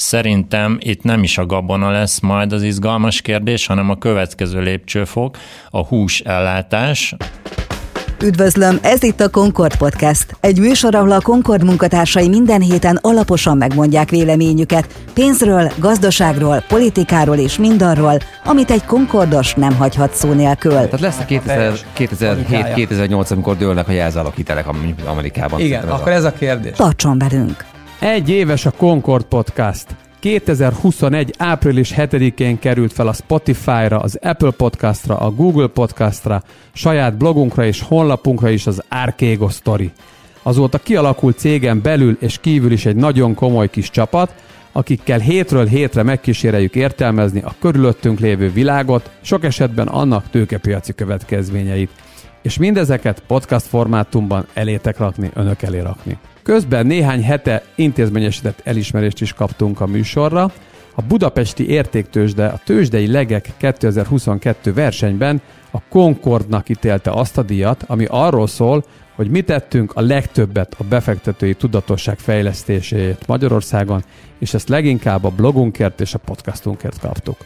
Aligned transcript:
Szerintem 0.00 0.78
itt 0.80 1.02
nem 1.02 1.22
is 1.22 1.38
a 1.38 1.46
gabona 1.46 1.90
lesz 1.90 2.20
majd 2.20 2.52
az 2.52 2.62
izgalmas 2.62 3.20
kérdés, 3.20 3.66
hanem 3.66 3.90
a 3.90 3.98
következő 3.98 4.60
lépcsőfok, 4.60 5.36
a 5.70 5.84
hús 5.84 6.20
ellátás. 6.20 7.14
Üdvözlöm, 8.22 8.78
ez 8.82 9.02
itt 9.02 9.20
a 9.20 9.28
Concord 9.28 9.76
Podcast. 9.76 10.36
Egy 10.40 10.58
műsor, 10.58 10.94
ahol 10.94 11.10
a 11.10 11.20
Concord 11.20 11.64
munkatársai 11.64 12.28
minden 12.28 12.60
héten 12.60 12.98
alaposan 13.02 13.56
megmondják 13.56 14.10
véleményüket 14.10 14.86
pénzről, 15.14 15.72
gazdaságról, 15.78 16.64
politikáról 16.68 17.36
és 17.36 17.58
mindarról, 17.58 18.18
amit 18.44 18.70
egy 18.70 18.84
Concordos 18.84 19.54
nem 19.54 19.76
hagyhat 19.76 20.14
szó 20.14 20.32
nélkül. 20.32 20.72
Tehát 20.72 21.00
lesz 21.00 21.18
a 21.18 21.24
2007-2008, 21.24 23.32
amikor 23.32 23.56
dőlnek 23.56 23.88
a 23.88 23.92
jelzálog 23.92 24.34
hitelek 24.34 24.66
Amerikában. 25.06 25.60
Igen, 25.60 25.88
akkor 25.88 26.12
ez 26.12 26.24
a 26.24 26.32
kérdés. 26.32 26.76
Tartson 26.76 27.18
velünk! 27.18 27.69
Egy 28.00 28.30
éves 28.30 28.66
a 28.66 28.70
Concord 28.70 29.24
Podcast. 29.24 29.86
2021. 30.20 31.34
április 31.38 31.94
7-én 31.96 32.58
került 32.58 32.92
fel 32.92 33.06
a 33.06 33.12
Spotify-ra, 33.12 33.98
az 33.98 34.18
Apple 34.22 34.50
Podcastra, 34.50 35.16
a 35.16 35.30
Google 35.30 35.66
Podcastra, 35.66 36.42
saját 36.72 37.16
blogunkra 37.16 37.64
és 37.64 37.82
honlapunkra 37.82 38.48
is 38.48 38.66
az 38.66 38.82
Archego 38.88 39.48
Story. 39.48 39.90
Azóta 40.42 40.78
kialakult 40.78 41.38
cégen 41.38 41.82
belül 41.82 42.16
és 42.20 42.38
kívül 42.40 42.72
is 42.72 42.86
egy 42.86 42.96
nagyon 42.96 43.34
komoly 43.34 43.70
kis 43.70 43.90
csapat, 43.90 44.34
akikkel 44.72 45.18
hétről 45.18 45.66
hétre 45.66 46.02
megkíséreljük 46.02 46.74
értelmezni 46.74 47.40
a 47.40 47.54
körülöttünk 47.58 48.18
lévő 48.18 48.52
világot, 48.52 49.10
sok 49.20 49.44
esetben 49.44 49.86
annak 49.86 50.30
tőkepiaci 50.30 50.94
következményeit. 50.94 51.90
És 52.42 52.58
mindezeket 52.58 53.22
podcast 53.26 53.66
formátumban 53.66 54.46
elétek 54.54 54.98
rakni, 54.98 55.30
önök 55.34 55.62
elé 55.62 55.78
rakni. 55.78 56.18
Közben 56.42 56.86
néhány 56.86 57.22
hete 57.22 57.62
intézményesített 57.74 58.60
elismerést 58.64 59.20
is 59.20 59.32
kaptunk 59.32 59.80
a 59.80 59.86
műsorra. 59.86 60.52
A 60.94 61.02
budapesti 61.02 61.68
értéktősde 61.68 62.46
a 62.46 62.60
tőzsdei 62.64 63.06
legek 63.06 63.52
2022 63.56 64.72
versenyben 64.72 65.40
a 65.70 65.78
Concordnak 65.88 66.68
ítélte 66.68 67.10
azt 67.10 67.38
a 67.38 67.42
díjat, 67.42 67.84
ami 67.86 68.06
arról 68.08 68.46
szól, 68.46 68.84
hogy 69.14 69.30
mi 69.30 69.42
tettünk 69.42 69.92
a 69.94 70.00
legtöbbet 70.00 70.74
a 70.78 70.84
befektetői 70.84 71.54
tudatosság 71.54 72.18
fejlesztéséért 72.18 73.26
Magyarországon, 73.26 74.04
és 74.38 74.54
ezt 74.54 74.68
leginkább 74.68 75.24
a 75.24 75.30
blogunkért 75.30 76.00
és 76.00 76.14
a 76.14 76.18
podcastunkért 76.18 76.98
kaptuk. 77.00 77.36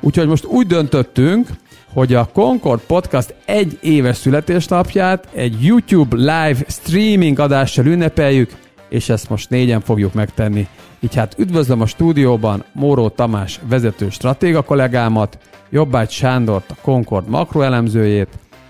Úgyhogy 0.00 0.26
most 0.26 0.44
úgy 0.44 0.66
döntöttünk, 0.66 1.48
hogy 1.94 2.14
a 2.14 2.28
Concord 2.32 2.80
Podcast 2.86 3.34
egy 3.44 3.78
éves 3.82 4.16
születésnapját 4.16 5.28
egy 5.32 5.64
YouTube 5.64 6.16
live 6.16 6.64
streaming 6.68 7.38
adással 7.38 7.86
ünnepeljük, 7.86 8.50
és 8.88 9.08
ezt 9.08 9.28
most 9.28 9.50
négyen 9.50 9.80
fogjuk 9.80 10.14
megtenni. 10.14 10.66
Így 11.00 11.14
hát 11.14 11.34
üdvözlöm 11.38 11.80
a 11.80 11.86
stúdióban 11.86 12.64
Móró 12.72 13.08
Tamás 13.08 13.60
vezető 13.68 14.08
stratéga 14.10 14.62
kollégámat, 14.62 15.38
Jobbágy 15.70 16.10
Sándort, 16.10 16.70
a 16.70 16.76
Concord 16.80 17.28
makroelemzőjét, 17.28 18.28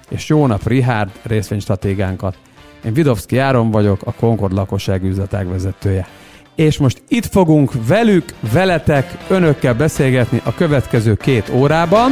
és 0.08 0.28
Jónap 0.28 0.67
Rihárd 0.67 1.11
részvénystratégánkat. 1.22 2.36
Én 2.84 2.92
Vidovszki 2.92 3.39
Áron 3.39 3.70
vagyok, 3.70 4.00
a 4.05 4.12
Concord 4.12 4.52
lakossági 4.52 5.08
üzletág 5.08 5.48
vezetője. 5.48 6.06
És 6.55 6.78
most 6.78 7.02
itt 7.08 7.27
fogunk 7.27 7.72
velük, 7.86 8.25
veletek, 8.52 9.17
önökkel 9.28 9.75
beszélgetni 9.75 10.41
a 10.45 10.55
következő 10.55 11.14
két 11.14 11.50
órában. 11.55 12.11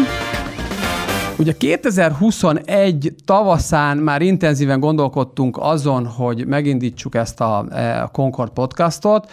Ugye 1.38 1.52
2021 1.56 3.14
tavaszán 3.25 3.97
már 3.97 4.22
intenzíven 4.22 4.80
gondolkodtunk 4.80 5.56
azon, 5.61 6.06
hogy 6.06 6.47
megindítsuk 6.47 7.14
ezt 7.14 7.41
a, 7.41 7.66
e, 7.70 8.02
a 8.02 8.08
Concord 8.08 8.50
podcastot, 8.50 9.30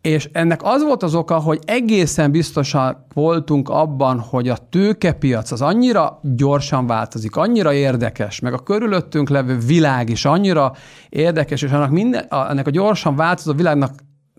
és 0.00 0.28
ennek 0.32 0.60
az 0.62 0.82
volt 0.82 1.02
az 1.02 1.14
oka, 1.14 1.38
hogy 1.38 1.58
egészen 1.64 2.30
biztosan 2.30 3.06
voltunk 3.14 3.68
abban, 3.68 4.18
hogy 4.18 4.48
a 4.48 4.56
tőkepiac 4.70 5.50
az 5.50 5.62
annyira 5.62 6.20
gyorsan 6.22 6.86
változik, 6.86 7.36
annyira 7.36 7.72
érdekes, 7.72 8.40
meg 8.40 8.52
a 8.52 8.58
körülöttünk 8.58 9.28
levő 9.28 9.58
világ 9.58 10.08
is 10.08 10.24
annyira 10.24 10.72
érdekes, 11.08 11.62
és 11.62 11.70
annak 11.70 11.90
minden, 11.90 12.26
ennek 12.48 12.66
a 12.66 12.70
gyorsan 12.70 13.16
változó 13.16 13.52
világnak 13.52 13.92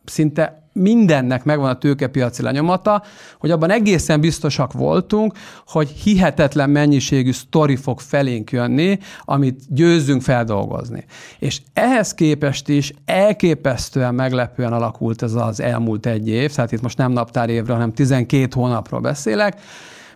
szinte 0.06 0.64
mindennek 0.74 1.44
megvan 1.44 1.70
a 1.70 1.78
tőkepiaci 1.78 2.42
lenyomata, 2.42 3.04
hogy 3.40 3.52
abban 3.52 3.72
egészen 3.72 4.20
biztosak 4.20 4.74
voltunk, 4.74 5.34
hogy 5.68 5.90
hihetetlen 5.90 6.70
mennyiségű 6.70 7.32
sztori 7.32 7.76
fog 7.76 8.00
felénk 8.00 8.52
jönni, 8.52 9.00
amit 9.22 9.60
győzzünk 9.70 10.22
feldolgozni. 10.22 11.06
És 11.40 11.62
ehhez 11.74 12.14
képest 12.14 12.68
is 12.70 12.94
elképesztően 13.06 14.16
meglepően 14.16 14.74
alakult 14.74 15.22
ez 15.22 15.34
az 15.34 15.60
elmúlt 15.60 16.06
egy 16.06 16.28
év, 16.28 16.54
tehát 16.54 16.72
itt 16.72 16.82
most 16.82 16.98
nem 16.98 17.12
naptár 17.12 17.50
évre, 17.50 17.74
hanem 17.74 17.94
12 17.94 18.48
hónapról 18.54 19.00
beszélek, 19.00 19.62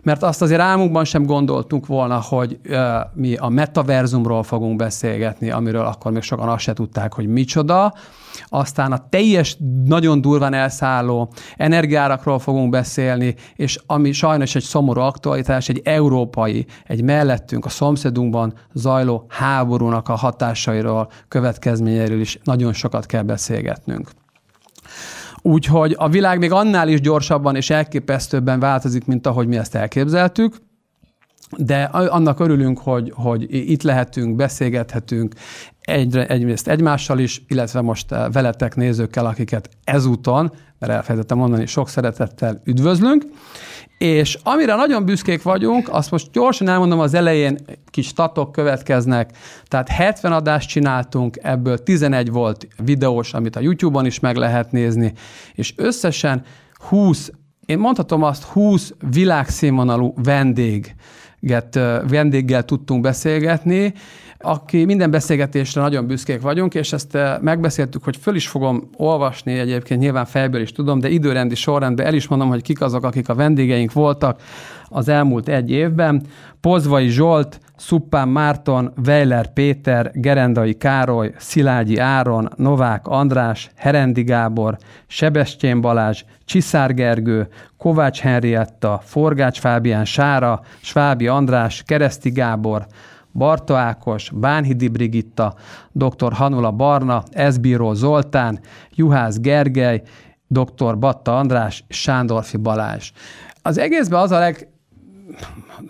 mert 0.02 0.22
azt 0.22 0.42
azért 0.42 0.60
álmunkban 0.60 1.04
sem 1.04 1.26
gondoltunk 1.26 1.86
volna, 1.86 2.20
hogy 2.20 2.58
uh, 2.68 2.78
mi 3.14 3.34
a 3.34 3.48
metaverzumról 3.48 4.42
fogunk 4.42 4.76
beszélgetni, 4.76 5.50
amiről 5.50 5.84
akkor 5.84 6.12
még 6.12 6.22
sokan 6.22 6.48
azt 6.48 6.62
se 6.62 6.72
tudták, 6.72 7.12
hogy 7.12 7.26
micsoda. 7.26 7.94
Aztán 8.44 8.92
a 8.92 9.08
teljes, 9.08 9.56
nagyon 9.84 10.20
durván 10.20 10.54
elszálló 10.54 11.32
energiárakról 11.56 12.38
fogunk 12.38 12.70
beszélni, 12.70 13.34
és 13.56 13.78
ami 13.86 14.12
sajnos 14.12 14.54
egy 14.54 14.62
szomorú 14.62 15.00
aktualitás, 15.00 15.68
egy 15.68 15.80
európai, 15.84 16.66
egy 16.86 17.02
mellettünk, 17.02 17.64
a 17.64 17.68
szomszédunkban 17.68 18.54
zajló 18.72 19.24
háborúnak 19.28 20.08
a 20.08 20.14
hatásairól, 20.14 21.10
következményeiről 21.28 22.20
is 22.20 22.38
nagyon 22.44 22.72
sokat 22.72 23.06
kell 23.06 23.22
beszélgetnünk. 23.22 24.10
Úgyhogy 25.48 25.94
a 25.98 26.08
világ 26.08 26.38
még 26.38 26.52
annál 26.52 26.88
is 26.88 27.00
gyorsabban 27.00 27.56
és 27.56 27.70
elképesztőbben 27.70 28.60
változik, 28.60 29.06
mint 29.06 29.26
ahogy 29.26 29.46
mi 29.46 29.56
ezt 29.56 29.74
elképzeltük, 29.74 30.56
de 31.56 31.82
annak 31.92 32.40
örülünk, 32.40 32.78
hogy, 32.78 33.12
hogy 33.14 33.46
itt 33.54 33.82
lehetünk, 33.82 34.36
beszélgethetünk, 34.36 35.34
egyre, 35.80 36.26
egyrészt 36.26 36.68
egymással 36.68 37.18
is, 37.18 37.42
illetve 37.46 37.80
most 37.80 38.12
eh, 38.12 38.24
veletek 38.32 38.76
nézőkkel, 38.76 39.26
akiket 39.26 39.68
ezúton, 39.84 40.52
mert 40.78 40.92
elfelejtettem 40.92 41.38
mondani, 41.38 41.66
sok 41.66 41.88
szeretettel 41.88 42.60
üdvözlünk. 42.64 43.24
És 43.98 44.38
amire 44.42 44.74
nagyon 44.74 45.04
büszkék 45.04 45.42
vagyunk, 45.42 45.88
azt 45.88 46.10
most 46.10 46.30
gyorsan 46.32 46.68
elmondom, 46.68 46.98
az 46.98 47.14
elején 47.14 47.58
kis 47.90 48.06
statok 48.06 48.52
következnek, 48.52 49.30
tehát 49.64 49.88
70 49.88 50.32
adást 50.32 50.68
csináltunk, 50.68 51.38
ebből 51.42 51.78
11 51.78 52.30
volt 52.30 52.68
videós, 52.84 53.34
amit 53.34 53.56
a 53.56 53.60
YouTube-on 53.60 54.06
is 54.06 54.20
meg 54.20 54.36
lehet 54.36 54.72
nézni, 54.72 55.12
és 55.54 55.74
összesen 55.76 56.42
20, 56.72 57.30
én 57.66 57.78
mondhatom 57.78 58.22
azt, 58.22 58.42
20 58.42 58.92
világszínvonalú 59.10 60.14
vendég 60.22 60.94
vendéggel 62.08 62.64
tudtunk 62.64 63.00
beszélgetni, 63.00 63.94
aki 64.40 64.84
minden 64.84 65.10
beszélgetésre 65.10 65.80
nagyon 65.80 66.06
büszkék 66.06 66.40
vagyunk, 66.40 66.74
és 66.74 66.92
ezt 66.92 67.18
megbeszéltük, 67.40 68.04
hogy 68.04 68.16
föl 68.16 68.34
is 68.34 68.48
fogom 68.48 68.88
olvasni, 68.96 69.58
egyébként 69.58 70.00
nyilván 70.00 70.24
fejből 70.24 70.60
is 70.60 70.72
tudom, 70.72 71.00
de 71.00 71.08
időrendi 71.08 71.54
sorrendben 71.54 72.06
el 72.06 72.14
is 72.14 72.28
mondom, 72.28 72.48
hogy 72.48 72.62
kik 72.62 72.80
azok, 72.80 73.04
akik 73.04 73.28
a 73.28 73.34
vendégeink 73.34 73.92
voltak 73.92 74.40
az 74.88 75.08
elmúlt 75.08 75.48
egy 75.48 75.70
évben. 75.70 76.22
Pozvai 76.60 77.08
Zsolt, 77.08 77.60
Szuppán 77.76 78.28
Márton, 78.28 78.92
Weiler 79.06 79.52
Péter, 79.52 80.10
Gerendai 80.14 80.74
Károly, 80.74 81.32
Szilágyi 81.36 81.98
Áron, 81.98 82.48
Novák 82.56 83.06
András, 83.06 83.70
Herendi 83.76 84.22
Gábor, 84.22 84.76
Sebestyén 85.06 85.80
Balázs, 85.80 86.24
Csiszár 86.44 86.94
Gergő, 86.94 87.48
Kovács 87.76 88.20
Henrietta, 88.20 89.00
Forgács 89.04 89.58
Fábián 89.58 90.04
Sára, 90.04 90.60
Svábi 90.80 91.26
András, 91.26 91.82
Kereszti 91.86 92.30
Gábor, 92.30 92.86
Barta 93.38 93.76
Ákos, 93.76 94.30
Bánhidi 94.34 94.88
Brigitta, 94.88 95.54
dr. 95.92 96.32
Hanula 96.32 96.70
Barna, 96.70 97.22
Ezbíró 97.30 97.92
Zoltán, 97.92 98.60
Juhász 98.94 99.38
Gergely, 99.38 100.02
dr. 100.46 100.98
Batta 100.98 101.38
András, 101.38 101.84
Sándorfi 101.88 102.56
Balázs. 102.56 103.12
Az 103.62 103.78
egészben 103.78 104.20
az 104.20 104.30
a 104.30 104.38
leg, 104.38 104.68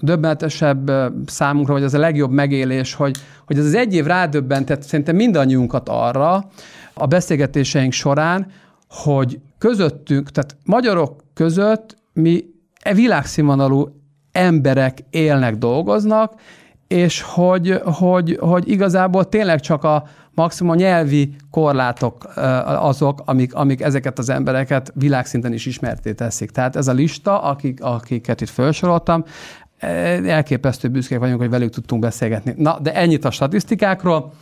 döbbenetesebb 0.00 0.90
számunkra, 1.26 1.72
vagy 1.72 1.82
az 1.82 1.94
a 1.94 1.98
legjobb 1.98 2.30
megélés, 2.30 2.94
hogy, 2.94 3.16
hogy 3.46 3.58
ez 3.58 3.64
az 3.64 3.74
egy 3.74 3.94
év 3.94 4.04
rádöbbentett 4.04 4.82
szerintem 4.82 5.16
mindannyiunkat 5.16 5.88
arra 5.88 6.44
a 6.94 7.06
beszélgetéseink 7.06 7.92
során, 7.92 8.46
hogy 8.88 9.40
közöttünk, 9.58 10.30
tehát 10.30 10.56
magyarok 10.64 11.24
között 11.34 11.96
mi 12.12 12.44
e 12.82 12.94
világszínvonalú 12.94 13.88
emberek 14.32 14.98
élnek, 15.10 15.56
dolgoznak, 15.56 16.32
és 16.88 17.22
hogy, 17.22 17.80
hogy, 17.84 18.38
hogy 18.40 18.70
igazából 18.70 19.28
tényleg 19.28 19.60
csak 19.60 19.84
a 19.84 20.04
maximum 20.34 20.74
nyelvi 20.74 21.34
korlátok 21.50 22.28
azok, 22.64 23.22
amik, 23.24 23.54
amik 23.54 23.80
ezeket 23.80 24.18
az 24.18 24.28
embereket 24.28 24.92
világszinten 24.94 25.52
is 25.52 25.66
ismerté 25.66 26.12
teszik. 26.12 26.50
Tehát 26.50 26.76
ez 26.76 26.88
a 26.88 26.92
lista, 26.92 27.42
akik, 27.42 27.82
akiket 27.82 28.40
itt 28.40 28.48
felsoroltam, 28.48 29.24
elképesztő 30.26 30.88
büszkék 30.88 31.18
vagyunk, 31.18 31.40
hogy 31.40 31.50
velük 31.50 31.70
tudtunk 31.70 32.02
beszélgetni. 32.02 32.54
Na, 32.56 32.78
de 32.82 32.94
ennyit 32.94 33.24
a 33.24 33.30
statisztikákról. 33.30 34.32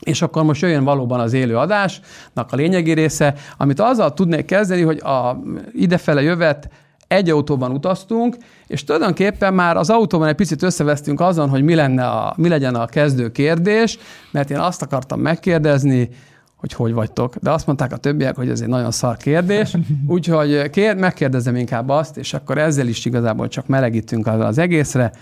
És 0.00 0.22
akkor 0.22 0.42
most 0.42 0.62
jöjjön 0.62 0.84
valóban 0.84 1.20
az 1.20 1.32
élő 1.32 1.56
adásnak 1.56 2.52
a 2.52 2.56
lényegi 2.56 2.92
része, 2.92 3.34
amit 3.56 3.80
azzal 3.80 4.12
tudnék 4.12 4.44
kezdeni, 4.44 4.82
hogy 4.82 4.98
a 4.98 5.42
idefele 5.72 6.22
jövet 6.22 6.68
egy 7.12 7.30
autóban 7.30 7.70
utaztunk, 7.70 8.36
és 8.66 8.84
tulajdonképpen 8.84 9.54
már 9.54 9.76
az 9.76 9.90
autóban 9.90 10.28
egy 10.28 10.34
picit 10.34 10.62
összevesztünk 10.62 11.20
azon, 11.20 11.48
hogy 11.48 11.62
mi, 11.62 11.74
lenne 11.74 12.06
a, 12.06 12.34
mi 12.36 12.48
legyen 12.48 12.74
a 12.74 12.86
kezdő 12.86 13.30
kérdés, 13.30 13.98
mert 14.30 14.50
én 14.50 14.58
azt 14.58 14.82
akartam 14.82 15.20
megkérdezni, 15.20 16.08
hogy 16.56 16.72
hogy 16.72 16.92
vagytok. 16.92 17.36
De 17.36 17.50
azt 17.50 17.66
mondták 17.66 17.92
a 17.92 17.96
többiek, 17.96 18.36
hogy 18.36 18.48
ez 18.48 18.60
egy 18.60 18.68
nagyon 18.68 18.90
szar 18.90 19.16
kérdés, 19.16 19.76
úgyhogy 20.06 20.70
kér, 20.70 20.96
megkérdezem 20.96 21.56
inkább 21.56 21.88
azt, 21.88 22.16
és 22.16 22.34
akkor 22.34 22.58
ezzel 22.58 22.86
is 22.86 23.04
igazából 23.04 23.48
csak 23.48 23.66
melegítünk 23.66 24.26
az 24.26 24.58
egészre, 24.58 25.12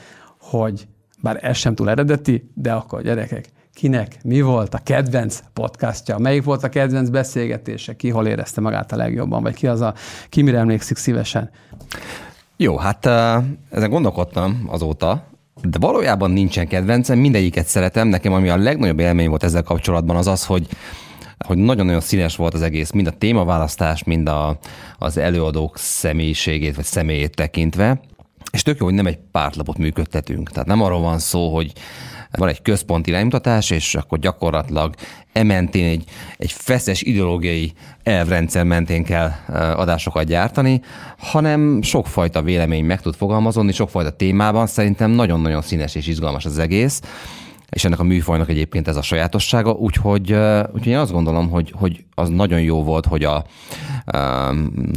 hogy 0.40 0.86
bár 1.22 1.38
ez 1.42 1.56
sem 1.56 1.74
túl 1.74 1.90
eredeti, 1.90 2.50
de 2.54 2.72
akkor 2.72 3.02
gyerekek, 3.02 3.48
kinek 3.74 4.18
mi 4.24 4.40
volt 4.40 4.74
a 4.74 4.80
kedvenc 4.84 5.40
podcastja, 5.52 6.18
melyik 6.18 6.44
volt 6.44 6.64
a 6.64 6.68
kedvenc 6.68 7.08
beszélgetése, 7.08 7.96
ki 7.96 8.08
hol 8.08 8.26
érezte 8.26 8.60
magát 8.60 8.92
a 8.92 8.96
legjobban, 8.96 9.42
vagy 9.42 9.54
ki 9.54 9.66
az 9.66 9.80
a, 9.80 9.94
ki 10.28 10.42
mire 10.42 10.58
emlékszik 10.58 10.96
szívesen? 10.96 11.50
Jó, 12.56 12.76
hát 12.76 13.06
ezen 13.70 13.90
gondolkodtam 13.90 14.66
azóta, 14.66 15.24
de 15.62 15.78
valójában 15.78 16.30
nincsen 16.30 16.68
kedvencem, 16.68 17.18
mindegyiket 17.18 17.66
szeretem. 17.66 18.08
Nekem 18.08 18.32
ami 18.32 18.48
a 18.48 18.56
legnagyobb 18.56 18.98
élmény 18.98 19.28
volt 19.28 19.42
ezzel 19.42 19.62
kapcsolatban 19.62 20.16
az 20.16 20.26
az, 20.26 20.46
hogy 20.46 20.66
hogy 21.46 21.58
nagyon-nagyon 21.58 22.00
színes 22.00 22.36
volt 22.36 22.54
az 22.54 22.62
egész, 22.62 22.90
mind 22.90 23.06
a 23.06 23.10
témaválasztás, 23.10 24.04
mind 24.04 24.28
a, 24.28 24.58
az 24.98 25.16
előadók 25.16 25.78
személyiségét 25.78 26.76
vagy 26.76 26.84
személyét 26.84 27.34
tekintve. 27.34 28.00
És 28.52 28.62
tök 28.62 28.78
jó, 28.78 28.84
hogy 28.84 28.94
nem 28.94 29.06
egy 29.06 29.18
pártlapot 29.32 29.78
működtetünk. 29.78 30.50
Tehát 30.50 30.68
nem 30.68 30.82
arról 30.82 31.00
van 31.00 31.18
szó, 31.18 31.54
hogy 31.54 31.72
van 32.38 32.48
egy 32.48 32.62
központi 32.62 33.10
iránymutatás, 33.10 33.70
és 33.70 33.94
akkor 33.94 34.18
gyakorlatilag 34.18 34.94
ementén 35.32 35.88
egy, 35.88 36.04
egy 36.36 36.52
feszes 36.52 37.02
ideológiai 37.02 37.72
elvrendszer 38.02 38.64
mentén 38.64 39.04
kell 39.04 39.30
adásokat 39.76 40.24
gyártani, 40.24 40.80
hanem 41.18 41.82
sokfajta 41.82 42.42
vélemény 42.42 42.84
meg 42.84 43.00
tud 43.00 43.14
fogalmazódni, 43.14 43.72
sokfajta 43.72 44.10
témában. 44.10 44.66
Szerintem 44.66 45.10
nagyon-nagyon 45.10 45.62
színes 45.62 45.94
és 45.94 46.06
izgalmas 46.06 46.44
az 46.44 46.58
egész 46.58 47.00
és 47.70 47.84
ennek 47.84 47.98
a 47.98 48.02
műfajnak 48.02 48.48
egyébként 48.48 48.88
ez 48.88 48.96
a 48.96 49.02
sajátossága, 49.02 49.72
úgyhogy, 49.72 50.32
úgyhogy 50.72 50.86
én 50.86 50.98
azt 50.98 51.12
gondolom, 51.12 51.50
hogy, 51.50 51.72
hogy 51.76 52.04
az 52.14 52.28
nagyon 52.28 52.60
jó 52.60 52.82
volt, 52.82 53.06
hogy 53.06 53.24
a, 53.24 53.44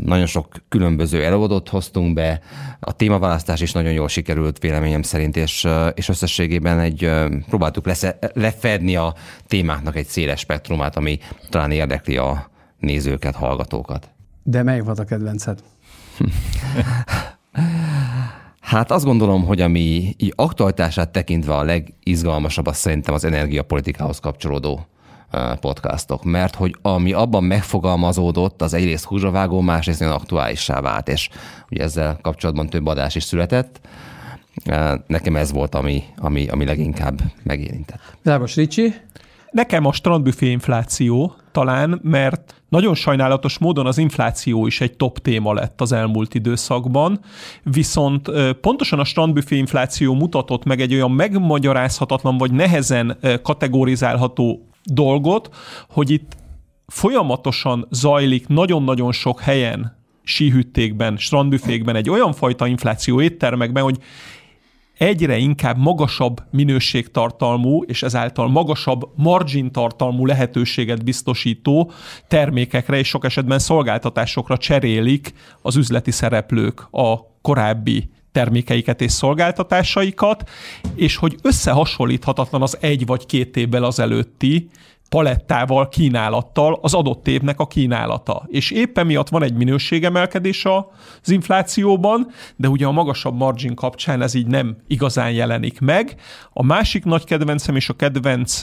nagyon 0.03 0.25
sok 0.25 0.47
különböző 0.69 1.23
előadót 1.23 1.69
hoztunk 1.69 2.13
be, 2.13 2.41
a 2.79 2.91
témaválasztás 2.95 3.61
is 3.61 3.71
nagyon 3.71 3.91
jól 3.91 4.07
sikerült 4.07 4.59
véleményem 4.59 5.01
szerint, 5.01 5.37
és, 5.37 5.67
és 5.93 6.09
összességében 6.09 6.79
egy, 6.79 7.11
próbáltuk 7.49 7.85
lesze, 7.85 8.17
lefedni 8.33 8.95
a 8.95 9.13
témáknak 9.47 9.95
egy 9.95 10.07
széles 10.07 10.39
spektrumát, 10.39 10.95
ami 10.97 11.19
talán 11.49 11.71
érdekli 11.71 12.17
a 12.17 12.49
nézőket, 12.79 13.35
hallgatókat. 13.35 14.09
De 14.43 14.63
melyik 14.63 14.83
volt 14.83 14.99
a 14.99 15.03
kedvenced? 15.03 15.59
Hát 18.63 18.91
azt 18.91 19.05
gondolom, 19.05 19.45
hogy 19.45 19.61
ami 19.61 20.15
így 20.17 20.33
aktualitását 20.35 21.09
tekintve 21.09 21.55
a 21.55 21.63
legizgalmasabb, 21.63 22.67
az 22.67 22.77
szerintem 22.77 23.13
az 23.13 23.23
energiapolitikához 23.23 24.19
kapcsolódó 24.19 24.85
podcastok, 25.59 26.23
mert 26.23 26.55
hogy 26.55 26.75
ami 26.81 27.13
abban 27.13 27.43
megfogalmazódott, 27.43 28.61
az 28.61 28.73
egyrészt 28.73 29.05
húzsavágó, 29.05 29.61
másrészt 29.61 29.99
nagyon 29.99 30.15
aktuálissá 30.15 30.81
vált, 30.81 31.09
és 31.09 31.29
ugye 31.69 31.83
ezzel 31.83 32.19
kapcsolatban 32.21 32.69
több 32.69 32.85
adás 32.87 33.15
is 33.15 33.23
született. 33.23 33.79
Nekem 35.07 35.35
ez 35.35 35.51
volt, 35.51 35.75
ami, 35.75 36.03
ami, 36.17 36.47
ami 36.47 36.65
leginkább 36.65 37.19
megérintett. 37.43 38.01
Világos 38.21 38.55
Ricsi? 38.55 38.93
Nekem 39.53 39.85
a 39.85 39.93
strandbüfé 39.93 40.49
infláció 40.49 41.35
talán, 41.51 41.99
mert 42.03 42.63
nagyon 42.69 42.95
sajnálatos 42.95 43.57
módon 43.57 43.85
az 43.85 43.97
infláció 43.97 44.67
is 44.67 44.81
egy 44.81 44.97
top 44.97 45.19
téma 45.19 45.53
lett 45.53 45.81
az 45.81 45.91
elmúlt 45.91 46.33
időszakban, 46.33 47.19
viszont 47.63 48.31
pontosan 48.61 48.99
a 48.99 49.03
strandbüfé 49.03 49.57
infláció 49.57 50.13
mutatott 50.13 50.63
meg 50.63 50.81
egy 50.81 50.93
olyan 50.93 51.11
megmagyarázhatatlan 51.11 52.37
vagy 52.37 52.51
nehezen 52.51 53.17
kategorizálható 53.43 54.67
dolgot, 54.83 55.55
hogy 55.89 56.09
itt 56.09 56.35
folyamatosan 56.87 57.87
zajlik 57.89 58.47
nagyon-nagyon 58.47 59.11
sok 59.11 59.41
helyen 59.41 59.97
síhüttékben, 60.23 61.17
strandbüfékben 61.17 61.95
egy 61.95 62.09
olyan 62.09 62.33
fajta 62.33 62.67
infláció 62.67 63.21
éttermekben, 63.21 63.83
hogy 63.83 63.97
egyre 64.97 65.37
inkább 65.37 65.77
magasabb 65.77 66.43
minőségtartalmú 66.51 67.83
és 67.83 68.03
ezáltal 68.03 68.47
magasabb 68.49 69.09
margin 69.15 69.71
tartalmú 69.71 70.25
lehetőséget 70.25 71.03
biztosító 71.03 71.91
termékekre 72.27 72.97
és 72.97 73.07
sok 73.07 73.25
esetben 73.25 73.59
szolgáltatásokra 73.59 74.57
cserélik 74.57 75.33
az 75.61 75.75
üzleti 75.75 76.11
szereplők 76.11 76.87
a 76.91 77.17
korábbi 77.41 78.09
termékeiket 78.31 79.01
és 79.01 79.11
szolgáltatásaikat, 79.11 80.49
és 80.95 81.15
hogy 81.15 81.35
összehasonlíthatatlan 81.41 82.61
az 82.61 82.77
egy 82.81 83.05
vagy 83.05 83.25
két 83.25 83.57
évvel 83.57 83.83
az 83.83 83.99
előtti 83.99 84.69
palettával, 85.13 85.89
kínálattal 85.89 86.79
az 86.81 86.93
adott 86.93 87.27
évnek 87.27 87.59
a 87.59 87.67
kínálata. 87.67 88.43
És 88.47 88.71
éppen 88.71 89.05
miatt 89.05 89.29
van 89.29 89.43
egy 89.43 89.53
minőségemelkedés 89.53 90.65
az 90.65 91.29
inflációban, 91.29 92.27
de 92.55 92.67
ugye 92.67 92.85
a 92.85 92.91
magasabb 92.91 93.35
margin 93.37 93.75
kapcsán 93.75 94.21
ez 94.21 94.33
így 94.33 94.47
nem 94.47 94.77
igazán 94.87 95.31
jelenik 95.31 95.79
meg. 95.79 96.15
A 96.53 96.63
másik 96.63 97.03
nagy 97.03 97.23
kedvencem 97.23 97.75
és 97.75 97.89
a 97.89 97.93
kedvenc 97.93 98.59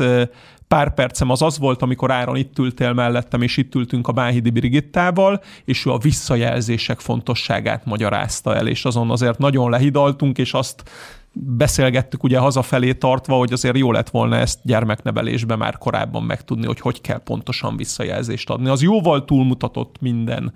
pár 0.68 0.94
percem 0.94 1.30
az 1.30 1.42
az 1.42 1.58
volt, 1.58 1.82
amikor 1.82 2.10
Áron 2.10 2.36
itt 2.36 2.58
ültél 2.58 2.92
mellettem, 2.92 3.42
és 3.42 3.56
itt 3.56 3.74
ültünk 3.74 4.08
a 4.08 4.12
Báhidi 4.12 4.50
Brigittával, 4.50 5.42
és 5.64 5.86
ő 5.86 5.90
a 5.90 5.98
visszajelzések 5.98 7.00
fontosságát 7.00 7.84
magyarázta 7.84 8.56
el, 8.56 8.66
és 8.66 8.84
azon 8.84 9.10
azért 9.10 9.38
nagyon 9.38 9.70
lehidaltunk, 9.70 10.38
és 10.38 10.54
azt 10.54 10.82
beszélgettük 11.32 12.22
ugye 12.22 12.38
hazafelé 12.38 12.92
tartva, 12.92 13.34
hogy 13.36 13.52
azért 13.52 13.76
jó 13.76 13.92
lett 13.92 14.10
volna 14.10 14.36
ezt 14.36 14.58
gyermeknevelésben 14.62 15.58
már 15.58 15.78
korábban 15.78 16.22
megtudni, 16.22 16.66
hogy 16.66 16.80
hogy 16.80 17.00
kell 17.00 17.18
pontosan 17.18 17.76
visszajelzést 17.76 18.50
adni. 18.50 18.68
Az 18.68 18.82
jóval 18.82 19.24
túlmutatott 19.24 19.96
minden 20.00 20.52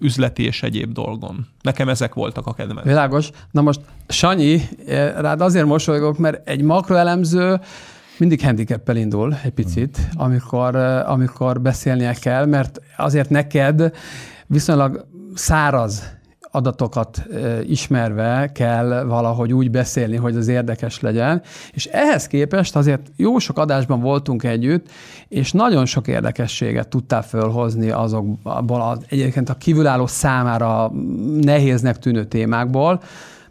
üzleti 0.00 0.44
és 0.44 0.62
egyéb 0.62 0.92
dolgon. 0.92 1.46
Nekem 1.60 1.88
ezek 1.88 2.14
voltak 2.14 2.46
a 2.46 2.52
kedvenc. 2.52 2.86
Világos. 2.86 3.30
Na 3.50 3.60
most 3.60 3.80
Sanyi, 4.08 4.60
eh, 4.86 5.12
rád 5.18 5.40
azért 5.40 5.66
mosolygok, 5.66 6.18
mert 6.18 6.48
egy 6.48 6.62
makroelemző 6.62 7.60
mindig 8.18 8.42
handicappel 8.42 8.96
indul 8.96 9.36
egy 9.42 9.50
picit, 9.50 9.98
amikor, 10.14 10.74
eh, 10.74 11.10
amikor 11.10 11.60
beszélnie 11.60 12.12
kell, 12.12 12.46
mert 12.46 12.80
azért 12.96 13.30
neked 13.30 13.92
viszonylag 14.46 15.06
száraz 15.34 16.17
adatokat 16.58 17.22
ismerve 17.66 18.50
kell 18.54 19.04
valahogy 19.04 19.52
úgy 19.52 19.70
beszélni, 19.70 20.16
hogy 20.16 20.36
az 20.36 20.48
érdekes 20.48 21.00
legyen. 21.00 21.42
És 21.72 21.86
ehhez 21.86 22.26
képest 22.26 22.76
azért 22.76 23.10
jó 23.16 23.38
sok 23.38 23.58
adásban 23.58 24.00
voltunk 24.00 24.44
együtt, 24.44 24.90
és 25.28 25.52
nagyon 25.52 25.86
sok 25.86 26.08
érdekességet 26.08 26.88
tudtál 26.88 27.22
fölhozni 27.22 27.90
azokból 27.90 28.82
az 28.82 28.98
egyébként 29.08 29.48
a 29.48 29.54
kívülálló 29.54 30.06
számára 30.06 30.92
nehéznek 31.40 31.98
tűnő 31.98 32.24
témákból, 32.24 33.00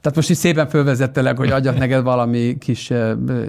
tehát 0.02 0.16
most 0.16 0.30
is 0.30 0.38
szépen 0.38 0.68
fölvezettelek, 0.68 1.38
hogy 1.38 1.52
adjak 1.52 1.78
neked 1.78 2.04
valami 2.04 2.58
kis 2.60 2.94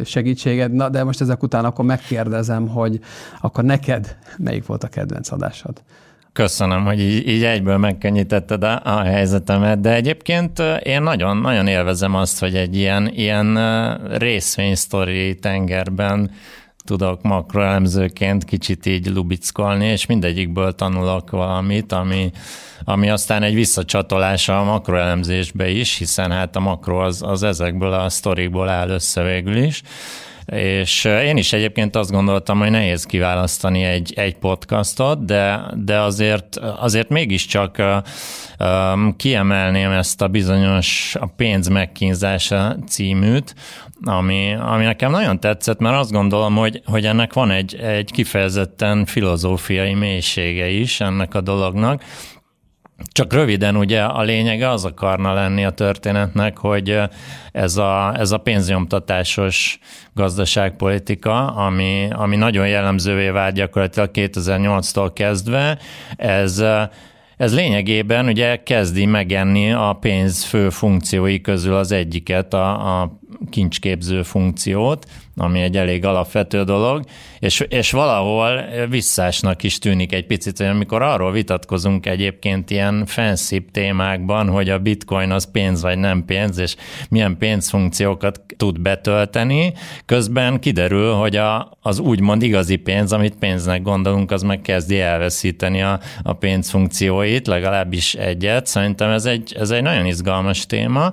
segítséget, 0.05 0.73
na, 0.73 0.89
de 0.89 1.05
most 1.05 1.21
ezek 1.21 1.43
után 1.43 1.65
akkor 1.65 1.85
megkérdezem, 1.85 2.69
hogy 2.69 3.01
akkor 3.41 3.65
neked 3.65 4.17
melyik 4.39 4.67
volt 4.67 4.85
a 4.85 4.89
kedvenc 4.89 5.31
adásod? 5.31 5.83
Köszönöm, 6.39 6.85
hogy 6.85 7.01
így, 7.01 7.29
így 7.29 7.45
egyből 7.45 7.77
megkönnyítetted 7.77 8.65
a, 8.65 8.81
a 8.85 9.01
helyzetemet, 9.03 9.81
de 9.81 9.95
egyébként 9.95 10.63
én 10.83 11.03
nagyon, 11.03 11.37
nagyon 11.37 11.67
élvezem 11.67 12.15
azt, 12.15 12.39
hogy 12.39 12.55
egy 12.55 12.77
ilyen, 12.77 13.13
ilyen 13.15 13.59
részvénysztori 14.19 15.35
tengerben 15.35 16.31
tudok 16.85 17.23
makroelemzőként 17.23 18.45
kicsit 18.45 18.87
így 18.87 19.07
lubickolni, 19.07 19.87
és 19.87 20.07
mindegyikből 20.07 20.73
tanulok 20.73 21.31
valamit, 21.31 21.93
ami, 21.93 22.31
ami 22.85 23.11
aztán 23.11 23.43
egy 23.43 23.55
visszacsatolása 23.55 24.61
a 24.61 24.65
makroelemzésbe 24.65 25.69
is, 25.69 25.99
hiszen 25.99 26.31
hát 26.31 26.57
a 26.57 26.61
makro 26.61 27.05
az, 27.05 27.23
az 27.23 27.43
ezekből 27.43 27.93
a 27.93 28.09
sztorikból 28.09 28.69
áll 28.69 28.89
össze 28.89 29.23
végül 29.23 29.57
is. 29.57 29.83
És 30.53 31.05
én 31.05 31.37
is 31.37 31.53
egyébként 31.53 31.97
azt 31.97 32.11
gondoltam, 32.11 32.59
hogy 32.59 32.71
nehéz 32.71 33.05
kiválasztani 33.05 33.83
egy, 33.83 34.13
egy 34.17 34.37
podcastot, 34.37 35.25
de, 35.25 35.61
de 35.75 36.01
azért, 36.01 36.57
azért 36.57 37.09
mégiscsak 37.09 37.83
um, 38.59 39.17
kiemelném 39.17 39.91
ezt 39.91 40.23
a 40.23 40.29
bizonyos 40.29 41.17
a 41.21 41.27
pénz 41.27 41.69
megkínzása 41.69 42.77
címűt, 42.87 43.55
ami, 44.05 44.55
ami 44.55 44.85
nekem 44.85 45.11
nagyon 45.11 45.41
tetszett, 45.41 45.79
mert 45.79 45.97
azt 45.97 46.13
gondolom, 46.13 46.57
hogy, 46.57 46.83
hogy 46.85 47.07
ennek 47.07 47.33
van 47.33 47.51
egy, 47.51 47.75
egy 47.75 48.11
kifejezetten 48.13 49.05
filozófiai 49.05 49.95
mélysége 49.95 50.69
is 50.69 51.01
ennek 51.01 51.35
a 51.35 51.41
dolognak, 51.41 52.03
Csak 53.07 53.33
röviden 53.33 53.77
ugye 53.77 54.03
a 54.03 54.23
lényege 54.23 54.71
az 54.71 54.85
akarna 54.85 55.33
lenni 55.33 55.65
a 55.65 55.71
történetnek, 55.71 56.59
hogy 56.59 57.01
ez 57.53 57.77
a, 57.77 58.15
ez 58.17 58.31
a 58.31 58.39
pénznyomtatásos 58.39 59.79
gazdaságpolitika, 60.15 61.47
ami, 61.47 62.09
ami 62.13 62.37
nagyon 62.37 62.69
jellemzővé 62.69 63.29
vált 63.29 63.55
gyakorlatilag 63.55 64.11
2008-tól 64.13 65.11
kezdve, 65.15 65.79
ez 66.17 66.63
ez 67.39 67.55
lényegében 67.55 68.27
ugye 68.27 68.63
kezdi 68.63 69.07
megenni 69.07 69.73
a 69.73 69.97
pénz 70.01 70.45
fő 70.45 70.71
funkciói 70.71 71.41
közül 71.41 71.75
az 71.75 71.93
egyiket, 71.93 72.55
a, 72.55 73.01
a 73.01 73.19
kincsképző 73.51 74.23
funkciót, 74.23 75.07
ami 75.37 75.61
egy 75.61 75.77
elég 75.77 76.05
alapvető 76.05 76.65
dolog, 76.65 77.05
és, 77.39 77.61
és 77.69 77.91
valahol 77.91 78.65
visszásnak 78.89 79.63
is 79.63 79.79
tűnik 79.79 80.13
egy 80.13 80.27
picit, 80.27 80.59
hogy 80.59 80.67
amikor 80.67 81.03
arról 81.03 81.33
vitatkozunk 81.33 82.07
egyébként 82.07 82.71
ilyen 82.71 83.07
fancy 83.07 83.65
témákban, 83.73 84.49
hogy 84.49 84.69
a 84.69 84.79
bitcoin 84.79 85.31
az 85.31 85.51
pénz 85.51 85.83
vagy 85.83 85.99
nem 85.99 86.25
pénz, 86.25 86.59
és 86.59 86.77
milyen 87.09 87.37
pénzfunkciókat 87.39 88.41
tud 88.57 88.81
betölteni, 88.81 89.73
közben 90.07 90.61
kiderül, 90.61 91.13
hogy 91.13 91.37
a, 91.37 91.79
az 91.83 91.99
úgymond 91.99 92.43
igazi 92.43 92.77
pénz, 92.77 93.13
amit 93.13 93.37
pénznek 93.39 93.83
gondolunk, 93.83 94.31
az 94.31 94.43
meg 94.43 94.61
kezdi 94.61 95.01
elveszíteni 95.01 95.83
a, 95.83 96.01
a 96.23 96.33
pénzfunkcióit, 96.33 97.47
legalábbis 97.47 98.15
egyet. 98.15 98.67
Szerintem 98.67 99.11
ez 99.11 99.25
egy, 99.25 99.55
ez 99.59 99.71
egy 99.71 99.83
nagyon 99.83 100.07
izgalmas 100.07 100.67
téma 100.67 101.13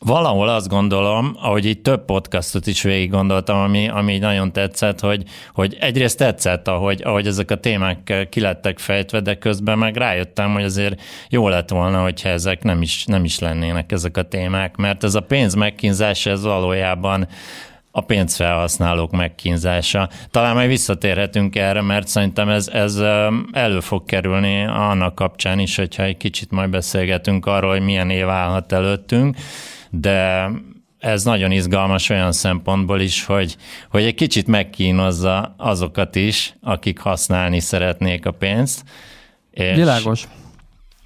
valahol 0.00 0.48
azt 0.48 0.68
gondolom, 0.68 1.36
ahogy 1.40 1.66
így 1.66 1.80
több 1.80 2.04
podcastot 2.04 2.66
is 2.66 2.82
végig 2.82 3.10
gondoltam, 3.10 3.58
ami, 3.58 3.88
ami 3.88 4.18
nagyon 4.18 4.52
tetszett, 4.52 5.00
hogy, 5.00 5.22
hogy 5.54 5.76
egyrészt 5.80 6.18
tetszett, 6.18 6.68
ahogy, 6.68 7.02
ahogy 7.04 7.26
ezek 7.26 7.50
a 7.50 7.56
témák 7.56 8.26
kilettek 8.30 8.78
fejtve, 8.78 9.20
de 9.20 9.34
közben 9.34 9.78
meg 9.78 9.96
rájöttem, 9.96 10.52
hogy 10.52 10.64
azért 10.64 11.00
jó 11.28 11.48
lett 11.48 11.70
volna, 11.70 12.02
hogyha 12.02 12.28
ezek 12.28 12.62
nem 12.62 12.82
is, 12.82 13.04
nem 13.04 13.24
is 13.24 13.38
lennének 13.38 13.92
ezek 13.92 14.16
a 14.16 14.22
témák, 14.22 14.76
mert 14.76 15.04
ez 15.04 15.14
a 15.14 15.20
pénz 15.20 15.54
megkínzása, 15.54 16.30
ez 16.30 16.42
valójában 16.42 17.28
a 17.90 18.00
pénzfelhasználók 18.00 19.10
megkínzása. 19.10 20.08
Talán 20.30 20.54
majd 20.54 20.68
visszatérhetünk 20.68 21.56
erre, 21.56 21.82
mert 21.82 22.08
szerintem 22.08 22.48
ez, 22.48 22.68
ez 22.68 23.02
elő 23.52 23.80
fog 23.80 24.04
kerülni 24.04 24.64
annak 24.64 25.14
kapcsán 25.14 25.58
is, 25.58 25.76
hogyha 25.76 26.02
egy 26.02 26.16
kicsit 26.16 26.50
majd 26.50 26.70
beszélgetünk 26.70 27.46
arról, 27.46 27.70
hogy 27.70 27.84
milyen 27.84 28.10
év 28.10 28.28
állhat 28.28 28.72
előttünk 28.72 29.36
de 29.90 30.50
ez 30.98 31.24
nagyon 31.24 31.50
izgalmas 31.50 32.08
olyan 32.08 32.32
szempontból 32.32 33.00
is, 33.00 33.24
hogy, 33.24 33.56
hogy 33.90 34.02
egy 34.02 34.14
kicsit 34.14 34.46
megkínozza 34.46 35.54
azokat 35.56 36.16
is, 36.16 36.54
akik 36.62 36.98
használni 36.98 37.60
szeretnék 37.60 38.26
a 38.26 38.30
pénzt. 38.30 38.84
És 39.50 39.76
Világos 39.76 40.28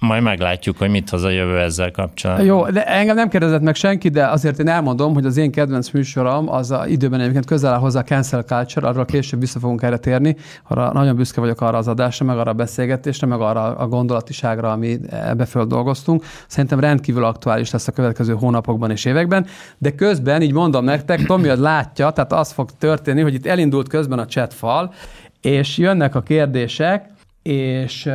majd 0.03 0.23
meglátjuk, 0.23 0.77
hogy 0.77 0.89
mit 0.89 1.09
hoz 1.09 1.23
a 1.23 1.29
jövő 1.29 1.59
ezzel 1.59 1.91
kapcsolatban. 1.91 2.45
Jó, 2.45 2.65
de 2.65 2.85
engem 2.85 3.15
nem 3.15 3.29
kérdezett 3.29 3.61
meg 3.61 3.75
senki, 3.75 4.09
de 4.09 4.27
azért 4.27 4.59
én 4.59 4.67
elmondom, 4.67 5.13
hogy 5.13 5.25
az 5.25 5.37
én 5.37 5.51
kedvenc 5.51 5.89
műsorom 5.89 6.49
az 6.49 6.71
a 6.71 6.87
időben 6.87 7.19
egyébként 7.19 7.45
közel 7.45 7.73
áll 7.73 7.79
hozzá 7.79 7.99
a 7.99 8.03
cancel 8.03 8.43
culture, 8.43 8.87
arra 8.87 9.05
később 9.05 9.39
vissza 9.39 9.59
fogunk 9.59 9.81
erre 9.81 9.97
térni, 9.97 10.35
arra 10.67 10.91
nagyon 10.93 11.15
büszke 11.15 11.39
vagyok 11.39 11.61
arra 11.61 11.77
az 11.77 11.87
adásra, 11.87 12.25
meg 12.25 12.37
arra 12.37 12.51
a 12.51 12.53
beszélgetésre, 12.53 13.27
meg 13.27 13.39
arra 13.39 13.75
a 13.75 13.87
gondolatiságra, 13.87 14.71
ami 14.71 14.99
ebbe 15.09 15.47
dolgoztunk. 15.67 16.23
Szerintem 16.47 16.79
rendkívül 16.79 17.23
aktuális 17.23 17.71
lesz 17.71 17.87
a 17.87 17.91
következő 17.91 18.33
hónapokban 18.33 18.91
és 18.91 19.05
években, 19.05 19.45
de 19.77 19.95
közben, 19.95 20.41
így 20.41 20.53
mondom 20.53 20.83
nektek, 20.83 21.25
Tomi 21.25 21.47
az 21.47 21.59
látja, 21.59 22.09
tehát 22.09 22.33
az 22.33 22.51
fog 22.51 22.69
történni, 22.77 23.21
hogy 23.21 23.33
itt 23.33 23.45
elindult 23.45 23.87
közben 23.87 24.19
a 24.19 24.25
chat 24.25 24.53
fal, 24.53 24.93
és 25.41 25.77
jönnek 25.77 26.15
a 26.15 26.21
kérdések, 26.21 27.12
és 27.43 28.09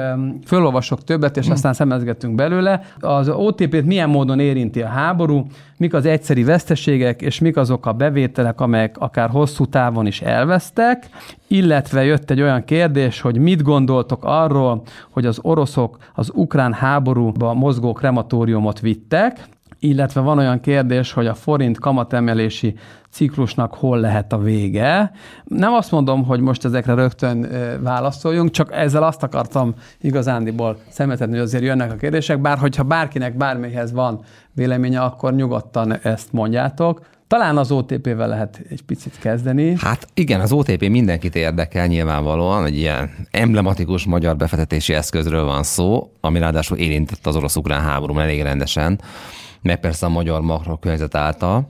fölolvasok 0.46 1.04
többet, 1.04 1.36
és 1.36 1.48
aztán 1.48 1.72
szemezgetünk 1.72 2.34
belőle. 2.34 2.80
Az 3.00 3.28
OTP-t 3.28 3.84
milyen 3.84 4.08
módon 4.08 4.40
érinti 4.40 4.82
a 4.82 4.88
háború, 4.88 5.46
mik 5.76 5.94
az 5.94 6.06
egyszeri 6.06 6.44
veszteségek, 6.44 7.22
és 7.22 7.38
mik 7.38 7.56
azok 7.56 7.86
a 7.86 7.92
bevételek, 7.92 8.60
amelyek 8.60 8.96
akár 8.98 9.30
hosszú 9.30 9.66
távon 9.66 10.06
is 10.06 10.20
elvesztek, 10.20 11.08
illetve 11.46 12.04
jött 12.04 12.30
egy 12.30 12.40
olyan 12.40 12.64
kérdés, 12.64 13.20
hogy 13.20 13.38
mit 13.38 13.62
gondoltok 13.62 14.24
arról, 14.24 14.82
hogy 15.10 15.26
az 15.26 15.38
oroszok 15.42 15.98
az 16.14 16.30
ukrán 16.34 16.72
háborúba 16.72 17.54
mozgó 17.54 17.92
krematóriumot 17.92 18.80
vittek, 18.80 19.48
illetve 19.78 20.20
van 20.20 20.38
olyan 20.38 20.60
kérdés, 20.60 21.12
hogy 21.12 21.26
a 21.26 21.34
forint 21.34 21.78
kamatemelési 21.78 22.74
ciklusnak 23.10 23.74
hol 23.74 24.00
lehet 24.00 24.32
a 24.32 24.38
vége. 24.38 25.10
Nem 25.44 25.72
azt 25.72 25.90
mondom, 25.90 26.24
hogy 26.24 26.40
most 26.40 26.64
ezekre 26.64 26.94
rögtön 26.94 27.48
válaszoljunk, 27.82 28.50
csak 28.50 28.72
ezzel 28.72 29.02
azt 29.02 29.22
akartam 29.22 29.74
igazándiból 30.00 30.78
szemetetni, 30.88 31.32
hogy 31.32 31.42
azért 31.42 31.62
jönnek 31.62 31.92
a 31.92 31.96
kérdések, 31.96 32.40
bár 32.40 32.58
hogyha 32.58 32.82
bárkinek 32.82 33.36
bármihez 33.36 33.92
van 33.92 34.20
véleménye, 34.52 35.00
akkor 35.00 35.34
nyugodtan 35.34 35.98
ezt 36.02 36.32
mondjátok. 36.32 37.00
Talán 37.26 37.56
az 37.56 37.70
OTP-vel 37.70 38.28
lehet 38.28 38.60
egy 38.68 38.82
picit 38.82 39.18
kezdeni. 39.18 39.74
Hát 39.78 40.06
igen, 40.14 40.40
az 40.40 40.52
OTP 40.52 40.88
mindenkit 40.88 41.34
érdekel 41.36 41.86
nyilvánvalóan, 41.86 42.64
egy 42.64 42.76
ilyen 42.76 43.10
emblematikus 43.30 44.04
magyar 44.04 44.36
befektetési 44.36 44.94
eszközről 44.94 45.44
van 45.44 45.62
szó, 45.62 46.12
ami 46.20 46.38
ráadásul 46.38 46.76
érintett 46.76 47.26
az 47.26 47.36
orosz-ukrán 47.36 47.82
háború 47.82 48.18
elég 48.18 48.42
rendesen 48.42 49.00
meg 49.62 49.80
persze 49.80 50.06
a 50.06 50.08
magyar 50.08 50.40
makrokörnyezet 50.40 51.14
által. 51.14 51.68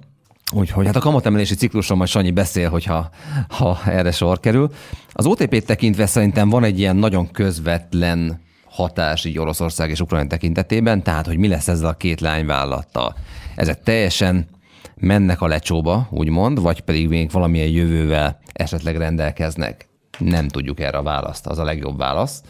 Úgyhogy 0.52 0.86
hát 0.86 0.96
a 0.96 1.00
kamatemelési 1.00 1.54
cikluson 1.54 1.96
majd 1.96 2.08
Sanyi 2.08 2.30
beszél, 2.30 2.70
hogyha 2.70 3.10
ha 3.48 3.80
erre 3.86 4.10
sor 4.10 4.40
kerül. 4.40 4.70
Az 5.12 5.26
OTP-t 5.26 5.66
tekintve 5.66 6.06
szerintem 6.06 6.48
van 6.48 6.64
egy 6.64 6.78
ilyen 6.78 6.96
nagyon 6.96 7.30
közvetlen 7.30 8.40
hatás 8.70 9.24
így 9.24 9.38
Oroszország 9.38 9.90
és 9.90 10.00
Ukrajna 10.00 10.28
tekintetében, 10.28 11.02
tehát 11.02 11.26
hogy 11.26 11.36
mi 11.36 11.48
lesz 11.48 11.68
ezzel 11.68 11.88
a 11.88 11.96
két 11.96 12.20
lányvállalattal. 12.20 13.16
Ezek 13.54 13.82
teljesen 13.82 14.46
mennek 14.94 15.40
a 15.40 15.46
lecsóba, 15.46 16.08
úgymond, 16.10 16.60
vagy 16.60 16.80
pedig 16.80 17.08
még 17.08 17.30
valamilyen 17.30 17.68
jövővel 17.68 18.40
esetleg 18.52 18.96
rendelkeznek. 18.96 19.88
Nem 20.18 20.48
tudjuk 20.48 20.80
erre 20.80 20.98
a 20.98 21.02
választ, 21.02 21.46
az 21.46 21.58
a 21.58 21.64
legjobb 21.64 21.98
válasz. 21.98 22.42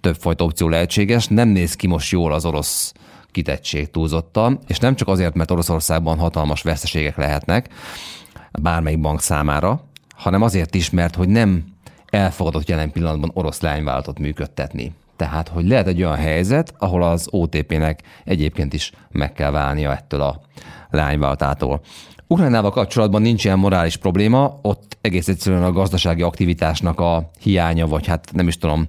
Többfajta 0.00 0.44
opció 0.44 0.68
lehetséges, 0.68 1.26
nem 1.26 1.48
néz 1.48 1.74
ki 1.74 1.86
most 1.86 2.10
jól 2.10 2.32
az 2.32 2.44
orosz 2.44 2.92
kitettség 3.34 3.90
túlzottan, 3.90 4.58
és 4.66 4.78
nem 4.78 4.94
csak 4.94 5.08
azért, 5.08 5.34
mert 5.34 5.50
Oroszországban 5.50 6.18
hatalmas 6.18 6.62
veszteségek 6.62 7.16
lehetnek 7.16 7.68
bármelyik 8.62 9.00
bank 9.00 9.20
számára, 9.20 9.80
hanem 10.14 10.42
azért 10.42 10.74
is, 10.74 10.90
mert 10.90 11.14
hogy 11.14 11.28
nem 11.28 11.64
elfogadott 12.10 12.68
jelen 12.68 12.92
pillanatban 12.92 13.30
orosz 13.34 13.60
lányvállalatot 13.60 14.18
működtetni. 14.18 14.92
Tehát, 15.16 15.48
hogy 15.48 15.68
lehet 15.68 15.86
egy 15.86 16.02
olyan 16.02 16.16
helyzet, 16.16 16.74
ahol 16.78 17.02
az 17.02 17.28
OTP-nek 17.30 18.02
egyébként 18.24 18.72
is 18.72 18.92
meg 19.10 19.32
kell 19.32 19.50
válnia 19.50 19.92
ettől 19.92 20.20
a 20.20 20.40
lányvállalatától. 20.90 21.80
Ukrajnával 22.26 22.70
kapcsolatban 22.70 23.22
nincs 23.22 23.44
ilyen 23.44 23.58
morális 23.58 23.96
probléma, 23.96 24.58
ott 24.62 24.96
egész 25.00 25.28
egyszerűen 25.28 25.62
a 25.62 25.72
gazdasági 25.72 26.22
aktivitásnak 26.22 27.00
a 27.00 27.30
hiánya, 27.40 27.86
vagy 27.86 28.06
hát 28.06 28.30
nem 28.32 28.48
is 28.48 28.58
tudom, 28.58 28.88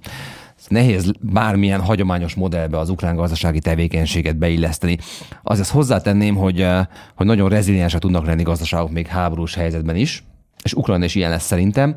nehéz 0.68 1.12
bármilyen 1.20 1.82
hagyományos 1.82 2.34
modellbe 2.34 2.78
az 2.78 2.90
ukrán 2.90 3.16
gazdasági 3.16 3.60
tevékenységet 3.60 4.38
beilleszteni. 4.38 4.98
Azért 5.44 5.68
hozzátenném, 5.68 6.36
hogy, 6.36 6.62
eh, 6.62 6.86
hogy 7.16 7.26
nagyon 7.26 7.50
reziliensek 7.50 8.00
tudnak 8.00 8.26
lenni 8.26 8.44
gazdaságok 8.44 8.92
még 8.92 9.08
háborús 9.08 9.56
helyzetben 9.56 9.96
is, 9.96 10.24
és 10.64 10.74
Ukrajna 10.74 11.06
is 11.06 11.16
ilyen 11.16 11.30
lesz 11.30 11.46
szerintem, 11.46 11.96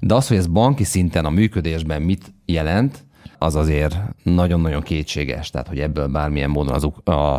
de 0.00 0.14
az, 0.14 0.28
hogy 0.28 0.36
ez 0.36 0.46
banki 0.46 0.84
szinten 0.84 1.24
a 1.24 1.30
működésben 1.30 2.02
mit 2.02 2.32
jelent, 2.44 3.04
az 3.38 3.54
azért 3.54 3.96
nagyon-nagyon 4.22 4.82
kétséges, 4.82 5.50
tehát 5.50 5.68
hogy 5.68 5.80
ebből 5.80 6.06
bármilyen 6.06 6.50
módon 6.50 6.74
az, 6.74 6.88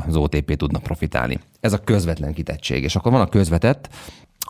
az 0.05 0.15
OTP 0.15 0.55
tudna 0.55 0.79
profitálni. 0.79 1.39
Ez 1.59 1.73
a 1.73 1.77
közvetlen 1.77 2.33
kitettség. 2.33 2.83
És 2.83 2.95
akkor 2.95 3.11
van 3.11 3.21
a 3.21 3.27
közvetett, 3.27 3.89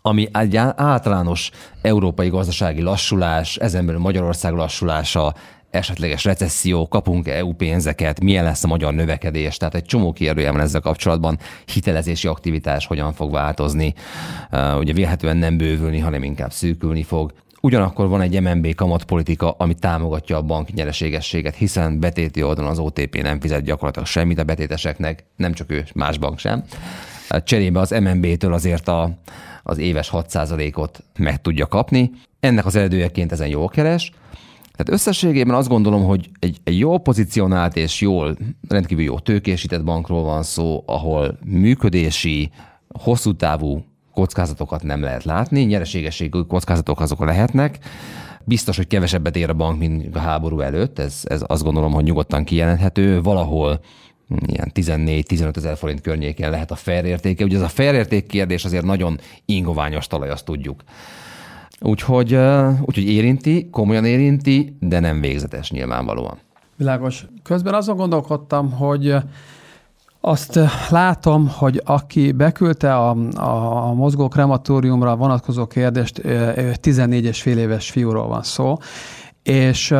ami 0.01 0.27
egy 0.33 0.55
általános 0.57 1.51
európai 1.81 2.29
gazdasági 2.29 2.81
lassulás, 2.81 3.55
ezen 3.57 3.85
belül 3.85 4.01
Magyarország 4.01 4.53
lassulása, 4.53 5.33
esetleges 5.71 6.23
recesszió, 6.23 6.87
kapunk-e 6.87 7.33
EU 7.33 7.53
pénzeket, 7.53 8.21
milyen 8.21 8.43
lesz 8.43 8.63
a 8.63 8.67
magyar 8.67 8.93
növekedés, 8.93 9.57
tehát 9.57 9.75
egy 9.75 9.85
csomó 9.85 10.13
kérdője 10.13 10.51
van 10.51 10.61
ezzel 10.61 10.81
kapcsolatban, 10.81 11.39
hitelezési 11.65 12.27
aktivitás 12.27 12.85
hogyan 12.85 13.13
fog 13.13 13.31
változni, 13.31 13.93
ugye 14.77 14.93
vélhetően 14.93 15.37
nem 15.37 15.57
bővülni, 15.57 15.99
hanem 15.99 16.23
inkább 16.23 16.51
szűkülni 16.51 17.03
fog. 17.03 17.33
Ugyanakkor 17.61 18.07
van 18.07 18.21
egy 18.21 18.41
MNB 18.41 18.75
kamatpolitika, 18.75 19.51
ami 19.51 19.73
támogatja 19.73 20.37
a 20.37 20.41
bank 20.41 20.73
nyereségességet, 20.73 21.55
hiszen 21.55 21.99
betéti 21.99 22.43
oldalon 22.43 22.71
az 22.71 22.79
OTP 22.79 23.21
nem 23.21 23.39
fizet 23.39 23.63
gyakorlatilag 23.63 24.07
semmit 24.07 24.39
a 24.39 24.43
betéteseknek, 24.43 25.23
nem 25.35 25.53
csak 25.53 25.71
ő, 25.71 25.85
más 25.93 26.17
bank 26.17 26.39
sem. 26.39 26.63
Cserébe 27.43 27.79
az 27.79 27.89
MNB-től 27.89 28.53
azért 28.53 28.87
a, 28.87 29.11
az 29.63 29.77
éves 29.77 30.09
6%-ot 30.13 31.03
meg 31.17 31.41
tudja 31.41 31.67
kapni. 31.67 32.11
Ennek 32.39 32.65
az 32.65 32.75
eredőjeként 32.75 33.31
ezen 33.31 33.47
jól 33.47 33.69
keres, 33.69 34.11
tehát 34.83 34.99
összességében 34.99 35.55
azt 35.55 35.67
gondolom, 35.67 36.03
hogy 36.03 36.29
egy, 36.39 36.57
egy 36.63 36.79
jól 36.79 36.99
pozícionált 36.99 37.75
és 37.75 38.01
jól, 38.01 38.37
rendkívül 38.67 39.03
jó 39.03 39.19
tőkésített 39.19 39.83
bankról 39.83 40.23
van 40.23 40.43
szó, 40.43 40.83
ahol 40.85 41.37
működési, 41.45 42.51
hosszú 42.87 43.35
távú 43.35 43.85
kockázatokat 44.13 44.83
nem 44.83 45.01
lehet 45.01 45.23
látni, 45.23 45.61
nyereségességű 45.61 46.39
kockázatok 46.39 46.99
azok 46.99 47.25
lehetnek, 47.25 47.79
Biztos, 48.43 48.77
hogy 48.77 48.87
kevesebbet 48.87 49.35
ér 49.35 49.49
a 49.49 49.53
bank, 49.53 49.79
mint 49.79 50.15
a 50.15 50.19
háború 50.19 50.59
előtt, 50.59 50.99
ez, 50.99 51.21
ez 51.23 51.43
azt 51.47 51.63
gondolom, 51.63 51.91
hogy 51.91 52.03
nyugodtan 52.03 52.43
kijelenthető. 52.43 53.21
Valahol 53.21 53.79
ilyen 54.45 54.71
14-15 54.73 55.57
ezer 55.57 55.77
forint 55.77 56.01
környékén 56.01 56.49
lehet 56.49 56.71
a 56.71 56.75
fair 56.75 57.05
értéke. 57.05 57.43
Ugye 57.43 57.55
ez 57.55 57.61
a 57.61 57.67
fair 57.67 57.93
érték 57.93 58.27
kérdés 58.27 58.65
azért 58.65 58.83
nagyon 58.83 59.19
ingoványos 59.45 60.07
talaj, 60.07 60.29
azt 60.29 60.45
tudjuk. 60.45 60.83
Úgyhogy, 61.81 62.37
úgyhogy 62.81 63.07
érinti, 63.07 63.69
komolyan 63.71 64.05
érinti, 64.05 64.77
de 64.79 64.99
nem 64.99 65.21
végzetes 65.21 65.71
nyilvánvalóan. 65.71 66.37
Világos. 66.75 67.25
Közben 67.43 67.73
azon 67.73 67.95
gondolkodtam, 67.95 68.71
hogy 68.71 69.15
azt 70.21 70.59
látom, 70.89 71.47
hogy 71.47 71.81
aki 71.85 72.31
beküldte 72.31 72.95
a, 72.95 73.09
a, 73.35 73.93
mozgó 73.93 74.27
krematóriumra 74.27 75.15
vonatkozó 75.15 75.67
kérdést, 75.67 76.21
14 76.75 77.25
és 77.25 77.41
fél 77.41 77.57
éves 77.57 77.91
fiúról 77.91 78.27
van 78.27 78.43
szó, 78.43 78.77
és 79.43 79.93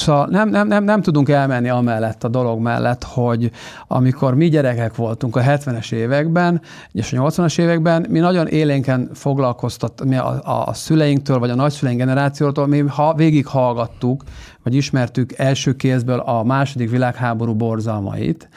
Szóval 0.00 0.26
nem, 0.30 0.48
nem, 0.48 0.66
nem, 0.66 0.84
nem 0.84 1.02
tudunk 1.02 1.28
elmenni 1.28 1.68
amellett 1.68 2.24
a 2.24 2.28
dolog 2.28 2.60
mellett, 2.60 3.04
hogy 3.04 3.50
amikor 3.86 4.34
mi 4.34 4.48
gyerekek 4.48 4.96
voltunk 4.96 5.36
a 5.36 5.40
70-es 5.40 5.92
években 5.92 6.60
és 6.92 7.12
a 7.12 7.22
80-as 7.22 7.58
években, 7.58 8.06
mi 8.08 8.18
nagyon 8.18 8.46
élénken 8.46 9.10
foglalkoztat 9.14 10.04
mi 10.04 10.16
a, 10.16 10.40
a, 10.44 10.66
a 10.66 10.72
szüleinktől, 10.72 11.38
vagy 11.38 11.50
a 11.50 11.54
nagyszüleink 11.54 11.98
generációtól, 12.00 12.66
mi 12.66 12.78
ha 12.78 13.14
végig 13.14 13.46
hallgattuk, 13.46 14.22
vagy 14.62 14.74
ismertük 14.74 15.32
első 15.36 15.76
kézből 15.76 16.18
a 16.18 16.44
második 16.44 16.90
világháború 16.90 17.54
borzalmait. 17.54 18.48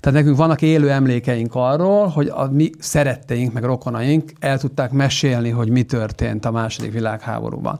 Tehát 0.00 0.18
nekünk 0.18 0.36
vannak 0.36 0.62
élő 0.62 0.90
emlékeink 0.90 1.54
arról, 1.54 2.06
hogy 2.06 2.28
a 2.28 2.48
mi 2.50 2.70
szeretteink, 2.78 3.52
meg 3.52 3.64
rokonaink 3.64 4.32
el 4.38 4.58
tudták 4.58 4.90
mesélni, 4.90 5.50
hogy 5.50 5.68
mi 5.68 5.82
történt 5.82 6.44
a 6.44 6.50
második 6.50 6.92
világháborúban 6.92 7.78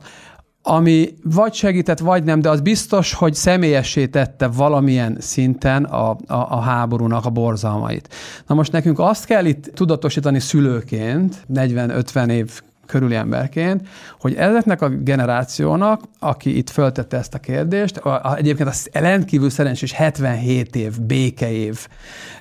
ami 0.63 1.13
vagy 1.23 1.53
segített, 1.53 1.99
vagy 1.99 2.23
nem, 2.23 2.41
de 2.41 2.49
az 2.49 2.61
biztos, 2.61 3.13
hogy 3.13 3.33
személyessé 3.33 4.07
tette 4.07 4.47
valamilyen 4.47 5.17
szinten 5.19 5.83
a, 5.83 6.09
a, 6.09 6.17
a 6.27 6.59
háborúnak 6.59 7.25
a 7.25 7.29
borzalmait. 7.29 8.13
Na 8.47 8.55
most 8.55 8.71
nekünk 8.71 8.99
azt 8.99 9.25
kell 9.25 9.45
itt 9.45 9.71
tudatosítani 9.73 10.39
szülőként, 10.39 11.45
40-50 11.53 12.29
év 12.31 12.61
körüli 12.91 13.15
emberként, 13.15 13.87
hogy 14.19 14.35
ezeknek 14.35 14.81
a 14.81 14.89
generációnak, 14.89 16.01
aki 16.19 16.57
itt 16.57 16.69
föltette 16.69 17.17
ezt 17.17 17.33
a 17.33 17.39
kérdést, 17.39 17.97
a, 17.97 18.09
a, 18.23 18.35
egyébként 18.35 18.69
az 18.69 18.89
rendkívül 18.91 19.49
szerencsés 19.49 19.91
77 19.91 20.75
év 20.75 21.01
békeév, 21.01 21.87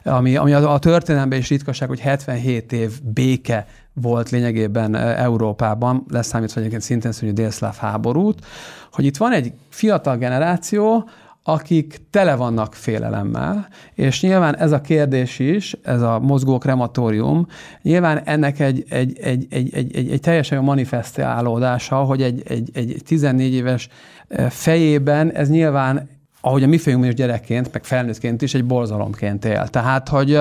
ami, 0.04 0.36
ami 0.36 0.52
a, 0.52 0.72
a 0.72 0.78
történelemben 0.78 1.38
is 1.38 1.48
ritkaság, 1.48 1.88
hogy 1.88 2.00
77 2.00 2.72
év 2.72 3.02
béke 3.02 3.66
volt 3.92 4.30
lényegében 4.30 4.94
Európában, 4.96 6.04
leszámítva 6.08 6.58
egyébként 6.58 6.82
szintén 6.82 7.12
szörnyű 7.12 7.34
délszláv 7.34 7.76
háborút, 7.76 8.46
hogy 8.92 9.04
itt 9.04 9.16
van 9.16 9.32
egy 9.32 9.52
fiatal 9.68 10.16
generáció, 10.16 11.08
akik 11.42 12.00
tele 12.10 12.34
vannak 12.34 12.74
félelemmel, 12.74 13.68
és 13.94 14.22
nyilván 14.22 14.56
ez 14.56 14.72
a 14.72 14.80
kérdés 14.80 15.38
is, 15.38 15.76
ez 15.82 16.02
a 16.02 16.18
mozgó 16.18 16.58
krematórium, 16.58 17.46
nyilván 17.82 18.18
ennek 18.24 18.60
egy, 18.60 18.84
egy, 18.88 19.18
egy, 19.18 19.46
egy, 19.50 19.74
egy, 19.74 19.96
egy, 19.96 20.10
egy 20.10 20.20
teljesen 20.20 20.62
manifestálódása, 20.62 21.96
hogy 21.96 22.22
egy, 22.22 22.42
egy, 22.48 22.70
egy 22.74 23.02
14 23.06 23.52
éves 23.52 23.88
fejében 24.48 25.32
ez 25.32 25.48
nyilván 25.48 26.08
ahogy 26.40 26.62
a 26.62 26.66
mi 26.66 26.78
fejünk 26.78 27.06
is 27.06 27.14
gyerekként, 27.14 27.72
meg 27.72 27.84
felnőttként 27.84 28.42
is 28.42 28.54
egy 28.54 28.64
borzalomként 28.64 29.44
él. 29.44 29.68
Tehát, 29.68 30.08
hogy 30.08 30.40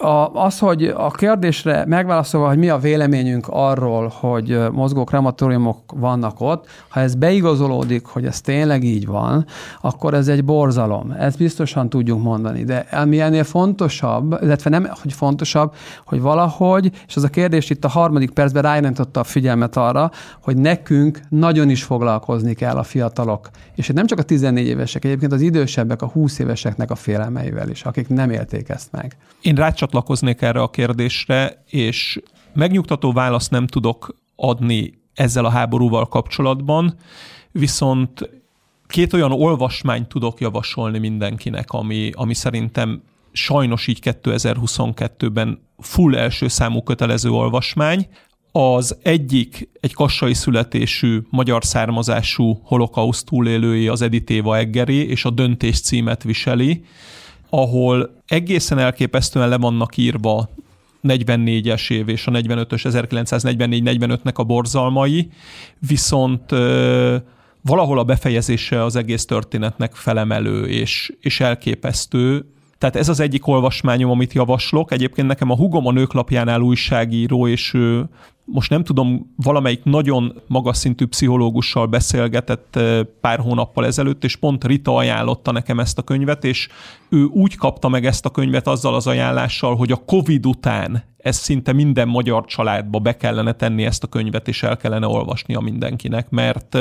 a, 0.00 0.44
az, 0.44 0.58
hogy 0.58 0.84
a 0.84 1.10
kérdésre 1.10 1.84
megválaszolva, 1.86 2.48
hogy 2.48 2.58
mi 2.58 2.68
a 2.68 2.78
véleményünk 2.78 3.46
arról, 3.48 4.12
hogy 4.20 4.58
mozgó 4.72 5.04
krematóriumok 5.04 5.78
vannak 5.94 6.40
ott, 6.40 6.66
ha 6.88 7.00
ez 7.00 7.14
beigazolódik, 7.14 8.06
hogy 8.06 8.24
ez 8.24 8.40
tényleg 8.40 8.84
így 8.84 9.06
van, 9.06 9.46
akkor 9.80 10.14
ez 10.14 10.28
egy 10.28 10.44
borzalom. 10.44 11.10
Ezt 11.10 11.38
biztosan 11.38 11.88
tudjuk 11.88 12.22
mondani. 12.22 12.64
De 12.64 12.86
ami 12.92 13.20
ennél 13.20 13.44
fontosabb, 13.44 14.38
illetve 14.42 14.70
nem, 14.70 14.88
hogy 15.02 15.12
fontosabb, 15.12 15.74
hogy 16.04 16.20
valahogy, 16.20 16.90
és 17.06 17.16
az 17.16 17.24
a 17.24 17.28
kérdés 17.28 17.70
itt 17.70 17.84
a 17.84 17.88
harmadik 17.88 18.30
percben 18.30 18.62
rájelentotta 18.62 19.20
a 19.20 19.24
figyelmet 19.24 19.76
arra, 19.76 20.10
hogy 20.42 20.56
nekünk 20.56 21.20
nagyon 21.28 21.70
is 21.70 21.82
foglalkozni 21.82 22.54
kell 22.54 22.76
a 22.76 22.82
fiatalok. 22.82 23.48
És 23.74 23.88
nem 23.88 24.06
csak 24.06 24.18
a 24.18 24.22
14 24.22 24.66
évesek, 24.66 25.04
egyébként 25.04 25.32
az 25.32 25.40
idősebbek, 25.40 26.02
a 26.02 26.06
20 26.06 26.38
éveseknek 26.38 26.90
a 26.90 26.94
félelmeivel 26.94 27.68
is, 27.68 27.82
akik 27.82 28.08
nem 28.08 28.30
élték 28.30 28.68
ezt 28.68 28.92
meg. 28.92 29.16
Én 29.40 29.54
rácsat 29.54 29.89
csatlakoznék 29.90 30.42
erre 30.42 30.62
a 30.62 30.70
kérdésre, 30.70 31.64
és 31.66 32.20
megnyugtató 32.54 33.12
választ 33.12 33.50
nem 33.50 33.66
tudok 33.66 34.14
adni 34.36 34.98
ezzel 35.14 35.44
a 35.44 35.50
háborúval 35.50 36.06
kapcsolatban, 36.06 36.94
viszont 37.52 38.30
két 38.86 39.12
olyan 39.12 39.32
olvasmányt 39.32 40.08
tudok 40.08 40.40
javasolni 40.40 40.98
mindenkinek, 40.98 41.70
ami, 41.70 42.10
ami 42.14 42.34
szerintem 42.34 43.02
sajnos 43.32 43.86
így 43.86 43.98
2022-ben 44.02 45.58
full 45.78 46.14
első 46.14 46.48
számú 46.48 46.82
kötelező 46.82 47.30
olvasmány. 47.30 48.08
Az 48.52 48.96
egyik 49.02 49.68
egy 49.80 49.94
kassai 49.94 50.34
születésű, 50.34 51.20
magyar 51.30 51.64
származású 51.64 52.60
holokauszt 52.64 53.26
túlélői 53.26 53.88
az 53.88 54.02
Editéva 54.02 54.56
Eggeri, 54.56 55.08
és 55.08 55.24
a 55.24 55.30
döntés 55.30 55.80
címet 55.80 56.22
viseli, 56.22 56.84
ahol 57.50 58.22
egészen 58.26 58.78
elképesztően 58.78 59.48
le 59.48 59.56
vannak 59.56 59.96
írva 59.96 60.48
44-es 61.02 61.90
év 61.90 62.08
és 62.08 62.26
a 62.26 62.30
45-ös 62.30 62.80
1944-45-nek 62.84 64.34
a 64.34 64.44
borzalmai, 64.44 65.30
viszont 65.78 66.52
ö, 66.52 67.16
valahol 67.62 67.98
a 67.98 68.04
befejezése 68.04 68.84
az 68.84 68.96
egész 68.96 69.24
történetnek 69.24 69.94
felemelő 69.94 70.66
és, 70.66 71.12
és 71.20 71.40
elképesztő. 71.40 72.44
Tehát 72.78 72.96
ez 72.96 73.08
az 73.08 73.20
egyik 73.20 73.46
olvasmányom, 73.46 74.10
amit 74.10 74.32
javaslok. 74.32 74.92
Egyébként 74.92 75.26
nekem 75.26 75.50
a 75.50 75.56
hugom 75.56 75.86
a 75.86 75.92
nőklapjánál 75.92 76.60
újságíró, 76.60 77.46
és 77.48 77.74
ő 77.74 78.08
most 78.52 78.70
nem 78.70 78.84
tudom, 78.84 79.34
valamelyik 79.36 79.84
nagyon 79.84 80.42
magas 80.46 80.76
szintű 80.76 81.06
pszichológussal 81.06 81.86
beszélgetett 81.86 82.78
pár 83.20 83.38
hónappal 83.38 83.86
ezelőtt, 83.86 84.24
és 84.24 84.36
pont 84.36 84.64
Rita 84.64 84.94
ajánlotta 84.94 85.52
nekem 85.52 85.80
ezt 85.80 85.98
a 85.98 86.02
könyvet, 86.02 86.44
és 86.44 86.68
ő 87.08 87.24
úgy 87.24 87.56
kapta 87.56 87.88
meg 87.88 88.06
ezt 88.06 88.26
a 88.26 88.30
könyvet 88.30 88.66
azzal 88.66 88.94
az 88.94 89.06
ajánlással, 89.06 89.76
hogy 89.76 89.92
a 89.92 90.02
Covid 90.06 90.46
után 90.46 91.04
ez 91.16 91.36
szinte 91.36 91.72
minden 91.72 92.08
magyar 92.08 92.44
családba 92.44 92.98
be 92.98 93.16
kellene 93.16 93.52
tenni 93.52 93.84
ezt 93.84 94.02
a 94.02 94.06
könyvet, 94.06 94.48
és 94.48 94.62
el 94.62 94.76
kellene 94.76 95.06
olvasnia 95.06 95.60
mindenkinek, 95.60 96.30
mert 96.30 96.74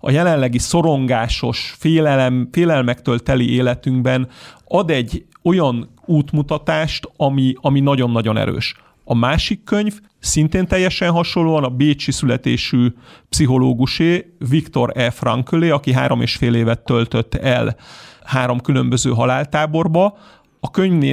a 0.00 0.10
jelenlegi 0.10 0.58
szorongásos, 0.58 1.74
félelem, 1.78 2.48
félelmektől 2.52 3.18
teli 3.18 3.54
életünkben 3.54 4.28
ad 4.64 4.90
egy 4.90 5.26
olyan 5.42 5.88
útmutatást, 6.04 7.10
ami, 7.16 7.54
ami 7.60 7.80
nagyon-nagyon 7.80 8.36
erős. 8.36 8.76
A 9.10 9.14
másik 9.14 9.64
könyv 9.64 10.00
szintén 10.18 10.66
teljesen 10.66 11.10
hasonlóan 11.10 11.64
a 11.64 11.68
bécsi 11.68 12.12
születésű 12.12 12.92
pszichológusé, 13.28 14.34
Viktor 14.48 14.92
E. 14.94 15.10
Frankölé, 15.10 15.70
aki 15.70 15.92
három 15.92 16.20
és 16.20 16.36
fél 16.36 16.54
évet 16.54 16.84
töltött 16.84 17.34
el 17.34 17.76
három 18.22 18.60
különböző 18.60 19.10
haláltáborba. 19.10 20.18
A 20.60 20.70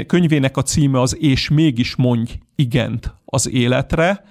könyvének 0.08 0.58
a 0.58 0.62
címe 0.62 1.01
az 1.01 1.17
És 1.19 1.49
mégis 1.49 1.95
mondj 1.95 2.31
igent 2.55 3.13
az 3.25 3.49
életre. 3.49 4.23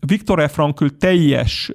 Viktor 0.00 0.40
E. 0.40 0.48
Frankl 0.48 0.86
teljes 0.86 1.72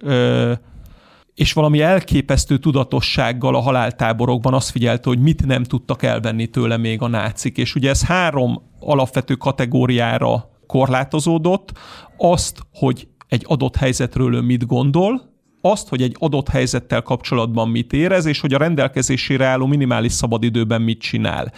és 1.33 1.53
valami 1.53 1.81
elképesztő 1.81 2.57
tudatossággal 2.57 3.55
a 3.55 3.61
haláltáborokban 3.61 4.53
azt 4.53 4.69
figyelte, 4.69 5.09
hogy 5.09 5.19
mit 5.19 5.45
nem 5.45 5.63
tudtak 5.63 6.03
elvenni 6.03 6.47
tőle 6.47 6.77
még 6.77 7.01
a 7.01 7.07
nácik. 7.07 7.57
És 7.57 7.75
ugye 7.75 7.89
ez 7.89 8.03
három 8.03 8.61
alapvető 8.79 9.33
kategóriára 9.35 10.55
korlátozódott, 10.67 11.71
azt, 12.17 12.59
hogy 12.73 13.07
egy 13.27 13.43
adott 13.47 13.75
helyzetről 13.75 14.35
ő 14.35 14.41
mit 14.41 14.65
gondol, 14.65 15.35
azt, 15.61 15.89
hogy 15.89 16.01
egy 16.01 16.15
adott 16.19 16.49
helyzettel 16.49 17.01
kapcsolatban 17.01 17.69
mit 17.69 17.93
érez, 17.93 18.25
és 18.25 18.39
hogy 18.39 18.53
a 18.53 18.57
rendelkezésére 18.57 19.45
álló 19.45 19.65
minimális 19.65 20.11
szabadidőben 20.11 20.81
mit 20.81 20.99
csinál. 20.99 21.51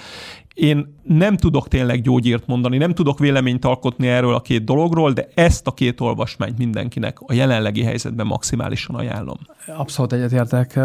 Én 0.53 0.99
nem 1.03 1.37
tudok 1.37 1.67
tényleg 1.67 2.01
gyógyírt 2.01 2.47
mondani, 2.47 2.77
nem 2.77 2.93
tudok 2.93 3.19
véleményt 3.19 3.65
alkotni 3.65 4.07
erről 4.07 4.33
a 4.33 4.41
két 4.41 4.63
dologról, 4.63 5.11
de 5.11 5.27
ezt 5.33 5.67
a 5.67 5.71
két 5.71 6.01
olvasmányt 6.01 6.57
mindenkinek 6.57 7.19
a 7.19 7.33
jelenlegi 7.33 7.83
helyzetben 7.83 8.25
maximálisan 8.25 8.95
ajánlom. 8.95 9.37
Abszolút 9.77 10.13
egyetértek. 10.13 10.79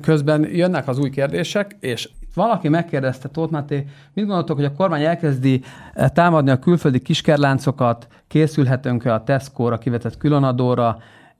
Közben 0.00 0.48
jönnek 0.54 0.88
az 0.88 0.98
új 0.98 1.10
kérdések, 1.10 1.76
és 1.80 2.08
valaki 2.36 2.68
megkérdezte 2.68 3.28
Tóth 3.28 3.52
Máté, 3.52 3.86
mit 4.12 4.26
gondoltok, 4.26 4.56
hogy 4.56 4.64
a 4.64 4.72
kormány 4.72 5.02
elkezdi 5.02 5.62
támadni 6.12 6.50
a 6.50 6.58
külföldi 6.58 6.98
kiskerláncokat, 6.98 8.06
készülhetünk-e 8.28 9.12
a 9.12 9.24
Tesco-ra 9.24 9.78
kivetett 9.78 10.16
különadóra, 10.16 10.98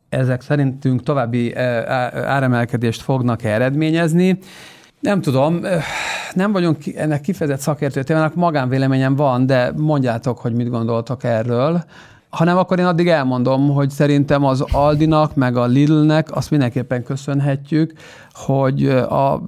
ezek 0.09 0.41
szerintünk 0.41 1.03
további 1.03 1.55
áremelkedést 2.15 3.03
fognak 3.03 3.43
eredményezni. 3.43 4.39
Nem 5.01 5.21
tudom, 5.21 5.61
nem 6.35 6.53
vagyunk 6.53 6.87
ennek 6.95 7.21
kifejezett 7.21 7.61
szakértő 7.61 8.03
témának, 8.03 8.35
magánvéleményem 8.35 9.17
van, 9.17 9.47
de 9.47 9.73
mondjátok, 9.77 10.39
hogy 10.39 10.53
mit 10.53 10.69
gondoltok 10.69 11.25
erről. 11.25 11.85
Hanem 12.37 12.57
akkor 12.57 12.79
én 12.79 12.85
addig 12.85 13.09
elmondom, 13.09 13.69
hogy 13.69 13.91
szerintem 13.91 14.45
az 14.45 14.61
Aldinak, 14.61 15.35
meg 15.35 15.57
a 15.57 15.67
Lidlnek 15.67 16.37
azt 16.37 16.51
mindenképpen 16.51 17.03
köszönhetjük, 17.03 17.93
hogy 18.33 18.89
a 18.89 19.43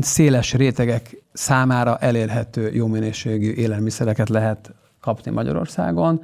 széles 0.00 0.52
rétegek 0.52 1.22
számára 1.32 1.96
elérhető 1.96 2.70
jó 2.72 2.86
minőségű 2.86 3.52
élelmiszereket 3.52 4.28
lehet 4.28 4.74
kapni 5.00 5.30
Magyarországon, 5.30 6.22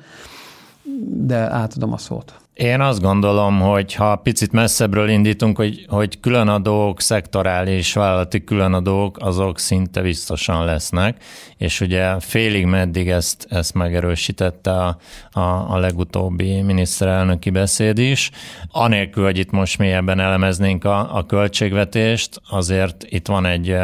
de 1.05 1.37
átadom 1.37 1.93
a 1.93 1.99
szót. 1.99 2.42
Én 2.55 2.81
azt 2.81 3.01
gondolom, 3.01 3.61
hogy 3.61 3.95
ha 3.95 4.17
picit 4.17 4.53
messzebbről 4.53 5.09
indítunk, 5.09 5.57
hogy, 5.57 5.85
hogy 5.89 6.21
különadók, 6.21 7.01
szektorális 7.01 7.93
vállalati 7.93 8.45
különadók, 8.45 9.17
azok 9.21 9.59
szinte 9.59 10.03
biztosan 10.03 10.65
lesznek, 10.65 11.25
és 11.57 11.81
ugye 11.81 12.21
félig 12.21 12.67
meddig 12.67 13.11
ezt, 13.11 13.47
ezt 13.51 13.75
megerősítette 13.75 14.71
a, 14.71 14.97
a, 15.31 15.41
a 15.73 15.79
legutóbbi 15.79 16.63
miniszterelnöki 16.63 17.51
beszéd 17.51 17.99
is. 17.99 18.31
Anélkül, 18.71 19.25
hogy 19.25 19.39
itt 19.39 19.51
most 19.51 19.79
mélyebben 19.79 20.21
elemeznénk 20.21 20.85
a, 20.85 21.17
a 21.17 21.27
költségvetést, 21.27 22.41
azért 22.49 23.05
itt 23.09 23.27
van 23.27 23.47
egy 23.47 23.77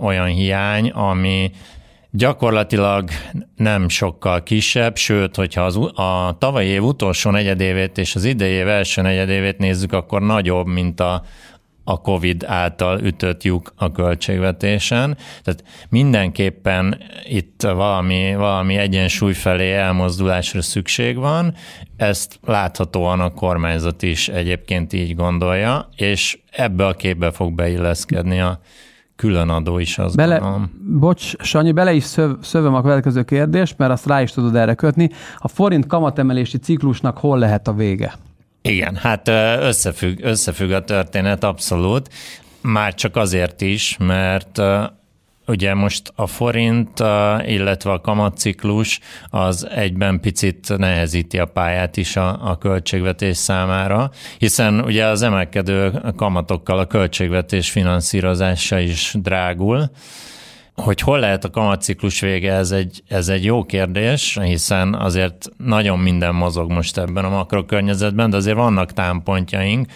olyan 0.00 0.26
hiány, 0.26 0.90
ami 0.90 1.50
gyakorlatilag 2.16 3.08
nem 3.56 3.88
sokkal 3.88 4.42
kisebb, 4.42 4.96
sőt, 4.96 5.36
hogyha 5.36 5.62
az, 5.62 5.76
a 5.94 6.36
tavalyi 6.38 6.68
év 6.68 6.82
utolsó 6.82 7.30
negyedévét 7.30 7.98
és 7.98 8.14
az 8.14 8.24
idei 8.24 8.52
év 8.52 8.68
első 8.68 9.02
negyedévét 9.02 9.58
nézzük, 9.58 9.92
akkor 9.92 10.22
nagyobb, 10.22 10.66
mint 10.66 11.00
a, 11.00 11.22
a 11.84 12.00
COVID 12.00 12.44
által 12.44 13.00
ütött 13.00 13.42
lyuk 13.42 13.72
a 13.76 13.92
költségvetésen. 13.92 15.16
Tehát 15.42 15.64
mindenképpen 15.88 17.02
itt 17.24 17.62
valami, 17.62 18.34
valami 18.34 18.76
egyensúly 18.76 19.32
felé 19.32 19.72
elmozdulásra 19.72 20.62
szükség 20.62 21.16
van, 21.16 21.54
ezt 21.96 22.38
láthatóan 22.42 23.20
a 23.20 23.30
kormányzat 23.30 24.02
is 24.02 24.28
egyébként 24.28 24.92
így 24.92 25.14
gondolja, 25.14 25.88
és 25.96 26.38
ebbe 26.50 26.86
a 26.86 26.92
képbe 26.92 27.30
fog 27.30 27.52
beilleszkedni 27.52 28.40
a 28.40 28.60
külön 29.16 29.48
adó 29.48 29.78
is, 29.78 29.98
az 29.98 30.14
bele, 30.14 30.38
gondolom. 30.38 30.70
Bocs, 30.98 31.32
Sanyi, 31.38 31.72
bele 31.72 31.92
is 31.92 32.04
szöv, 32.04 32.36
szövöm 32.42 32.74
a 32.74 32.82
következő 32.82 33.22
kérdést, 33.22 33.78
mert 33.78 33.92
azt 33.92 34.06
rá 34.06 34.22
is 34.22 34.30
tudod 34.30 34.56
erre 34.56 34.74
kötni. 34.74 35.10
A 35.38 35.48
forint 35.48 35.86
kamatemelési 35.86 36.58
ciklusnak 36.58 37.18
hol 37.18 37.38
lehet 37.38 37.68
a 37.68 37.72
vége? 37.72 38.14
Igen, 38.62 38.96
hát 38.96 39.28
összefügg, 39.60 40.18
összefügg 40.22 40.70
a 40.70 40.84
történet 40.84 41.44
abszolút. 41.44 42.08
Már 42.60 42.94
csak 42.94 43.16
azért 43.16 43.60
is, 43.60 43.96
mert 43.98 44.60
Ugye 45.46 45.74
most 45.74 46.12
a 46.14 46.26
forint, 46.26 47.00
illetve 47.46 47.90
a 47.90 48.00
kamatciklus 48.00 49.00
az 49.28 49.68
egyben 49.68 50.20
picit 50.20 50.76
nehezíti 50.76 51.38
a 51.38 51.44
pályát 51.44 51.96
is 51.96 52.16
a, 52.16 52.50
a 52.50 52.58
költségvetés 52.58 53.36
számára, 53.36 54.10
hiszen 54.38 54.80
ugye 54.80 55.06
az 55.06 55.22
emelkedő 55.22 55.92
kamatokkal 56.16 56.78
a 56.78 56.86
költségvetés 56.86 57.70
finanszírozása 57.70 58.78
is 58.78 59.14
drágul, 59.18 59.90
hogy 60.74 61.00
hol 61.00 61.18
lehet 61.18 61.44
a 61.44 61.50
kamatciklus 61.50 62.20
vége, 62.20 62.52
ez 62.52 62.70
egy, 62.70 63.02
ez 63.08 63.28
egy 63.28 63.44
jó 63.44 63.64
kérdés, 63.64 64.38
hiszen 64.42 64.94
azért 64.94 65.48
nagyon 65.56 65.98
minden 65.98 66.34
mozog 66.34 66.70
most 66.70 66.98
ebben 66.98 67.24
a 67.24 67.28
makrokörnyezetben, 67.28 68.30
de 68.30 68.36
azért 68.36 68.56
vannak 68.56 68.92
támpontjaink, 68.92 69.86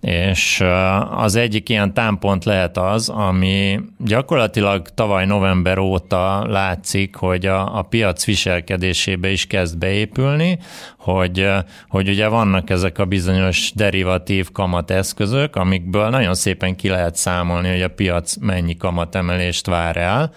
és 0.00 0.62
az 1.10 1.34
egyik 1.34 1.68
ilyen 1.68 1.94
támpont 1.94 2.44
lehet 2.44 2.76
az, 2.76 3.08
ami 3.08 3.80
gyakorlatilag 3.98 4.88
tavaly 4.88 5.26
november 5.26 5.78
óta 5.78 6.46
látszik, 6.48 7.16
hogy 7.16 7.46
a, 7.46 7.78
a 7.78 7.82
piac 7.82 8.24
viselkedésébe 8.24 9.30
is 9.30 9.46
kezd 9.46 9.78
beépülni, 9.78 10.58
hogy, 10.98 11.48
hogy 11.88 12.08
ugye 12.08 12.28
vannak 12.28 12.70
ezek 12.70 12.98
a 12.98 13.04
bizonyos 13.04 13.72
derivatív 13.74 14.52
kamateszközök, 14.52 15.56
amikből 15.56 16.08
nagyon 16.08 16.34
szépen 16.34 16.76
ki 16.76 16.88
lehet 16.88 17.16
számolni, 17.16 17.68
hogy 17.68 17.82
a 17.82 17.94
piac 17.94 18.36
mennyi 18.36 18.76
kamatemelést 18.76 19.66
vár 19.66 19.96
el, 19.96 20.32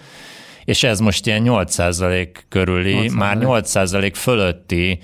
és 0.64 0.82
ez 0.82 1.00
most 1.00 1.26
ilyen 1.26 1.42
8% 1.46 2.28
körüli, 2.48 3.08
8%. 3.08 3.16
már 3.16 3.36
8% 3.40 4.12
fölötti 4.14 4.98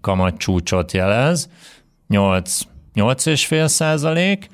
kamatcsúcsot 0.00 0.92
jelez, 0.92 1.50
8 2.08 2.60
8,5 2.94 3.66
százalék, 3.66 4.48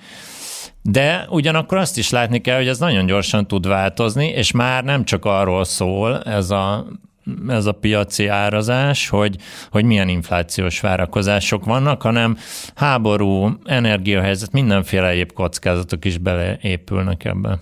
de 0.82 1.26
ugyanakkor 1.30 1.78
azt 1.78 1.98
is 1.98 2.10
látni 2.10 2.40
kell, 2.40 2.56
hogy 2.56 2.68
ez 2.68 2.78
nagyon 2.78 3.06
gyorsan 3.06 3.46
tud 3.46 3.68
változni, 3.68 4.26
és 4.26 4.52
már 4.52 4.84
nem 4.84 5.04
csak 5.04 5.24
arról 5.24 5.64
szól 5.64 6.22
ez 6.22 6.50
a 6.50 6.86
ez 7.48 7.66
a 7.66 7.72
piaci 7.72 8.26
árazás, 8.26 9.08
hogy, 9.08 9.36
hogy 9.70 9.84
milyen 9.84 10.08
inflációs 10.08 10.80
várakozások 10.80 11.64
vannak, 11.64 12.02
hanem 12.02 12.36
háború, 12.74 13.50
energiahelyzet, 13.64 14.52
mindenféle 14.52 15.08
egyéb 15.08 15.32
kockázatok 15.32 16.04
is 16.04 16.18
beleépülnek 16.18 17.24
ebbe. 17.24 17.58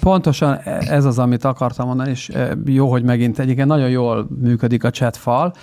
Pontosan 0.00 0.58
ez 0.88 1.04
az, 1.04 1.18
amit 1.18 1.44
akartam 1.44 1.86
mondani, 1.86 2.10
és 2.10 2.30
jó, 2.64 2.90
hogy 2.90 3.02
megint 3.02 3.38
egyébként 3.38 3.68
nagyon 3.68 3.88
jól 3.88 4.26
működik 4.40 4.84
a 4.84 4.90
chat 4.90 5.16
fal 5.16 5.54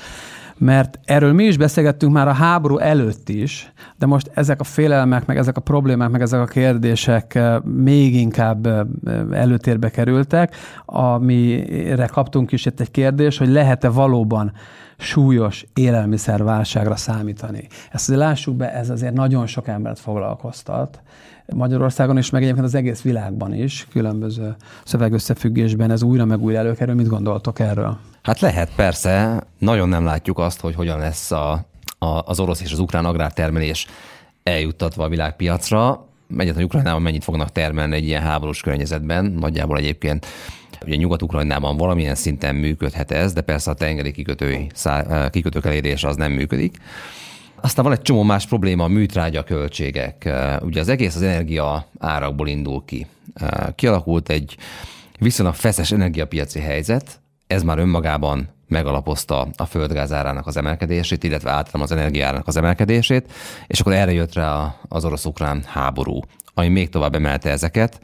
mert 0.57 0.99
erről 1.05 1.33
mi 1.33 1.43
is 1.43 1.57
beszélgettünk 1.57 2.13
már 2.13 2.27
a 2.27 2.33
háború 2.33 2.77
előtt 2.77 3.29
is, 3.29 3.71
de 3.97 4.05
most 4.05 4.31
ezek 4.33 4.59
a 4.59 4.63
félelmek, 4.63 5.25
meg 5.25 5.37
ezek 5.37 5.57
a 5.57 5.61
problémák, 5.61 6.09
meg 6.09 6.21
ezek 6.21 6.39
a 6.39 6.45
kérdések 6.45 7.35
eh, 7.35 7.59
még 7.59 8.15
inkább 8.15 8.65
eh, 8.65 8.81
előtérbe 9.31 9.89
kerültek, 9.89 10.55
amire 10.85 12.05
kaptunk 12.05 12.51
is 12.51 12.65
itt 12.65 12.79
egy 12.79 12.91
kérdés, 12.91 13.37
hogy 13.37 13.49
lehet-e 13.49 13.89
valóban 13.89 14.51
súlyos 14.97 15.65
élelmiszerválságra 15.73 16.95
számítani. 16.95 17.67
Ezt 17.91 18.09
azért 18.09 18.19
lássuk 18.19 18.55
be, 18.55 18.73
ez 18.73 18.89
azért 18.89 19.13
nagyon 19.13 19.47
sok 19.47 19.67
embert 19.67 19.99
foglalkoztat. 19.99 21.01
Magyarországon 21.53 22.17
is, 22.17 22.29
meg 22.29 22.41
egyébként 22.41 22.65
az 22.65 22.75
egész 22.75 23.01
világban 23.01 23.53
is, 23.53 23.87
különböző 23.91 24.55
szövegösszefüggésben 24.83 25.91
ez 25.91 26.03
újra 26.03 26.25
meg 26.25 26.41
újra 26.41 26.57
előkerül. 26.57 26.95
Mit 26.95 27.07
gondoltok 27.07 27.59
erről? 27.59 27.97
Hát 28.21 28.39
lehet, 28.39 28.69
persze. 28.75 29.43
Nagyon 29.57 29.89
nem 29.89 30.05
látjuk 30.05 30.39
azt, 30.39 30.59
hogy 30.59 30.75
hogyan 30.75 30.99
lesz 30.99 31.31
a, 31.31 31.51
a, 31.97 32.21
az 32.25 32.39
orosz 32.39 32.61
és 32.61 32.71
az 32.71 32.79
ukrán 32.79 33.05
agrártermelés 33.05 33.87
eljuttatva 34.43 35.03
a 35.03 35.09
világpiacra. 35.09 36.05
Egyetlen 36.37 36.63
Ukrajnában 36.63 37.01
mennyit 37.01 37.23
fognak 37.23 37.51
termelni 37.51 37.95
egy 37.95 38.05
ilyen 38.05 38.21
háborús 38.21 38.61
környezetben. 38.61 39.25
Nagyjából 39.25 39.77
egyébként 39.77 40.25
Ugye 40.85 40.95
Nyugat-Ukrajnában 40.95 41.77
valamilyen 41.77 42.15
szinten 42.15 42.55
működhet 42.55 43.11
ez, 43.11 43.33
de 43.33 43.41
persze 43.41 43.71
a 43.71 43.73
tengeri 43.73 44.11
kikötői, 44.11 44.69
szá, 44.73 45.29
kikötők 45.29 45.65
elérése 45.65 46.07
az 46.07 46.15
nem 46.15 46.31
működik. 46.31 46.77
Aztán 47.61 47.83
van 47.83 47.93
egy 47.93 48.01
csomó 48.01 48.23
más 48.23 48.47
probléma, 48.47 48.83
a 48.83 48.87
műtrágya 48.87 49.43
költségek. 49.43 50.29
Ugye 50.61 50.79
az 50.79 50.87
egész 50.87 51.15
az 51.15 51.21
energia 51.21 51.87
árakból 51.99 52.47
indul 52.47 52.83
ki. 52.85 53.07
Kialakult 53.75 54.29
egy 54.29 54.57
viszonylag 55.19 55.55
feszes 55.55 55.91
energiapiaci 55.91 56.59
helyzet, 56.59 57.19
ez 57.47 57.63
már 57.63 57.79
önmagában 57.79 58.49
megalapozta 58.67 59.47
a 59.55 59.65
földgázárának 59.65 60.47
az 60.47 60.57
emelkedését, 60.57 61.23
illetve 61.23 61.51
általában 61.51 61.81
az 61.81 61.91
energiárának 61.91 62.47
az 62.47 62.57
emelkedését, 62.57 63.31
és 63.67 63.79
akkor 63.79 63.93
erre 63.93 64.11
jött 64.11 64.33
rá 64.33 64.75
az 64.87 65.05
orosz-ukrán 65.05 65.63
háború, 65.65 66.19
ami 66.53 66.67
még 66.67 66.89
tovább 66.89 67.15
emelte 67.15 67.49
ezeket. 67.49 67.99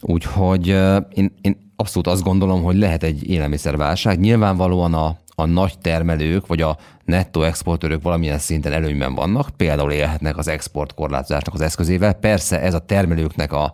Úgyhogy 0.00 0.66
én, 1.12 1.34
én 1.40 1.72
abszolút 1.76 2.06
azt 2.06 2.22
gondolom, 2.22 2.62
hogy 2.62 2.76
lehet 2.76 3.02
egy 3.02 3.30
élelmiszerválság. 3.30 4.18
Nyilvánvalóan 4.18 4.94
a, 4.94 5.16
a 5.34 5.44
nagy 5.44 5.78
termelők, 5.78 6.46
vagy 6.46 6.60
a 6.60 6.76
nettó 7.04 7.42
exportőrök 7.42 8.02
valamilyen 8.02 8.38
szinten 8.38 8.72
előnyben 8.72 9.14
vannak, 9.14 9.48
például 9.56 9.92
élhetnek 9.92 10.36
az 10.36 10.48
exportkorlátozásnak 10.48 11.54
az 11.54 11.60
eszközével. 11.60 12.12
Persze 12.12 12.60
ez 12.60 12.74
a 12.74 12.78
termelőknek 12.78 13.52
a 13.52 13.72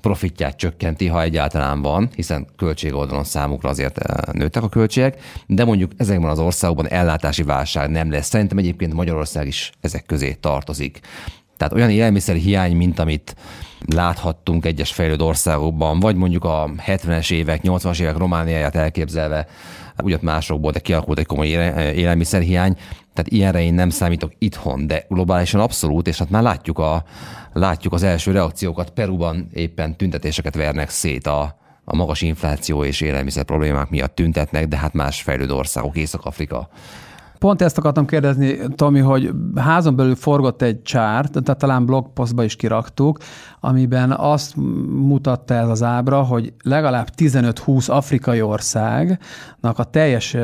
profitját 0.00 0.56
csökkenti, 0.56 1.06
ha 1.06 1.22
egyáltalán 1.22 1.82
van, 1.82 2.08
hiszen 2.14 2.46
költségoldalon 2.56 3.24
számukra 3.24 3.68
azért 3.68 3.98
eh, 3.98 4.32
nőttek 4.32 4.62
a 4.62 4.68
költségek, 4.68 5.20
de 5.46 5.64
mondjuk 5.64 5.92
ezekben 5.96 6.30
az 6.30 6.38
országokban 6.38 6.88
ellátási 6.88 7.42
válság 7.42 7.90
nem 7.90 8.10
lesz. 8.10 8.28
Szerintem 8.28 8.58
egyébként 8.58 8.92
Magyarország 8.92 9.46
is 9.46 9.72
ezek 9.80 10.06
közé 10.06 10.32
tartozik. 10.32 11.00
Tehát 11.56 11.72
olyan 11.72 11.90
élelmiszer 11.90 12.36
hiány, 12.36 12.76
mint 12.76 12.98
amit 12.98 13.36
láthattunk 13.86 14.66
egyes 14.66 14.92
fejlődő 14.92 15.24
országokban, 15.24 16.00
vagy 16.00 16.16
mondjuk 16.16 16.44
a 16.44 16.70
70-es 16.86 17.30
évek, 17.32 17.60
80-as 17.64 18.00
évek 18.00 18.16
Romániáját 18.16 18.76
elképzelve, 18.76 19.46
ugyan 20.02 20.20
másokból, 20.22 20.72
de 20.72 20.78
kialakult 20.78 21.18
egy 21.18 21.26
komoly 21.26 21.48
élelmiszerhiány, 21.94 22.74
tehát 23.14 23.30
ilyenre 23.30 23.62
én 23.62 23.74
nem 23.74 23.90
számítok 23.90 24.32
itthon, 24.38 24.86
de 24.86 25.04
globálisan 25.08 25.60
abszolút, 25.60 26.08
és 26.08 26.18
hát 26.18 26.30
már 26.30 26.42
látjuk, 26.42 26.78
a, 26.78 27.04
látjuk 27.52 27.92
az 27.92 28.02
első 28.02 28.32
reakciókat. 28.32 28.90
Peruban 28.90 29.48
éppen 29.52 29.96
tüntetéseket 29.96 30.54
vernek 30.54 30.90
szét 30.90 31.26
a, 31.26 31.56
a 31.84 31.96
magas 31.96 32.20
infláció 32.22 32.84
és 32.84 33.00
élelmiszer 33.00 33.44
problémák 33.44 33.90
miatt 33.90 34.14
tüntetnek, 34.14 34.68
de 34.68 34.76
hát 34.76 34.92
más 34.92 35.22
fejlődő 35.22 35.54
országok, 35.54 35.96
Észak-Afrika 35.96 36.68
pont 37.42 37.62
ezt 37.62 37.78
akartam 37.78 38.06
kérdezni, 38.06 38.58
Tomi, 38.74 39.00
hogy 39.00 39.30
házon 39.54 39.96
belül 39.96 40.14
forgott 40.14 40.62
egy 40.62 40.82
csárt, 40.82 41.42
tehát 41.42 41.58
talán 41.58 41.86
blogpostba 41.86 42.44
is 42.44 42.56
kiraktuk, 42.56 43.18
amiben 43.60 44.10
azt 44.10 44.56
mutatta 44.90 45.54
ez 45.54 45.68
az 45.68 45.82
ábra, 45.82 46.22
hogy 46.22 46.52
legalább 46.64 47.08
15-20 47.16 47.90
afrikai 47.90 48.42
országnak 48.42 49.78
a 49.78 49.84
teljes 49.84 50.36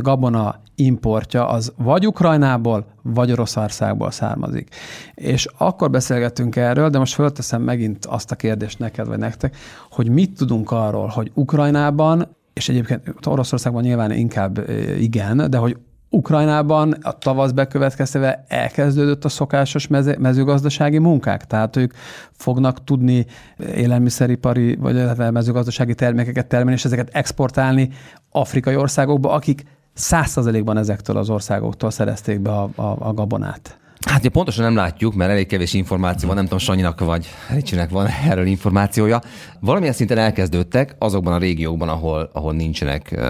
gabona 0.00 0.60
importja 0.74 1.48
az 1.48 1.72
vagy 1.76 2.06
Ukrajnából, 2.06 2.86
vagy 3.02 3.32
Oroszországból 3.32 4.10
származik. 4.10 4.74
És 5.14 5.48
akkor 5.58 5.90
beszélgettünk 5.90 6.56
erről, 6.56 6.88
de 6.88 6.98
most 6.98 7.14
fölteszem 7.14 7.62
megint 7.62 8.06
azt 8.06 8.30
a 8.30 8.36
kérdést 8.36 8.78
neked 8.78 9.06
vagy 9.06 9.18
nektek, 9.18 9.56
hogy 9.90 10.08
mit 10.08 10.36
tudunk 10.36 10.70
arról, 10.70 11.06
hogy 11.06 11.30
Ukrajnában, 11.34 12.36
és 12.52 12.68
egyébként 12.68 13.26
Oroszországban 13.26 13.82
nyilván 13.82 14.10
inkább 14.10 14.70
igen, 14.98 15.50
de 15.50 15.56
hogy 15.56 15.76
Ukrajnában 16.14 16.92
a 17.02 17.18
tavasz 17.18 17.50
bekövetkeztével 17.50 18.44
elkezdődött 18.48 19.24
a 19.24 19.28
szokásos 19.28 19.86
mezőgazdasági 20.18 20.98
munkák, 20.98 21.44
tehát 21.44 21.76
ők 21.76 21.92
fognak 22.32 22.84
tudni 22.84 23.26
élelmiszeripari 23.74 24.76
vagy 24.76 25.16
mezőgazdasági 25.32 25.94
termékeket 25.94 26.46
termelni, 26.46 26.78
és 26.78 26.84
ezeket 26.84 27.08
exportálni 27.12 27.88
afrikai 28.30 28.76
országokba, 28.76 29.30
akik 29.30 29.64
százszerzelékban 29.92 30.76
ezektől 30.76 31.16
az 31.16 31.30
országoktól 31.30 31.90
szerezték 31.90 32.40
be 32.40 32.50
a, 32.50 32.70
a, 32.74 32.96
a 32.98 33.12
gabonát. 33.12 33.78
Hát 34.06 34.20
ugye 34.20 34.28
pontosan 34.28 34.64
nem 34.64 34.76
látjuk, 34.76 35.14
mert 35.14 35.30
elég 35.30 35.46
kevés 35.46 35.74
információ 35.74 36.26
van, 36.26 36.36
nem 36.36 36.44
tudom, 36.44 36.58
Sanyinak 36.58 37.00
vagy 37.00 37.28
Ricsinek 37.50 37.90
van 37.90 38.06
erről 38.30 38.46
információja. 38.46 39.20
Valamilyen 39.60 39.94
szinten 39.94 40.18
elkezdődtek 40.18 40.96
azokban 40.98 41.32
a 41.32 41.38
régiókban, 41.38 41.88
ahol, 41.88 42.30
ahol 42.32 42.52
nincsenek 42.52 43.20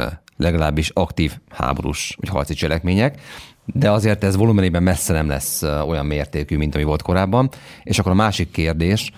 legalábbis 0.42 0.90
aktív 0.94 1.32
háborús 1.50 2.16
vagy 2.20 2.28
harci 2.28 2.54
cselekmények, 2.54 3.20
de 3.64 3.90
azért 3.90 4.24
ez 4.24 4.36
volumenében 4.36 4.82
messze 4.82 5.12
nem 5.12 5.28
lesz 5.28 5.62
olyan 5.62 6.06
mértékű, 6.06 6.56
mint 6.56 6.74
ami 6.74 6.84
volt 6.84 7.02
korábban. 7.02 7.50
És 7.82 7.98
akkor 7.98 8.12
a 8.12 8.14
másik 8.14 8.50
kérdés 8.50 9.12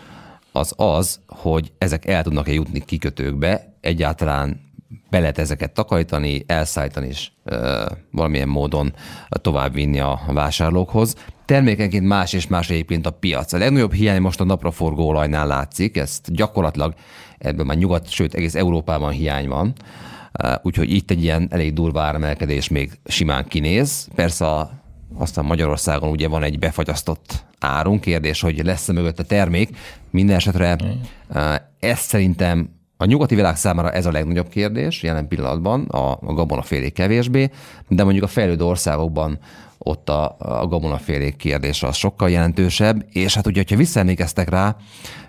az 0.52 0.72
az, 0.76 1.20
hogy 1.26 1.72
ezek 1.78 2.06
el 2.06 2.22
tudnak-e 2.22 2.52
jutni 2.52 2.84
kikötőkbe, 2.84 3.76
egyáltalán 3.80 4.60
be 5.10 5.18
lehet 5.18 5.38
ezeket 5.38 5.72
takarítani, 5.72 6.44
elszállítani 6.46 7.06
és 7.06 7.30
e, 7.44 7.86
valamilyen 8.10 8.48
módon 8.48 8.94
továbbvinni 9.28 10.00
a 10.00 10.20
vásárlókhoz. 10.26 11.14
Termékenként 11.44 12.06
más 12.06 12.32
és 12.32 12.46
más 12.46 12.70
egyébként 12.70 13.06
a 13.06 13.10
piac. 13.10 13.52
A 13.52 13.58
legnagyobb 13.58 13.92
hiány 13.92 14.20
most 14.20 14.40
a 14.40 14.44
napraforgó 14.44 15.08
olajnál 15.08 15.46
látszik, 15.46 15.96
ezt 15.96 16.34
gyakorlatilag 16.34 16.94
ebben 17.38 17.66
már 17.66 17.76
nyugat, 17.76 18.10
sőt 18.10 18.34
egész 18.34 18.54
Európában 18.54 19.10
hiány 19.10 19.48
van. 19.48 19.72
Úgyhogy 20.62 20.92
itt 20.92 21.10
egy 21.10 21.22
ilyen 21.22 21.48
elég 21.50 21.72
durva 21.72 22.00
áremelkedés 22.00 22.68
még 22.68 22.98
simán 23.04 23.44
kinéz. 23.44 24.08
Persze 24.14 24.46
a, 24.46 24.70
aztán 25.14 25.44
Magyarországon 25.44 26.10
ugye 26.10 26.28
van 26.28 26.42
egy 26.42 26.58
befagyasztott 26.58 27.44
árunk, 27.58 28.00
kérdés, 28.00 28.40
hogy 28.40 28.64
lesz-e 28.64 28.92
mögött 28.92 29.18
a 29.18 29.24
termék. 29.24 29.76
Minden 30.10 30.36
esetre 30.36 30.76
ez 31.78 31.98
szerintem 31.98 32.68
a 32.96 33.04
nyugati 33.04 33.34
világ 33.34 33.56
számára 33.56 33.90
ez 33.90 34.06
a 34.06 34.12
legnagyobb 34.12 34.48
kérdés 34.48 35.02
jelen 35.02 35.28
pillanatban, 35.28 35.84
a, 35.84 36.10
a 36.10 36.32
gabonafélék 36.32 36.92
kevésbé, 36.92 37.50
de 37.88 38.02
mondjuk 38.02 38.24
a 38.24 38.28
fejlődő 38.28 38.64
országokban 38.64 39.38
ott 39.78 40.08
a, 40.08 40.36
a 40.38 40.66
gabonafélék 40.66 41.36
kérdése 41.36 41.86
az 41.86 41.96
sokkal 41.96 42.30
jelentősebb, 42.30 43.06
és 43.12 43.34
hát 43.34 43.46
ugye, 43.46 43.64
ha 43.68 43.76
visszaemlékeztek 43.76 44.48
rá, 44.48 44.76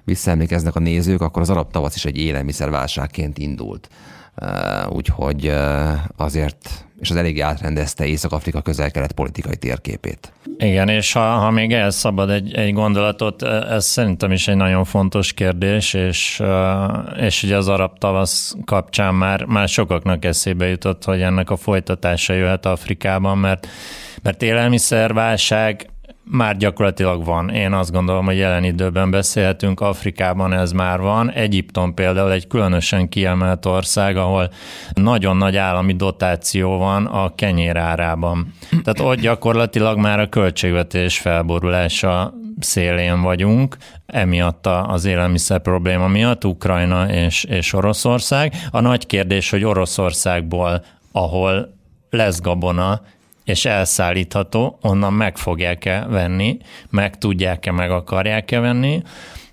visszaemlékeznek 0.04 0.76
a 0.76 0.80
nézők, 0.80 1.22
akkor 1.22 1.42
az 1.42 1.50
arab 1.50 1.72
tavasz 1.72 1.96
is 1.96 2.06
egy 2.06 2.18
élelmiszerválságként 2.18 3.38
indult. 3.38 3.90
Úgyhogy 4.90 5.52
azért, 6.18 6.86
és 7.00 7.10
az 7.10 7.16
eléggé 7.16 7.40
átrendezte 7.40 8.06
Észak-Afrika 8.06 8.62
közel-kelet 8.62 9.12
politikai 9.12 9.56
térképét. 9.56 10.32
Igen, 10.58 10.90
és 10.90 11.12
ha, 11.12 11.20
ha 11.20 11.52
még 11.52 11.74
el 11.74 11.90
szabad 11.90 12.30
egy, 12.30 12.54
egy 12.54 12.74
gondolatot, 12.74 13.44
ez 13.44 13.86
szerintem 13.86 14.32
is 14.32 14.48
egy 14.48 14.56
nagyon 14.56 14.84
fontos 14.84 15.34
kérdés, 15.34 15.94
és, 15.94 16.44
és 17.18 17.44
ugye 17.44 17.58
az 17.58 17.68
arab 17.68 17.98
tavasz 17.98 18.56
kapcsán 18.66 19.16
már, 19.16 19.44
már 19.44 19.68
sokaknak 19.68 20.26
eszébe 20.26 20.68
jutott, 20.68 21.04
hogy 21.04 21.22
ennek 21.22 21.50
a 21.50 21.56
folytatása 21.56 22.34
jöhet 22.34 22.66
Afrikában, 22.66 23.38
mert, 23.38 23.68
mert 24.22 24.42
élelmiszerválság 24.42 25.90
már 26.32 26.58
gyakorlatilag 26.58 27.26
van. 27.26 27.50
Én 27.50 27.74
azt 27.74 27.92
gondolom, 27.92 28.26
hogy 28.26 28.38
jelen 28.38 28.64
időben 28.64 29.12
beszélhetünk, 29.12 29.80
Afrikában 29.80 30.54
ez 30.54 30.72
már 30.72 31.00
van. 31.00 31.32
Egyiptom 31.32 31.94
például 31.94 32.32
egy 32.32 32.48
különösen 32.48 33.10
kiemelt 33.10 33.66
ország, 33.66 34.18
ahol 34.18 34.50
nagyon 34.94 35.38
nagy 35.38 35.58
állami 35.58 35.94
dotáció 35.94 36.78
van 36.78 37.06
a 37.06 37.36
kenyér 37.36 37.78
árában. 37.78 38.54
Tehát 38.84 39.00
ott 39.00 39.20
gyakorlatilag 39.20 39.98
már 39.98 40.20
a 40.20 40.30
költségvetés 40.30 41.18
felborulása 41.18 42.34
szélén 42.60 43.22
vagyunk, 43.22 43.78
emiatt 44.06 44.68
az 44.68 45.06
élelmiszer 45.06 45.62
probléma 45.62 46.08
miatt, 46.08 46.46
Ukrajna 46.46 47.10
és, 47.10 47.44
és 47.44 47.74
Oroszország. 47.74 48.54
A 48.72 48.80
nagy 48.80 49.06
kérdés, 49.06 49.50
hogy 49.50 49.64
Oroszországból, 49.64 50.84
ahol 51.12 51.74
lesz 52.10 52.42
gabona, 52.42 53.02
és 53.46 53.66
elszállítható, 53.66 54.78
onnan 54.82 55.14
meg 55.14 55.38
fogják-e 55.38 56.06
venni, 56.10 56.58
meg 56.90 57.18
tudják-e, 57.18 57.72
meg 57.72 57.92
akarják-e 57.92 58.60
venni 58.60 59.02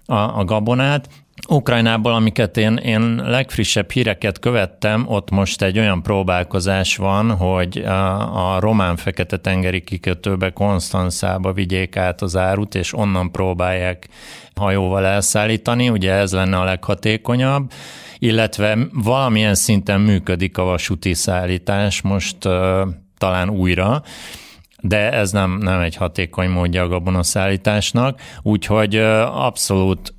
a, 0.06 0.38
a 0.38 0.44
gabonát. 0.44 1.08
Ukrajnából, 1.48 2.12
amiket 2.12 2.56
én, 2.56 2.76
én 2.76 3.14
legfrissebb 3.14 3.90
híreket 3.90 4.38
követtem, 4.38 5.04
ott 5.08 5.30
most 5.30 5.62
egy 5.62 5.78
olyan 5.78 6.02
próbálkozás 6.02 6.96
van, 6.96 7.36
hogy 7.36 7.78
a, 7.78 8.54
a 8.54 8.60
román 8.60 8.96
fekete-tengeri 8.96 9.80
kikötőbe, 9.80 10.50
Konstanzába 10.50 11.52
vigyék 11.52 11.96
át 11.96 12.22
az 12.22 12.36
árut, 12.36 12.74
és 12.74 12.94
onnan 12.94 13.30
próbálják 13.30 14.08
hajóval 14.54 15.06
elszállítani, 15.06 15.88
ugye 15.88 16.12
ez 16.12 16.32
lenne 16.32 16.58
a 16.58 16.64
leghatékonyabb, 16.64 17.72
illetve 18.18 18.78
valamilyen 18.92 19.54
szinten 19.54 20.00
működik 20.00 20.58
a 20.58 20.64
vasúti 20.64 21.14
szállítás, 21.14 22.00
most 22.00 22.36
talán 23.22 23.50
újra, 23.50 24.02
de 24.80 25.12
ez 25.12 25.32
nem, 25.32 25.58
nem 25.58 25.80
egy 25.80 25.96
hatékony 25.96 26.48
módja 26.48 26.82
a 26.82 26.88
gabonaszállításnak, 26.88 28.20
úgyhogy 28.42 28.96
abszolút 29.26 30.14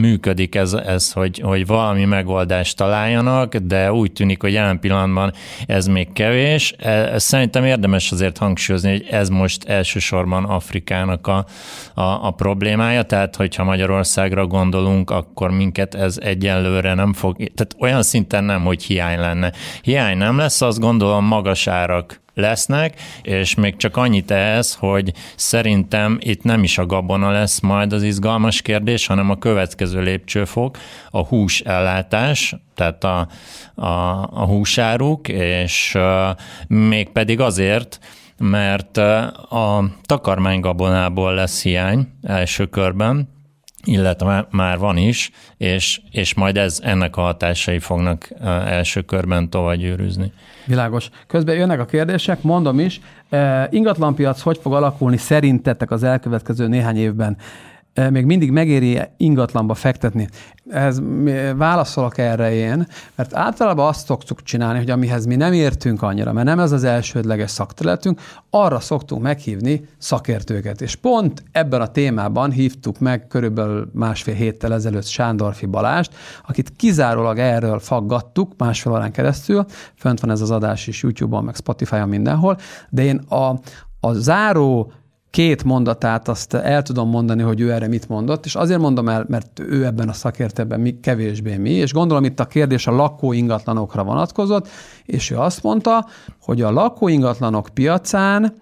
működik 0.00 0.54
ez, 0.54 0.72
ez 0.72 1.12
hogy, 1.12 1.38
hogy 1.38 1.66
valami 1.66 2.04
megoldást 2.04 2.76
találjanak, 2.76 3.56
de 3.56 3.92
úgy 3.92 4.12
tűnik, 4.12 4.40
hogy 4.40 4.52
jelen 4.52 4.80
pillanatban 4.80 5.32
ez 5.66 5.86
még 5.86 6.12
kevés. 6.12 6.70
Ez 6.72 7.22
szerintem 7.22 7.64
érdemes 7.64 8.12
azért 8.12 8.38
hangsúlyozni, 8.38 8.90
hogy 8.90 9.06
ez 9.10 9.28
most 9.28 9.64
elsősorban 9.64 10.44
Afrikának 10.44 11.26
a, 11.26 11.46
a, 11.94 12.26
a 12.26 12.30
problémája, 12.30 13.02
tehát 13.02 13.36
hogyha 13.36 13.64
Magyarországra 13.64 14.46
gondolunk, 14.46 15.10
akkor 15.10 15.50
minket 15.50 15.94
ez 15.94 16.18
egyenlőre 16.18 16.94
nem 16.94 17.12
fog, 17.12 17.36
tehát 17.36 17.76
olyan 17.78 18.02
szinten 18.02 18.44
nem, 18.44 18.64
hogy 18.64 18.82
hiány 18.82 19.18
lenne. 19.18 19.52
Hiány 19.82 20.16
nem 20.16 20.36
lesz, 20.36 20.60
azt 20.60 20.80
gondolom 20.80 21.24
magas 21.24 21.66
árak 21.66 22.24
lesznek, 22.36 23.00
és 23.22 23.54
még 23.54 23.76
csak 23.76 23.96
annyit 23.96 24.30
ehhez, 24.30 24.74
hogy 24.74 25.12
szerintem 25.36 26.18
itt 26.20 26.42
nem 26.42 26.62
is 26.62 26.78
a 26.78 26.86
gabona 26.86 27.30
lesz 27.30 27.60
majd 27.60 27.92
az 27.92 28.02
izgalmas 28.02 28.62
kérdés, 28.62 29.06
hanem 29.06 29.30
a 29.30 29.38
következő 29.38 30.00
lépcsőfok, 30.00 30.78
a 31.10 31.24
hús 31.24 31.60
ellátás, 31.60 32.54
tehát 32.74 33.04
a, 33.04 33.28
a, 33.74 33.88
a 34.32 34.44
húsáruk, 34.44 35.28
és 35.28 35.94
uh, 35.94 36.36
mégpedig 36.68 37.40
azért, 37.40 37.98
mert 38.38 38.96
a 38.96 39.84
takarmánygabonából 40.02 41.34
lesz 41.34 41.62
hiány 41.62 42.08
első 42.22 42.66
körben, 42.66 43.28
illetve 43.86 44.46
már 44.50 44.78
van 44.78 44.96
is, 44.96 45.30
és, 45.56 46.00
és 46.10 46.34
majd 46.34 46.56
ez, 46.56 46.80
ennek 46.82 47.16
a 47.16 47.20
hatásai 47.20 47.78
fognak 47.78 48.28
első 48.66 49.00
körben 49.00 49.50
tovább 49.50 49.76
gyűrűzni. 49.76 50.32
Világos. 50.64 51.08
Közben 51.26 51.54
jönnek 51.54 51.80
a 51.80 51.84
kérdések, 51.84 52.42
mondom 52.42 52.80
is, 52.80 53.00
ingatlanpiac 53.70 54.40
hogy 54.40 54.58
fog 54.62 54.74
alakulni 54.74 55.16
szerintetek 55.16 55.90
az 55.90 56.02
elkövetkező 56.02 56.66
néhány 56.66 56.96
évben? 56.96 57.36
Még 58.10 58.24
mindig 58.24 58.50
megéri 58.50 59.00
ingatlanba 59.16 59.74
fektetni. 59.74 60.28
Ez 60.68 61.00
válaszolok 61.56 62.18
erre 62.18 62.52
én, 62.52 62.86
mert 63.14 63.34
általában 63.34 63.86
azt 63.88 64.06
szoktuk 64.06 64.42
csinálni, 64.42 64.78
hogy 64.78 64.90
amihez 64.90 65.26
mi 65.26 65.36
nem 65.36 65.52
értünk 65.52 66.02
annyira, 66.02 66.32
mert 66.32 66.46
nem 66.46 66.58
ez 66.58 66.72
az 66.72 66.84
elsődleges 66.84 67.50
szakterületünk, 67.50 68.20
arra 68.50 68.80
szoktunk 68.80 69.22
meghívni 69.22 69.88
szakértőket. 69.98 70.80
És 70.80 70.94
pont 70.94 71.42
ebben 71.52 71.80
a 71.80 71.86
témában 71.86 72.50
hívtuk 72.50 72.98
meg 72.98 73.26
körülbelül 73.26 73.90
másfél 73.92 74.34
héttel 74.34 74.72
ezelőtt 74.72 75.06
Sándorfi 75.06 75.66
Balást, 75.66 76.14
akit 76.46 76.72
kizárólag 76.76 77.38
erről 77.38 77.78
faggattuk 77.78 78.52
másfél 78.56 78.92
órán 78.92 79.12
keresztül, 79.12 79.64
fönt 79.94 80.20
van 80.20 80.30
ez 80.30 80.40
az 80.40 80.50
adás 80.50 80.86
is 80.86 81.02
YouTube-on, 81.02 81.44
meg 81.44 81.54
Spotify-on 81.54 82.08
mindenhol, 82.08 82.56
de 82.90 83.02
én 83.02 83.16
a, 83.18 83.58
a 84.00 84.12
záró 84.12 84.92
két 85.36 85.64
mondatát 85.64 86.28
azt 86.28 86.54
el 86.54 86.82
tudom 86.82 87.08
mondani, 87.08 87.42
hogy 87.42 87.60
ő 87.60 87.72
erre 87.72 87.88
mit 87.88 88.08
mondott, 88.08 88.44
és 88.44 88.54
azért 88.54 88.80
mondom 88.80 89.08
el, 89.08 89.24
mert 89.28 89.60
ő 89.60 89.84
ebben 89.84 90.08
a 90.08 90.12
szakértőben 90.12 90.80
mi, 90.80 91.00
kevésbé 91.00 91.56
mi, 91.56 91.70
és 91.70 91.92
gondolom 91.92 92.24
itt 92.24 92.40
a 92.40 92.44
kérdés 92.44 92.86
a 92.86 92.90
lakóingatlanokra 92.90 94.04
vonatkozott, 94.04 94.68
és 95.04 95.30
ő 95.30 95.38
azt 95.38 95.62
mondta, 95.62 96.06
hogy 96.42 96.62
a 96.62 96.70
lakóingatlanok 96.70 97.68
piacán 97.74 98.54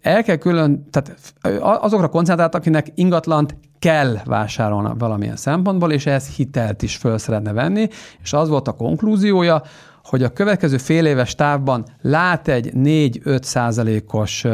el 0.00 0.22
kell 0.22 0.36
külön, 0.36 0.86
tehát 0.90 1.16
azokra 1.60 2.08
koncentrált, 2.08 2.54
akinek 2.54 2.86
ingatlant 2.94 3.56
kell 3.78 4.16
vásárolni 4.24 4.90
valamilyen 4.98 5.36
szempontból, 5.36 5.92
és 5.92 6.06
ehhez 6.06 6.28
hitelt 6.28 6.82
is 6.82 6.96
föl 6.96 7.18
szeretne 7.18 7.52
venni, 7.52 7.88
és 8.22 8.32
az 8.32 8.48
volt 8.48 8.68
a 8.68 8.72
konklúziója, 8.72 9.62
hogy 10.04 10.22
a 10.22 10.32
következő 10.32 10.76
fél 10.76 11.06
éves 11.06 11.34
távban 11.34 11.84
lát 12.00 12.48
egy 12.48 12.72
4-5 12.74 13.42
százalékos 13.42 14.44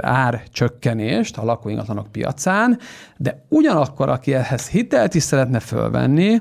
árcsökkenést 0.00 1.36
a 1.36 1.44
lakóingatlanok 1.44 2.12
piacán, 2.12 2.78
de 3.16 3.44
ugyanakkor, 3.48 4.08
aki 4.08 4.34
ehhez 4.34 4.68
hitelt 4.68 5.14
is 5.14 5.22
szeretne 5.22 5.60
fölvenni, 5.60 6.40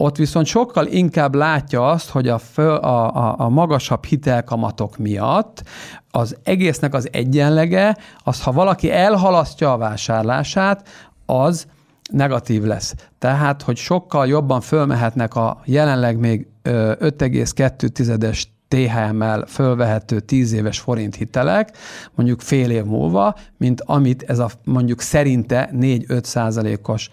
ott 0.00 0.16
viszont 0.16 0.46
sokkal 0.46 0.86
inkább 0.86 1.34
látja 1.34 1.88
azt, 1.88 2.08
hogy 2.08 2.28
a, 2.28 2.38
föl, 2.38 2.74
a, 2.74 3.14
a, 3.16 3.34
a 3.38 3.48
magasabb 3.48 4.04
hitelkamatok 4.04 4.96
miatt 4.96 5.62
az 6.10 6.36
egésznek 6.42 6.94
az 6.94 7.08
egyenlege, 7.12 7.96
az 8.24 8.42
ha 8.42 8.52
valaki 8.52 8.90
elhalasztja 8.90 9.72
a 9.72 9.76
vásárlását, 9.76 10.88
az 11.26 11.66
negatív 12.10 12.62
lesz. 12.62 12.94
Tehát, 13.18 13.62
hogy 13.62 13.76
sokkal 13.76 14.26
jobban 14.26 14.60
fölmehetnek 14.60 15.34
a 15.34 15.60
jelenleg 15.64 16.18
még 16.18 16.46
5,2-es 16.68 18.44
THM-mel 18.68 19.44
fölvehető 19.46 20.20
10 20.20 20.52
éves 20.52 20.80
forint 20.80 21.14
hitelek, 21.14 21.76
mondjuk 22.14 22.40
fél 22.40 22.70
év 22.70 22.84
múlva, 22.84 23.34
mint 23.56 23.80
amit 23.80 24.22
ez 24.22 24.38
a 24.38 24.50
mondjuk 24.64 25.00
szerinte 25.00 25.70
4-5 25.72 26.24
százalékos 26.24 27.10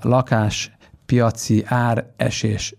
lakás 0.00 0.72
piaci 1.06 1.64
áresés 1.66 2.74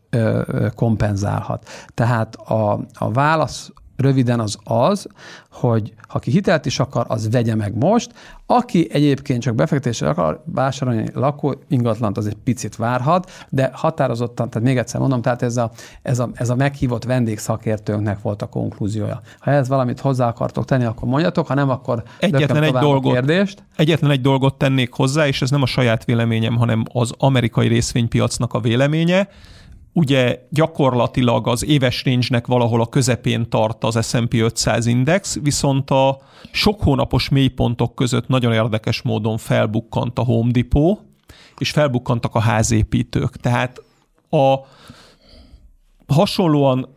kompenzálhat. 0.75 1.69
Tehát 1.93 2.35
a, 2.35 2.85
a 2.93 3.11
válasz 3.11 3.71
röviden 3.97 4.39
az 4.39 4.57
az, 4.63 5.07
hogy 5.51 5.93
ha 6.07 6.19
ki 6.19 6.31
hitelt 6.31 6.65
is 6.65 6.79
akar, 6.79 7.05
az 7.07 7.29
vegye 7.29 7.55
meg 7.55 7.77
most. 7.77 8.11
Aki 8.45 8.87
egyébként 8.91 9.41
csak 9.41 9.55
befektetésre 9.55 10.09
akar 10.09 10.43
vásárolni 10.45 11.09
lakó 11.13 11.55
ingatlant, 11.67 12.17
az 12.17 12.27
egy 12.27 12.37
picit 12.43 12.75
várhat, 12.75 13.31
de 13.49 13.69
határozottan, 13.73 14.49
tehát 14.49 14.67
még 14.67 14.77
egyszer 14.77 14.99
mondom, 14.99 15.21
tehát 15.21 15.41
ez 15.41 15.57
a, 15.57 15.71
ez 16.01 16.19
a, 16.19 16.29
ez 16.33 16.49
a 16.49 16.55
meghívott 16.55 17.03
vendégszakértőnknek 17.03 18.21
volt 18.21 18.41
a 18.41 18.45
konklúziója. 18.45 19.21
Ha 19.39 19.51
ez 19.51 19.67
valamit 19.67 19.99
hozzá 19.99 20.27
akartok 20.27 20.65
tenni, 20.65 20.83
akkor 20.83 21.07
mondjatok, 21.07 21.47
ha 21.47 21.53
nem, 21.53 21.69
akkor 21.69 22.03
egyetlen 22.19 22.63
egy 22.63 22.73
dolgot, 22.73 23.13
kérdést. 23.13 23.63
Egyetlen 23.75 24.11
egy 24.11 24.21
dolgot 24.21 24.57
tennék 24.57 24.93
hozzá, 24.93 25.27
és 25.27 25.41
ez 25.41 25.49
nem 25.49 25.61
a 25.61 25.65
saját 25.65 26.05
véleményem, 26.05 26.57
hanem 26.57 26.83
az 26.93 27.11
amerikai 27.17 27.67
részvénypiacnak 27.67 28.53
a 28.53 28.59
véleménye 28.59 29.27
ugye 29.93 30.39
gyakorlatilag 30.49 31.47
az 31.47 31.65
éves 31.65 32.03
range 32.05 32.41
valahol 32.45 32.81
a 32.81 32.87
közepén 32.87 33.49
tart 33.49 33.83
az 33.83 34.07
S&P 34.07 34.33
500 34.33 34.85
index, 34.85 35.37
viszont 35.41 35.89
a 35.89 36.17
sok 36.51 36.81
hónapos 36.81 37.29
mélypontok 37.29 37.95
között 37.95 38.27
nagyon 38.27 38.53
érdekes 38.53 39.01
módon 39.01 39.37
felbukkant 39.37 40.19
a 40.19 40.23
Home 40.23 40.51
Depot, 40.51 40.99
és 41.57 41.71
felbukkantak 41.71 42.35
a 42.35 42.39
házépítők. 42.39 43.37
Tehát 43.37 43.83
a 44.29 44.55
hasonlóan 46.07 46.87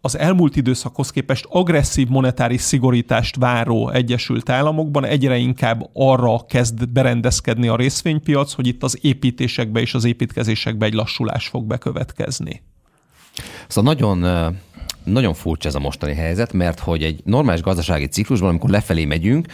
az 0.00 0.18
elmúlt 0.18 0.56
időszakhoz 0.56 1.10
képest 1.10 1.46
agresszív 1.48 2.08
monetáris 2.08 2.60
szigorítást 2.60 3.36
váró 3.36 3.90
Egyesült 3.90 4.48
Államokban 4.48 5.04
egyre 5.04 5.36
inkább 5.36 5.90
arra 5.92 6.44
kezd 6.48 6.88
berendezkedni 6.88 7.68
a 7.68 7.76
részvénypiac, 7.76 8.52
hogy 8.52 8.66
itt 8.66 8.82
az 8.82 8.98
építésekbe 9.00 9.80
és 9.80 9.94
az 9.94 10.04
építkezésekbe 10.04 10.86
egy 10.86 10.94
lassulás 10.94 11.48
fog 11.48 11.64
bekövetkezni. 11.64 12.62
Szóval 13.68 13.94
nagyon 13.94 14.54
nagyon 15.04 15.34
furcsa 15.34 15.68
ez 15.68 15.74
a 15.74 15.78
mostani 15.78 16.14
helyzet, 16.14 16.52
mert 16.52 16.78
hogy 16.78 17.02
egy 17.02 17.20
normális 17.24 17.60
gazdasági 17.60 18.06
ciklusban, 18.06 18.48
amikor 18.48 18.70
lefelé 18.70 19.04
megyünk, 19.04 19.46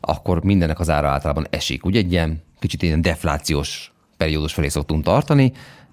akkor 0.00 0.44
mindennek 0.44 0.80
az 0.80 0.90
ára 0.90 1.08
általában 1.08 1.46
esik. 1.50 1.84
Ugye 1.84 1.98
egy 1.98 2.12
ilyen 2.12 2.42
kicsit 2.58 2.82
ilyen 2.82 3.02
deflációs 3.02 3.92
periódus 4.16 4.52
felé 4.52 4.68
szoktunk 4.68 5.04
tartani, 5.04 5.52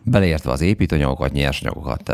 beleértve 0.10 0.52
az 0.52 0.62
építőanyagokat, 0.62 1.32
nyersanyagokat, 1.32 2.12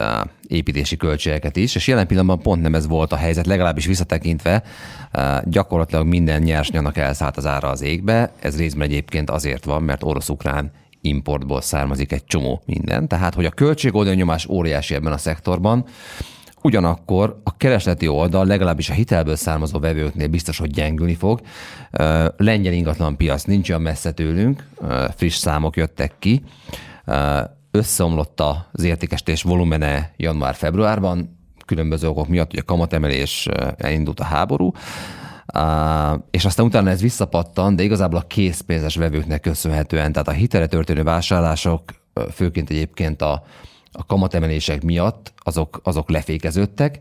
építési 0.47 0.97
költségeket 0.97 1.55
is, 1.55 1.75
és 1.75 1.87
jelen 1.87 2.07
pillanatban 2.07 2.39
pont 2.39 2.61
nem 2.61 2.75
ez 2.75 2.87
volt 2.87 3.11
a 3.11 3.15
helyzet, 3.15 3.45
legalábbis 3.45 3.85
visszatekintve 3.85 4.63
gyakorlatilag 5.43 6.05
minden 6.05 6.41
nyersanyagnak 6.41 6.97
elszállt 6.97 7.37
az 7.37 7.45
ára 7.45 7.69
az 7.69 7.81
égbe, 7.81 8.31
ez 8.39 8.57
részben 8.57 8.87
egyébként 8.87 9.29
azért 9.29 9.65
van, 9.65 9.83
mert 9.83 10.03
orosz-ukrán 10.03 10.71
importból 11.01 11.61
származik 11.61 12.11
egy 12.11 12.25
csomó 12.25 12.61
minden, 12.65 13.07
tehát 13.07 13.33
hogy 13.33 13.45
a 13.45 13.49
költségoldal 13.49 14.13
nyomás 14.13 14.47
óriási 14.47 14.93
ebben 14.95 15.13
a 15.13 15.17
szektorban, 15.17 15.85
Ugyanakkor 16.65 17.41
a 17.43 17.57
keresleti 17.57 18.07
oldal 18.07 18.45
legalábbis 18.45 18.89
a 18.89 18.93
hitelből 18.93 19.35
származó 19.35 19.79
vevőknél 19.79 20.27
biztos, 20.27 20.57
hogy 20.57 20.69
gyengülni 20.69 21.13
fog. 21.15 21.41
Lengyel 22.37 22.73
ingatlan 22.73 23.17
piac 23.17 23.43
nincs 23.43 23.69
olyan 23.69 23.81
messze 23.81 24.11
tőlünk, 24.11 24.67
friss 25.15 25.35
számok 25.35 25.75
jöttek 25.75 26.13
ki 26.19 26.43
összeomlott 27.75 28.41
az 28.71 28.83
értékesítés 28.83 29.41
volumene 29.41 30.13
január-februárban, 30.17 31.39
különböző 31.65 32.07
okok 32.07 32.27
miatt, 32.27 32.51
ugye 32.53 32.61
kamatemelés, 32.61 33.47
elindult 33.77 34.19
a 34.19 34.23
háború, 34.23 34.71
és 36.31 36.45
aztán 36.45 36.65
utána 36.65 36.89
ez 36.89 37.01
visszapattan, 37.01 37.75
de 37.75 37.83
igazából 37.83 38.19
a 38.19 38.27
készpénzes 38.27 38.95
vevőknek 38.95 39.41
köszönhetően, 39.41 40.11
tehát 40.11 40.27
a 40.27 40.31
hitele 40.31 40.67
történő 40.67 41.03
vásárlások, 41.03 41.83
főként 42.33 42.69
egyébként 42.69 43.21
a, 43.21 43.43
a 43.91 44.05
kamatemelések 44.05 44.83
miatt 44.83 45.33
azok, 45.37 45.79
azok 45.83 46.09
lefékeződtek, 46.09 46.99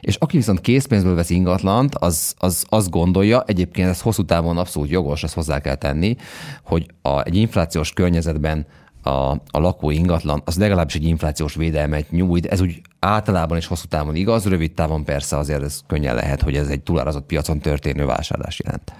és 0.00 0.16
aki 0.16 0.36
viszont 0.36 0.60
készpénzből 0.60 1.14
vesz 1.14 1.30
ingatlant, 1.30 1.94
az, 1.94 2.34
az 2.38 2.64
azt 2.68 2.90
gondolja, 2.90 3.42
egyébként 3.46 3.88
ez 3.88 4.00
hosszú 4.00 4.24
távon 4.24 4.58
abszolút 4.58 4.90
jogos, 4.90 5.22
ezt 5.22 5.34
hozzá 5.34 5.60
kell 5.60 5.74
tenni, 5.74 6.16
hogy 6.62 6.86
a, 7.02 7.22
egy 7.22 7.36
inflációs 7.36 7.92
környezetben 7.92 8.66
a, 9.04 9.30
a 9.30 9.58
lakó 9.58 9.90
ingatlan, 9.90 10.42
az 10.44 10.58
legalábbis 10.58 10.94
egy 10.94 11.04
inflációs 11.04 11.54
védelmet 11.54 12.10
nyújt. 12.10 12.46
Ez 12.46 12.60
úgy 12.60 12.80
általában 12.98 13.56
és 13.56 13.66
hosszú 13.66 13.86
távon 13.88 14.14
igaz, 14.14 14.48
rövid 14.48 14.72
távon 14.72 15.04
persze 15.04 15.36
azért 15.36 15.62
ez 15.62 15.80
könnyen 15.86 16.14
lehet, 16.14 16.42
hogy 16.42 16.56
ez 16.56 16.68
egy 16.68 16.80
túlárazott 16.80 17.26
piacon 17.26 17.58
történő 17.58 18.04
vásárlás 18.06 18.60
jelent. 18.64 18.92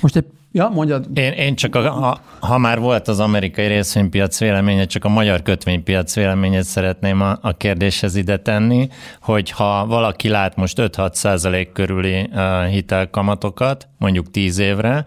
Most 0.00 0.16
egy 0.16 0.24
Ja, 0.56 0.68
mondjad. 0.68 1.18
Én, 1.18 1.32
én 1.32 1.54
csak, 1.54 1.74
a, 1.74 1.90
ha, 1.90 2.20
ha 2.40 2.58
már 2.58 2.78
volt 2.78 3.08
az 3.08 3.20
amerikai 3.20 3.66
részvénypiac 3.66 4.38
véleménye, 4.38 4.84
csak 4.84 5.04
a 5.04 5.08
magyar 5.08 5.42
kötvénypiac 5.42 6.14
véleményét 6.14 6.62
szeretném 6.62 7.20
a, 7.20 7.38
a 7.40 7.56
kérdéshez 7.56 8.14
ide 8.14 8.36
tenni, 8.36 8.88
hogy 9.20 9.50
ha 9.50 9.86
valaki 9.86 10.28
lát 10.28 10.56
most 10.56 10.78
5-6 10.80 11.12
százalék 11.12 11.72
körüli 11.72 12.30
uh, 12.32 12.64
hitelkamatokat, 12.64 13.88
mondjuk 13.98 14.30
10 14.30 14.58
évre, 14.58 15.04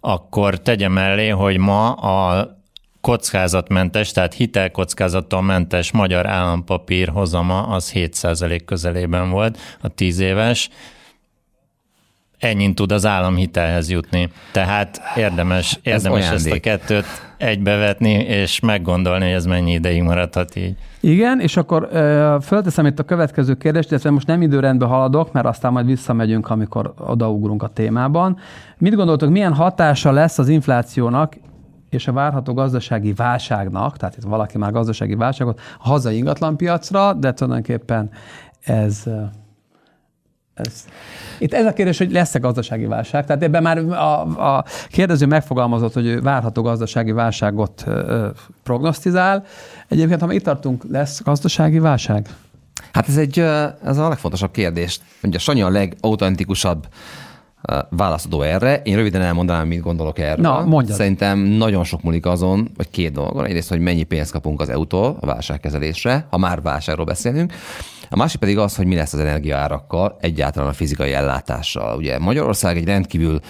akkor 0.00 0.60
tegye 0.60 0.88
mellé, 0.88 1.28
hogy 1.28 1.58
ma 1.58 1.92
a 1.92 2.48
kockázatmentes, 3.04 4.12
tehát 4.12 4.34
hitelkockázattól 4.34 5.42
mentes 5.42 5.92
magyar 5.92 6.26
állampapír 6.26 7.08
hozama 7.08 7.62
az 7.62 7.92
7% 7.94 8.60
közelében 8.64 9.30
volt 9.30 9.58
a 9.80 9.88
10 9.88 10.18
éves, 10.18 10.70
ennyin 12.38 12.74
tud 12.74 12.92
az 12.92 13.06
államhitelhez 13.06 13.90
jutni. 13.90 14.28
Tehát 14.52 15.00
érdemes, 15.16 15.78
érdemes 15.82 16.30
ezt 16.30 16.50
a 16.50 16.60
kettőt 16.60 17.04
egybevetni, 17.36 18.12
és 18.12 18.60
meggondolni, 18.60 19.24
hogy 19.24 19.34
ez 19.34 19.46
mennyi 19.46 19.72
ideig 19.72 20.02
maradhat 20.02 20.56
így. 20.56 20.76
Igen, 21.00 21.40
és 21.40 21.56
akkor 21.56 21.88
ö, 21.92 22.36
fölteszem 22.42 22.86
itt 22.86 22.98
a 22.98 23.02
következő 23.02 23.54
kérdést, 23.54 23.90
illetve 23.90 24.10
most 24.10 24.26
nem 24.26 24.42
időrendben 24.42 24.88
haladok, 24.88 25.32
mert 25.32 25.46
aztán 25.46 25.72
majd 25.72 25.86
visszamegyünk, 25.86 26.50
amikor 26.50 26.94
odaugrunk 26.98 27.62
a 27.62 27.68
témában. 27.68 28.38
Mit 28.78 28.94
gondoltok, 28.94 29.30
milyen 29.30 29.54
hatása 29.54 30.12
lesz 30.12 30.38
az 30.38 30.48
inflációnak 30.48 31.34
és 31.94 32.08
a 32.08 32.12
várható 32.12 32.54
gazdasági 32.54 33.12
válságnak, 33.12 33.96
tehát 33.96 34.16
itt 34.16 34.22
valaki 34.22 34.58
már 34.58 34.72
gazdasági 34.72 35.14
válságot, 35.14 35.60
a 35.78 35.88
hazai 35.88 36.16
ingatlanpiacra, 36.16 37.12
de 37.12 37.32
tulajdonképpen 37.32 38.10
ez 38.60 39.02
ez. 40.54 40.84
Itt 41.38 41.54
ez 41.54 41.66
a 41.66 41.72
kérdés, 41.72 41.98
hogy 41.98 42.12
lesz-e 42.12 42.38
gazdasági 42.38 42.86
válság. 42.86 43.26
Tehát 43.26 43.42
ebben 43.42 43.62
már 43.62 43.78
a, 43.78 44.20
a 44.56 44.64
kérdező 44.88 45.26
megfogalmazott, 45.26 45.92
hogy 45.92 46.22
várható 46.22 46.62
gazdasági 46.62 47.12
válságot 47.12 47.82
ö, 47.86 48.28
prognosztizál. 48.62 49.44
Egyébként, 49.88 50.20
ha 50.20 50.32
itt 50.32 50.44
tartunk, 50.44 50.84
lesz 50.90 51.22
gazdasági 51.22 51.78
válság? 51.78 52.28
Hát 52.92 53.08
ez 53.08 53.16
egy 53.16 53.38
ez 53.84 53.98
a 53.98 54.08
legfontosabb 54.08 54.50
kérdés. 54.50 55.00
Ugye 55.22 55.38
Sanyi 55.38 55.62
a 55.62 55.68
legautentikusabb 55.68 56.86
válaszadó 57.90 58.42
erre. 58.42 58.82
Én 58.82 58.96
röviden 58.96 59.22
elmondanám, 59.22 59.66
mit 59.66 59.80
gondolok 59.80 60.18
erről. 60.18 60.44
Na, 60.44 60.64
mondjad. 60.64 60.96
Szerintem 60.96 61.38
nagyon 61.38 61.84
sok 61.84 62.02
múlik 62.02 62.26
azon, 62.26 62.70
vagy 62.76 62.90
két 62.90 63.12
dolgon. 63.12 63.44
Egyrészt, 63.44 63.68
hogy 63.68 63.80
mennyi 63.80 64.02
pénzt 64.02 64.32
kapunk 64.32 64.60
az 64.60 64.68
EU-tól 64.68 65.16
a 65.20 65.26
válságkezelésre, 65.26 66.26
ha 66.30 66.38
már 66.38 66.62
válságról 66.62 67.06
beszélünk. 67.06 67.52
A 68.10 68.16
másik 68.16 68.40
pedig 68.40 68.58
az, 68.58 68.76
hogy 68.76 68.86
mi 68.86 68.94
lesz 68.94 69.12
az 69.12 69.20
energiaárakkal, 69.20 70.16
egyáltalán 70.20 70.68
a 70.68 70.72
fizikai 70.72 71.12
ellátással. 71.12 71.96
Ugye 71.96 72.18
Magyarország 72.18 72.76
egy 72.76 72.84
rendkívül 72.84 73.40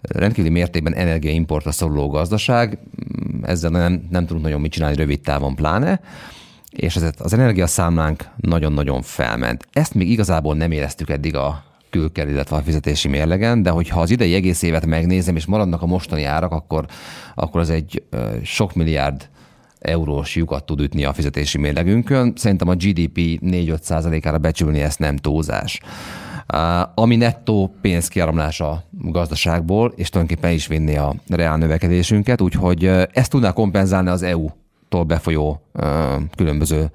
rendkívüli 0.00 0.52
mértékben 0.52 0.94
energiaimportra 0.94 1.72
szoruló 1.72 2.08
gazdaság, 2.08 2.78
ezzel 3.42 3.70
nem, 3.70 4.06
nem 4.10 4.26
tudunk 4.26 4.44
nagyon 4.44 4.60
mit 4.60 4.72
csinálni 4.72 4.96
rövid 4.96 5.20
távon 5.20 5.54
pláne, 5.54 6.00
és 6.70 6.96
ez 6.96 7.10
az 7.18 7.32
energiaszámlánk 7.32 8.24
nagyon-nagyon 8.36 9.02
felment. 9.02 9.68
Ezt 9.72 9.94
még 9.94 10.10
igazából 10.10 10.54
nem 10.54 10.70
éreztük 10.70 11.10
eddig 11.10 11.36
a 11.36 11.64
külker, 11.96 12.28
illetve 12.28 12.56
a 12.56 12.60
fizetési 12.60 13.08
mérlegen, 13.08 13.62
de 13.62 13.70
hogyha 13.70 14.00
az 14.00 14.10
idei 14.10 14.34
egész 14.34 14.62
évet 14.62 14.86
megnézem, 14.86 15.36
és 15.36 15.46
maradnak 15.46 15.82
a 15.82 15.86
mostani 15.86 16.24
árak, 16.24 16.52
akkor, 16.52 16.86
akkor 17.34 17.60
az 17.60 17.70
egy 17.70 18.02
sok 18.42 18.74
milliárd 18.74 19.28
eurós 19.78 20.36
lyukat 20.36 20.64
tud 20.64 20.80
ütni 20.80 21.04
a 21.04 21.12
fizetési 21.12 21.58
mérlegünkön. 21.58 22.32
Szerintem 22.36 22.68
a 22.68 22.74
GDP 22.74 23.18
4-5 23.18 24.20
ára 24.24 24.38
becsülni 24.38 24.80
ezt 24.80 24.98
nem 24.98 25.16
túlzás. 25.16 25.80
Ami 26.94 27.16
nettó 27.16 27.74
pénzkiáramlás 27.80 28.60
a 28.60 28.84
gazdaságból, 28.90 29.92
és 29.96 30.08
tulajdonképpen 30.08 30.52
is 30.52 30.66
vinni 30.66 30.96
a 30.96 31.14
reál 31.28 31.56
növekedésünket, 31.56 32.40
úgyhogy 32.40 32.84
ezt 33.12 33.30
tudná 33.30 33.52
kompenzálni 33.52 34.08
az 34.08 34.22
EU 34.22 34.46
tól 34.88 35.04
befolyó 35.04 35.62
különböző 36.36 36.90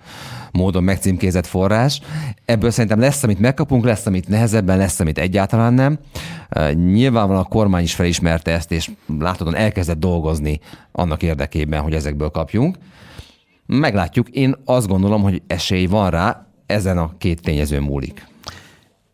módon 0.51 0.83
megcímkézett 0.83 1.45
forrás. 1.45 2.01
Ebből 2.45 2.71
szerintem 2.71 2.99
lesz, 2.99 3.23
amit 3.23 3.39
megkapunk, 3.39 3.83
lesz, 3.83 4.05
amit 4.05 4.27
nehezebben, 4.27 4.77
lesz, 4.77 4.99
amit 4.99 5.17
egyáltalán 5.17 5.73
nem. 5.73 5.99
Nyilvánvalóan 6.73 7.43
a 7.45 7.47
kormány 7.47 7.83
is 7.83 7.95
felismerte 7.95 8.51
ezt, 8.51 8.71
és 8.71 8.91
láthatóan 9.19 9.55
elkezdett 9.55 9.99
dolgozni 9.99 10.59
annak 10.91 11.23
érdekében, 11.23 11.81
hogy 11.81 11.93
ezekből 11.93 12.29
kapjunk. 12.29 12.77
Meglátjuk. 13.65 14.29
Én 14.29 14.55
azt 14.65 14.87
gondolom, 14.87 15.21
hogy 15.21 15.41
esély 15.47 15.85
van 15.85 16.09
rá, 16.09 16.45
ezen 16.65 16.97
a 16.97 17.11
két 17.17 17.41
tényező 17.41 17.79
múlik. 17.79 18.29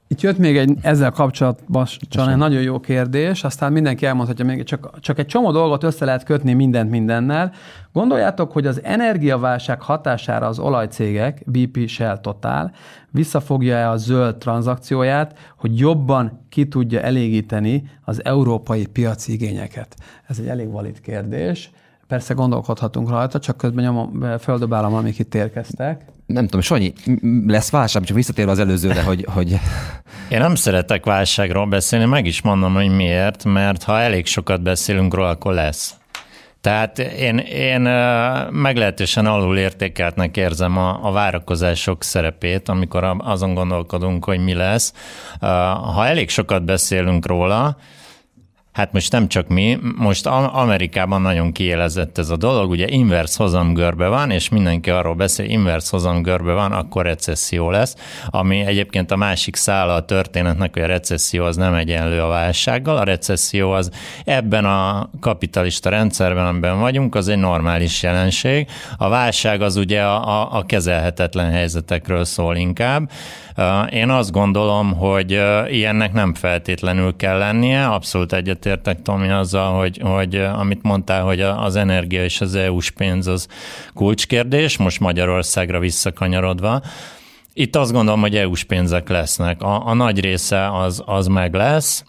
Itt 0.09 0.21
jött 0.21 0.37
még 0.37 0.57
egy 0.57 0.77
ezzel 0.81 1.11
kapcsolatban 1.11 1.85
csak 2.09 2.29
egy 2.29 2.37
nagyon 2.37 2.61
jó 2.61 2.79
kérdés, 2.79 3.43
aztán 3.43 3.71
mindenki 3.71 4.05
elmondhatja 4.05 4.45
még, 4.45 4.63
csak, 4.63 4.99
csak 4.99 5.19
egy 5.19 5.25
csomó 5.25 5.51
dolgot 5.51 5.83
össze 5.83 6.05
lehet 6.05 6.23
kötni 6.23 6.53
mindent 6.53 6.89
mindennel. 6.89 7.51
Gondoljátok, 7.93 8.51
hogy 8.51 8.67
az 8.67 8.83
energiaválság 8.83 9.81
hatására 9.81 10.47
az 10.47 10.59
olajcégek, 10.59 11.43
BP, 11.45 11.87
Shell, 11.87 12.17
Total 12.17 12.71
visszafogja-e 13.11 13.89
a 13.89 13.97
zöld 13.97 14.35
tranzakcióját, 14.35 15.37
hogy 15.57 15.79
jobban 15.79 16.45
ki 16.49 16.67
tudja 16.67 17.01
elégíteni 17.01 17.83
az 18.03 18.25
európai 18.25 18.85
piaci 18.85 19.31
igényeket? 19.31 19.95
Ez 20.27 20.39
egy 20.39 20.47
elég 20.47 20.71
valid 20.71 21.01
kérdés. 21.01 21.71
Persze 22.07 22.33
gondolkodhatunk 22.33 23.09
rajta, 23.09 23.39
csak 23.39 23.57
közben 23.57 23.83
nyomom, 23.83 24.37
földobálom, 24.39 24.93
amik 24.93 25.19
itt 25.19 25.35
érkeztek 25.35 26.05
nem 26.27 26.43
tudom, 26.43 26.61
Sanyi, 26.61 26.93
lesz 27.47 27.69
válság, 27.69 28.03
csak 28.03 28.15
visszatérve 28.15 28.51
az 28.51 28.59
előzőre, 28.59 29.01
hogy, 29.03 29.25
hogy... 29.33 29.59
Én 30.29 30.39
nem 30.39 30.55
szeretek 30.55 31.05
válságról 31.05 31.65
beszélni, 31.65 32.05
meg 32.05 32.25
is 32.25 32.41
mondom, 32.41 32.73
hogy 32.73 32.89
miért, 32.89 33.43
mert 33.43 33.83
ha 33.83 33.99
elég 33.99 34.25
sokat 34.25 34.61
beszélünk 34.61 35.13
róla, 35.13 35.29
akkor 35.29 35.53
lesz. 35.53 35.95
Tehát 36.61 36.99
én, 36.99 37.37
én 37.37 37.81
meglehetősen 38.51 39.25
alul 39.25 39.57
értékeltnek 39.57 40.37
érzem 40.37 40.77
a, 40.77 40.99
a 41.07 41.11
várakozások 41.11 42.03
szerepét, 42.03 42.69
amikor 42.69 43.15
azon 43.17 43.53
gondolkodunk, 43.53 44.25
hogy 44.25 44.39
mi 44.39 44.53
lesz. 44.53 44.93
Ha 45.93 46.07
elég 46.07 46.29
sokat 46.29 46.65
beszélünk 46.65 47.25
róla, 47.25 47.77
Hát 48.77 48.91
most 48.91 49.11
nem 49.11 49.27
csak 49.27 49.47
mi, 49.47 49.77
most 49.95 50.25
Amerikában 50.25 51.21
nagyon 51.21 51.51
kiélezett 51.51 52.17
ez 52.17 52.29
a 52.29 52.37
dolog, 52.37 52.69
ugye 52.69 52.87
inverse 52.87 53.43
hozamgörbe 53.43 54.07
van, 54.07 54.31
és 54.31 54.49
mindenki 54.49 54.89
arról 54.89 55.13
beszél, 55.13 55.49
inverse 55.49 55.87
hozamgörbe 55.91 56.53
van, 56.53 56.71
akkor 56.71 57.05
recesszió 57.05 57.69
lesz, 57.69 57.95
ami 58.29 58.59
egyébként 58.59 59.11
a 59.11 59.15
másik 59.15 59.55
szála 59.55 59.93
a 59.93 60.05
történetnek, 60.05 60.73
hogy 60.73 60.81
a 60.81 60.87
recesszió 60.87 61.43
az 61.43 61.55
nem 61.55 61.73
egyenlő 61.73 62.21
a 62.21 62.27
válsággal, 62.27 62.97
a 62.97 63.03
recesszió 63.03 63.71
az 63.71 63.91
ebben 64.25 64.65
a 64.65 65.09
kapitalista 65.19 65.89
rendszerben, 65.89 66.45
amiben 66.45 66.79
vagyunk, 66.79 67.15
az 67.15 67.27
egy 67.27 67.37
normális 67.37 68.03
jelenség. 68.03 68.67
A 68.97 69.09
válság 69.09 69.61
az 69.61 69.75
ugye 69.75 70.01
a, 70.01 70.41
a, 70.41 70.57
a 70.57 70.65
kezelhetetlen 70.65 71.51
helyzetekről 71.51 72.25
szól 72.25 72.55
inkább. 72.55 73.09
Én 73.89 74.09
azt 74.09 74.31
gondolom, 74.31 74.93
hogy 74.93 75.41
ilyennek 75.69 76.13
nem 76.13 76.33
feltétlenül 76.33 77.15
kell 77.15 77.37
lennie, 77.37 77.85
abszolút 77.85 78.33
egyetértek 78.67 79.01
Tomi 79.01 79.29
azzal, 79.29 79.77
hogy, 79.79 79.99
hogy 80.03 80.35
amit 80.35 80.83
mondtál, 80.83 81.23
hogy 81.23 81.41
az 81.41 81.75
energia 81.75 82.23
és 82.23 82.41
az 82.41 82.55
EU-s 82.55 82.91
pénz 82.91 83.27
az 83.27 83.47
kulcskérdés, 83.93 84.77
most 84.77 84.99
Magyarországra 84.99 85.79
visszakanyarodva. 85.79 86.81
Itt 87.53 87.75
azt 87.75 87.91
gondolom, 87.91 88.21
hogy 88.21 88.35
EU-s 88.35 88.63
pénzek 88.63 89.09
lesznek. 89.09 89.61
A, 89.61 89.87
a 89.87 89.93
nagy 89.93 90.19
része 90.19 90.77
az, 90.77 91.03
az 91.05 91.27
meg 91.27 91.53
lesz, 91.53 92.03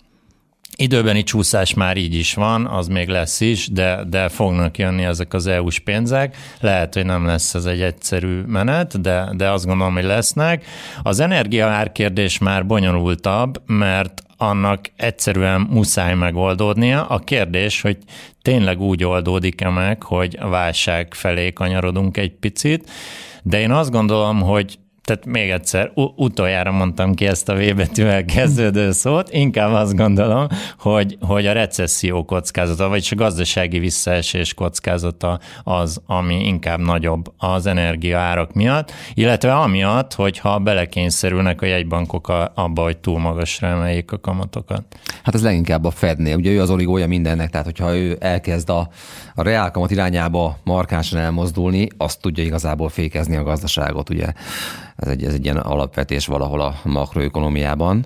Időbeni 0.81 1.23
csúszás 1.23 1.75
már 1.75 1.97
így 1.97 2.15
is 2.15 2.35
van, 2.35 2.67
az 2.67 2.89
még 2.89 3.09
lesz 3.09 3.41
is, 3.41 3.69
de, 3.69 4.05
de 4.09 4.29
fognak 4.29 4.79
jönni 4.79 5.05
ezek 5.05 5.35
az 5.35 5.47
EU-s 5.47 5.79
pénzek. 5.79 6.37
Lehet, 6.61 6.95
hogy 6.95 7.05
nem 7.05 7.27
lesz 7.27 7.55
ez 7.55 7.65
egy 7.65 7.81
egyszerű 7.81 8.41
menet, 8.41 9.01
de, 9.01 9.33
de 9.37 9.51
azt 9.51 9.67
gondolom, 9.67 9.95
hogy 9.95 10.05
lesznek. 10.05 10.65
Az 11.03 11.21
energia 11.21 11.91
kérdés 11.93 12.39
már 12.39 12.67
bonyolultabb, 12.67 13.63
mert 13.67 14.23
annak 14.37 14.91
egyszerűen 14.97 15.61
muszáj 15.61 16.15
megoldódnia. 16.15 17.07
A 17.07 17.19
kérdés, 17.19 17.81
hogy 17.81 17.99
tényleg 18.43 18.81
úgy 18.81 19.05
oldódik-e 19.05 19.69
meg, 19.69 20.03
hogy 20.03 20.39
válság 20.41 21.15
felé 21.15 21.53
kanyarodunk 21.53 22.17
egy 22.17 22.33
picit, 22.33 22.91
de 23.43 23.61
én 23.61 23.71
azt 23.71 23.91
gondolom, 23.91 24.41
hogy 24.41 24.79
tehát 25.09 25.25
még 25.25 25.51
egyszer, 25.51 25.91
utoljára 26.17 26.71
mondtam 26.71 27.15
ki 27.15 27.27
ezt 27.27 27.49
a 27.49 27.55
V 27.55 27.75
betűvel 27.75 28.25
kezdődő 28.25 28.93
szót, 28.93 29.31
inkább 29.33 29.73
azt 29.73 29.97
gondolom, 29.97 30.47
hogy, 30.79 31.19
hogy 31.21 31.47
a 31.47 31.53
recesszió 31.53 32.25
kockázata, 32.25 32.89
vagyis 32.89 33.13
a 33.13 33.17
gazdasági 33.17 33.79
visszaesés 33.79 34.55
kockázata 34.55 35.39
az, 35.65 36.01
ami 36.07 36.47
inkább 36.47 36.81
nagyobb 36.81 37.33
az 37.39 37.67
energiaárak 37.67 38.53
miatt, 38.53 38.93
illetve 39.15 39.55
amiatt, 39.55 40.15
hogyha 40.15 40.59
belekényszerülnek 40.59 41.63
a 41.63 41.67
jegybankok 41.67 42.29
abba, 42.55 42.83
hogy 42.83 42.99
túl 42.99 43.19
magasra 43.19 43.67
emeljék 43.67 44.13
a 44.13 44.19
kamatokat. 44.19 44.83
Hát 45.23 45.35
ez 45.35 45.43
leginkább 45.43 45.85
a 45.85 45.91
Fednél. 45.91 46.37
Ugye 46.37 46.51
ő 46.51 46.61
az 46.61 46.71
oligója 46.71 47.07
mindennek, 47.07 47.51
tehát 47.51 47.67
hogyha 47.67 47.97
ő 47.97 48.17
elkezd 48.21 48.71
a, 48.71 48.89
a 49.35 49.43
reálkamat 49.43 49.91
irányába 49.91 50.59
markánsan 50.65 51.19
elmozdulni, 51.19 51.89
azt 51.97 52.21
tudja 52.21 52.45
igazából 52.45 52.89
fékezni 52.89 53.37
a 53.37 53.43
gazdaságot, 53.43 54.11
ugye 54.11 54.33
ez 54.99 55.09
egy, 55.09 55.25
ez 55.25 55.35
egy 55.35 55.45
ilyen 55.45 55.57
alapvetés 55.57 56.27
valahol 56.27 56.61
a 56.61 56.75
makroökonomiában. 56.85 58.05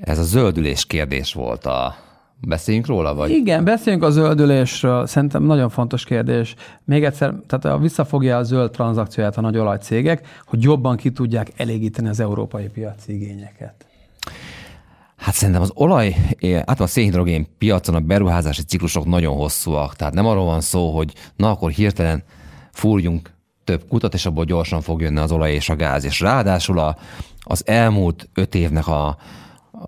Ez 0.00 0.18
a 0.18 0.22
zöldülés 0.22 0.86
kérdés 0.86 1.32
volt 1.32 1.66
a, 1.66 1.94
Beszéljünk 2.42 2.86
róla, 2.86 3.14
vagy? 3.14 3.30
Igen, 3.30 3.64
beszéljünk 3.64 4.04
a 4.04 4.10
zöldülésről. 4.10 5.06
Szerintem 5.06 5.42
nagyon 5.42 5.68
fontos 5.68 6.04
kérdés. 6.04 6.54
Még 6.84 7.04
egyszer, 7.04 7.34
tehát 7.46 7.80
visszafogja 7.80 8.36
a 8.36 8.42
zöld 8.42 8.70
tranzakcióját 8.70 9.36
a 9.36 9.40
nagy 9.40 9.58
olajcégek, 9.58 10.26
hogy 10.46 10.62
jobban 10.62 10.96
ki 10.96 11.10
tudják 11.10 11.52
elégíteni 11.56 12.08
az 12.08 12.20
európai 12.20 12.68
piaci 12.68 13.14
igényeket. 13.14 13.86
Hát 15.16 15.34
szerintem 15.34 15.62
az 15.62 15.70
olaj, 15.74 16.16
hát 16.66 16.80
a 16.80 16.86
szénhidrogén 16.86 17.46
piacon 17.58 17.94
a 17.94 18.00
beruházási 18.00 18.62
ciklusok 18.62 19.04
nagyon 19.04 19.36
hosszúak. 19.36 19.96
Tehát 19.96 20.14
nem 20.14 20.26
arról 20.26 20.44
van 20.44 20.60
szó, 20.60 20.96
hogy 20.96 21.12
na 21.36 21.50
akkor 21.50 21.70
hirtelen 21.70 22.22
fúrjunk 22.72 23.30
több 23.70 23.88
kutat, 23.88 24.14
és 24.14 24.26
abból 24.26 24.44
gyorsan 24.44 24.80
fog 24.80 25.00
jönni 25.00 25.18
az 25.18 25.32
olaj 25.32 25.52
és 25.52 25.68
a 25.68 25.76
gáz. 25.76 26.04
És 26.04 26.20
ráadásul 26.20 26.78
a, 26.78 26.96
az 27.40 27.66
elmúlt 27.66 28.28
öt 28.34 28.54
évnek 28.54 28.86
a, 28.86 29.06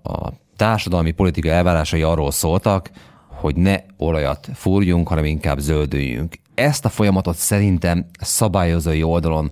a 0.03 0.31
társadalmi 0.55 1.11
politikai 1.11 1.51
elvárásai 1.51 2.01
arról 2.01 2.31
szóltak, 2.31 2.91
hogy 3.27 3.55
ne 3.55 3.75
olajat 3.97 4.49
fúrjunk, 4.53 5.07
hanem 5.07 5.25
inkább 5.25 5.59
zöldüljünk. 5.59 6.35
Ezt 6.55 6.85
a 6.85 6.89
folyamatot 6.89 7.35
szerintem 7.35 8.05
szabályozói 8.19 9.03
oldalon 9.03 9.51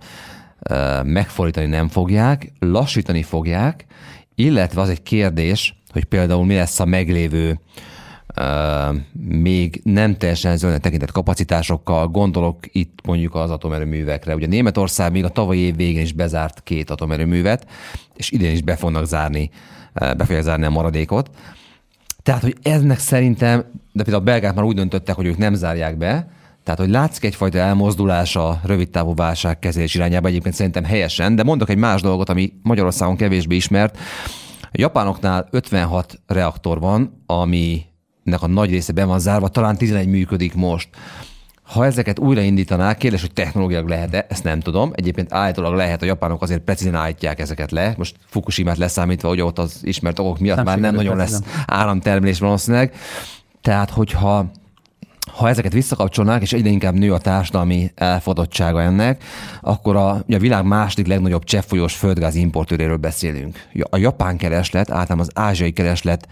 e, 0.60 1.04
megfordítani 1.04 1.68
nem 1.68 1.88
fogják, 1.88 2.52
lassítani 2.60 3.24
fogják, 3.24 3.86
illetve 4.36 4.82
az 4.82 4.90
egy 4.90 5.04
kérdés, 5.04 5.76
hogy 5.90 6.06
például 6.06 6.46
mi 6.46 6.56
lesz 6.56 6.80
a 6.80 6.86
meglévő 6.86 7.60
még 9.14 9.82
nem 9.84 10.18
teljesen 10.18 10.58
zöldnek 10.58 10.82
tekintett 10.82 11.12
kapacitásokkal, 11.12 12.08
gondolok 12.08 12.58
itt 12.72 13.00
mondjuk 13.04 13.36
az 13.36 13.50
atomerőművekre. 13.50 14.36
Ugye 14.36 14.48
Németország 14.48 15.12
még 15.12 15.24
a 15.24 15.30
tavalyi 15.30 15.60
év 15.60 15.76
végén 15.76 16.02
is 16.02 16.14
bezárt 16.14 16.64
két 16.64 16.90
atomerőművet, 16.90 17.68
és 18.16 18.32
idén 18.32 18.52
is 18.52 18.62
be 18.62 18.76
fognak 18.76 19.06
zárni, 19.06 19.50
be 19.94 20.26
fogják 20.26 20.44
zárni 20.44 20.66
a 20.66 20.70
maradékot. 20.70 21.30
Tehát, 22.24 22.42
hogy 22.42 22.56
eznek 22.62 23.00
szerintem, 23.00 23.66
de 23.92 24.04
például 24.04 24.24
a 24.24 24.26
belgák 24.26 24.56
már 24.56 24.66
úgy 24.66 24.76
döntöttek, 24.76 25.16
hogy 25.16 25.26
ők 25.26 25.38
nem 25.38 25.54
zárják 25.54 25.98
be, 25.98 26.32
tehát, 26.64 26.80
hogy 26.80 26.90
látszik 26.90 27.24
egyfajta 27.24 27.58
elmozdulás 27.58 28.36
a 28.36 28.60
rövidtávú 28.64 29.16
válságkezelés 29.16 29.96
irányába, 29.96 30.28
egyébként 30.28 30.56
szerintem 30.56 30.84
helyesen, 30.84 31.36
de 31.36 31.44
mondok 31.44 31.70
egy 31.70 31.78
más 31.78 32.02
dolgot, 32.02 32.30
ami 32.30 32.54
Magyarországon 32.64 33.16
kevésbé 33.16 33.56
ismert. 33.56 33.98
A 34.62 34.68
japánoknál 34.72 35.48
56 35.52 36.20
reaktor 36.28 36.80
van, 36.80 37.24
ami 37.26 37.82
nek 38.24 38.41
a 38.41 38.47
nagy 38.47 38.69
része 38.69 38.93
be 38.93 39.03
van 39.03 39.19
zárva, 39.19 39.47
talán 39.47 39.78
11 39.78 40.07
működik 40.07 40.53
most. 40.53 40.89
Ha 41.63 41.86
ezeket 41.86 42.19
újraindítanák, 42.19 42.97
kérdés, 42.97 43.22
hogy 43.22 43.34
technológiák 43.34 43.88
lehet-e, 43.88 44.26
ezt 44.30 44.43
nem 44.43 44.59
tudom. 44.59 44.91
Egyébként 44.95 45.34
állítólag 45.34 45.74
lehet, 45.74 46.01
a 46.01 46.05
japánok 46.05 46.41
azért 46.41 46.61
precízen 46.61 46.95
állítják 46.95 47.39
ezeket 47.39 47.72
le. 47.72 47.93
Most 47.97 48.15
Fukushima-t 48.26 48.78
leszámítva, 48.78 49.28
hogy 49.28 49.41
ott 49.41 49.59
az 49.59 49.80
ismert 49.82 50.19
okok 50.19 50.39
miatt 50.39 50.55
nem 50.55 50.65
már 50.65 50.80
nem 50.80 50.95
nagyon 50.95 51.17
lesz 51.17 51.41
áramtermelés 51.65 52.39
valószínűleg. 52.39 52.93
Tehát, 53.61 53.89
hogyha 53.89 54.51
ha 55.32 55.49
ezeket 55.49 55.74
visszakapcsolnák, 55.74 56.41
és 56.41 56.53
egyre 56.53 56.69
inkább 56.69 56.93
nő 56.93 57.13
a 57.13 57.17
társadalmi 57.17 57.91
elfogadottsága 57.95 58.82
ennek, 58.82 59.24
akkor 59.61 59.95
a, 59.95 60.09
a 60.09 60.24
világ 60.28 60.65
második 60.65 61.07
legnagyobb 61.07 61.43
cseppfolyós 61.43 61.95
földgáz 61.95 62.36
importőréről 62.36 62.97
beszélünk. 62.97 63.67
A 63.89 63.97
japán 63.97 64.38
kereslet, 64.38 64.89
általában 64.89 65.19
az 65.19 65.43
ázsiai 65.43 65.72
kereslet 65.72 66.28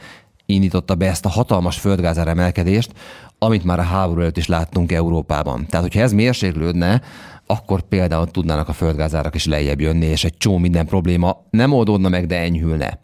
indította 0.50 0.96
be 0.96 1.08
ezt 1.08 1.26
a 1.26 1.30
hatalmas 1.30 1.78
földgázár 1.78 2.28
emelkedést, 2.28 2.92
amit 3.38 3.64
már 3.64 3.80
a 3.80 3.84
háború 3.84 4.20
előtt 4.20 4.38
is 4.38 4.48
láttunk 4.48 4.92
Európában. 4.92 5.66
Tehát, 5.66 5.86
hogyha 5.86 6.02
ez 6.02 6.14
mérséklődne, 6.14 7.02
akkor 7.46 7.82
például 7.82 8.32
tudnának 8.32 8.68
a 8.70 8.74
földgázárak 8.74 9.36
is 9.36 9.46
lejjebb 9.46 9.80
jönni, 9.80 10.06
és 10.06 10.24
egy 10.24 10.38
csomó 10.38 10.58
minden 10.58 10.86
probléma 10.86 11.46
nem 11.50 11.74
oldódna 11.74 12.10
meg, 12.10 12.26
de 12.26 12.40
enyhülne. 12.40 13.00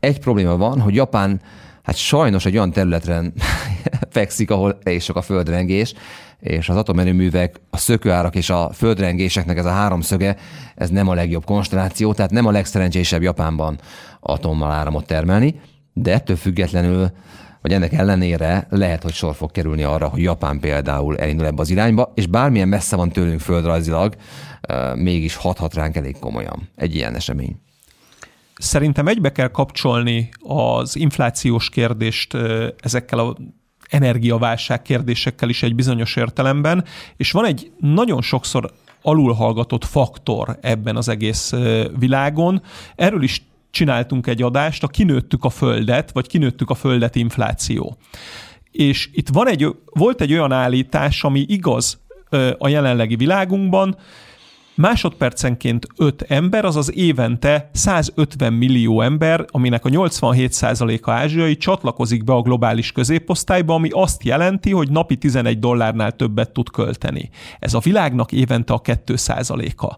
Egy 0.00 0.18
probléma 0.18 0.56
van, 0.56 0.80
hogy 0.80 0.94
Japán 0.94 1.40
hát 1.82 1.96
sajnos 1.96 2.44
egy 2.44 2.56
olyan 2.56 2.72
területen 2.72 3.32
fekszik, 4.10 4.50
ahol 4.50 4.78
is 4.84 5.04
sok 5.04 5.16
a 5.16 5.22
földrengés, 5.22 5.94
és 6.40 6.68
az 6.68 6.76
atomerőművek, 6.76 7.60
a 7.70 7.76
szökőárak 7.76 8.34
és 8.34 8.50
a 8.50 8.70
földrengéseknek 8.72 9.58
ez 9.58 9.64
a 9.64 9.70
háromszöge, 9.70 10.36
ez 10.74 10.90
nem 10.90 11.08
a 11.08 11.14
legjobb 11.14 11.44
konstelláció, 11.44 12.12
tehát 12.12 12.30
nem 12.30 12.46
a 12.46 12.50
legszerencsésebb 12.50 13.22
Japánban 13.22 13.78
atommal 14.20 14.70
áramot 14.70 15.06
termelni, 15.06 15.60
de 15.98 16.12
ettől 16.12 16.36
függetlenül, 16.36 17.10
vagy 17.60 17.72
ennek 17.72 17.92
ellenére 17.92 18.66
lehet, 18.70 19.02
hogy 19.02 19.12
sor 19.12 19.34
fog 19.34 19.50
kerülni 19.50 19.82
arra, 19.82 20.08
hogy 20.08 20.22
Japán 20.22 20.60
például 20.60 21.18
elindul 21.18 21.46
ebbe 21.46 21.60
az 21.60 21.70
irányba, 21.70 22.12
és 22.14 22.26
bármilyen 22.26 22.68
messze 22.68 22.96
van 22.96 23.08
tőlünk 23.08 23.40
földrajzilag, 23.40 24.14
mégis 24.94 25.36
hathat 25.36 25.74
ránk 25.74 25.96
elég 25.96 26.18
komolyan 26.18 26.68
egy 26.74 26.94
ilyen 26.94 27.14
esemény. 27.14 27.60
Szerintem 28.56 29.08
egybe 29.08 29.32
kell 29.32 29.48
kapcsolni 29.48 30.28
az 30.42 30.96
inflációs 30.96 31.68
kérdést 31.68 32.36
ezekkel 32.80 33.18
a 33.18 33.36
energiaválság 33.88 34.82
kérdésekkel 34.82 35.48
is 35.48 35.62
egy 35.62 35.74
bizonyos 35.74 36.16
értelemben, 36.16 36.84
és 37.16 37.30
van 37.30 37.44
egy 37.44 37.72
nagyon 37.78 38.22
sokszor 38.22 38.72
alulhallgatott 39.02 39.84
faktor 39.84 40.58
ebben 40.60 40.96
az 40.96 41.08
egész 41.08 41.52
világon. 41.98 42.62
Erről 42.96 43.22
is 43.22 43.42
csináltunk 43.70 44.26
egy 44.26 44.42
adást, 44.42 44.82
a 44.82 44.88
kinőttük 44.88 45.44
a 45.44 45.50
földet, 45.50 46.12
vagy 46.12 46.26
kinőttük 46.26 46.70
a 46.70 46.74
földet 46.74 47.16
infláció. 47.16 47.96
És 48.70 49.08
itt 49.12 49.28
van 49.28 49.48
egy, 49.48 49.76
volt 49.84 50.20
egy 50.20 50.32
olyan 50.32 50.52
állítás, 50.52 51.24
ami 51.24 51.44
igaz 51.48 52.00
a 52.58 52.68
jelenlegi 52.68 53.16
világunkban, 53.16 53.96
másodpercenként 54.76 55.86
5 55.96 56.22
ember, 56.22 56.64
azaz 56.64 56.96
évente 56.96 57.70
150 57.72 58.52
millió 58.52 59.00
ember, 59.00 59.44
aminek 59.50 59.84
a 59.84 59.88
87%-a 59.88 61.10
ázsiai, 61.10 61.56
csatlakozik 61.56 62.24
be 62.24 62.32
a 62.32 62.42
globális 62.42 62.92
középosztályba, 62.92 63.74
ami 63.74 63.88
azt 63.92 64.24
jelenti, 64.24 64.70
hogy 64.70 64.90
napi 64.90 65.16
11 65.16 65.58
dollárnál 65.58 66.12
többet 66.12 66.50
tud 66.50 66.70
költeni. 66.70 67.30
Ez 67.58 67.74
a 67.74 67.78
világnak 67.78 68.32
évente 68.32 68.72
a 68.72 68.80
2%-a. 68.80 69.96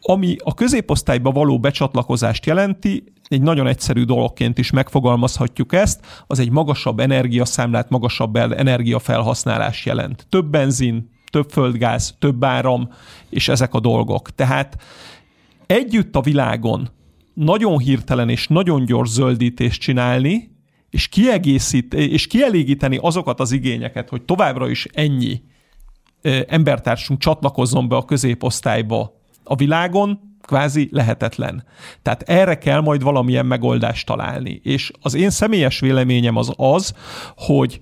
Ami 0.00 0.36
a 0.44 0.54
középosztályba 0.54 1.30
való 1.30 1.58
becsatlakozást 1.58 2.46
jelenti, 2.46 3.04
egy 3.28 3.42
nagyon 3.42 3.66
egyszerű 3.66 4.02
dologként 4.02 4.58
is 4.58 4.70
megfogalmazhatjuk 4.70 5.72
ezt, 5.72 6.24
az 6.26 6.38
egy 6.38 6.50
magasabb 6.50 7.00
energiaszámlát, 7.00 7.90
magasabb 7.90 8.36
energiafelhasználás 8.36 9.86
jelent. 9.86 10.26
Több 10.28 10.46
benzin, 10.46 11.10
több 11.30 11.50
földgáz, 11.50 12.14
több 12.18 12.44
áram, 12.44 12.88
és 13.28 13.48
ezek 13.48 13.74
a 13.74 13.80
dolgok. 13.80 14.30
Tehát 14.30 14.82
együtt 15.66 16.16
a 16.16 16.20
világon 16.20 16.88
nagyon 17.34 17.78
hirtelen 17.78 18.28
és 18.28 18.48
nagyon 18.48 18.84
gyors 18.84 19.08
zöldítést 19.08 19.80
csinálni, 19.80 20.50
és 20.90 21.08
kiegészít, 21.08 21.94
és 21.94 22.26
kielégíteni 22.26 22.98
azokat 23.00 23.40
az 23.40 23.52
igényeket, 23.52 24.08
hogy 24.08 24.22
továbbra 24.22 24.68
is 24.68 24.86
ennyi 24.92 25.42
embertársunk 26.46 27.20
csatlakozzon 27.20 27.88
be 27.88 27.96
a 27.96 28.04
középosztályba 28.04 29.19
a 29.44 29.54
világon, 29.54 30.20
kvázi 30.42 30.88
lehetetlen. 30.92 31.64
Tehát 32.02 32.22
erre 32.22 32.58
kell 32.58 32.80
majd 32.80 33.02
valamilyen 33.02 33.46
megoldást 33.46 34.06
találni. 34.06 34.60
És 34.64 34.90
az 35.02 35.14
én 35.14 35.30
személyes 35.30 35.80
véleményem 35.80 36.36
az 36.36 36.52
az, 36.56 36.94
hogy 37.36 37.80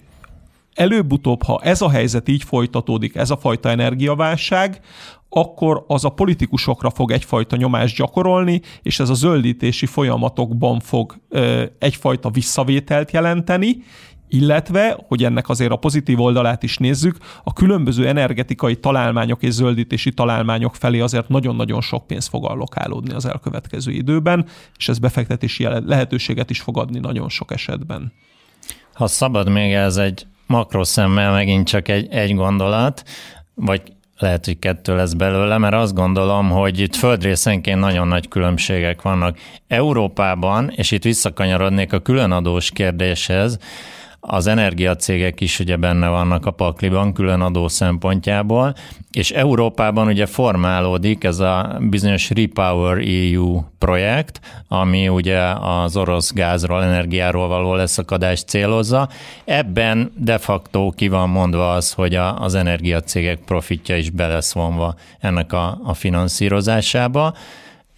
előbb-utóbb, 0.74 1.42
ha 1.42 1.60
ez 1.62 1.82
a 1.82 1.90
helyzet 1.90 2.28
így 2.28 2.42
folytatódik, 2.42 3.14
ez 3.14 3.30
a 3.30 3.36
fajta 3.36 3.68
energiaválság, 3.68 4.80
akkor 5.28 5.84
az 5.86 6.04
a 6.04 6.08
politikusokra 6.08 6.90
fog 6.90 7.10
egyfajta 7.10 7.56
nyomást 7.56 7.96
gyakorolni, 7.96 8.60
és 8.82 9.00
ez 9.00 9.08
a 9.08 9.14
zöldítési 9.14 9.86
folyamatokban 9.86 10.80
fog 10.80 11.16
ö, 11.28 11.64
egyfajta 11.78 12.30
visszavételt 12.30 13.10
jelenteni, 13.10 13.82
illetve, 14.28 14.98
hogy 15.08 15.24
ennek 15.24 15.48
azért 15.48 15.70
a 15.70 15.76
pozitív 15.76 16.20
oldalát 16.20 16.62
is 16.62 16.76
nézzük, 16.76 17.16
a 17.44 17.52
különböző 17.52 18.08
energetikai 18.08 18.76
találmányok 18.76 19.42
és 19.42 19.52
zöldítési 19.52 20.12
találmányok 20.12 20.74
felé 20.74 21.00
azért 21.00 21.28
nagyon-nagyon 21.28 21.80
sok 21.80 22.06
pénz 22.06 22.26
fog 22.26 22.44
allokálódni 22.44 23.14
az 23.14 23.26
elkövetkező 23.26 23.92
időben, 23.92 24.46
és 24.76 24.88
ez 24.88 24.98
befektetési 24.98 25.66
lehetőséget 25.86 26.50
is 26.50 26.60
fog 26.60 26.78
adni 26.78 26.98
nagyon 26.98 27.28
sok 27.28 27.52
esetben. 27.52 28.12
Ha 28.92 29.06
szabad 29.06 29.48
még 29.48 29.72
ez 29.72 29.96
egy 29.96 30.26
makroszemmel 30.46 31.32
megint 31.32 31.66
csak 31.66 31.88
egy, 31.88 32.06
egy 32.10 32.34
gondolat, 32.34 33.02
vagy 33.54 33.82
lehet, 34.18 34.44
hogy 34.44 34.58
kettő 34.58 34.96
lesz 34.96 35.12
belőle, 35.12 35.58
mert 35.58 35.74
azt 35.74 35.94
gondolom, 35.94 36.50
hogy 36.50 36.78
itt 36.78 36.94
földrészenként 36.94 37.80
nagyon 37.80 38.08
nagy 38.08 38.28
különbségek 38.28 39.02
vannak. 39.02 39.38
Európában, 39.68 40.70
és 40.76 40.90
itt 40.90 41.02
visszakanyarodnék 41.02 41.92
a 41.92 41.98
különadós 41.98 42.70
kérdéshez, 42.70 43.58
az 44.20 44.46
energiacégek 44.46 45.40
is 45.40 45.58
ugye 45.58 45.76
benne 45.76 46.08
vannak 46.08 46.46
a 46.46 46.50
pakliban 46.50 47.12
külön 47.12 47.40
adó 47.40 47.68
szempontjából, 47.68 48.74
és 49.10 49.30
Európában 49.30 50.06
ugye 50.06 50.26
formálódik 50.26 51.24
ez 51.24 51.38
a 51.38 51.78
bizonyos 51.80 52.30
Repower 52.30 52.98
EU 52.98 53.62
projekt, 53.78 54.40
ami 54.68 55.08
ugye 55.08 55.40
az 55.60 55.96
orosz 55.96 56.32
gázról, 56.32 56.82
energiáról 56.82 57.48
való 57.48 57.74
leszakadást 57.74 58.48
célozza. 58.48 59.08
Ebben 59.44 60.12
de 60.16 60.38
facto 60.38 60.90
ki 60.96 61.08
van 61.08 61.28
mondva 61.28 61.72
az, 61.72 61.92
hogy 61.92 62.14
a, 62.14 62.40
az 62.40 62.54
energiacégek 62.54 63.38
profitja 63.38 63.96
is 63.96 64.10
beleszvonva 64.10 64.94
ennek 65.20 65.52
a, 65.52 65.80
a 65.84 65.94
finanszírozásába 65.94 67.34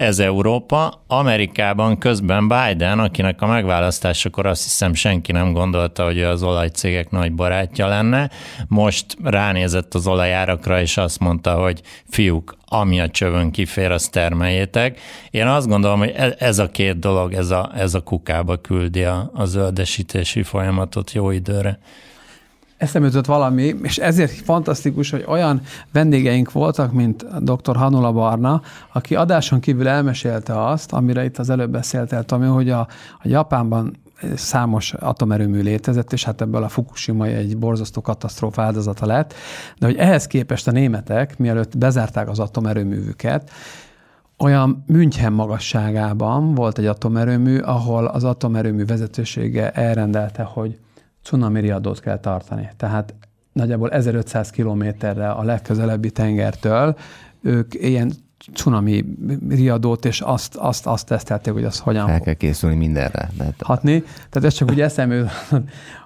ez 0.01 0.19
Európa. 0.19 1.03
Amerikában 1.07 1.99
közben 1.99 2.49
Biden, 2.49 2.99
akinek 2.99 3.43
a 3.43 3.47
megválasztásakor 3.47 4.47
azt 4.47 4.63
hiszem 4.63 4.95
senki 4.95 5.33
nem 5.33 5.53
gondolta, 5.53 6.05
hogy 6.05 6.23
az 6.23 6.43
olajcégek 6.43 7.11
nagy 7.11 7.33
barátja 7.33 7.87
lenne, 7.87 8.31
most 8.69 9.17
ránézett 9.23 9.95
az 9.95 10.07
olajárakra, 10.07 10.81
és 10.81 10.97
azt 10.97 11.19
mondta, 11.19 11.55
hogy 11.55 11.81
fiúk, 12.09 12.57
ami 12.65 13.01
a 13.01 13.09
csövön 13.09 13.51
kifér, 13.51 13.91
azt 13.91 14.11
termeljétek. 14.11 15.01
Én 15.31 15.47
azt 15.47 15.69
gondolom, 15.69 15.99
hogy 15.99 16.13
e- 16.17 16.35
ez 16.39 16.59
a 16.59 16.71
két 16.71 16.99
dolog, 16.99 17.33
ez 17.33 17.51
a, 17.51 17.71
ez 17.75 17.95
a 17.95 18.01
kukába 18.01 18.57
küldi 18.57 19.05
a, 19.05 19.31
a 19.35 19.45
zöldesítési 19.45 20.43
folyamatot 20.43 21.13
jó 21.13 21.31
időre 21.31 21.79
eszembe 22.81 23.21
valami, 23.27 23.75
és 23.83 23.99
ezért 23.99 24.33
fantasztikus, 24.33 25.11
hogy 25.11 25.25
olyan 25.29 25.61
vendégeink 25.93 26.53
voltak, 26.53 26.93
mint 26.93 27.27
dr. 27.45 27.77
Hanula 27.77 28.13
Barna, 28.13 28.63
aki 28.93 29.15
adáson 29.15 29.61
kívül 29.61 29.89
elmesélte 29.89 30.65
azt, 30.65 30.93
amire 30.93 31.25
itt 31.25 31.39
az 31.39 31.51
előbb 31.51 31.71
beszélt 31.71 32.27
Tomi, 32.27 32.47
hogy 32.47 32.71
a, 32.71 32.81
a 33.19 33.29
Japánban 33.29 33.97
számos 34.35 34.93
atomerőmű 34.93 35.63
létezett, 35.63 36.13
és 36.13 36.25
hát 36.25 36.41
ebből 36.41 36.63
a 36.63 36.69
Fukushima 36.69 37.27
egy 37.27 37.57
borzasztó 37.57 38.01
katasztrófa 38.01 38.63
áldozata 38.63 39.07
lett, 39.07 39.35
de 39.79 39.87
hogy 39.87 39.97
ehhez 39.97 40.27
képest 40.27 40.69
a 40.69 40.71
németek, 40.71 41.39
mielőtt 41.39 41.79
bezárták 41.79 42.29
az 42.29 42.39
atomerőművüket, 42.39 43.51
olyan 44.39 44.85
München 44.87 45.33
magasságában 45.33 46.55
volt 46.55 46.79
egy 46.79 46.87
atomerőmű, 46.87 47.59
ahol 47.59 48.07
az 48.07 48.25
atomerőmű 48.25 48.85
vezetősége 48.85 49.71
elrendelte, 49.71 50.43
hogy 50.43 50.79
cunami 51.23 51.61
riadót 51.61 52.01
kell 52.01 52.19
tartani. 52.19 52.69
Tehát 52.77 53.15
nagyjából 53.53 53.91
1500 53.91 54.51
kilométerre 54.51 55.31
a 55.31 55.43
legközelebbi 55.43 56.11
tengertől 56.11 56.97
ők 57.43 57.75
ilyen 57.75 58.13
cunami 58.55 59.05
riadót, 59.49 60.05
és 60.05 60.21
azt, 60.21 60.57
azt, 60.57 60.87
azt 60.87 61.07
tesztelték, 61.07 61.53
hogy 61.53 61.65
az 61.65 61.79
hogyan 61.79 62.07
Fel 62.07 62.21
kell 62.21 62.35
készülni 62.35 62.77
mindenre. 62.77 63.31
Lehet. 63.39 63.55
Hatni. 63.59 64.01
Tehát 64.01 64.49
ez 64.49 64.55
csak 64.55 64.71
úgy 64.71 64.81
eszembe 64.81 65.31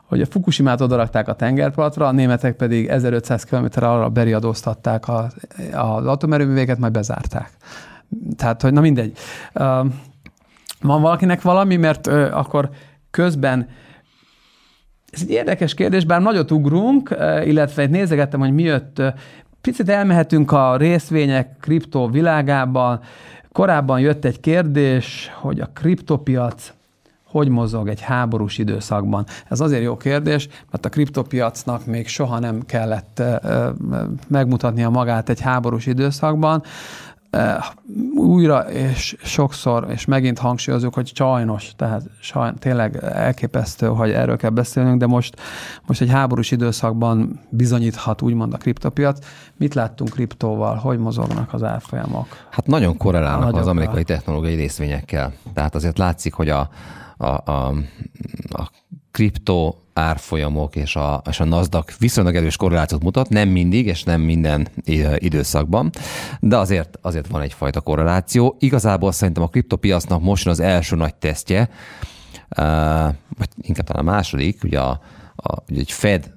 hogy 0.05 0.21
a 0.21 0.27
Fukushima-t 0.27 0.81
odarakták 0.81 1.29
a 1.29 1.35
tengerpartra, 1.35 2.07
a 2.07 2.13
németek 2.13 2.57
pedig 2.57 2.89
1500 2.89 3.45
km 3.45 3.67
arra 3.75 4.09
beriadóztatták 4.09 5.09
az, 5.09 5.35
az 5.73 6.07
atomerőművéket, 6.07 6.79
majd 6.79 6.93
bezárták. 6.93 7.51
Tehát, 8.37 8.63
hogy 8.63 8.73
na 8.73 8.81
mindegy. 8.81 9.19
Van 10.81 11.03
valakinek 11.03 11.43
valami, 11.43 11.77
mert 11.77 12.07
akkor 12.07 12.71
közben 13.11 13.69
ez 15.15 15.21
egy 15.23 15.31
érdekes 15.31 15.75
kérdés, 15.75 16.05
bár 16.05 16.23
nagyot 16.23 16.51
ugrunk, 16.51 17.11
eh, 17.11 17.47
illetve 17.47 17.87
nézegettem, 17.87 18.41
hogy 18.41 18.53
mi 18.53 18.63
jött. 18.63 18.99
Eh, 18.99 19.13
picit 19.61 19.89
elmehetünk 19.89 20.53
a 20.53 20.77
részvények 20.77 21.57
kriptó 21.61 22.09
világában. 22.09 23.01
Korábban 23.53 24.01
jött 24.01 24.25
egy 24.25 24.41
kérdés, 24.41 25.31
hogy 25.41 25.61
a 25.61 25.71
kriptopiac 25.73 26.73
hogy 27.25 27.49
mozog 27.49 27.89
egy 27.89 28.01
háborús 28.01 28.59
időszakban? 28.59 29.27
Ez 29.49 29.61
azért 29.61 29.83
jó 29.83 29.97
kérdés, 29.97 30.49
mert 30.71 30.87
a 30.87 30.89
kriptopiacnak 30.89 31.87
még 31.87 32.09
soha 32.09 32.39
nem 32.39 32.63
kellett 32.67 33.23
megmutatnia 34.29 34.89
magát 34.91 35.29
egy 35.29 35.41
háborús 35.41 35.87
időszakban 35.87 36.63
újra 38.17 38.71
és 38.71 39.17
sokszor, 39.23 39.87
és 39.91 40.05
megint 40.05 40.39
hangsúlyozunk, 40.39 40.95
hogy 40.95 41.11
sajnos, 41.15 41.73
tehát 41.77 42.03
saj, 42.21 42.53
tényleg 42.59 42.97
elképesztő, 42.97 43.87
hogy 43.87 44.11
erről 44.11 44.37
kell 44.37 44.51
beszélnünk, 44.51 44.99
de 44.99 45.07
most, 45.07 45.41
most 45.87 46.01
egy 46.01 46.11
háborús 46.11 46.51
időszakban 46.51 47.41
bizonyíthat 47.49 48.23
úgymond 48.23 48.53
a 48.53 48.57
kriptopiac. 48.57 49.27
Mit 49.57 49.75
láttunk 49.75 50.11
kriptóval? 50.11 50.75
Hogy 50.75 50.99
mozognak 50.99 51.53
az 51.53 51.63
árfolyamok? 51.63 52.27
Hát 52.51 52.67
nagyon 52.67 52.97
korrelálnak 52.97 53.41
Nagyokkal. 53.41 53.61
az 53.61 53.67
amerikai 53.67 54.05
technológiai 54.05 54.55
részvényekkel. 54.55 55.33
Tehát 55.55 55.75
azért 55.75 55.99
látszik, 55.99 56.33
hogy 56.33 56.49
a, 56.49 56.69
a, 57.17 57.27
a, 57.27 57.75
a 58.49 58.71
kriptó 59.11 59.84
árfolyamok 59.95 60.77
és 60.77 60.97
a, 60.97 61.23
és 61.31 61.41
a 61.41 61.45
NASDAQ 61.45 61.93
viszonylag 61.99 62.35
erős 62.35 62.57
korrelációt 62.57 63.03
mutat, 63.03 63.29
nem 63.29 63.49
mindig, 63.49 63.87
és 63.87 64.03
nem 64.03 64.21
minden 64.21 64.69
időszakban, 65.17 65.91
de 66.41 66.57
azért, 66.57 66.99
azért 67.03 67.27
van 67.27 67.41
egyfajta 67.41 67.81
korreláció. 67.81 68.57
Igazából 68.59 69.13
szerintem 69.13 69.43
a 69.43 69.49
kriptopiacnak 69.49 70.23
most 70.23 70.47
az 70.47 70.61
első 70.61 70.97
nagy 70.97 71.15
tesztje, 71.15 71.69
vagy 73.39 73.49
inkább 73.61 73.87
talán 73.87 74.07
a 74.07 74.11
második, 74.11 74.65
ugye, 74.65 74.81
a, 74.81 75.01
a, 75.37 75.57
egy 75.67 75.93
Fed 75.93 76.34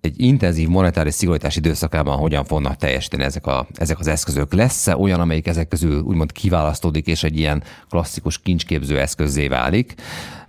egy 0.00 0.20
intenzív 0.20 0.68
monetáris 0.68 1.14
szigorítás 1.14 1.56
időszakában 1.56 2.16
hogyan 2.16 2.44
fognak 2.44 2.76
teljesíteni 2.76 3.22
ezek, 3.22 3.46
a, 3.46 3.66
ezek 3.74 3.98
az 3.98 4.06
eszközök. 4.06 4.52
Lesz-e 4.52 4.96
olyan, 4.96 5.20
amelyik 5.20 5.46
ezek 5.46 5.68
közül 5.68 6.00
úgymond 6.00 6.32
kiválasztódik, 6.32 7.06
és 7.06 7.22
egy 7.22 7.38
ilyen 7.38 7.62
klasszikus 7.88 8.38
kincsképző 8.38 9.00
eszközzé 9.00 9.48
válik? 9.48 9.94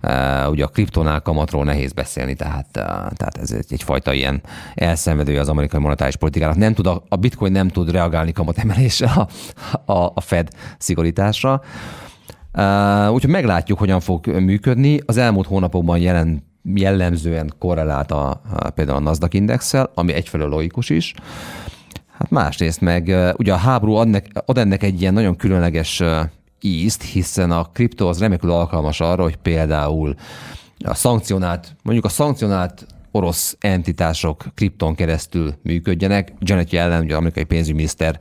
Uh, 0.02 0.50
ugye 0.50 0.64
a 0.64 0.68
kriptonál 0.68 1.20
kamatról 1.20 1.64
nehéz 1.64 1.92
beszélni, 1.92 2.34
tehát, 2.34 2.66
uh, 2.66 2.84
tehát 3.16 3.38
ez 3.40 3.50
egy, 3.50 3.66
egyfajta 3.68 4.12
ilyen 4.12 4.42
elszenvedője 4.74 5.40
az 5.40 5.48
amerikai 5.48 5.80
monetáris 5.80 6.16
politikának. 6.16 6.56
Nem 6.56 6.74
tud 6.74 6.86
a, 6.86 7.02
a 7.08 7.16
bitcoin 7.16 7.52
nem 7.52 7.68
tud 7.68 7.90
reagálni 7.90 8.32
kamatemelésre 8.32 9.06
a, 9.06 9.28
a, 9.92 10.12
a 10.14 10.20
Fed 10.20 10.48
szigorításra. 10.78 11.62
Uh, 12.54 13.12
úgyhogy 13.12 13.30
meglátjuk, 13.30 13.78
hogyan 13.78 14.00
fog 14.00 14.26
működni. 14.26 15.00
Az 15.06 15.16
elmúlt 15.16 15.46
hónapokban 15.46 15.98
jelent 15.98 16.42
jellemzően 16.74 17.52
korrelált 17.58 18.10
a, 18.10 18.28
a, 18.30 18.70
például 18.70 18.96
a 18.98 19.00
Nasdaq 19.00 19.36
indexel, 19.36 19.90
ami 19.94 20.12
egyfelől 20.12 20.48
logikus 20.48 20.90
is. 20.90 21.14
Hát 22.18 22.30
másrészt 22.30 22.80
meg 22.80 23.14
ugye 23.36 23.52
a 23.52 23.56
háború 23.56 23.94
ad, 23.94 24.08
nek, 24.08 24.26
ad 24.46 24.58
ennek 24.58 24.82
egy 24.82 25.00
ilyen 25.00 25.14
nagyon 25.14 25.36
különleges 25.36 26.02
ízt, 26.60 27.02
hiszen 27.02 27.50
a 27.50 27.64
kriptó 27.64 28.08
az 28.08 28.18
remekül 28.18 28.50
alkalmas 28.50 29.00
arra, 29.00 29.22
hogy 29.22 29.36
például 29.36 30.14
a 30.84 30.94
szankcionált, 30.94 31.76
mondjuk 31.82 32.06
a 32.06 32.08
szankcionált 32.08 32.86
orosz 33.10 33.56
entitások 33.60 34.44
kripton 34.54 34.94
keresztül 34.94 35.54
működjenek. 35.62 36.32
Janet 36.38 36.72
Yellen, 36.72 37.02
ugye 37.02 37.16
amerikai 37.16 37.44
pénzügyminiszter 37.44 38.18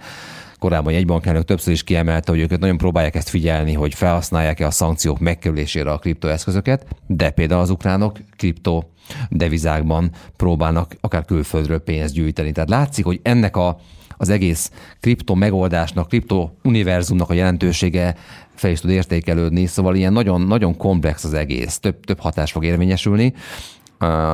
korábban 0.59 0.93
jegybankelnök 0.93 1.45
többször 1.45 1.73
is 1.73 1.83
kiemelte, 1.83 2.31
hogy 2.31 2.41
őket 2.41 2.59
nagyon 2.59 2.77
próbálják 2.77 3.15
ezt 3.15 3.29
figyelni, 3.29 3.73
hogy 3.73 3.93
felhasználják-e 3.93 4.65
a 4.65 4.71
szankciók 4.71 5.19
megkerülésére 5.19 5.91
a 5.91 5.97
kriptoeszközöket, 5.97 6.85
de 7.07 7.29
például 7.29 7.61
az 7.61 7.69
ukránok 7.69 8.17
kripto 8.37 8.83
devizákban 9.29 10.11
próbálnak 10.35 10.95
akár 11.01 11.25
külföldről 11.25 11.79
pénzt 11.79 12.13
gyűjteni. 12.13 12.51
Tehát 12.51 12.69
látszik, 12.69 13.05
hogy 13.05 13.19
ennek 13.23 13.57
a, 13.57 13.79
az 14.17 14.29
egész 14.29 14.71
kripto 14.99 15.35
megoldásnak, 15.35 16.07
kripto 16.07 16.49
univerzumnak 16.63 17.29
a 17.29 17.33
jelentősége 17.33 18.15
fel 18.55 18.71
is 18.71 18.79
tud 18.79 18.89
értékelődni, 18.89 19.65
szóval 19.65 19.95
ilyen 19.95 20.13
nagyon, 20.13 20.41
nagyon 20.41 20.77
komplex 20.77 21.23
az 21.23 21.33
egész, 21.33 21.79
több, 21.79 21.99
több 22.05 22.19
hatás 22.19 22.51
fog 22.51 22.65
érvényesülni. 22.65 23.33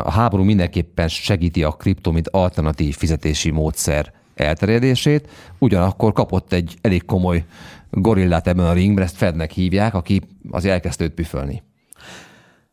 A 0.03 0.11
háború 0.11 0.43
mindenképpen 0.43 1.07
segíti 1.07 1.63
a 1.63 1.71
kripto, 1.71 2.11
mint 2.11 2.29
alternatív 2.29 2.95
fizetési 2.95 3.51
módszer 3.51 4.13
elterjedését, 4.35 5.29
ugyanakkor 5.57 6.13
kapott 6.13 6.53
egy 6.53 6.77
elég 6.81 7.05
komoly 7.05 7.45
gorillát 7.89 8.47
ebben 8.47 8.65
a 8.65 8.73
ringben, 8.73 9.03
ezt 9.03 9.15
Fednek 9.15 9.51
hívják, 9.51 9.93
aki 9.93 10.21
az 10.51 10.65
elkezdődött 10.65 11.15
püfölni. 11.15 11.63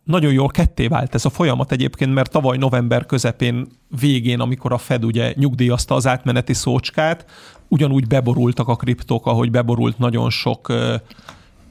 Nagyon 0.05 0.33
jól 0.33 0.49
ketté 0.49 0.87
vált 0.87 1.15
ez 1.15 1.25
a 1.25 1.31
folyamat 1.31 1.73
egyébként, 1.73 2.15
mert 2.15 2.31
tavaly 2.31 2.57
november 2.57 3.07
közepén 3.07 3.67
végén, 4.01 4.41
amikor 4.41 4.73
a 4.73 4.79
Fed 4.79 5.05
ugye 5.05 5.33
nyugdíjazta 5.37 5.95
az 5.95 6.07
átmeneti 6.07 6.55
szócskát, 6.55 7.25
ugyanúgy 7.69 8.07
beborultak 8.07 8.69
a 8.69 8.77
kriptók, 8.77 9.27
ahogy 9.27 9.51
beborult 9.51 9.99
nagyon 9.99 10.31
sok 10.31 10.73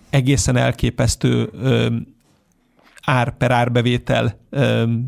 egészen 0.10 0.56
elképesztő 0.56 1.50
ár 3.02 3.38
per 3.38 3.52
árbevétel 3.52 4.40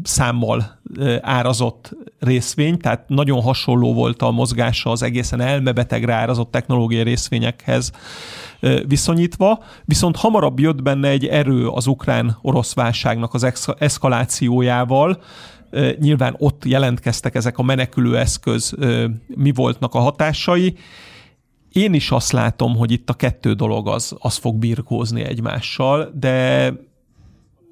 számmal 0.04 0.82
árazott 1.22 1.92
részvény, 2.20 2.78
tehát 2.78 3.10
nagyon 3.10 3.42
hasonló 3.42 3.94
volt 3.94 4.22
a 4.22 4.32
mozgása 4.32 4.90
az 4.90 5.04
egészen 5.04 5.42
elmebetegre 5.42 6.14
árazott 6.14 6.52
technológiai 6.52 7.04
részvényekhez 7.04 7.92
viszonyítva, 8.88 9.64
viszont 9.86 10.16
hamarabb 10.16 10.60
jött 10.60 10.82
benne 10.82 11.08
egy 11.08 11.26
erő 11.26 11.68
az 11.68 11.88
ukrán-orosz 11.88 12.74
válságnak 12.74 13.34
az 13.34 13.74
eszkalációjával, 13.78 15.22
Nyilván 16.00 16.36
ott 16.38 16.66
jelentkeztek 16.66 17.36
ezek 17.36 17.58
a 17.58 17.64
menekülő 17.64 18.18
eszköz, 18.18 18.76
mi 19.28 19.52
voltnak 19.52 19.94
a 19.94 20.00
hatásai, 20.00 20.78
én 21.72 21.94
is 21.94 22.12
azt 22.12 22.32
látom, 22.32 22.76
hogy 22.76 22.92
itt 22.92 23.10
a 23.10 23.14
kettő 23.14 23.54
dolog 23.54 23.88
az, 23.88 24.16
az 24.20 24.36
fog 24.36 24.56
birkózni 24.56 25.22
egymással, 25.22 26.12
de 26.20 26.74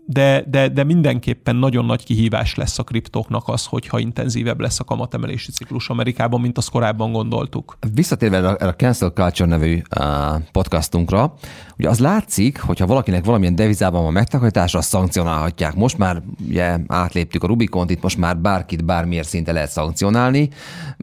de, 0.06 0.44
de, 0.48 0.68
de 0.68 0.84
mindenképpen 0.84 1.56
nagyon 1.56 1.86
nagy 1.86 2.04
kihívás 2.04 2.56
lesz 2.56 2.80
a 2.80 2.84
kriptóknak 2.84 3.48
az, 3.48 3.66
hogyha 3.66 4.00
intenzívebb 4.00 4.60
lesz 4.60 4.80
a 4.80 4.84
kamatemelési 4.84 5.52
ciklus 5.52 5.90
Amerikában, 5.90 6.42
mint 6.42 6.58
azt 6.58 6.70
korábban 6.70 7.12
gondoltuk. 7.12 7.78
Visszatérve 7.94 8.38
erre 8.38 8.68
a 8.68 8.76
Cancel 8.76 9.10
Culture 9.10 9.50
nevű 9.50 9.82
uh, 10.00 10.06
podcastunkra, 10.52 11.34
ugye 11.78 11.90
az 11.90 12.00
látszik, 12.00 12.60
hogyha 12.60 12.86
valakinek 12.86 13.26
valamilyen 13.26 13.56
devizában 13.56 14.04
van 14.04 14.14
megtakarítása, 14.14 14.78
azt 14.78 14.90
szankcionálhatják. 14.90 15.76
Most 15.76 15.98
már 15.98 16.22
ugye, 16.48 16.78
átléptük 16.88 17.44
a 17.44 17.48
Rubikont, 17.48 17.90
itt 17.90 18.02
most 18.02 18.18
már 18.18 18.38
bárkit 18.38 18.86
bármilyen 18.86 19.24
szinte 19.24 19.52
lehet 19.52 19.70
szankcionálni, 19.70 20.50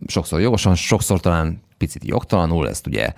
sokszor 0.06 0.40
jogosan, 0.40 0.74
sokszor 0.74 1.20
talán 1.20 1.60
picit 1.78 2.04
jogtalanul, 2.04 2.68
ezt 2.68 2.86
ugye 2.86 3.12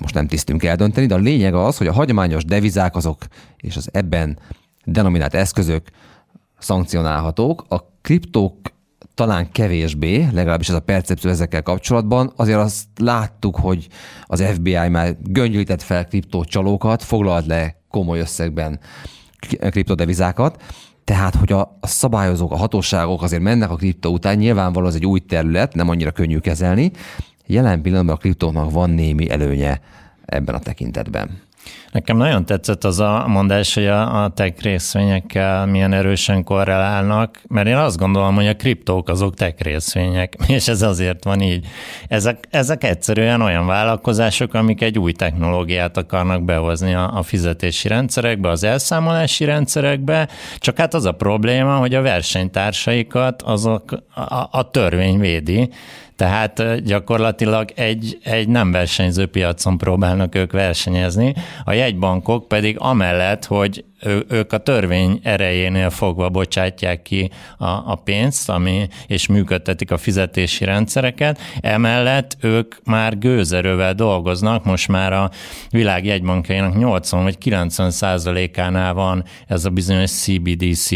most 0.00 0.14
nem 0.14 0.26
tisztünk 0.26 0.64
eldönteni, 0.64 1.06
de 1.06 1.14
a 1.14 1.18
lényeg 1.18 1.54
az, 1.54 1.76
hogy 1.76 1.86
a 1.86 1.92
hagyományos 1.92 2.44
devizák 2.44 2.96
azok 2.96 3.24
és 3.56 3.76
az 3.76 3.88
ebben 3.92 4.38
denominált 4.84 5.34
eszközök 5.34 5.88
szankcionálhatók, 6.58 7.64
a 7.68 7.78
kriptók 8.00 8.56
talán 9.14 9.50
kevésbé, 9.52 10.28
legalábbis 10.32 10.68
ez 10.68 10.74
a 10.74 10.80
percepció 10.80 11.30
ezekkel 11.30 11.62
kapcsolatban. 11.62 12.32
Azért 12.36 12.58
azt 12.58 12.86
láttuk, 12.96 13.56
hogy 13.56 13.88
az 14.24 14.42
FBI 14.42 14.88
már 14.88 15.16
göngyölített 15.22 15.82
fel 15.82 16.06
kriptócsalókat, 16.06 17.02
foglalt 17.02 17.46
le 17.46 17.76
komoly 17.88 18.20
összegben 18.20 18.80
kriptodevizákat, 19.70 20.62
tehát, 21.04 21.34
hogy 21.34 21.52
a, 21.52 21.78
szabályozók, 21.82 22.52
a 22.52 22.56
hatóságok 22.56 23.22
azért 23.22 23.42
mennek 23.42 23.70
a 23.70 23.76
kriptó 23.76 24.12
után, 24.12 24.36
nyilvánvalóan 24.36 24.90
ez 24.90 24.96
egy 24.96 25.06
új 25.06 25.20
terület, 25.20 25.74
nem 25.74 25.88
annyira 25.88 26.10
könnyű 26.10 26.38
kezelni. 26.38 26.90
Jelen 27.46 27.82
pillanatban 27.82 28.14
a 28.14 28.18
kriptónak 28.18 28.70
van 28.70 28.90
némi 28.90 29.30
előnye 29.30 29.80
ebben 30.24 30.54
a 30.54 30.58
tekintetben. 30.58 31.40
Nekem 31.92 32.16
nagyon 32.16 32.46
tetszett 32.46 32.84
az 32.84 33.00
a 33.00 33.24
mondás, 33.26 33.74
hogy 33.74 33.86
a, 33.86 34.24
a 34.24 34.28
tech 34.28 34.62
részvényekkel 34.62 35.66
milyen 35.66 35.92
erősen 35.92 36.44
korrelálnak, 36.44 37.40
mert 37.48 37.66
én 37.66 37.76
azt 37.76 37.98
gondolom, 37.98 38.34
hogy 38.34 38.46
a 38.46 38.56
kriptók 38.56 39.08
azok 39.08 39.34
tech 39.34 39.62
részvények, 39.62 40.34
és 40.46 40.68
ez 40.68 40.82
azért 40.82 41.24
van 41.24 41.40
így. 41.40 41.66
Ezek, 42.08 42.46
ezek 42.50 42.84
egyszerűen 42.84 43.40
olyan 43.40 43.66
vállalkozások, 43.66 44.54
amik 44.54 44.82
egy 44.82 44.98
új 44.98 45.12
technológiát 45.12 45.96
akarnak 45.96 46.42
behozni 46.42 46.94
a, 46.94 47.16
a 47.16 47.22
fizetési 47.22 47.88
rendszerekbe, 47.88 48.48
az 48.48 48.64
elszámolási 48.64 49.44
rendszerekbe, 49.44 50.28
csak 50.58 50.76
hát 50.76 50.94
az 50.94 51.04
a 51.04 51.12
probléma, 51.12 51.76
hogy 51.76 51.94
a 51.94 52.02
versenytársaikat 52.02 53.42
azok 53.42 53.92
a, 54.14 54.48
a 54.50 54.70
törvény 54.70 55.18
védi, 55.18 55.70
tehát 56.20 56.82
gyakorlatilag 56.84 57.70
egy, 57.74 58.18
egy 58.22 58.48
nem 58.48 58.70
versenyző 58.70 59.26
piacon 59.26 59.78
próbálnak 59.78 60.34
ők 60.34 60.52
versenyezni, 60.52 61.34
a 61.64 61.72
jegybankok 61.72 62.48
pedig 62.48 62.76
amellett, 62.78 63.44
hogy 63.44 63.84
ő, 64.02 64.24
ők 64.28 64.52
a 64.52 64.58
törvény 64.58 65.20
erejénél 65.22 65.90
fogva 65.90 66.28
bocsátják 66.28 67.02
ki 67.02 67.30
a, 67.58 67.66
a 67.66 68.00
pénzt, 68.04 68.48
ami, 68.48 68.88
és 69.06 69.26
működtetik 69.26 69.90
a 69.90 69.96
fizetési 69.96 70.64
rendszereket. 70.64 71.38
Emellett 71.60 72.36
ők 72.40 72.74
már 72.84 73.18
gőzerővel 73.18 73.94
dolgoznak, 73.94 74.64
most 74.64 74.88
már 74.88 75.12
a 75.12 75.30
világ 75.70 76.04
jegybankjainak 76.04 76.78
80 76.78 77.22
vagy 77.22 77.38
90 77.38 77.90
százalékánál 77.90 78.94
van 78.94 79.24
ez 79.46 79.64
a 79.64 79.70
bizonyos 79.70 80.10
CBDC 80.10 80.90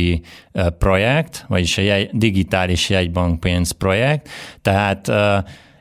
projekt, 0.78 1.44
vagyis 1.48 1.78
a 1.78 1.82
jegy, 1.82 2.10
digitális 2.12 2.88
jegybankpénz 2.88 3.70
projekt, 3.70 4.28
tehát 4.62 5.10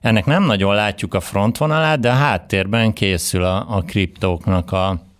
ennek 0.01 0.25
nem 0.25 0.43
nagyon 0.43 0.75
látjuk 0.75 1.13
a 1.13 1.19
frontvonalát, 1.19 1.99
de 1.99 2.09
a 2.09 2.13
háttérben 2.13 2.93
készül 2.93 3.43
a, 3.43 3.65
a 3.69 3.81
kriptóknak 3.81 4.71
a, 4.71 5.12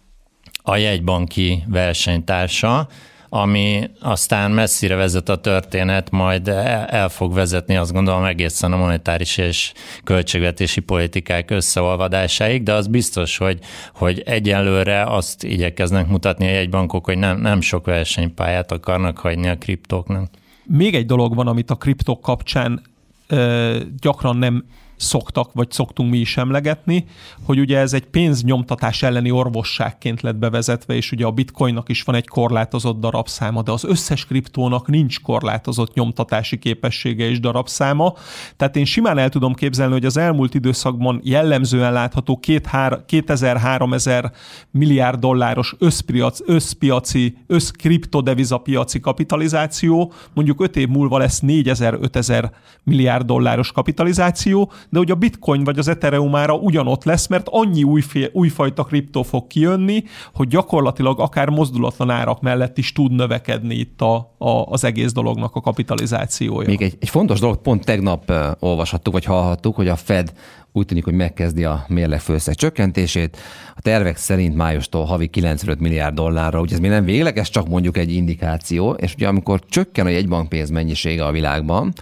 a 0.64 0.76
jegybanki 0.76 1.64
versenytársa, 1.68 2.88
ami 3.30 3.90
aztán 4.00 4.52
messzire 4.52 4.96
vezet 4.96 5.30
a 5.30 5.36
történet, 5.36 6.12
majd 6.12 6.48
el 6.88 7.10
fog 7.10 7.34
vezetni 7.34 7.76
azt 7.76 7.94
gondolom 7.94 8.24
egészen 8.24 8.72
a 8.74 8.78
monetáris 8.78 9.38
és 9.38 9.74
költségvetési 10.04 10.80
politikák 10.80 11.52
összeolvadásáig, 11.52 12.64
de 12.64 12.74
az 12.74 12.88
biztos, 12.88 13.38
hogy, 13.38 13.60
hogy 13.94 14.20
egyelőre 14.26 15.04
azt 15.04 15.44
igyekeznek 15.44 16.08
mutatni 16.08 16.48
a 16.48 16.52
jegybankok, 16.52 17.06
hogy 17.06 17.18
nem, 17.18 17.42
nem 17.42 17.62
sok 17.62 17.86
versenypályát 17.86 18.72
akarnak 18.72 19.18
hagyni 19.18 19.48
a 19.48 19.58
kriptóknak. 19.58 20.30
Még 20.64 20.96
egy 20.96 21.06
dolog 21.06 21.36
van, 21.36 21.48
amit 21.48 21.70
a 21.70 21.76
kriptok 21.76 22.22
kapcsán 22.22 22.82
ö, 23.28 23.78
gyakran 24.00 24.38
nem 24.38 24.66
szoktak, 25.04 25.54
vagy 25.54 25.72
szoktunk 25.72 26.10
mi 26.10 26.18
is 26.18 26.38
emlegetni, 26.38 27.06
hogy 27.46 27.60
ugye 27.60 27.78
ez 27.78 27.94
egy 27.94 28.06
pénznyomtatás 28.06 29.04
elleni 29.04 29.32
orvosságként 29.32 30.22
lett 30.22 30.36
bevezetve, 30.36 30.96
és 30.96 31.12
ugye 31.12 31.26
a 31.26 31.32
bitcoinnak 31.32 31.90
is 31.90 32.04
van 32.04 32.16
egy 32.16 32.28
korlátozott 32.28 33.00
darabszáma, 33.00 33.62
de 33.62 33.72
az 33.72 33.84
összes 33.84 34.26
kriptónak 34.26 34.88
nincs 34.88 35.22
korlátozott 35.22 35.94
nyomtatási 35.94 36.58
képessége 36.58 37.30
és 37.30 37.40
darabszáma. 37.40 38.14
Tehát 38.58 38.76
én 38.76 38.86
simán 38.86 39.18
el 39.18 39.30
tudom 39.30 39.54
képzelni, 39.54 39.94
hogy 39.94 40.06
az 40.06 40.18
elmúlt 40.18 40.54
időszakban 40.54 41.20
jellemzően 41.24 41.94
látható 41.94 42.40
2000-3000 42.48 44.32
milliárd 44.72 45.20
dolláros 45.20 45.76
összpiac, 45.80 46.40
összpiaci, 46.46 47.38
összkriptodevizapiaci 47.48 49.00
kapitalizáció, 49.00 50.14
mondjuk 50.34 50.62
5 50.62 50.76
év 50.76 50.88
múlva 50.88 51.18
lesz 51.18 51.42
4000-5000 51.46 52.52
milliárd 52.84 53.26
dolláros 53.26 53.72
kapitalizáció, 53.72 54.72
de 54.94 55.00
hogy 55.00 55.12
a 55.12 55.16
bitcoin 55.16 55.64
vagy 55.64 55.80
az 55.80 55.88
Ethereumára 55.88 56.54
ugyanott 56.56 57.04
lesz, 57.04 57.28
mert 57.28 57.48
annyi 57.50 57.84
újfé, 57.84 58.30
újfajta 58.34 58.84
kriptó 58.84 59.24
fog 59.24 59.48
kijönni, 59.48 60.04
hogy 60.34 60.48
gyakorlatilag 60.48 61.20
akár 61.20 61.50
mozdulatlan 61.50 62.10
árak 62.10 62.42
mellett 62.42 62.78
is 62.78 62.92
tud 62.92 63.12
növekedni 63.12 63.76
itt 63.76 64.02
a, 64.02 64.16
a, 64.38 64.50
az 64.50 64.84
egész 64.84 65.12
dolognak 65.12 65.56
a 65.56 65.62
kapitalizációja. 65.62 66.68
Még 66.68 66.82
egy, 66.82 66.98
egy 67.00 67.10
fontos 67.10 67.40
dolog, 67.40 67.62
pont 67.62 67.86
tegnap 67.86 68.34
olvashattuk, 68.60 69.14
vagy 69.14 69.26
hallhattuk, 69.26 69.76
hogy 69.76 69.88
a 69.88 69.96
Fed 69.96 70.34
úgy 70.72 70.86
tűnik, 70.86 71.04
hogy 71.04 71.14
megkezdi 71.14 71.64
a 71.64 71.86
mérlegfőszeg 71.88 72.56
csökkentését. 72.56 73.38
A 73.76 73.82
tervek 73.82 74.18
szerint 74.18 74.56
májustól 74.56 75.06
havi 75.06 75.28
95 75.28 75.80
milliárd 75.80 76.16
dollárra, 76.16 76.60
ugye 76.60 76.74
ez 76.74 76.80
még 76.80 76.90
nem 76.90 77.06
végleges, 77.06 77.50
csak 77.50 77.68
mondjuk 77.68 77.98
egy 77.98 78.14
indikáció, 78.14 78.92
és 78.92 79.14
ugye 79.14 79.28
amikor 79.28 79.60
csökken 79.70 80.06
a 80.06 80.10
jegybankpénz 80.10 80.70
mennyisége 80.70 81.26
a 81.26 81.32
világban, 81.32 81.94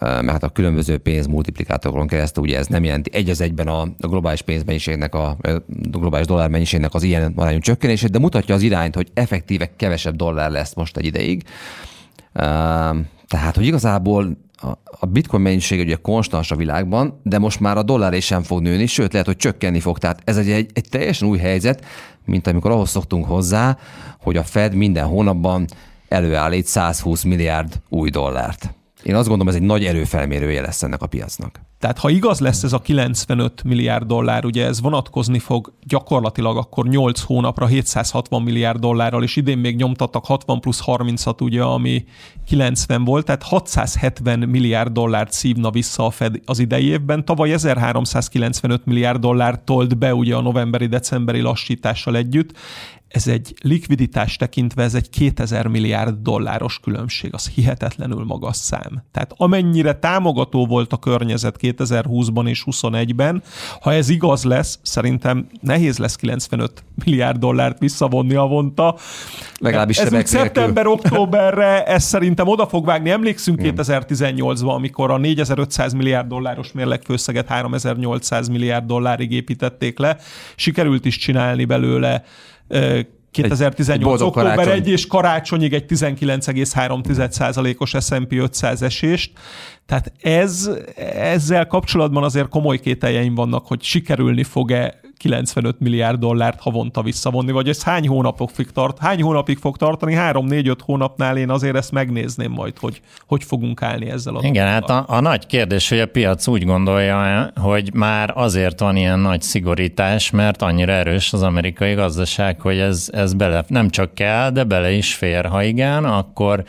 mert 0.00 0.30
hát 0.30 0.42
a 0.42 0.48
különböző 0.48 0.98
pénzmultiplikátorokon 0.98 2.06
keresztül 2.06 2.42
ugye 2.42 2.58
ez 2.58 2.66
nem 2.66 2.84
jelenti 2.84 3.10
egy 3.14 3.30
az 3.30 3.40
egyben 3.40 3.68
a, 3.68 3.88
globális 3.98 4.42
pénzmennyiségnek, 4.42 5.14
a, 5.14 5.28
a 5.28 5.62
globális 5.68 6.26
dollár 6.26 6.48
mennyiségnek 6.48 6.94
az 6.94 7.02
ilyen 7.02 7.32
arányú 7.36 7.58
csökkenését, 7.58 8.10
de 8.10 8.18
mutatja 8.18 8.54
az 8.54 8.62
irányt, 8.62 8.94
hogy 8.94 9.10
effektíve 9.14 9.70
kevesebb 9.76 10.16
dollár 10.16 10.50
lesz 10.50 10.74
most 10.74 10.96
egy 10.96 11.04
ideig. 11.04 11.42
Tehát, 13.28 13.54
hogy 13.54 13.66
igazából 13.66 14.36
a 15.00 15.06
bitcoin 15.06 15.42
mennyiség 15.42 15.80
ugye 15.80 15.94
konstans 15.94 16.50
a 16.50 16.56
világban, 16.56 17.20
de 17.22 17.38
most 17.38 17.60
már 17.60 17.76
a 17.76 17.82
dollár 17.82 18.12
is 18.12 18.24
sem 18.24 18.42
fog 18.42 18.62
nőni, 18.62 18.86
sőt 18.86 19.12
lehet, 19.12 19.26
hogy 19.26 19.36
csökkenni 19.36 19.80
fog. 19.80 19.98
Tehát 19.98 20.20
ez 20.24 20.36
egy, 20.36 20.50
egy, 20.50 20.70
egy 20.72 20.88
teljesen 20.90 21.28
új 21.28 21.38
helyzet, 21.38 21.84
mint 22.24 22.46
amikor 22.46 22.70
ahhoz 22.70 22.90
szoktunk 22.90 23.24
hozzá, 23.24 23.78
hogy 24.20 24.36
a 24.36 24.42
Fed 24.42 24.74
minden 24.74 25.06
hónapban 25.06 25.66
előállít 26.08 26.66
120 26.66 27.22
milliárd 27.22 27.80
új 27.88 28.10
dollárt. 28.10 28.74
Én 29.02 29.14
azt 29.14 29.28
gondolom, 29.28 29.54
ez 29.54 29.60
egy 29.60 29.66
nagy 29.66 29.84
erőfelmérője 29.84 30.60
lesz 30.60 30.82
ennek 30.82 31.02
a 31.02 31.06
piacnak. 31.06 31.60
Tehát 31.84 31.98
ha 31.98 32.10
igaz 32.10 32.40
lesz 32.40 32.62
ez 32.62 32.72
a 32.72 32.78
95 32.78 33.62
milliárd 33.64 34.06
dollár, 34.06 34.44
ugye 34.44 34.66
ez 34.66 34.80
vonatkozni 34.80 35.38
fog 35.38 35.72
gyakorlatilag 35.82 36.56
akkor 36.56 36.86
8 36.86 37.20
hónapra 37.20 37.66
760 37.66 38.42
milliárd 38.42 38.78
dollárral, 38.80 39.22
és 39.22 39.36
idén 39.36 39.58
még 39.58 39.76
nyomtattak 39.76 40.24
60 40.26 40.60
plusz 40.60 40.82
30-at, 40.86 41.42
ugye, 41.42 41.62
ami 41.62 42.04
90 42.46 43.04
volt, 43.04 43.24
tehát 43.24 43.42
670 43.42 44.38
milliárd 44.38 44.92
dollárt 44.92 45.32
szívna 45.32 45.70
vissza 45.70 46.06
a 46.06 46.10
Fed 46.10 46.40
az 46.44 46.58
idei 46.58 46.86
évben. 46.86 47.24
Tavaly 47.24 47.52
1395 47.52 48.84
milliárd 48.84 49.20
dollárt 49.20 49.60
tolt 49.64 49.98
be 49.98 50.14
ugye 50.14 50.34
a 50.34 50.40
novemberi-decemberi 50.40 51.40
lassítással 51.40 52.16
együtt 52.16 52.52
ez 53.14 53.26
egy 53.26 53.54
likviditás 53.62 54.36
tekintve, 54.36 54.82
ez 54.82 54.94
egy 54.94 55.10
2000 55.10 55.66
milliárd 55.66 56.22
dolláros 56.22 56.80
különbség, 56.80 57.34
az 57.34 57.48
hihetetlenül 57.48 58.24
magas 58.24 58.56
szám. 58.56 59.02
Tehát 59.12 59.32
amennyire 59.36 59.98
támogató 59.98 60.66
volt 60.66 60.92
a 60.92 60.96
környezet 60.96 61.56
2020-ban 61.78 62.48
és 62.48 62.64
2021-ben, 62.66 63.42
ha 63.80 63.92
ez 63.92 64.08
igaz 64.08 64.44
lesz, 64.44 64.78
szerintem 64.82 65.46
nehéz 65.60 65.98
lesz 65.98 66.16
95 66.16 66.84
milliárd 67.04 67.38
dollárt 67.38 67.78
visszavonni 67.78 68.34
avonta. 68.34 68.96
Legalábbis 69.58 69.98
ez 69.98 70.12
úgy 70.12 70.26
szeptember-októberre, 70.26 71.84
ez 71.84 72.04
szerintem 72.04 72.48
oda 72.48 72.66
fog 72.66 72.84
vágni. 72.84 73.10
Emlékszünk 73.10 73.60
2018-ban, 73.62 74.74
amikor 74.74 75.10
a 75.10 75.16
4500 75.16 75.92
milliárd 75.92 76.28
dolláros 76.28 76.72
mérlegfőszeget 76.72 77.48
3800 77.48 78.48
milliárd 78.48 78.86
dollárig 78.86 79.32
építették 79.32 79.98
le. 79.98 80.16
Sikerült 80.56 81.04
is 81.04 81.16
csinálni 81.16 81.64
belőle 81.64 82.24
2018. 83.34 84.20
Egy 84.20 84.26
október 84.26 84.54
karácsony. 84.54 84.74
1 84.74 84.88
és 84.88 85.06
karácsonyig 85.06 85.72
egy 85.72 85.84
19,3%-os 85.88 87.94
S&P 88.00 88.32
500 88.32 88.82
esést. 88.82 89.32
Tehát 89.86 90.12
ez, 90.20 90.70
ezzel 91.14 91.66
kapcsolatban 91.66 92.24
azért 92.24 92.48
komoly 92.48 92.78
kételjeim 92.78 93.34
vannak, 93.34 93.66
hogy 93.66 93.82
sikerülni 93.82 94.42
fog-e 94.42 95.00
95 95.24 95.80
milliárd 95.80 96.18
dollárt 96.18 96.60
havonta 96.60 97.02
visszavonni, 97.02 97.52
vagy 97.52 97.68
ez 97.68 97.82
hány 97.82 98.08
hónapok 98.08 98.50
fog 98.50 98.70
tart, 98.70 98.98
hány 98.98 99.22
hónapig 99.22 99.58
fog 99.58 99.76
tartani, 99.76 100.14
3-4-5 100.18 100.76
hónapnál 100.84 101.36
én 101.36 101.50
azért 101.50 101.76
ezt 101.76 101.92
megnézném 101.92 102.50
majd, 102.50 102.78
hogy 102.78 103.00
hogy 103.26 103.44
fogunk 103.44 103.82
állni 103.82 104.10
ezzel 104.10 104.36
a 104.36 104.40
Igen, 104.42 104.66
hát 104.66 104.90
a, 104.90 105.04
a 105.08 105.20
nagy 105.20 105.46
kérdés, 105.46 105.88
hogy 105.88 106.00
a 106.00 106.06
piac 106.06 106.46
úgy 106.46 106.64
gondolja, 106.64 107.50
hogy 107.60 107.94
már 107.94 108.32
azért 108.34 108.80
van 108.80 108.96
ilyen 108.96 109.18
nagy 109.18 109.42
szigorítás, 109.42 110.30
mert 110.30 110.62
annyira 110.62 110.92
erős 110.92 111.32
az 111.32 111.42
amerikai 111.42 111.94
gazdaság, 111.94 112.60
hogy 112.60 112.78
ez, 112.78 113.08
ez 113.12 113.34
bele 113.34 113.64
nem 113.68 113.90
csak 113.90 114.14
kell, 114.14 114.50
de 114.50 114.64
bele 114.64 114.92
is 114.92 115.14
fér. 115.14 115.46
Ha 115.46 115.62
igen, 115.62 116.04
akkor 116.04 116.64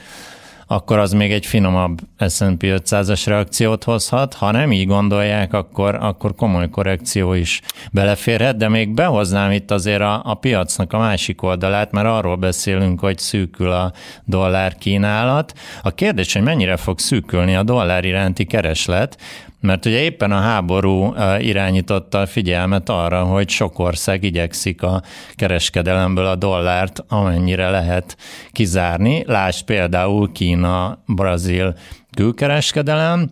akkor 0.67 0.97
az 0.97 1.11
még 1.11 1.31
egy 1.31 1.45
finomabb 1.45 1.99
S&P 2.27 2.61
500-as 2.61 3.23
reakciót 3.25 3.83
hozhat. 3.83 4.33
Ha 4.33 4.51
nem 4.51 4.71
így 4.71 4.87
gondolják, 4.87 5.53
akkor, 5.53 5.95
akkor 5.95 6.35
komoly 6.35 6.69
korrekció 6.69 7.33
is 7.33 7.61
beleférhet, 7.91 8.57
de 8.57 8.69
még 8.69 8.93
behoznám 8.93 9.51
itt 9.51 9.71
azért 9.71 10.01
a, 10.01 10.21
a 10.23 10.33
piacnak 10.33 10.93
a 10.93 10.97
másik 10.97 11.43
oldalát, 11.43 11.91
mert 11.91 12.07
arról 12.07 12.35
beszélünk, 12.35 12.99
hogy 12.99 13.17
szűkül 13.17 13.71
a 13.71 13.93
dollár 14.25 14.75
kínálat. 14.75 15.53
A 15.83 15.91
kérdés, 15.91 16.33
hogy 16.33 16.41
mennyire 16.41 16.77
fog 16.77 16.99
szűkülni 16.99 17.55
a 17.55 17.63
dollár 17.63 18.05
iránti 18.05 18.45
kereslet, 18.45 19.17
mert 19.59 19.85
ugye 19.85 20.01
éppen 20.01 20.31
a 20.31 20.39
háború 20.39 21.13
irányította 21.39 22.19
a 22.19 22.25
figyelmet 22.25 22.89
arra, 22.89 23.23
hogy 23.23 23.49
sok 23.49 23.79
ország 23.79 24.23
igyekszik 24.23 24.83
a 24.83 25.01
kereskedelemből 25.35 26.25
a 26.25 26.35
dollárt 26.35 27.03
amennyire 27.07 27.69
lehet 27.69 28.17
kizárni. 28.51 29.23
Lásd 29.27 29.65
például 29.65 30.31
Kína, 30.31 31.03
Brazil 31.05 31.75
külkereskedelem, 32.15 33.29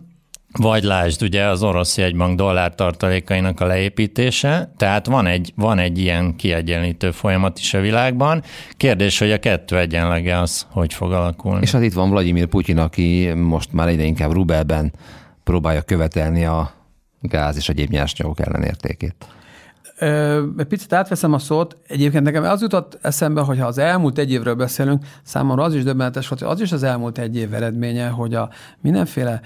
vagy 0.58 0.82
lásd 0.82 1.22
ugye 1.22 1.44
az 1.44 1.62
orosz 1.62 1.98
jegybank 1.98 2.36
dollár 2.36 2.74
tartalékainak 2.74 3.60
a 3.60 3.66
leépítése, 3.66 4.72
tehát 4.76 5.06
van 5.06 5.26
egy, 5.26 5.52
van 5.56 5.78
egy 5.78 5.98
ilyen 5.98 6.36
kiegyenlítő 6.36 7.10
folyamat 7.10 7.58
is 7.58 7.74
a 7.74 7.80
világban. 7.80 8.42
Kérdés, 8.76 9.18
hogy 9.18 9.32
a 9.32 9.38
kettő 9.38 9.78
egyenlege 9.78 10.38
az 10.38 10.66
hogy 10.70 10.92
fog 10.92 11.12
alakulni. 11.12 11.62
És 11.62 11.70
hát 11.72 11.82
itt 11.82 11.92
van 11.92 12.10
Vladimir 12.10 12.46
Putyin, 12.46 12.78
aki 12.78 13.32
most 13.34 13.72
már 13.72 13.88
egyre 13.88 14.04
inkább 14.04 14.32
rubelben 14.32 14.92
próbálja 15.44 15.82
követelni 15.82 16.44
a 16.44 16.72
gáz 17.20 17.56
és 17.56 17.68
egyéb 17.68 17.90
nyersanyagok 17.90 18.40
ellenértékét. 18.40 19.26
Egy 19.98 20.66
picit 20.68 20.92
átveszem 20.92 21.32
a 21.32 21.38
szót. 21.38 21.76
Egyébként 21.86 22.24
nekem 22.24 22.44
az 22.44 22.60
jutott 22.60 22.98
eszembe, 23.02 23.40
hogy 23.40 23.58
ha 23.58 23.66
az 23.66 23.78
elmúlt 23.78 24.18
egy 24.18 24.32
évről 24.32 24.54
beszélünk, 24.54 25.04
számomra 25.22 25.62
az 25.62 25.74
is 25.74 25.82
döbbenetes 25.82 26.28
volt, 26.28 26.40
hogy 26.40 26.50
az 26.50 26.60
is 26.60 26.72
az 26.72 26.82
elmúlt 26.82 27.18
egy 27.18 27.36
év 27.36 27.54
eredménye, 27.54 28.08
hogy 28.08 28.34
a 28.34 28.50
mindenféle 28.80 29.40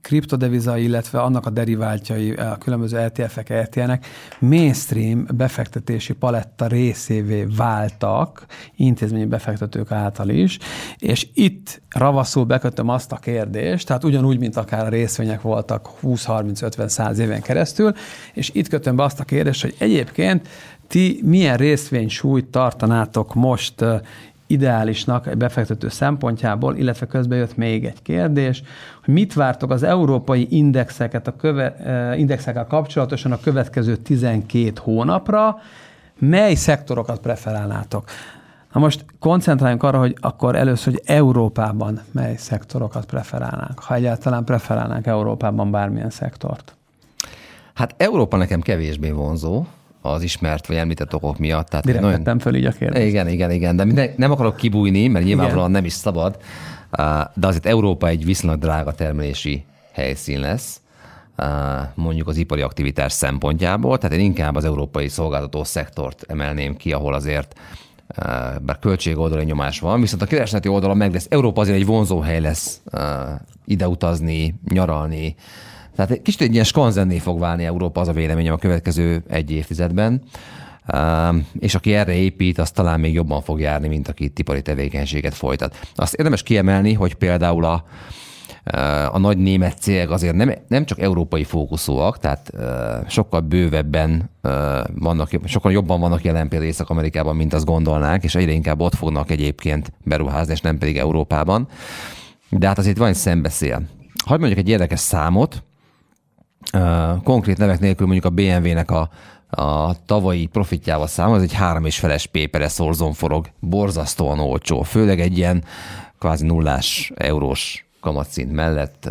kriptodeviza, 0.00 0.76
illetve 0.76 1.20
annak 1.20 1.46
a 1.46 1.50
deriváltjai, 1.50 2.32
a 2.32 2.56
különböző 2.56 2.98
ETF-ek, 2.98 3.50
ETN-ek 3.50 4.06
mainstream 4.40 5.26
befektetési 5.34 6.12
paletta 6.12 6.66
részévé 6.66 7.46
váltak, 7.56 8.46
intézményi 8.76 9.24
befektetők 9.24 9.90
által 9.90 10.28
is, 10.28 10.58
és 10.98 11.28
itt 11.34 11.82
ravaszul 11.88 12.44
bekötöm 12.44 12.88
azt 12.88 13.12
a 13.12 13.16
kérdést, 13.16 13.86
tehát 13.86 14.04
ugyanúgy, 14.04 14.38
mint 14.38 14.56
akár 14.56 14.86
a 14.86 14.88
részvények 14.88 15.40
voltak 15.40 15.88
20-30-50-100 16.02 17.16
éven 17.16 17.42
keresztül, 17.42 17.92
és 18.34 18.50
itt 18.54 18.68
kötöm 18.68 18.96
be 18.96 19.02
azt 19.02 19.20
a 19.20 19.24
kérdést, 19.28 19.62
hogy 19.62 19.74
egyébként 19.78 20.48
ti 20.86 21.20
milyen 21.24 21.56
részvénysúlyt 21.56 22.46
tartanátok 22.46 23.34
most 23.34 23.84
ideálisnak 24.46 25.26
egy 25.26 25.36
befektető 25.36 25.88
szempontjából, 25.88 26.76
illetve 26.76 27.06
közben 27.06 27.38
jött 27.38 27.56
még 27.56 27.84
egy 27.84 28.02
kérdés, 28.02 28.62
hogy 29.04 29.14
mit 29.14 29.34
vártok 29.34 29.70
az 29.70 29.82
európai 29.82 30.46
indexeket 30.50 31.26
a 31.26 31.36
köve, 31.36 31.76
indexekkel 32.16 32.66
kapcsolatosan 32.66 33.32
a 33.32 33.40
következő 33.40 33.96
12 33.96 34.72
hónapra, 34.80 35.56
mely 36.18 36.54
szektorokat 36.54 37.20
preferálnátok? 37.20 38.04
Na 38.72 38.80
most 38.80 39.04
koncentráljunk 39.18 39.82
arra, 39.82 39.98
hogy 39.98 40.16
akkor 40.20 40.56
először, 40.56 40.92
hogy 40.92 41.02
Európában 41.06 42.00
mely 42.12 42.36
szektorokat 42.36 43.04
preferálnánk, 43.04 43.78
ha 43.78 43.94
egyáltalán 43.94 44.44
preferálnánk 44.44 45.06
Európában 45.06 45.70
bármilyen 45.70 46.10
szektort. 46.10 46.77
Hát 47.78 47.94
Európa 47.96 48.36
nekem 48.36 48.60
kevésbé 48.60 49.10
vonzó, 49.10 49.64
az 50.00 50.22
ismert 50.22 50.66
vagy 50.66 50.76
említett 50.76 51.14
okok 51.14 51.38
miatt. 51.38 51.68
Tehát 51.68 51.84
Direkt 51.84 52.04
nagyon... 52.04 52.18
vettem 52.18 52.38
föl 52.38 52.54
így 52.54 52.64
a 52.64 52.72
kérdést. 52.72 53.06
Igen, 53.06 53.28
igen, 53.28 53.50
igen, 53.50 53.76
de 53.76 53.84
minden, 53.84 54.10
nem 54.16 54.30
akarok 54.30 54.56
kibújni, 54.56 55.06
mert 55.08 55.24
nyilvánvalóan 55.24 55.70
nem 55.70 55.84
is 55.84 55.92
szabad, 55.92 56.36
de 57.34 57.46
azért 57.46 57.66
Európa 57.66 58.08
egy 58.08 58.24
viszonylag 58.24 58.58
drága 58.58 58.92
termelési 58.92 59.64
helyszín 59.92 60.40
lesz, 60.40 60.80
mondjuk 61.94 62.28
az 62.28 62.36
ipari 62.36 62.60
aktivitás 62.60 63.12
szempontjából, 63.12 63.98
tehát 63.98 64.16
én 64.16 64.24
inkább 64.24 64.56
az 64.56 64.64
európai 64.64 65.08
szolgáltató 65.08 65.64
szektort 65.64 66.24
emelném 66.28 66.76
ki, 66.76 66.92
ahol 66.92 67.14
azért 67.14 67.60
bár 68.62 68.78
költség 68.80 69.18
oldalon 69.18 69.44
nyomás 69.44 69.80
van, 69.80 70.00
viszont 70.00 70.22
a 70.22 70.26
keresleti 70.26 70.68
oldalon 70.68 70.96
meg 70.96 71.12
lesz. 71.12 71.26
Európa 71.30 71.60
azért 71.60 71.76
egy 71.76 71.86
vonzó 71.86 72.20
hely 72.20 72.40
lesz 72.40 72.80
ide 73.64 73.88
utazni, 73.88 74.60
nyaralni, 74.68 75.34
tehát 75.98 76.12
egy 76.12 76.22
kicsit 76.22 76.40
egy 76.40 76.52
ilyen 76.52 76.64
skanzenné 76.64 77.18
fog 77.18 77.38
válni 77.38 77.64
Európa, 77.64 78.00
az 78.00 78.08
a 78.08 78.12
véleményem 78.12 78.52
a 78.52 78.56
következő 78.56 79.22
egy 79.28 79.50
évtizedben. 79.50 80.22
és 81.58 81.74
aki 81.74 81.94
erre 81.94 82.14
épít, 82.14 82.58
az 82.58 82.70
talán 82.70 83.00
még 83.00 83.14
jobban 83.14 83.42
fog 83.42 83.60
járni, 83.60 83.88
mint 83.88 84.08
aki 84.08 84.32
ipari 84.36 84.62
tevékenységet 84.62 85.34
folytat. 85.34 85.76
Azt 85.94 86.14
érdemes 86.14 86.42
kiemelni, 86.42 86.92
hogy 86.92 87.14
például 87.14 87.64
a, 87.64 87.84
a 89.12 89.18
nagy 89.18 89.38
német 89.38 89.78
cégek 89.78 90.10
azért 90.10 90.34
nem, 90.34 90.52
nem 90.68 90.84
csak 90.84 91.00
európai 91.00 91.44
fókuszúak, 91.44 92.18
tehát 92.18 92.52
sokkal 93.08 93.40
bővebben 93.40 94.30
vannak, 94.94 95.30
sokkal 95.44 95.72
jobban 95.72 96.00
vannak 96.00 96.24
jelen 96.24 96.48
például 96.48 96.70
Észak-Amerikában, 96.70 97.36
mint 97.36 97.52
azt 97.52 97.64
gondolnánk, 97.64 98.24
és 98.24 98.34
egyre 98.34 98.52
inkább 98.52 98.80
ott 98.80 98.94
fognak 98.94 99.30
egyébként 99.30 99.92
beruházni, 100.04 100.52
és 100.52 100.60
nem 100.60 100.78
pedig 100.78 100.98
Európában. 100.98 101.68
De 102.50 102.66
hát 102.66 102.78
azért 102.78 102.98
van 102.98 103.08
egy 103.08 103.14
szembeszél. 103.14 103.82
Hagyj 104.24 104.40
mondjuk 104.40 104.60
egy 104.60 104.68
érdekes 104.68 105.00
számot, 105.00 105.62
konkrét 107.24 107.58
nevek 107.58 107.80
nélkül 107.80 108.06
mondjuk 108.06 108.26
a 108.26 108.34
BMW-nek 108.34 108.90
a, 108.90 109.10
a 109.50 109.94
tavalyi 110.06 110.46
profitjával 110.46 111.06
számol, 111.06 111.34
az 111.34 111.42
egy 111.42 111.52
három 111.52 111.84
és 111.84 111.98
feles 111.98 112.26
pépere 112.26 112.68
szorzon 112.68 113.12
forog, 113.12 113.46
borzasztóan 113.60 114.38
olcsó, 114.38 114.82
főleg 114.82 115.20
egy 115.20 115.38
ilyen 115.38 115.64
kvázi 116.18 116.46
nullás 116.46 117.12
eurós 117.14 117.86
kamatszint 118.00 118.52
mellett 118.52 119.08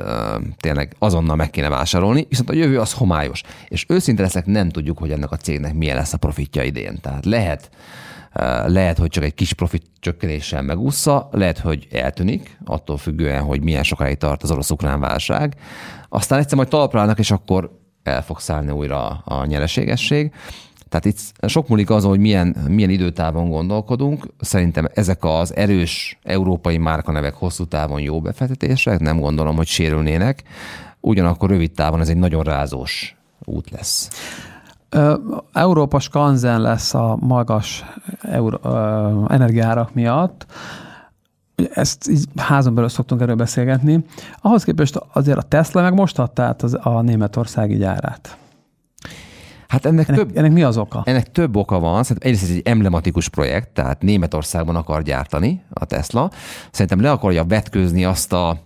tényleg 0.57 0.95
azonnal 0.99 1.35
meg 1.35 1.49
kéne 1.49 1.69
vásárolni, 1.69 2.25
viszont 2.29 2.49
a 2.49 2.53
jövő 2.53 2.79
az 2.79 2.93
homályos. 2.93 3.41
És 3.67 3.85
őszinte 3.87 4.21
leszek, 4.21 4.45
nem 4.45 4.69
tudjuk, 4.69 4.97
hogy 4.97 5.11
ennek 5.11 5.31
a 5.31 5.37
cégnek 5.37 5.73
milyen 5.73 5.95
lesz 5.95 6.13
a 6.13 6.17
profitja 6.17 6.63
idén. 6.63 6.97
Tehát 7.01 7.25
lehet, 7.25 7.69
lehet, 8.65 8.97
hogy 8.97 9.09
csak 9.09 9.23
egy 9.23 9.33
kis 9.33 9.53
profit 9.53 9.85
csökkenéssel 9.99 10.61
megúszza, 10.61 11.29
lehet, 11.31 11.59
hogy 11.59 11.87
eltűnik, 11.91 12.57
attól 12.65 12.97
függően, 12.97 13.43
hogy 13.43 13.63
milyen 13.63 13.83
sokáig 13.83 14.17
tart 14.17 14.43
az 14.43 14.51
orosz-ukrán 14.51 14.99
válság. 14.99 15.55
Aztán 16.09 16.39
egyszer 16.39 16.57
majd 16.57 16.67
talpra 16.67 17.11
és 17.11 17.31
akkor 17.31 17.79
el 18.03 18.23
fog 18.23 18.39
szállni 18.39 18.71
újra 18.71 19.07
a 19.07 19.45
nyereségesség. 19.45 20.33
Tehát 20.89 21.05
itt 21.05 21.19
sok 21.47 21.67
múlik 21.67 21.89
azon, 21.89 22.09
hogy 22.09 22.19
milyen, 22.19 22.55
milyen 22.67 22.89
időtávon 22.89 23.49
gondolkodunk. 23.49 24.27
Szerintem 24.39 24.87
ezek 24.93 25.23
az 25.23 25.55
erős 25.55 26.19
európai 26.23 26.77
márkanevek 26.77 27.33
hosszú 27.33 27.65
távon 27.65 28.01
jó 28.01 28.21
befektetések, 28.21 28.99
nem 28.99 29.19
gondolom, 29.19 29.55
hogy 29.55 29.67
sérülnének. 29.67 30.43
Ugyanakkor 30.99 31.49
rövid 31.49 31.71
távon 31.71 32.01
ez 32.01 32.09
egy 32.09 32.17
nagyon 32.17 32.43
rázós 32.43 33.15
út 33.45 33.69
lesz. 33.69 34.09
Európa 35.53 35.99
skanzen 35.99 36.61
lesz 36.61 36.93
a 36.93 37.17
magas 37.19 37.85
euró, 38.21 38.59
energiárak 39.29 39.93
miatt. 39.93 40.45
Ezt 41.73 42.09
így 42.09 42.25
házon 42.35 42.73
belül 42.73 42.89
szoktunk 42.89 43.21
erről 43.21 43.35
beszélgetni. 43.35 44.05
Ahhoz 44.41 44.63
képest 44.63 45.01
azért 45.13 45.37
a 45.37 45.41
Tesla 45.41 45.81
meg 45.81 45.93
most 45.93 46.19
adta 46.19 46.43
át 46.43 46.63
az, 46.63 46.77
a 46.81 47.01
németországi 47.01 47.75
gyárát. 47.75 48.37
Hát 49.67 49.85
ennek, 49.85 50.07
ennek, 50.07 50.21
több, 50.21 50.37
ennek 50.37 50.51
mi 50.51 50.63
az 50.63 50.77
oka? 50.77 51.01
Ennek 51.05 51.31
több 51.31 51.55
oka 51.55 51.79
van. 51.79 52.03
Szerintem 52.03 52.31
egyrészt 52.31 52.51
ez 52.51 52.55
egy 52.55 52.67
emblematikus 52.67 53.29
projekt, 53.29 53.69
tehát 53.69 54.01
Németországban 54.01 54.75
akar 54.75 55.01
gyártani 55.01 55.61
a 55.69 55.85
Tesla. 55.85 56.31
Szerintem 56.71 57.01
le 57.01 57.11
akarja 57.11 57.45
vetkőzni 57.45 58.05
azt 58.05 58.33
a 58.33 58.57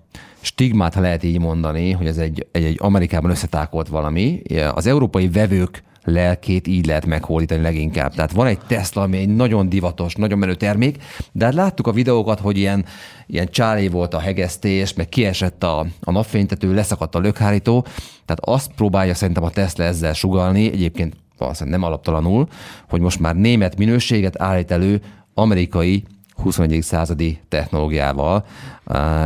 stigmát, 0.42 0.94
ha 0.94 1.02
lehet 1.02 1.24
így 1.24 1.40
mondani, 1.40 1.92
hogy 1.92 2.08
ez 2.08 2.18
egy, 2.18 2.48
egy, 2.52 2.64
egy 2.64 2.78
Amerikában 2.82 3.32
összetákolt 3.32 3.88
valami. 3.88 4.42
Az 4.74 4.88
európai 4.88 5.30
vevők 5.30 5.84
lelkét 6.04 6.68
így 6.68 6.86
lehet 6.86 7.06
meghódítani 7.06 7.62
leginkább. 7.62 8.14
Tehát 8.14 8.32
van 8.32 8.48
egy 8.48 8.60
Tesla, 8.68 9.02
ami 9.02 9.18
egy 9.18 9.36
nagyon 9.36 9.70
divatos, 9.70 10.16
nagyon 10.16 10.38
menő 10.38 10.56
termék, 10.56 11.04
de 11.32 11.46
hát 11.46 11.54
láttuk 11.54 11.88
a 11.88 11.92
videókat, 11.92 12.40
hogy 12.40 12.58
ilyen, 12.58 12.86
ilyen 13.28 13.48
csálé 13.52 13.88
volt 13.88 14.14
a 14.14 14.20
hegesztés, 14.20 14.94
meg 14.94 15.10
kiesett 15.10 15.64
a, 15.64 15.86
a 16.02 16.12
napfénytető, 16.12 16.74
leszakadt 16.74 17.16
a 17.16 17.20
lökhárító, 17.20 17.82
tehát 18.26 18.40
azt 18.42 18.72
próbálja 18.76 19.14
szerintem 19.14 19.44
a 19.44 19.50
Tesla 19.50 19.84
ezzel 19.84 20.14
sugalni, 20.14 20.72
egyébként 20.72 21.16
valószínűleg 21.38 21.80
nem 21.80 21.88
alaptalanul, 21.88 22.48
hogy 22.90 23.02
most 23.02 23.20
már 23.20 23.36
német 23.36 23.78
minőséget 23.78 24.42
állít 24.42 24.72
elő 24.72 25.02
amerikai 25.34 26.04
21. 26.42 26.82
századi 26.82 27.40
technológiával, 27.50 28.46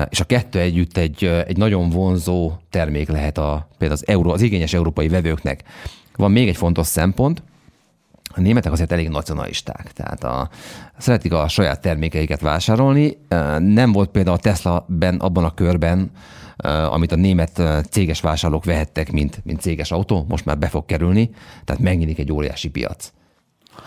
és 0.09 0.19
a 0.19 0.23
kettő 0.23 0.59
együtt 0.59 0.97
egy, 0.97 1.23
egy 1.47 1.57
nagyon 1.57 1.89
vonzó 1.89 2.51
termék 2.69 3.09
lehet 3.09 3.38
a, 3.38 3.67
például 3.78 3.99
az, 4.01 4.07
euró, 4.07 4.32
az 4.32 4.41
igényes 4.41 4.73
európai 4.73 5.07
vevőknek. 5.07 5.63
Van 6.16 6.32
még 6.32 6.47
egy 6.47 6.57
fontos 6.57 6.88
szempont, 6.88 7.43
a 8.36 8.41
németek 8.41 8.72
azért 8.72 8.91
elég 8.91 9.09
nacionalisták, 9.09 9.91
tehát 9.91 10.24
a, 10.24 10.49
szeretik 10.97 11.34
a 11.34 11.47
saját 11.47 11.82
termékeiket 11.82 12.41
vásárolni. 12.41 13.18
Nem 13.57 13.91
volt 13.91 14.09
például 14.09 14.36
a 14.36 14.39
Tesla-ben 14.39 15.16
abban 15.16 15.43
a 15.43 15.53
körben, 15.53 16.11
amit 16.89 17.11
a 17.11 17.16
német 17.16 17.61
céges 17.89 18.22
vásárlók 18.22 18.66
vehettek, 18.66 19.11
mint, 19.11 19.41
mint 19.43 19.61
céges 19.61 19.91
autó, 19.91 20.26
most 20.28 20.45
már 20.45 20.57
be 20.57 20.68
fog 20.68 20.86
kerülni, 20.86 21.30
tehát 21.63 21.82
megnyílik 21.82 22.20
egy 22.20 22.32
óriási 22.32 22.70
piac. 22.70 23.11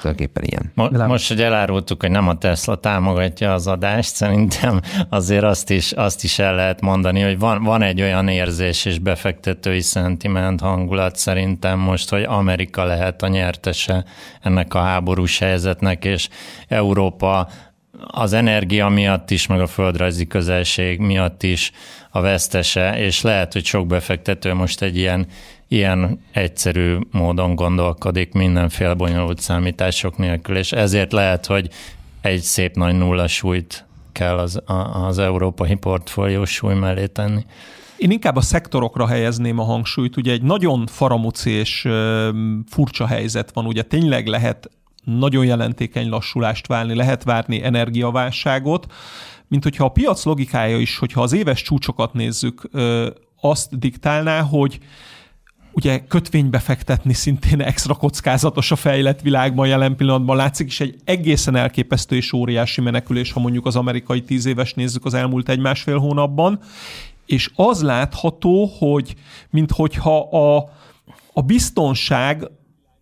Tulajdonképpen 0.01 0.43
ilyen. 0.45 0.73
Mo- 0.75 1.07
most, 1.07 1.29
hogy 1.29 1.43
elárultuk, 1.43 2.01
hogy 2.01 2.11
nem 2.11 2.29
a 2.29 2.39
Tesla 2.39 2.77
támogatja 2.77 3.53
az 3.53 3.67
adást, 3.67 4.15
szerintem 4.15 4.81
azért 5.09 5.45
azt 5.45 5.71
is, 5.71 5.93
azt 5.93 6.25
is 6.25 6.39
el 6.39 6.55
lehet 6.55 6.81
mondani, 6.81 7.21
hogy 7.21 7.39
van, 7.39 7.63
van 7.63 7.83
egy 7.83 8.01
olyan 8.01 8.29
érzés 8.29 8.85
és 8.85 8.99
befektetői 8.99 9.81
szentiment 9.81 10.61
hangulat 10.61 11.17
szerintem 11.17 11.79
most, 11.79 12.11
hogy 12.11 12.23
Amerika 12.23 12.85
lehet 12.85 13.23
a 13.23 13.29
nyertese 13.29 14.05
ennek 14.43 14.75
a 14.75 14.81
háborús 14.81 15.39
helyzetnek, 15.39 16.05
és 16.05 16.29
Európa 16.69 17.49
az 18.07 18.33
energia 18.33 18.89
miatt 18.89 19.31
is, 19.31 19.47
meg 19.47 19.61
a 19.61 19.67
földrajzi 19.67 20.27
közelség 20.27 21.01
miatt 21.01 21.43
is 21.43 21.73
a 22.11 22.21
vesztese, 22.21 22.99
és 22.99 23.23
lehet, 23.23 23.53
hogy 23.53 23.65
sok 23.65 23.87
befektető 23.87 24.55
most 24.55 24.83
egy 24.83 24.97
ilyen 24.97 25.27
ilyen 25.69 26.21
egyszerű 26.33 26.97
módon 27.11 27.55
gondolkodik 27.55 28.33
mindenféle 28.33 28.95
bonyolult 28.95 29.41
számítások 29.41 30.17
nélkül, 30.17 30.57
és 30.57 30.73
ezért 30.73 31.13
lehet, 31.13 31.47
hogy 31.47 31.69
egy 32.21 32.41
szép 32.41 32.75
nagy 32.75 32.95
nulla 32.95 33.27
súlyt 33.27 33.87
kell 34.13 34.39
az, 34.39 34.63
az 34.93 35.19
európai 35.19 35.75
portfólió 35.75 36.45
súly 36.45 36.75
mellé 36.75 37.07
tenni. 37.07 37.45
Én 37.97 38.11
inkább 38.11 38.37
a 38.37 38.41
szektorokra 38.41 39.07
helyezném 39.07 39.59
a 39.59 39.65
hangsúlyt. 39.65 40.17
Ugye 40.17 40.33
egy 40.33 40.43
nagyon 40.43 40.87
faramuci 40.87 41.51
és 41.51 41.89
furcsa 42.67 43.07
helyzet 43.07 43.51
van. 43.53 43.67
Ugye 43.67 43.83
tényleg 43.83 44.27
lehet 44.27 44.71
nagyon 45.05 45.45
jelentékeny 45.45 46.09
lassulást 46.09 46.67
válni, 46.67 46.95
lehet 46.95 47.25
várni 47.25 47.63
energiaválságot, 47.63 48.87
mint 49.49 49.63
hogyha 49.63 49.85
a 49.85 49.89
piac 49.89 50.25
logikája 50.25 50.79
is, 50.79 50.99
hogyha 50.99 51.23
az 51.23 51.33
éves 51.33 51.63
csúcsokat 51.63 52.13
nézzük, 52.13 52.71
azt 53.41 53.79
diktálná, 53.79 54.41
hogy 54.41 54.79
ugye 55.79 56.07
kötvénybe 56.07 56.59
fektetni 56.59 57.13
szintén 57.13 57.61
extra 57.61 57.95
kockázatos 57.95 58.71
a 58.71 58.77
fejlett 58.77 59.21
világban 59.21 59.67
jelen 59.67 59.97
pillanatban. 59.97 60.37
Látszik 60.37 60.67
is 60.67 60.81
egy 60.81 60.97
egészen 61.05 61.57
elképesztő 61.57 62.17
és 62.17 62.33
óriási 62.33 62.81
menekülés, 62.81 63.33
ha 63.33 63.41
mondjuk 63.41 63.67
az 63.67 63.77
amerikai 63.77 64.23
tíz 64.23 64.47
éves 64.47 64.75
nézzük 64.75 65.05
az 65.05 65.15
elmúlt 65.15 65.49
egy-másfél 65.49 65.99
hónapban. 65.99 66.61
És 67.27 67.51
az 67.55 67.83
látható, 67.83 68.71
hogy 68.79 69.15
minthogyha 69.51 70.21
a, 70.21 70.71
a 71.33 71.43
biztonság 71.43 72.51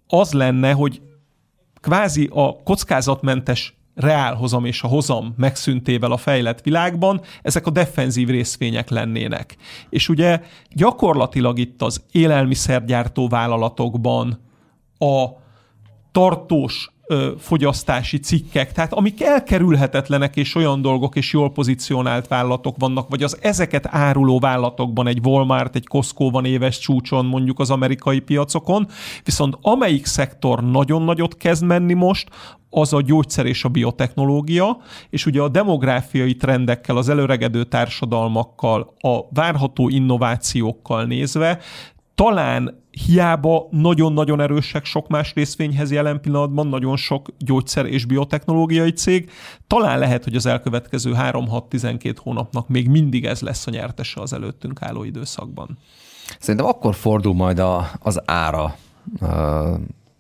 az 0.09 0.33
lenne, 0.33 0.73
hogy 0.73 1.01
kvázi 1.81 2.29
a 2.33 2.63
kockázatmentes 2.63 3.76
reálhozam 3.97 4.65
és 4.65 4.83
a 4.83 4.89
hozam 4.89 5.35
megszüntével 5.37 6.13
a 6.13 6.17
fejlett 6.17 6.61
világban, 6.61 7.21
ezek 7.43 7.67
a 7.67 7.71
defenzív 7.71 8.29
részvények 8.29 8.91
lennének. 8.91 9.57
És 9.91 10.09
ugye 10.09 10.41
gyakorlatilag 10.71 11.59
itt 11.59 11.83
az 11.83 12.05
élelmiszergyártó 12.13 13.29
vállalatokban 13.29 14.41
a 14.99 15.25
tartós 16.13 16.91
fogyasztási 17.39 18.19
cikkek, 18.19 18.73
tehát 18.73 18.93
amik 18.93 19.23
elkerülhetetlenek 19.23 20.37
és 20.37 20.55
olyan 20.55 20.83
dolgok 20.83 21.17
és 21.17 21.33
jól 21.33 21.53
pozícionált 21.53 22.29
vállalatok 22.29 22.77
vannak, 22.79 23.09
vagy 23.09 23.23
az 23.23 23.39
ezeket 23.41 23.87
áruló 23.91 24.39
vállalatokban 24.39 25.07
egy 25.07 25.21
Walmart, 25.23 25.75
egy 25.75 25.87
Costco 25.87 26.31
van 26.31 26.45
éves 26.45 26.79
csúcson 26.79 27.27
mondjuk 27.27 27.59
az 27.59 27.71
amerikai 27.71 28.21
piacokon, 28.21 28.87
viszont 29.25 29.59
amelyik 29.61 30.07
szektor 30.07 30.71
nagyon 30.71 31.03
nagyot 31.03 31.37
kezd 31.37 31.65
menni 31.65 31.95
most, 31.95 32.29
az 32.71 32.93
a 32.93 33.01
gyógyszer 33.01 33.47
és 33.47 33.65
a 33.65 33.69
biotechnológia, 33.69 34.77
és 35.11 35.27
ugye 35.27 35.41
a 35.41 35.49
demográfiai 35.49 36.37
trendekkel, 36.37 36.97
az 36.97 37.09
előregedő 37.09 37.65
társadalmakkal, 37.65 38.95
a 38.99 39.19
várható 39.31 39.89
innovációkkal 39.89 41.05
nézve, 41.05 41.59
talán 42.15 42.85
hiába 43.05 43.67
nagyon-nagyon 43.71 44.41
erősek 44.41 44.85
sok 44.85 45.09
más 45.09 45.35
részvényhez 45.35 45.91
jelen 45.91 46.21
pillanatban, 46.21 46.67
nagyon 46.67 46.97
sok 46.97 47.29
gyógyszer 47.39 47.87
és 47.87 48.05
biotechnológiai 48.05 48.93
cég, 48.93 49.31
talán 49.67 49.99
lehet, 49.99 50.25
hogy 50.25 50.35
az 50.35 50.47
elkövetkező 50.47 51.13
3-6-12 51.17 52.17
hónapnak 52.23 52.69
még 52.69 52.89
mindig 52.89 53.25
ez 53.25 53.41
lesz 53.41 53.67
a 53.67 53.71
nyertese 53.71 54.21
az 54.21 54.33
előttünk 54.33 54.83
álló 54.83 55.05
időszakban. 55.05 55.79
Szerintem 56.39 56.67
akkor 56.69 56.95
fordul 56.95 57.35
majd 57.35 57.59
a, 57.59 57.91
az 57.99 58.23
ára 58.25 58.77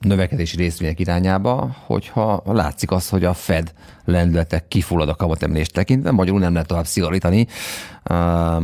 növekedési 0.00 0.56
részvények 0.56 1.00
irányába, 1.00 1.76
hogyha 1.86 2.42
látszik 2.44 2.90
az, 2.90 3.08
hogy 3.08 3.24
a 3.24 3.34
Fed 3.34 3.72
lendületek 4.04 4.68
kifullad 4.68 5.08
a 5.08 5.14
kamatemelést 5.14 5.72
tekintve, 5.72 6.10
magyarul 6.10 6.40
nem 6.40 6.52
lehet 6.52 6.68
tovább 6.68 6.86
szigorítani, 6.86 7.46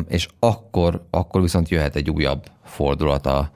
és 0.08 0.28
akkor, 0.38 1.06
akkor 1.10 1.40
viszont 1.40 1.68
jöhet 1.68 1.96
egy 1.96 2.10
újabb 2.10 2.42
fordulat 2.64 3.26
a, 3.26 3.50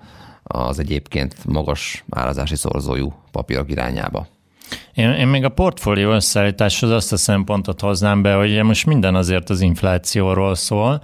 az 0.46 0.78
egyébként 0.78 1.34
magas 1.44 2.04
árazási 2.10 2.56
szorzójú 2.56 3.14
papírok 3.30 3.70
irányába. 3.70 4.26
Én, 4.94 5.10
én 5.10 5.26
még 5.26 5.44
a 5.44 5.48
portfólió 5.48 6.10
összeállításhoz 6.10 6.90
azt 6.90 7.12
a 7.12 7.16
szempontot 7.16 7.80
hoznám 7.80 8.22
be, 8.22 8.34
hogy 8.34 8.62
most 8.62 8.86
minden 8.86 9.14
azért 9.14 9.50
az 9.50 9.60
inflációról 9.60 10.54
szól, 10.54 11.02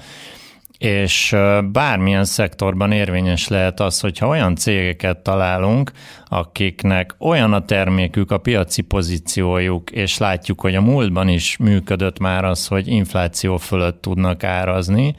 és 0.79 1.37
bármilyen 1.73 2.25
szektorban 2.25 2.93
érvényes 2.93 3.49
lehet 3.49 3.81
az, 3.81 4.01
hogyha 4.01 4.29
olyan 4.29 4.57
cégeket 4.57 5.19
találunk, 5.19 5.93
akiknek 6.27 7.15
olyan 7.19 7.53
a 7.53 7.65
termékük, 7.65 8.31
a 8.31 8.39
piaci 8.39 8.83
pozíciójuk, 8.83 9.91
és 9.91 10.19
látjuk, 10.19 10.61
hogy 10.61 10.75
a 10.75 10.81
múltban 10.81 11.29
is 11.29 11.57
működött 11.57 12.19
már 12.19 12.45
az, 12.45 12.67
hogy 12.67 12.89
infláció 12.89 13.57
fölött 13.57 14.03
tudnak 14.03 14.45
árazni, 14.45 15.15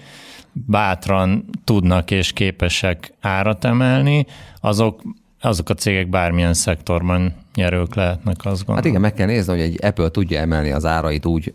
bátran 0.53 1.45
tudnak 1.63 2.11
és 2.11 2.33
képesek 2.33 3.13
árat 3.21 3.65
emelni, 3.65 4.25
azok, 4.59 5.01
azok 5.41 5.69
a 5.69 5.73
cégek 5.73 6.09
bármilyen 6.09 6.53
szektorban 6.53 7.33
nyerők 7.55 7.95
lehetnek, 7.95 8.35
azt 8.37 8.65
gondolom. 8.65 8.75
Hát 8.75 8.85
igen, 8.85 9.01
meg 9.01 9.13
kell 9.13 9.27
nézni, 9.27 9.51
hogy 9.51 9.61
egy 9.61 9.85
Apple 9.85 10.09
tudja 10.09 10.39
emelni 10.39 10.71
az 10.71 10.85
árait 10.85 11.25
úgy 11.25 11.53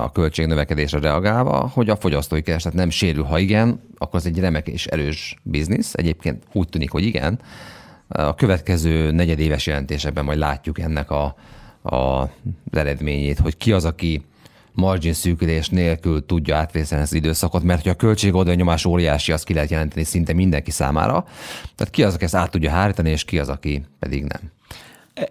a 0.00 0.12
költségnövekedésre 0.12 0.98
reagálva, 0.98 1.70
hogy 1.72 1.90
a 1.90 1.96
fogyasztói 1.96 2.42
kereslet 2.42 2.74
nem 2.74 2.90
sérül. 2.90 3.24
Ha 3.24 3.38
igen, 3.38 3.80
akkor 3.98 4.18
az 4.18 4.26
egy 4.26 4.38
remek 4.38 4.68
és 4.68 4.86
erős 4.86 5.36
biznisz. 5.42 5.94
Egyébként 5.94 6.42
úgy 6.52 6.68
tűnik, 6.68 6.90
hogy 6.90 7.04
igen. 7.04 7.40
A 8.08 8.34
következő 8.34 9.10
negyedéves 9.10 9.66
jelentésekben 9.66 10.24
majd 10.24 10.38
látjuk 10.38 10.78
ennek 10.78 11.10
a, 11.10 11.34
a, 11.82 12.28
eredményét, 12.70 13.38
hogy 13.38 13.56
ki 13.56 13.72
az, 13.72 13.84
aki 13.84 14.24
margin 14.76 15.12
szűkülés 15.12 15.68
nélkül 15.68 16.26
tudja 16.26 16.56
átvészelni 16.56 17.04
az 17.04 17.14
időszakot, 17.14 17.62
mert 17.62 17.82
hogy 17.82 17.90
a 17.90 17.94
költségoldal 17.94 18.54
nyomás 18.54 18.84
óriási, 18.84 19.32
azt 19.32 19.44
ki 19.44 19.54
lehet 19.54 19.70
jelenteni 19.70 20.04
szinte 20.04 20.32
mindenki 20.32 20.70
számára. 20.70 21.24
Tehát 21.74 21.92
ki 21.92 22.02
az, 22.02 22.14
aki 22.14 22.24
ezt 22.24 22.34
át 22.34 22.50
tudja 22.50 22.70
hárítani, 22.70 23.10
és 23.10 23.24
ki 23.24 23.38
az, 23.38 23.48
aki 23.48 23.84
pedig 23.98 24.24
nem. 24.24 24.40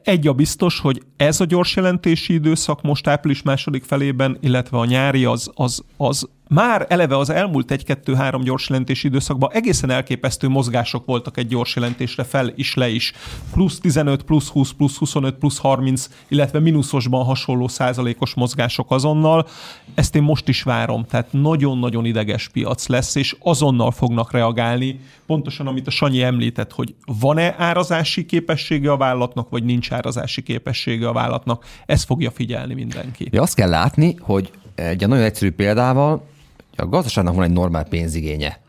Egy 0.03 0.27
a 0.27 0.33
biztos, 0.33 0.79
hogy 0.79 1.01
ez 1.17 1.39
a 1.39 1.45
gyors 1.45 1.75
jelentési 1.75 2.33
időszak 2.33 2.81
most 2.81 3.07
április 3.07 3.41
második 3.41 3.83
felében, 3.83 4.37
illetve 4.41 4.77
a 4.77 4.85
nyári 4.85 5.25
az, 5.25 5.51
az, 5.53 5.83
az 5.97 6.29
már 6.49 6.85
eleve 6.89 7.17
az 7.17 7.29
elmúlt 7.29 7.71
egy-kettő-három 7.71 8.41
gyors 8.41 8.69
jelentési 8.69 9.07
időszakban 9.07 9.51
egészen 9.53 9.89
elképesztő 9.89 10.47
mozgások 10.47 11.05
voltak 11.05 11.37
egy 11.37 11.47
gyors 11.47 11.75
jelentésre 11.75 12.23
fel 12.23 12.51
is 12.55 12.73
le 12.73 12.89
is. 12.89 13.13
Plusz 13.51 13.79
15, 13.79 14.23
plusz 14.23 14.49
20, 14.49 14.71
plusz 14.71 14.97
25, 14.97 15.35
plusz 15.35 15.57
30, 15.57 16.09
illetve 16.27 16.59
mínuszosban 16.59 17.25
hasonló 17.25 17.67
százalékos 17.67 18.33
mozgások 18.33 18.91
azonnal. 18.91 19.47
Ezt 19.93 20.15
én 20.15 20.21
most 20.21 20.47
is 20.47 20.63
várom, 20.63 21.05
tehát 21.05 21.27
nagyon-nagyon 21.31 22.05
ideges 22.05 22.49
piac 22.49 22.87
lesz, 22.87 23.15
és 23.15 23.35
azonnal 23.39 23.91
fognak 23.91 24.31
reagálni. 24.31 24.99
Pontosan, 25.25 25.67
amit 25.67 25.87
a 25.87 25.91
Sanyi 25.91 26.21
említett, 26.21 26.71
hogy 26.71 26.95
van-e 27.19 27.55
árazási 27.57 28.25
képessége 28.25 28.91
a 28.91 28.97
vállalatnak, 28.97 29.49
vagy 29.49 29.63
nincs 29.63 29.91
árazási 29.91 30.43
képessége 30.43 31.07
a 31.07 31.13
vállalatnak, 31.13 31.65
ez 31.85 32.03
fogja 32.03 32.31
figyelni 32.31 32.73
mindenki. 32.73 33.27
Ja, 33.31 33.41
azt 33.41 33.55
kell 33.55 33.69
látni, 33.69 34.15
hogy 34.19 34.51
egy 34.75 35.07
nagyon 35.07 35.23
egyszerű 35.23 35.51
példával, 35.51 36.33
a 36.78 36.86
gazdaságnak 36.86 37.36
van 37.36 37.43
egy 37.43 37.51
normál 37.51 37.84
pénzigénye. 37.84 38.59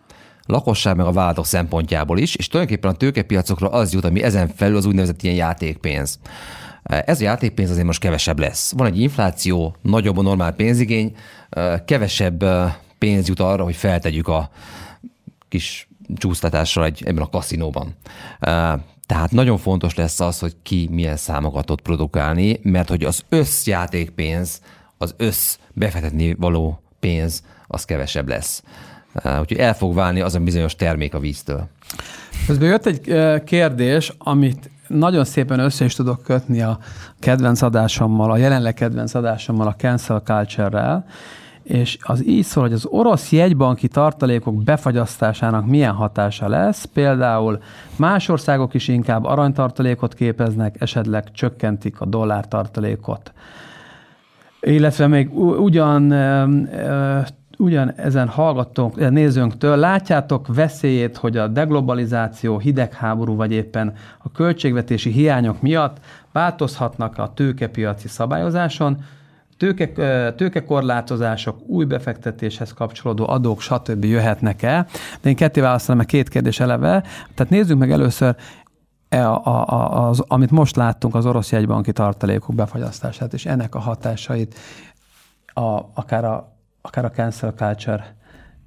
A 0.48 0.52
lakosság 0.52 0.96
meg 0.96 1.06
a 1.06 1.12
vállalatok 1.12 1.46
szempontjából 1.46 2.18
is, 2.18 2.34
és 2.34 2.48
tulajdonképpen 2.48 2.90
a 2.90 2.96
tőkepiacokra 2.96 3.68
az 3.68 3.92
jut, 3.92 4.04
ami 4.04 4.22
ezen 4.22 4.48
felül 4.48 4.76
az 4.76 4.84
úgynevezett 4.84 5.22
ilyen 5.22 5.36
játékpénz. 5.36 6.18
Ez 6.82 7.20
a 7.20 7.24
játékpénz 7.24 7.70
azért 7.70 7.86
most 7.86 8.00
kevesebb 8.00 8.38
lesz. 8.38 8.72
Van 8.72 8.86
egy 8.86 9.00
infláció, 9.00 9.76
nagyobb 9.82 10.16
a 10.16 10.22
normál 10.22 10.52
pénzigény, 10.52 11.16
kevesebb 11.84 12.44
pénz 12.98 13.28
jut 13.28 13.40
arra, 13.40 13.64
hogy 13.64 13.76
feltegyük 13.76 14.28
a 14.28 14.50
kis 15.48 15.88
csúsztatásra 16.16 16.84
egy, 16.84 17.02
ebben 17.06 17.22
a 17.22 17.28
kaszinóban. 17.28 17.94
Tehát 19.06 19.30
nagyon 19.30 19.58
fontos 19.58 19.94
lesz 19.94 20.20
az, 20.20 20.38
hogy 20.38 20.56
ki 20.62 20.88
milyen 20.92 21.16
számokat 21.16 21.66
tud 21.66 21.80
produkálni, 21.80 22.60
mert 22.62 22.88
hogy 22.88 23.04
az 23.04 23.24
összjátékpénz, 23.28 24.60
az 24.98 25.14
össz 25.16 25.56
befektetni 25.72 26.34
való 26.34 26.80
pénz 27.00 27.42
az 27.66 27.84
kevesebb 27.84 28.28
lesz. 28.28 28.62
Úgyhogy 29.14 29.58
el 29.58 29.74
fog 29.74 29.94
válni 29.94 30.20
az 30.20 30.34
a 30.34 30.40
bizonyos 30.40 30.74
termék 30.74 31.14
a 31.14 31.18
víztől. 31.18 31.68
Közben 32.46 32.68
jött 32.68 32.86
egy 32.86 33.14
kérdés, 33.44 34.12
amit 34.18 34.70
nagyon 34.88 35.24
szépen 35.24 35.58
össze 35.58 35.84
is 35.84 35.94
tudok 35.94 36.22
kötni 36.22 36.62
a 36.62 36.78
kedvenc 37.18 37.62
adásommal, 37.62 38.30
a 38.30 38.36
jelenleg 38.36 38.74
kedvenc 38.74 39.14
adásommal, 39.14 39.66
a 39.66 39.74
cancel 39.74 40.20
culture-rel, 40.24 41.06
és 41.62 41.98
az 42.00 42.26
így 42.26 42.44
szól, 42.44 42.62
hogy 42.62 42.72
az 42.72 42.86
orosz 42.86 43.32
jegybanki 43.32 43.88
tartalékok 43.88 44.62
befagyasztásának 44.62 45.66
milyen 45.66 45.92
hatása 45.92 46.48
lesz, 46.48 46.84
például 46.84 47.62
más 47.96 48.28
országok 48.28 48.74
is 48.74 48.88
inkább 48.88 49.24
aranytartalékot 49.24 50.14
képeznek, 50.14 50.76
esetleg 50.80 51.32
csökkentik 51.32 52.00
a 52.00 52.04
dollártartalékot. 52.04 53.32
Illetve 54.60 55.06
még 55.06 55.38
ugyan 55.38 56.08
ugyan 57.56 57.92
ezen 57.96 58.28
hallgatónk, 58.28 59.00
eh, 59.00 59.10
nézőnktől 59.10 59.76
látjátok 59.76 60.54
veszélyét, 60.54 61.16
hogy 61.16 61.36
a 61.36 61.48
deglobalizáció, 61.48 62.58
hidegháború 62.58 63.36
vagy 63.36 63.52
éppen 63.52 63.92
a 64.18 64.30
költségvetési 64.30 65.10
hiányok 65.10 65.62
miatt 65.62 65.96
változhatnak 66.32 67.18
a 67.18 67.32
tőkepiaci 67.34 68.08
szabályozáson, 68.08 69.04
tőke, 69.56 70.02
eh, 70.02 70.32
tőkekorlátozások, 70.36 71.58
új 71.66 71.84
befektetéshez 71.84 72.72
kapcsolódó 72.72 73.28
adók, 73.28 73.60
stb. 73.60 74.04
jöhetnek 74.04 74.62
el. 74.62 74.86
De 75.20 75.28
én 75.28 75.36
ketté 75.36 75.60
válaszolom, 75.60 75.96
mert 75.96 76.08
két 76.10 76.28
kérdés 76.28 76.60
eleve. 76.60 77.02
Tehát 77.34 77.52
nézzük 77.52 77.78
meg 77.78 77.90
először 77.90 78.36
e 79.08 79.28
a, 79.30 79.46
a, 79.46 80.08
az, 80.08 80.24
amit 80.28 80.50
most 80.50 80.76
láttunk, 80.76 81.14
az 81.14 81.26
orosz 81.26 81.52
jegybanki 81.52 81.92
tartalékok 81.92 82.54
befagyasztását, 82.54 83.32
és 83.32 83.46
ennek 83.46 83.74
a 83.74 83.78
hatásait, 83.78 84.54
a, 85.54 85.80
akár 85.94 86.24
a 86.24 86.55
akár 86.86 87.04
a 87.04 87.10
cancel 87.10 87.52
culture 87.56 88.14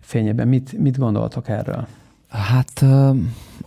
fényében. 0.02 0.48
Mit, 0.48 0.78
mit 0.78 0.98
gondoltok 0.98 1.50
erről? 1.50 1.88
Hát 2.30 2.86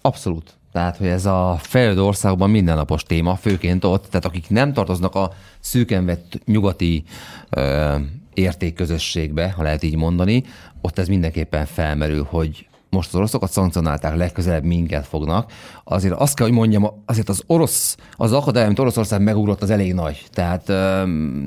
abszolút. 0.01 0.57
Tehát, 0.73 0.97
hogy 0.97 1.07
ez 1.07 1.27
a 1.27 1.57
fejlődő 1.61 2.03
országban 2.03 2.51
mindennapos 2.51 3.03
téma, 3.03 3.37
főként 3.37 3.85
ott, 3.85 4.07
tehát 4.07 4.25
akik 4.25 4.51
nem 4.51 4.73
tartoznak 4.73 5.15
a 5.15 5.33
szűken 5.61 6.05
vett 6.05 6.41
nyugati 6.45 7.05
ö, 7.51 7.97
értékközösségbe, 8.35 9.51
ha 9.51 9.63
lehet 9.63 9.83
így 9.83 9.97
mondani, 9.97 10.45
ott 10.81 10.99
ez 10.99 11.09
mindenképpen 11.09 11.67
felmerül, 11.67 12.27
hogy 12.31 12.67
most 12.91 13.09
az 13.09 13.15
oroszokat 13.15 13.51
szankcionálták, 13.51 14.17
legközelebb 14.17 14.65
minket 14.65 15.07
fognak. 15.07 15.53
Azért 15.85 16.15
azt 16.15 16.35
kell, 16.35 16.47
hogy 16.47 16.57
mondjam, 16.57 17.03
azért 17.07 17.29
az 17.29 17.43
orosz, 17.47 17.97
az 18.17 18.33
akadály, 18.33 18.65
amit 18.65 18.79
Oroszország 18.79 19.23
megugrott, 19.23 19.63
az 19.63 19.71
elég 19.71 19.95
nagy. 19.95 20.25
Tehát 20.31 20.69
ö, 20.69 21.07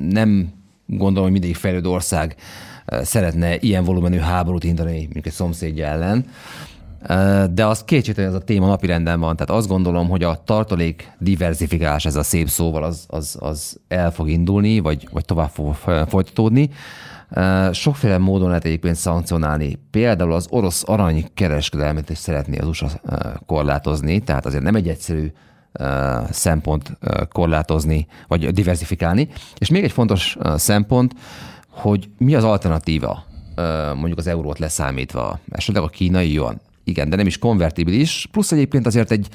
nem 0.10 0.54
gondolom, 0.86 1.24
hogy 1.24 1.40
mindig 1.40 1.56
fejlődő 1.56 1.90
ország 1.90 2.36
szeretne 2.86 3.58
ilyen 3.60 3.84
volumenű 3.84 4.18
háborút 4.18 4.64
indítani, 4.64 5.10
mint 5.14 5.26
egy 5.26 5.32
szomszédja 5.32 5.86
ellen. 5.86 6.26
De 7.54 7.66
az 7.66 7.84
kétségtelen 7.84 8.30
ez 8.30 8.36
a 8.36 8.44
téma 8.44 8.68
napirenden 8.68 9.20
van, 9.20 9.36
tehát 9.36 9.62
azt 9.62 9.68
gondolom, 9.68 10.10
hogy 10.10 10.24
a 10.24 10.42
tartalék 10.44 11.12
diversifikálás, 11.20 12.06
ez 12.06 12.16
a 12.16 12.24
szép 12.24 12.50
szóval, 12.50 12.84
az, 12.84 13.06
az, 13.08 13.38
az 13.40 13.80
el 13.88 14.12
fog 14.12 14.30
indulni, 14.30 14.80
vagy, 14.80 15.08
vagy 15.12 15.26
tovább 15.26 15.50
fog 15.50 15.74
folytatódni. 16.08 16.70
Sokféle 17.72 18.18
módon 18.18 18.48
lehet 18.48 18.66
egyébként 18.66 18.96
szankcionálni. 18.96 19.80
Például 19.92 20.34
az 20.34 20.48
orosz 20.50 20.84
arany 20.86 21.26
kereskedelmet 21.34 22.10
is 22.10 22.18
szeretné 22.18 22.58
az 22.58 22.68
USA 22.68 22.90
korlátozni, 23.46 24.20
tehát 24.20 24.46
azért 24.46 24.64
nem 24.64 24.76
egy 24.76 24.88
egyszerű 24.88 25.32
szempont 26.30 26.98
korlátozni, 27.30 28.08
vagy 28.28 28.52
diversifikálni. 28.52 29.28
És 29.58 29.70
még 29.70 29.84
egy 29.84 29.92
fontos 29.92 30.38
szempont, 30.56 31.14
hogy 31.76 32.10
mi 32.18 32.36
az 32.36 32.44
alternatíva 32.44 33.24
mondjuk 33.96 34.18
az 34.18 34.28
eurót 34.28 34.60
leszámítva, 34.60 35.40
esetleg 35.50 35.84
a 35.84 35.88
kínai 35.88 36.34
jön. 36.34 36.62
Igen, 36.84 37.10
de 37.10 37.16
nem 37.16 37.28
is 37.28 37.38
konvertibilis, 37.38 38.28
plusz 38.32 38.52
egyébként 38.52 38.86
azért 38.86 39.12
egy, 39.12 39.28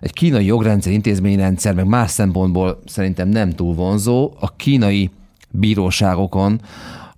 egy 0.00 0.12
kínai 0.12 0.44
jogrendszer, 0.44 0.92
intézményrendszer, 0.92 1.74
meg 1.74 1.86
más 1.86 2.10
szempontból 2.10 2.82
szerintem 2.86 3.28
nem 3.28 3.50
túl 3.50 3.74
vonzó. 3.74 4.32
A 4.40 4.56
kínai 4.56 5.10
bíróságokon 5.50 6.60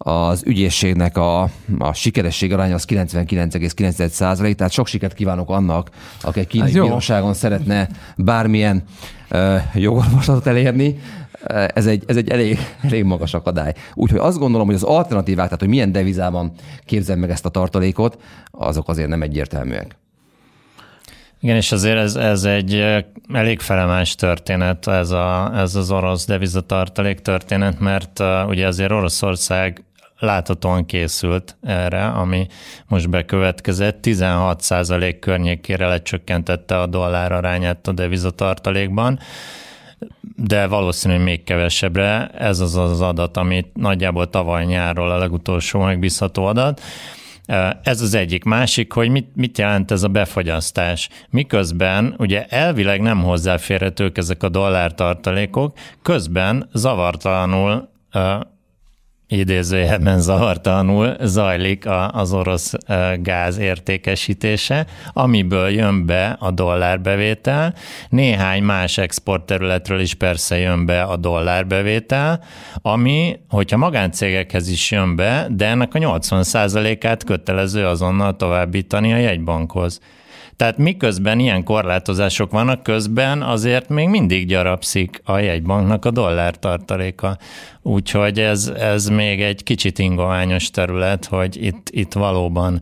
az 0.09 0.43
ügyészségnek 0.47 1.17
a, 1.17 1.43
a 1.79 1.93
sikeresség 1.93 2.53
aránya 2.53 2.75
az 2.75 2.85
99,9 2.89 4.09
százalék, 4.09 4.57
tehát 4.57 4.73
sok 4.73 4.87
sikert 4.87 5.15
kívánok 5.15 5.51
annak, 5.51 5.91
aki 6.21 6.41
egy 6.41 6.47
kínai 6.47 6.73
bíróságon 6.73 7.35
szeretne 7.35 7.89
bármilyen 8.17 8.83
uh, 9.31 9.61
jogorvoslatot 9.75 10.47
elérni, 10.47 10.99
ez 11.75 11.87
egy, 11.87 12.05
ez 12.07 12.17
egy 12.17 12.29
elég, 12.29 12.59
elég 12.83 13.05
magas 13.05 13.35
akadály. 13.35 13.75
Úgyhogy 13.95 14.19
azt 14.19 14.39
gondolom, 14.39 14.67
hogy 14.67 14.75
az 14.75 14.83
alternatívák, 14.83 15.45
tehát 15.45 15.61
hogy 15.61 15.69
milyen 15.69 15.93
devizában 15.93 16.53
képzel 16.85 17.17
meg 17.17 17.31
ezt 17.31 17.45
a 17.45 17.49
tartalékot, 17.49 18.19
azok 18.51 18.89
azért 18.89 19.09
nem 19.09 19.23
egyértelműek. 19.23 19.97
Igen, 21.41 21.57
és 21.57 21.73
azért 21.73 21.97
ez, 21.97 22.17
ez 22.17 22.45
egy 22.45 22.85
elég 23.33 23.61
felemás 23.61 24.15
történet, 24.15 24.87
ez, 24.87 25.11
a, 25.11 25.53
ez 25.55 25.75
az 25.75 25.91
orosz 25.91 26.27
devizatartalék 26.27 27.19
történet, 27.19 27.81
mert 27.81 28.19
uh, 28.19 28.49
ugye 28.49 28.67
azért 28.67 28.91
Oroszország 28.91 29.83
láthatóan 30.19 30.87
készült 30.87 31.57
erre, 31.63 32.07
ami 32.07 32.47
most 32.87 33.11
bekövetkezett. 33.11 33.99
16% 34.03 35.17
környékére 35.21 35.87
lecsökkentette 35.87 36.81
a 36.81 36.87
dollár 36.87 37.33
arányát 37.33 37.89
a 37.89 37.93
devizatartalékban 37.93 39.19
de 40.37 40.67
valószínűleg 40.67 41.25
még 41.25 41.45
kevesebbre. 41.45 42.29
Ez 42.29 42.61
az 42.61 42.77
az 42.77 43.01
adat, 43.01 43.37
amit 43.37 43.69
nagyjából 43.75 44.31
tavaly 44.31 44.65
nyárról 44.65 45.11
a 45.11 45.19
legutolsó 45.19 45.81
megbízható 45.81 46.45
adat. 46.45 46.81
Ez 47.83 48.01
az 48.01 48.15
egyik. 48.15 48.45
Másik, 48.45 48.93
hogy 48.93 49.09
mit, 49.09 49.29
mit 49.35 49.59
jelent 49.59 49.91
ez 49.91 50.03
a 50.03 50.09
befogyasztás. 50.09 51.09
Miközben 51.31 52.15
ugye 52.19 52.47
elvileg 52.47 53.01
nem 53.01 53.23
hozzáférhetők 53.23 54.19
ezek 54.19 54.43
a 54.43 54.49
dollártartalékok, 54.49 55.79
közben 56.03 56.69
zavartalanul 56.73 57.89
idézőjelben 59.29 60.21
zavartalanul 60.21 61.17
zajlik 61.21 61.85
az 62.11 62.33
orosz 62.33 62.73
gáz 63.17 63.59
értékesítése, 63.59 64.87
amiből 65.13 65.69
jön 65.69 66.07
be 66.07 66.37
a 66.41 66.51
dollárbevétel, 66.51 67.75
néhány 68.09 68.63
más 68.63 68.99
exportterületről 68.99 70.01
is 70.01 70.15
persze 70.15 70.59
jön 70.59 70.87
be 70.87 71.03
a 71.03 71.17
dollárbevétel, 71.17 72.45
ami, 72.83 73.39
hogyha 73.49 73.77
magáncégekhez 73.77 74.69
is 74.69 74.91
jön 74.91 75.17
be, 75.17 75.47
de 75.51 75.67
ennek 75.67 75.95
a 75.95 75.99
80%-át 75.99 77.25
kötelező 77.25 77.87
azonnal 77.87 78.37
továbbítani 78.37 79.13
a 79.13 79.17
jegybankhoz. 79.17 80.01
Tehát 80.59 80.79
miközben 80.79 81.39
ilyen 81.39 81.65
korlátozások 81.65 82.51
vannak, 82.51 82.83
közben 82.83 83.43
azért 83.43 83.89
még 83.89 84.09
mindig 84.09 84.47
gyarapszik 84.47 85.21
a 85.25 85.39
jegybanknak 85.39 86.05
a 86.05 86.11
dollár 86.11 86.59
tartaléka. 86.59 87.39
Úgyhogy 87.83 88.41
ez, 88.41 88.67
ez 88.67 89.07
még 89.07 89.43
egy 89.43 89.63
kicsit 89.63 89.99
ingoványos 89.99 90.71
terület, 90.71 91.25
hogy 91.25 91.65
itt, 91.65 91.89
itt 91.91 92.13
valóban 92.13 92.81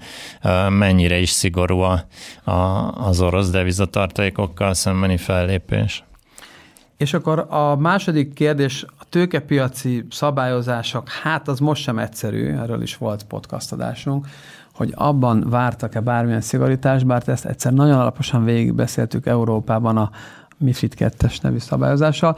mennyire 0.68 1.18
is 1.18 1.30
szigorú 1.30 1.78
a, 1.78 2.04
a, 2.50 2.90
az 2.90 3.20
orosz 3.20 3.50
devizatartalékokkal 3.50 4.74
szembeni 4.74 5.16
fellépés. 5.16 6.04
És 6.96 7.14
akkor 7.14 7.46
a 7.48 7.76
második 7.76 8.32
kérdés, 8.32 8.84
a 8.98 9.04
tőkepiaci 9.08 10.04
szabályozások, 10.10 11.08
hát 11.08 11.48
az 11.48 11.58
most 11.58 11.82
sem 11.82 11.98
egyszerű, 11.98 12.52
erről 12.52 12.82
is 12.82 12.96
volt 12.96 13.24
podcast 13.24 13.72
adásunk, 13.72 14.26
hogy 14.76 14.92
abban 14.94 15.46
vártak-e 15.50 16.00
bármilyen 16.00 16.40
szigorítást, 16.40 17.06
bár 17.06 17.22
ezt 17.26 17.44
egyszer 17.44 17.72
nagyon 17.72 17.98
alaposan 17.98 18.44
végigbeszéltük 18.44 19.26
Európában 19.26 19.96
a 19.96 20.10
MIFID 20.58 20.94
2-es 20.98 21.40
nevű 21.42 21.58
szabályozással. 21.58 22.36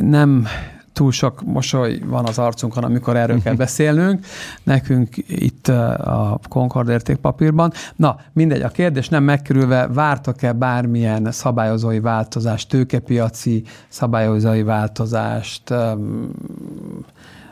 Nem 0.00 0.46
túl 0.92 1.12
sok 1.12 1.42
mosoly 1.42 1.98
van 2.04 2.26
az 2.26 2.38
arcunkon, 2.38 2.84
amikor 2.84 3.16
erről 3.16 3.42
kell 3.42 3.54
beszélnünk, 3.66 4.26
nekünk 4.62 5.16
itt 5.26 5.68
a 5.68 6.40
Concord 6.48 6.88
értékpapírban. 6.88 7.72
Na, 7.96 8.16
mindegy, 8.32 8.62
a 8.62 8.68
kérdés 8.68 9.08
nem 9.08 9.24
megkerülve, 9.24 9.86
vártak-e 9.86 10.52
bármilyen 10.52 11.32
szabályozói 11.32 12.00
változást, 12.00 12.68
tőkepiaci 12.68 13.64
szabályozói 13.88 14.62
változást, 14.62 15.74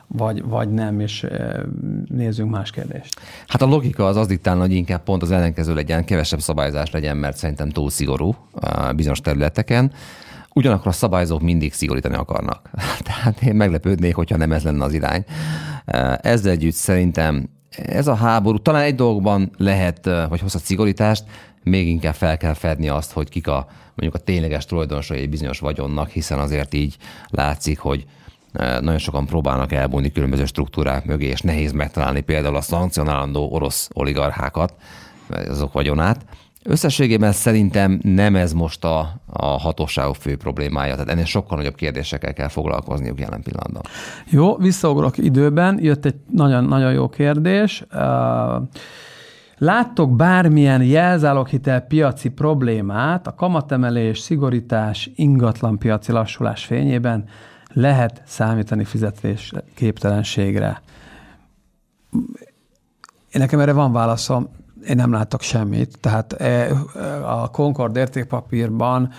vagy, 0.09 0.42
vagy 0.44 0.70
nem, 0.70 1.00
és 1.00 1.26
nézzünk 2.09 2.50
más 2.50 2.70
kérdést. 2.70 3.20
Hát 3.46 3.62
a 3.62 3.66
logika 3.66 4.06
az 4.06 4.16
az 4.16 4.26
diktálna, 4.26 4.61
hogy 4.61 4.72
inkább 4.72 5.02
pont 5.02 5.22
az 5.22 5.30
ellenkező 5.30 5.74
legyen, 5.74 6.04
kevesebb 6.04 6.40
szabályozás 6.40 6.90
legyen, 6.90 7.16
mert 7.16 7.36
szerintem 7.36 7.68
túl 7.68 7.90
szigorú 7.90 8.34
bizonyos 8.96 9.20
területeken. 9.20 9.92
Ugyanakkor 10.54 10.86
a 10.86 10.92
szabályozók 10.92 11.40
mindig 11.40 11.72
szigorítani 11.72 12.14
akarnak. 12.14 12.70
Tehát 13.09 13.42
én 13.42 13.54
meglepődnék, 13.54 14.14
hogyha 14.14 14.36
nem 14.36 14.52
ez 14.52 14.62
lenne 14.62 14.84
az 14.84 14.92
irány. 14.92 15.24
Ezzel 16.20 16.52
együtt 16.52 16.74
szerintem 16.74 17.48
ez 17.86 18.06
a 18.06 18.14
háború 18.14 18.59
talán 18.59 18.82
egy 18.82 18.94
dolgban 18.94 19.50
lehet, 19.56 20.04
vagy 20.28 20.40
hozhat 20.40 20.62
szigorítást, 20.62 21.24
még 21.62 21.88
inkább 21.88 22.14
fel 22.14 22.36
kell 22.36 22.54
fedni 22.54 22.88
azt, 22.88 23.12
hogy 23.12 23.28
kik 23.28 23.46
a 23.46 23.66
mondjuk 23.94 24.14
a 24.14 24.24
tényleges 24.24 24.64
tulajdonosai 24.64 25.18
egy 25.18 25.28
bizonyos 25.28 25.59
vagyonnak, 25.59 26.09
hiszen 26.09 26.38
azért 26.38 26.74
így 26.74 26.96
látszik, 27.28 27.78
hogy 27.78 28.06
nagyon 28.53 28.99
sokan 28.99 29.26
próbálnak 29.26 29.72
elbújni 29.72 30.12
különböző 30.12 30.44
struktúrák 30.44 31.05
mögé, 31.05 31.26
és 31.26 31.40
nehéz 31.40 31.72
megtalálni 31.72 32.20
például 32.20 32.57
a 32.57 32.61
szankcionálandó 32.61 33.53
orosz 33.53 33.88
oligarchákat, 33.92 34.74
azok 35.49 35.72
vagyonát. 35.72 36.24
Összességében 36.62 37.32
szerintem 37.32 38.01
nem 38.03 38.36
ez 38.36 38.53
most 38.53 38.84
a, 38.84 39.20
a 39.26 39.46
hatóságok 39.46 40.16
fő 40.16 40.36
problémája, 40.36 40.92
tehát 40.92 41.09
ennél 41.09 41.24
sokkal 41.24 41.57
nagyobb 41.57 41.74
kérdésekkel 41.74 42.32
kell 42.32 42.49
foglalkozniuk 42.49 43.20
jelen 43.20 43.42
pillanatban. 43.42 43.82
Jó, 44.30 44.57
visszaugrok 44.57 45.18
időben, 45.18 45.78
jött 45.82 46.05
egy 46.05 46.14
nagyon-nagyon 46.30 46.92
jó 46.92 47.09
kérdés. 47.09 47.84
Láttok 49.59 50.16
bármilyen 50.16 50.82
jelzáloghitel 50.82 51.80
piaci 51.80 52.28
problémát 52.28 53.26
a 53.26 53.34
kamatemelés, 53.34 54.18
szigorítás, 54.18 55.11
ingatlan 55.14 55.78
piaci 55.78 56.12
lassulás 56.12 56.64
fényében? 56.64 57.24
Lehet 57.72 58.22
számítani 58.26 58.84
fizetés 58.84 59.52
képtelenségre. 59.74 60.82
Én 63.32 63.40
nekem 63.40 63.60
erre 63.60 63.72
van 63.72 63.92
válaszom, 63.92 64.48
én 64.86 64.96
nem 64.96 65.12
látok 65.12 65.42
semmit. 65.42 65.98
Tehát 66.00 66.32
e, 66.32 66.70
a 67.24 67.50
Concord 67.50 67.96
értékpapírban 67.96 69.10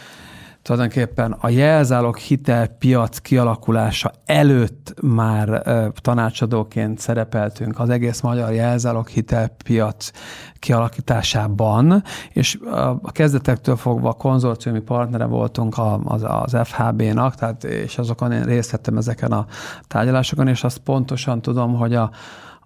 tulajdonképpen 0.61 1.31
a 1.31 1.49
jelzálog 1.49 2.17
hitelpiac 2.17 3.17
kialakulása 3.17 4.11
előtt 4.25 4.93
már 5.01 5.63
tanácsadóként 6.01 6.99
szerepeltünk 6.99 7.79
az 7.79 7.89
egész 7.89 8.21
magyar 8.21 8.53
jelzálog 8.53 9.07
hitelpiac 9.07 10.11
kialakításában, 10.59 12.03
és 12.29 12.59
a 13.01 13.11
kezdetektől 13.11 13.75
fogva 13.75 14.13
konzorciumi 14.13 14.79
partnere 14.79 15.25
voltunk 15.25 15.75
az, 16.03 16.23
az 16.27 16.57
FHB-nak, 16.63 17.35
tehát, 17.35 17.63
és 17.63 17.97
azokon 17.97 18.31
én 18.31 18.43
részt 18.43 18.71
vettem 18.71 18.97
ezeken 18.97 19.31
a 19.31 19.45
tárgyalásokon, 19.87 20.47
és 20.47 20.63
azt 20.63 20.77
pontosan 20.77 21.41
tudom, 21.41 21.75
hogy 21.75 21.95
a, 21.95 22.11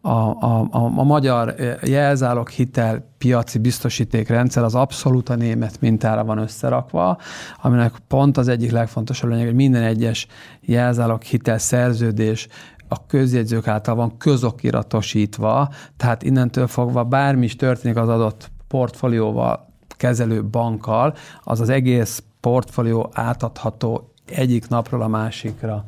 a, 0.06 0.10
a, 0.10 0.68
a, 0.72 0.91
a 0.95 1.04
magyar 1.04 1.56
jelzálog 1.84 2.49
hitel 2.49 3.14
piaci 3.18 3.60
biztosítékrendszer 3.60 4.64
az 4.64 4.76
abszolút 4.76 5.30
a 5.30 5.36
német 5.36 5.82
mintára 5.82 6.24
van 6.24 6.38
összerakva, 6.38 7.18
aminek 7.62 7.93
pont 8.08 8.38
az 8.38 8.47
egyik 8.47 8.72
legfontosabb 8.72 9.30
lényeg, 9.30 9.45
hogy 9.45 9.56
minden 9.56 9.84
egyes 9.84 10.28
jelzálog 10.62 11.22
hitel 11.22 11.58
szerződés 11.58 12.47
a 12.88 13.06
közjegyzők 13.06 13.68
által 13.68 13.95
van 13.95 14.18
közokiratosítva, 14.18 15.70
tehát 15.97 16.24
innentől 16.24 16.68
fogva 16.68 17.04
bármi 17.04 17.45
is 17.45 17.56
történik 17.56 17.97
az 17.97 18.10
adott 18.10 18.51
portfólióval, 18.68 19.68
kezelő 19.88 20.43
bankkal, 20.43 21.16
az 21.43 21.60
az 21.60 21.70
egész 21.70 22.24
portfólió 22.39 23.10
átadható 23.14 24.14
egyik 24.26 24.68
napról 24.68 25.01
a 25.01 25.08
másikra 25.08 25.84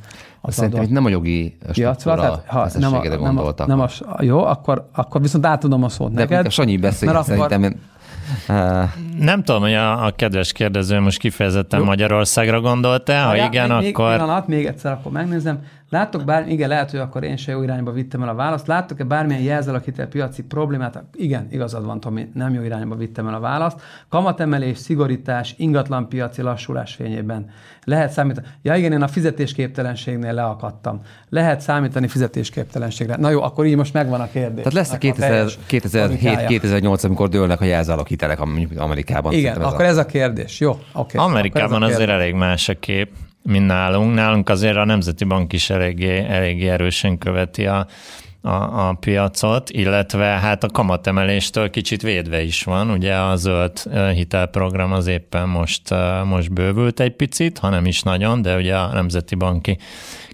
az 0.47 0.53
Szerintem 0.53 0.83
itt 0.83 0.89
nem 0.89 1.05
a 1.05 1.09
jogi 1.09 1.57
piacra, 1.71 2.15
tehát 2.15 2.43
ha 2.47 2.69
nem 2.79 2.93
a, 2.93 3.03
nem, 3.03 3.37
a, 3.37 3.53
nem 3.65 3.79
a, 3.79 3.89
jó, 4.19 4.43
akkor, 4.43 4.89
akkor 4.93 5.21
viszont 5.21 5.45
átadom 5.45 5.83
a 5.83 5.89
szót 5.89 6.13
De 6.13 6.19
neked. 6.19 6.51
Sanyi 6.51 6.77
beszél, 6.77 7.11
mert 7.11 7.25
szerintem 7.25 7.63
akkor... 7.63 7.71
én 7.71 7.79
nem 9.19 9.43
tudom, 9.43 9.61
hogy 9.61 9.73
a, 9.73 10.05
a 10.05 10.11
kedves 10.11 10.51
kérdező 10.51 10.99
most 10.99 11.19
kifejezetten 11.19 11.79
Jó. 11.79 11.85
Magyarországra 11.85 12.61
gondolta, 12.61 13.23
ha 13.23 13.35
igen, 13.35 13.69
még, 13.69 13.95
akkor... 13.95 14.07
Még 14.09 14.17
pillanat, 14.17 14.47
még 14.47 14.65
egyszer 14.65 14.91
akkor 14.91 15.11
megnézem. 15.11 15.59
Láttok 15.95 16.23
bár, 16.23 16.47
igen, 16.47 16.69
lehet, 16.69 16.91
hogy 16.91 16.99
akkor 16.99 17.23
én 17.23 17.37
se 17.37 17.51
jó 17.51 17.63
irányba 17.63 17.91
vittem 17.91 18.21
el 18.21 18.29
a 18.29 18.33
választ. 18.33 18.67
Láttok-e 18.67 19.03
bármilyen 19.03 19.41
jelzáloghitel 19.41 20.07
piaci 20.07 20.43
problémát? 20.43 21.03
Igen, 21.13 21.47
igazad 21.51 21.85
van, 21.85 21.99
Tomi, 21.99 22.27
nem 22.33 22.53
jó 22.53 22.61
irányba 22.61 22.95
vittem 22.95 23.27
el 23.27 23.33
a 23.33 23.39
választ. 23.39 23.81
Kamatemelés, 24.09 24.77
szigorítás, 24.77 25.53
ingatlan 25.57 26.09
piaci 26.09 26.41
lassulás 26.41 26.93
fényében. 26.93 27.49
Lehet 27.83 28.11
számítani. 28.11 28.47
Ja 28.61 28.75
igen, 28.75 28.91
én 28.91 29.01
a 29.01 29.07
fizetésképtelenségnél 29.07 30.33
leakadtam. 30.33 31.01
Lehet 31.29 31.61
számítani 31.61 32.07
fizetésképtelenségre. 32.07 33.15
Na 33.15 33.29
jó, 33.29 33.41
akkor 33.41 33.65
így 33.65 33.75
most 33.75 33.93
megvan 33.93 34.21
a 34.21 34.27
kérdés. 34.31 34.63
Tehát 34.63 34.73
lesz 34.73 34.91
a 34.91 34.97
2007-2008, 34.97 37.05
amikor 37.05 37.29
dőlnek 37.29 37.61
a 37.61 37.65
jelzáloghitelek 37.65 38.39
Amerikában. 38.77 39.33
Igen, 39.33 39.61
akkor 39.61 39.85
ez 39.85 39.97
a 39.97 40.05
kérdés. 40.05 40.59
Jó, 40.59 40.69
oké. 40.69 40.81
Okay. 40.93 41.29
Amerikában 41.29 41.83
azért 41.83 42.09
elég 42.09 42.33
más 42.33 42.69
a 42.69 42.73
kép 42.79 43.09
mint 43.45 43.65
nálunk. 43.65 44.13
Nálunk 44.13 44.49
azért 44.49 44.75
a 44.75 44.85
Nemzeti 44.85 45.23
Bank 45.23 45.53
is 45.53 45.69
eléggé, 45.69 46.25
eléggé 46.27 46.67
erősen 46.67 47.17
követi 47.17 47.65
a, 47.65 47.87
a, 48.41 48.87
a 48.87 48.97
piacot, 48.99 49.69
illetve 49.69 50.25
hát 50.25 50.63
a 50.63 50.67
kamatemeléstől 50.67 51.69
kicsit 51.69 52.01
védve 52.01 52.41
is 52.41 52.63
van. 52.63 52.89
Ugye 52.89 53.15
a 53.15 53.35
zöld 53.35 53.79
hitelprogram 54.13 54.91
az 54.91 55.07
éppen 55.07 55.49
most, 55.49 55.81
most 56.23 56.53
bővült 56.53 56.99
egy 56.99 57.15
picit, 57.15 57.57
ha 57.57 57.69
nem 57.69 57.85
is 57.85 58.01
nagyon, 58.01 58.41
de 58.41 58.55
ugye 58.55 58.75
a 58.75 58.93
Nemzeti 58.93 59.35
Banki 59.35 59.77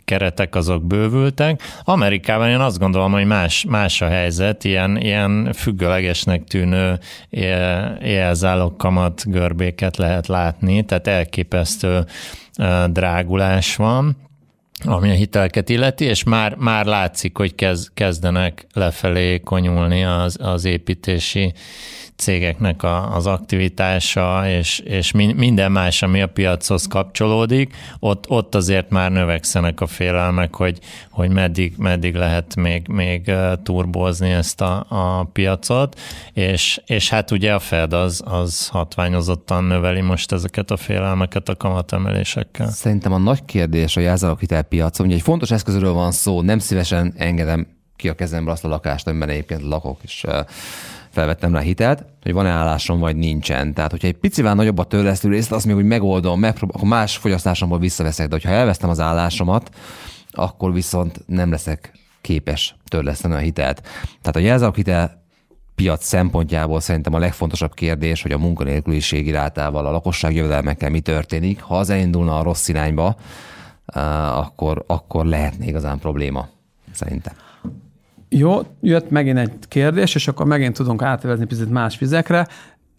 keretek 0.05 0.55
azok 0.55 0.83
bővültek. 0.83 1.61
Amerikában 1.83 2.49
én 2.49 2.59
azt 2.59 2.79
gondolom, 2.79 3.11
hogy 3.11 3.25
más, 3.25 3.65
más 3.69 4.01
a 4.01 4.07
helyzet, 4.07 4.63
ilyen, 4.63 4.97
ilyen 4.97 5.53
függőlegesnek 5.53 6.43
tűnő 6.43 6.99
jelzálog 8.01 8.75
kamat 8.75 9.23
görbéket 9.25 9.97
lehet 9.97 10.27
látni, 10.27 10.85
tehát 10.85 11.07
elképesztő 11.07 12.05
drágulás 12.87 13.75
van, 13.75 14.17
ami 14.83 15.09
a 15.09 15.13
hitelket 15.13 15.69
illeti, 15.69 16.05
és 16.05 16.23
már, 16.23 16.55
már 16.55 16.85
látszik, 16.85 17.37
hogy 17.37 17.55
kezd, 17.55 17.87
kezdenek 17.93 18.67
lefelé 18.73 19.39
konyulni 19.39 20.03
az, 20.03 20.37
az 20.41 20.65
építési 20.65 21.53
cégeknek 22.21 22.83
a, 22.83 23.15
az 23.15 23.27
aktivitása, 23.27 24.49
és, 24.49 24.79
és 24.79 25.11
minden 25.11 25.71
más, 25.71 26.01
ami 26.01 26.21
a 26.21 26.27
piachoz 26.27 26.87
kapcsolódik, 26.87 27.75
ott, 27.99 28.29
ott 28.29 28.55
azért 28.55 28.89
már 28.89 29.11
növekszenek 29.11 29.81
a 29.81 29.87
félelmek, 29.87 30.55
hogy, 30.55 30.79
hogy 31.09 31.29
meddig, 31.29 31.73
meddig 31.77 32.15
lehet 32.15 32.55
még, 32.55 32.87
még 32.87 33.31
turbózni 33.63 34.29
ezt 34.29 34.61
a, 34.61 34.85
a 34.89 35.23
piacot, 35.23 35.99
és, 36.33 36.81
és 36.85 37.09
hát 37.09 37.31
ugye 37.31 37.53
a 37.53 37.59
Fed 37.59 37.93
az, 37.93 38.21
az 38.25 38.67
hatványozottan 38.67 39.63
növeli 39.63 40.01
most 40.01 40.31
ezeket 40.31 40.71
a 40.71 40.77
félelmeket 40.77 41.49
a 41.49 41.55
kamatemelésekkel. 41.55 42.69
Szerintem 42.69 43.13
a 43.13 43.17
nagy 43.17 43.45
kérdés 43.45 43.97
a 43.97 43.99
jelzáloghitel 43.99 44.63
piacon, 44.63 45.05
ugye 45.05 45.15
egy 45.15 45.21
fontos 45.21 45.51
eszközről 45.51 45.93
van 45.93 46.11
szó, 46.11 46.41
nem 46.41 46.59
szívesen 46.59 47.13
engedem 47.17 47.67
ki 47.95 48.09
a 48.09 48.13
kezembe 48.13 48.51
azt 48.51 48.65
a 48.65 48.67
lakást, 48.67 49.07
amiben 49.07 49.29
egyébként 49.29 49.61
lakok, 49.61 49.99
és 50.03 50.25
felvettem 51.11 51.53
rá 51.53 51.59
hitelt, 51.59 52.05
hogy 52.21 52.33
van-e 52.33 52.49
állásom, 52.49 52.99
vagy 52.99 53.15
nincsen. 53.15 53.73
Tehát, 53.73 53.91
hogyha 53.91 54.07
egy 54.07 54.17
picivel 54.17 54.53
nagyobb 54.53 54.77
a 54.77 54.83
törlesztő 54.83 55.29
részt, 55.29 55.51
azt 55.51 55.65
még 55.65 55.75
úgy 55.75 55.83
megoldom, 55.83 56.39
megpróbál, 56.39 56.75
akkor 56.75 56.89
más 56.89 57.17
fogyasztásomból 57.17 57.79
visszaveszek, 57.79 58.27
de 58.27 58.35
hogyha 58.35 58.51
elvesztem 58.51 58.89
az 58.89 58.99
állásomat, 58.99 59.69
akkor 60.31 60.73
viszont 60.73 61.23
nem 61.25 61.51
leszek 61.51 61.91
képes 62.21 62.75
törleszteni 62.87 63.33
a 63.33 63.37
hitelt. 63.37 63.81
Tehát 64.21 64.35
a 64.35 64.39
jelzáloghitel 64.39 65.21
piac 65.75 66.05
szempontjából 66.05 66.79
szerintem 66.79 67.13
a 67.13 67.19
legfontosabb 67.19 67.73
kérdés, 67.73 68.21
hogy 68.21 68.31
a 68.31 68.37
munkanélküliség 68.37 69.27
irátával, 69.27 69.85
a 69.85 69.91
lakosság 69.91 70.35
jövedelmekkel 70.35 70.89
mi 70.89 70.99
történik. 70.99 71.61
Ha 71.61 71.77
az 71.77 71.89
elindulna 71.89 72.39
a 72.39 72.43
rossz 72.43 72.67
irányba, 72.67 73.15
eh, 73.85 74.37
akkor, 74.37 74.83
akkor 74.87 75.25
lehetne 75.25 75.65
igazán 75.65 75.99
probléma, 75.99 76.47
szerintem. 76.91 77.33
Jó, 78.33 78.61
jött 78.81 79.09
megint 79.09 79.37
egy 79.37 79.53
kérdés, 79.67 80.15
és 80.15 80.27
akkor 80.27 80.45
megint 80.45 80.75
tudunk 80.75 81.01
átvezni 81.01 81.45
picit 81.45 81.69
más 81.69 81.97
vizekre. 81.97 82.47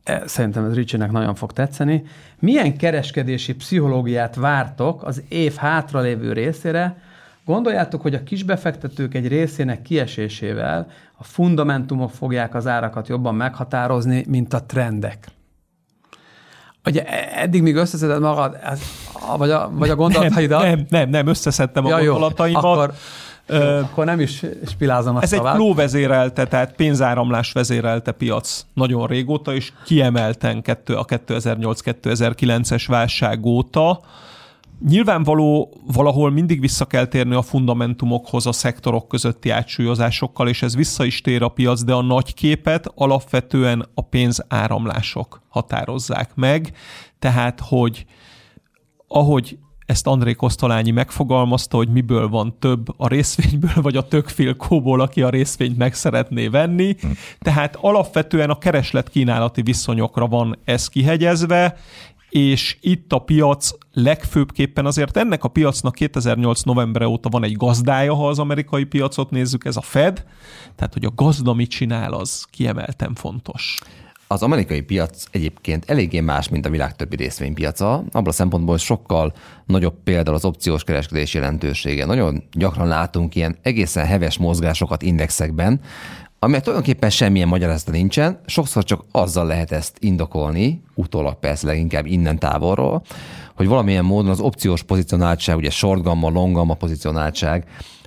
E, 0.05 0.23
szerintem 0.27 0.65
ez 0.65 0.75
Ricsinek 0.75 1.11
nagyon 1.11 1.35
fog 1.35 1.53
tetszeni. 1.53 2.05
Milyen 2.39 2.77
kereskedési 2.77 3.55
pszichológiát 3.55 4.35
vártok 4.35 5.05
az 5.05 5.23
év 5.29 5.55
hátralévő 5.55 6.33
részére? 6.33 6.97
Gondoljátok, 7.45 8.03
hogy 8.03 8.15
a 8.15 8.23
kisbefektetők 8.23 9.15
egy 9.15 9.29
részének 9.29 9.83
kiesésével 9.83 10.87
a 11.17 11.25
fundamentumok 11.25 12.11
fogják 12.11 12.55
az 12.55 12.67
árakat 12.67 13.09
jobban 13.09 13.35
meghatározni, 13.35 14.25
mint 14.29 14.55
a 14.55 14.63
trendek? 14.63 15.27
Ugye 16.85 17.05
e, 17.07 17.43
eddig 17.43 17.63
még 17.63 17.77
összeszeded 17.77 18.21
magad, 18.21 18.57
vagy 19.37 19.51
a, 19.51 19.71
vagy 19.73 19.91
a 19.91 19.97
gondolataidat? 19.97 20.63
Nem, 20.63 20.71
nem, 20.71 20.87
nem, 20.89 21.09
nem 21.09 21.27
összeszedtem 21.27 21.85
a 21.85 21.89
ja, 21.89 22.05
gondolataimat. 22.05 22.63
Jó, 22.63 22.71
akkor 22.71 22.95
akkor 23.83 24.05
nem 24.05 24.21
is 24.21 24.45
spilázom 24.67 25.17
ezt 25.17 25.33
Ez 25.33 25.33
egy 25.33 25.47
flow 25.55 25.75
vezérelte, 25.75 26.47
tehát 26.47 26.75
pénzáramlás 26.75 27.53
vezérelte 27.53 28.13
piac 28.13 28.67
nagyon 28.75 29.07
régóta, 29.07 29.55
és 29.55 29.73
kiemelten 29.85 30.57
a 30.87 31.05
2008-2009-es 31.05 32.85
válság 32.87 33.47
óta. 33.47 34.01
Nyilvánvaló 34.89 35.73
valahol 35.93 36.31
mindig 36.31 36.61
vissza 36.61 36.85
kell 36.85 37.07
térni 37.07 37.35
a 37.35 37.43
fundamentumokhoz 37.43 38.47
a 38.47 38.53
szektorok 38.53 39.09
közötti 39.09 39.51
átsúlyozásokkal, 39.51 40.49
és 40.49 40.63
ez 40.63 40.77
vissza 40.77 41.05
is 41.05 41.21
tér 41.21 41.43
a 41.43 41.49
piac, 41.49 41.83
de 41.83 41.93
a 41.93 42.03
nagy 42.03 42.35
képet 42.35 42.93
alapvetően 42.95 43.89
a 43.95 44.01
pénzáramlások 44.01 45.43
határozzák 45.49 46.35
meg. 46.35 46.73
Tehát, 47.19 47.61
hogy 47.63 48.05
ahogy 49.09 49.59
ezt 49.93 50.07
André 50.07 50.33
Kosztolányi 50.33 50.91
megfogalmazta, 50.91 51.77
hogy 51.77 51.89
miből 51.89 52.29
van 52.29 52.57
több 52.59 52.95
a 52.97 53.09
részvényből, 53.09 53.83
vagy 53.83 53.97
a 53.97 54.09
tökfilkóból, 54.09 55.01
aki 55.01 55.23
a 55.23 55.29
részvényt 55.29 55.77
meg 55.77 55.95
szeretné 55.95 56.49
venni. 56.49 56.97
Tehát 57.39 57.77
alapvetően 57.81 58.51
a 58.51 58.59
kereslet-kínálati 58.59 59.63
viszonyokra 59.63 60.27
van 60.27 60.59
ez 60.65 60.89
kihegyezve, 60.89 61.77
és 62.29 62.77
itt 62.81 63.13
a 63.13 63.19
piac 63.19 63.71
legfőbbképpen 63.93 64.87
azért 64.87 65.17
ennek 65.17 65.45
a 65.45 65.49
piacnak 65.49 65.95
2008 65.95 66.63
november 66.63 67.03
óta 67.03 67.29
van 67.29 67.45
egy 67.45 67.57
gazdája, 67.57 68.15
ha 68.15 68.29
az 68.29 68.39
amerikai 68.39 68.85
piacot 68.85 69.31
nézzük, 69.31 69.65
ez 69.65 69.77
a 69.77 69.81
Fed, 69.81 70.25
tehát 70.77 70.93
hogy 70.93 71.05
a 71.05 71.13
gazda 71.15 71.53
mit 71.53 71.71
csinál, 71.71 72.13
az 72.13 72.47
kiemelten 72.51 73.15
fontos. 73.15 73.79
Az 74.33 74.43
amerikai 74.43 74.81
piac 74.81 75.25
egyébként 75.31 75.91
eléggé 75.91 76.21
más, 76.21 76.49
mint 76.49 76.67
a 76.67 76.71
világ 76.71 76.97
többi 76.97 77.17
részvénypiaca, 77.17 77.93
abban 77.93 78.27
a 78.27 78.33
szempontból 78.33 78.79
sokkal 78.79 79.33
nagyobb 79.67 79.95
például 80.05 80.37
az 80.37 80.45
opciós 80.45 80.85
kereskedés 80.85 81.35
jelentősége. 81.35 82.05
Nagyon 82.05 82.43
gyakran 82.53 82.89
látunk 82.89 83.35
ilyen 83.35 83.57
egészen 83.63 84.07
heves 84.07 84.39
mozgásokat 84.39 85.03
indexekben, 85.03 85.81
amelyek 86.39 86.63
tulajdonképpen 86.63 87.11
semmilyen 87.11 87.49
magyarázata 87.49 87.91
nincsen, 87.91 88.41
sokszor 88.47 88.85
csak 88.85 89.05
azzal 89.11 89.47
lehet 89.47 89.73
ezt 89.73 89.97
indokolni, 89.99 90.83
utólag 90.95 91.39
persze 91.39 91.67
leginkább 91.67 92.07
innen 92.07 92.39
távolról, 92.39 93.03
hogy 93.57 93.67
valamilyen 93.67 94.05
módon 94.05 94.31
az 94.31 94.41
opciós 94.41 94.83
pozicionáltság, 94.83 95.57
ugye 95.57 95.71
short 95.71 96.03
gamma, 96.03 96.29
long 96.29 96.55
gamma 96.55 96.75
pozicionáltság 96.75 97.65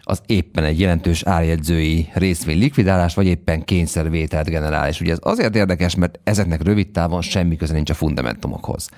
az 0.08 0.22
éppen 0.26 0.64
egy 0.64 0.80
jelentős 0.80 1.24
árjegyzői 1.24 2.10
részvény 2.14 2.58
likvidálás, 2.58 3.14
vagy 3.16 3.26
éppen 3.26 3.64
kényszervételt 3.64 4.50
generál. 4.50 4.88
És 4.88 5.02
ugye 5.02 5.12
ez 5.12 5.18
azért 5.22 5.56
érdekes, 5.56 5.96
mert 5.96 6.20
ezeknek 6.24 6.64
rövid 6.64 6.90
távon 6.90 7.22
semmi 7.22 7.56
köze 7.56 7.74
nincs 7.74 7.90
a 7.90 7.94
fundamentumokhoz. 7.94 8.90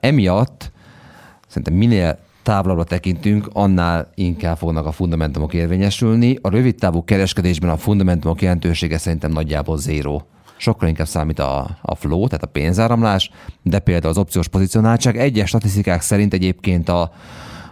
emiatt 0.00 0.72
szerintem 1.46 1.74
minél 1.74 2.18
távolabbra 2.42 2.84
tekintünk, 2.84 3.48
annál 3.52 4.10
inkább 4.14 4.56
fognak 4.56 4.86
a 4.86 4.92
fundamentumok 4.92 5.54
érvényesülni. 5.54 6.38
A 6.42 6.48
rövid 6.50 6.74
távú 6.74 7.04
kereskedésben 7.04 7.70
a 7.70 7.76
fundamentumok 7.76 8.42
jelentősége 8.42 8.98
szerintem 8.98 9.32
nagyjából 9.32 9.78
zéró. 9.78 10.26
Sokkal 10.56 10.88
inkább 10.88 11.06
számít 11.06 11.38
a, 11.38 11.78
a 11.82 11.94
flow, 11.94 12.26
tehát 12.26 12.44
a 12.44 12.46
pénzáramlás, 12.46 13.30
de 13.62 13.78
például 13.78 14.12
az 14.12 14.18
opciós 14.18 14.48
pozicionáltság. 14.48 15.16
Egyes 15.16 15.48
statisztikák 15.48 16.00
szerint 16.00 16.32
egyébként 16.32 16.88
a, 16.88 17.12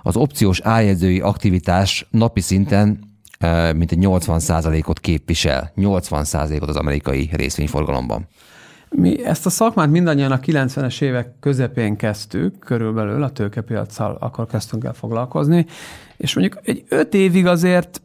az 0.02 0.16
opciós 0.16 0.60
ájegyzői 0.60 1.20
aktivitás 1.20 2.06
napi 2.10 2.40
szinten 2.40 3.06
mint 3.74 3.92
egy 3.92 3.98
80%-ot 4.00 5.00
képvisel, 5.00 5.72
80%-ot 5.76 6.68
az 6.68 6.76
amerikai 6.76 7.30
részvényforgalomban. 7.32 8.26
Mi 8.90 9.24
ezt 9.24 9.46
a 9.46 9.50
szakmát 9.50 9.90
mindannyian 9.90 10.32
a 10.32 10.38
90-es 10.38 11.02
évek 11.02 11.32
közepén 11.40 11.96
kezdtük, 11.96 12.58
körülbelül 12.58 13.22
a 13.22 13.30
tőkepiacsal 13.30 14.16
akkor 14.20 14.46
kezdtünk 14.46 14.84
el 14.84 14.92
foglalkozni, 14.92 15.66
és 16.16 16.34
mondjuk 16.34 16.60
egy 16.64 16.84
öt 16.88 17.14
évig 17.14 17.46
azért 17.46 18.00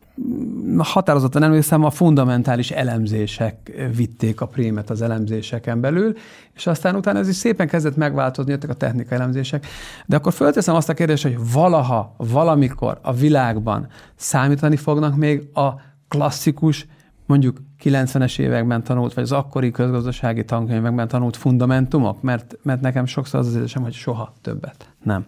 határozottan 0.77 1.43
emlékszem, 1.43 1.83
a 1.83 1.89
fundamentális 1.89 2.71
elemzések 2.71 3.85
vitték 3.95 4.41
a 4.41 4.45
prémet 4.45 4.89
az 4.89 5.01
elemzéseken 5.01 5.81
belül, 5.81 6.13
és 6.53 6.67
aztán 6.67 6.95
utána 6.95 7.19
ez 7.19 7.27
is 7.27 7.35
szépen 7.35 7.67
kezdett 7.67 7.95
megváltozni, 7.95 8.51
jöttek 8.51 8.69
a 8.69 8.73
technikai 8.73 9.17
elemzések. 9.17 9.65
De 10.05 10.15
akkor 10.15 10.33
fölteszem 10.33 10.75
azt 10.75 10.89
a 10.89 10.93
kérdést, 10.93 11.23
hogy 11.23 11.37
valaha, 11.53 12.15
valamikor 12.17 12.99
a 13.01 13.13
világban 13.13 13.87
számítani 14.15 14.75
fognak 14.75 15.15
még 15.15 15.49
a 15.53 15.69
klasszikus, 16.07 16.87
mondjuk 17.25 17.61
90-es 17.83 18.39
években 18.39 18.83
tanult, 18.83 19.13
vagy 19.13 19.23
az 19.23 19.31
akkori 19.31 19.71
közgazdasági 19.71 20.45
tankönyvekben 20.45 21.07
tanult 21.07 21.37
fundamentumok, 21.37 22.21
mert, 22.21 22.55
mert 22.63 22.81
nekem 22.81 23.05
sokszor 23.05 23.39
az 23.39 23.47
az 23.47 23.55
érzésem, 23.55 23.83
hogy 23.83 23.93
soha 23.93 24.33
többet 24.41 24.89
nem. 25.03 25.25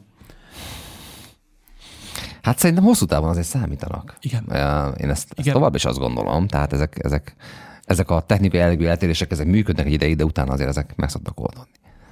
Hát 2.46 2.58
szerintem 2.58 2.86
hosszú 2.86 3.06
távon 3.06 3.30
azért 3.30 3.48
számítanak. 3.48 4.18
Igen. 4.22 4.44
Én 4.98 5.10
ezt, 5.10 5.30
ezt 5.30 5.34
Igen. 5.36 5.54
tovább 5.54 5.76
is 5.76 5.86
azt 5.86 5.98
gondolom. 5.98 6.48
Tehát 6.48 6.74
ezek, 6.74 7.00
ezek, 7.04 7.36
ezek 7.86 8.10
a 8.10 8.22
technikai 8.22 8.60
jellegű 8.60 8.86
eltérések, 8.86 9.32
ezek 9.32 9.46
működnek 9.46 9.86
egy 9.86 9.92
ideig, 9.92 10.16
de 10.16 10.24
utána 10.24 10.54
azért 10.54 10.70
ezek 10.70 10.94
meg 10.96 11.10
szoktak 11.10 11.40
oldani. 11.40 11.68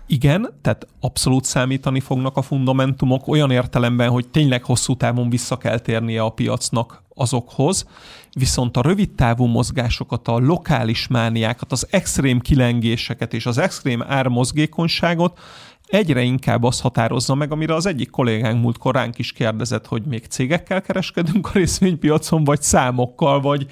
Igen, 0.08 0.50
tehát 0.62 0.88
abszolút 1.00 1.46
számítani 1.46 2.00
fognak 2.00 2.38
a 2.38 2.42
fundamentumok 2.42 3.28
olyan 3.28 3.52
értelemben, 3.52 4.10
hogy 4.10 4.28
tényleg 4.28 4.64
hosszú 4.64 4.96
távon 4.96 5.30
vissza 5.30 5.58
kell 5.58 5.80
térnie 5.80 6.22
a 6.22 6.30
piacnak 6.30 7.04
azokhoz, 7.16 7.88
viszont 8.32 8.78
a 8.78 8.82
rövid 8.82 9.12
távú 9.12 9.46
mozgásokat, 9.46 10.28
a 10.28 10.38
lokális 10.38 11.08
mániákat, 11.08 11.72
az 11.72 11.88
extrém 11.90 12.40
kilengéseket 12.40 13.34
és 13.34 13.46
az 13.46 13.58
extrém 13.58 14.04
ármozgékonyságot 14.08 15.40
egyre 15.88 16.22
inkább 16.22 16.64
az 16.64 16.82
határozza 16.82 17.36
meg, 17.36 17.52
amire 17.52 17.74
az 17.74 17.86
egyik 17.86 18.10
kollégánk 18.10 18.62
múltkor 18.62 18.94
ránk 18.94 19.18
is 19.18 19.32
kérdezett, 19.32 19.88
hogy 19.88 20.04
még 20.04 20.26
cégekkel 20.26 20.82
kereskedünk 20.82 21.48
a 21.48 21.52
részvénypiacon, 21.54 22.44
vagy 22.44 22.62
számokkal, 22.62 23.42
vagy 23.42 23.66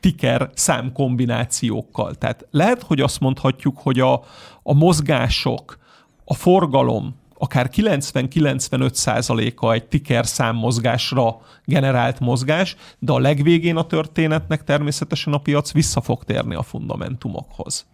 ticker 0.00 0.50
számkombinációkkal. 0.54 2.14
Tehát 2.14 2.46
lehet, 2.50 2.82
hogy 2.82 3.00
azt 3.00 3.20
mondhatjuk, 3.20 3.78
hogy 3.78 4.00
a, 4.00 4.14
a 4.62 4.74
mozgások, 4.74 5.78
a 6.24 6.34
forgalom, 6.34 7.14
akár 7.38 7.70
90-95 7.72 8.92
százaléka 8.92 9.72
egy 9.72 9.84
ticker 9.84 10.26
számmozgásra 10.26 11.40
generált 11.64 12.20
mozgás, 12.20 12.76
de 12.98 13.12
a 13.12 13.18
legvégén 13.18 13.76
a 13.76 13.86
történetnek 13.86 14.64
természetesen 14.64 15.32
a 15.32 15.38
piac 15.38 15.72
vissza 15.72 16.00
fog 16.00 16.24
térni 16.24 16.54
a 16.54 16.62
fundamentumokhoz. 16.62 17.86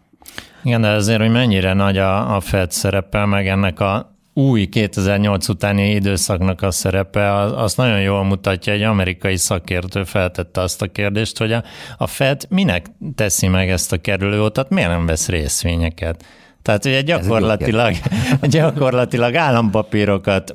Igen, 0.62 0.80
de 0.80 0.88
azért, 0.88 1.20
hogy 1.20 1.30
mennyire 1.30 1.72
nagy 1.72 1.98
a, 1.98 2.34
a 2.36 2.40
Fed 2.40 2.70
szerepe, 2.70 3.24
meg 3.24 3.48
ennek 3.48 3.80
a 3.80 4.12
új 4.34 4.66
2008 4.66 5.48
utáni 5.48 5.90
időszaknak 5.90 6.62
a 6.62 6.70
szerepe, 6.70 7.34
az, 7.34 7.52
az 7.56 7.74
nagyon 7.74 8.00
jól 8.00 8.24
mutatja, 8.24 8.72
egy 8.72 8.82
amerikai 8.82 9.36
szakértő 9.36 10.04
feltette 10.04 10.60
azt 10.60 10.82
a 10.82 10.86
kérdést, 10.86 11.38
hogy 11.38 11.52
a, 11.52 11.62
a 11.96 12.06
Fed 12.06 12.42
minek 12.48 12.86
teszi 13.14 13.48
meg 13.48 13.70
ezt 13.70 13.92
a 13.92 14.00
kerülőutat, 14.00 14.70
miért 14.70 14.90
nem 14.90 15.06
vesz 15.06 15.28
részvényeket? 15.28 16.24
Tehát 16.62 16.84
ugye 16.84 17.00
gyakorlatilag, 17.00 17.94
gyakorlatilag 18.42 19.34
állampapírokat 19.34 20.54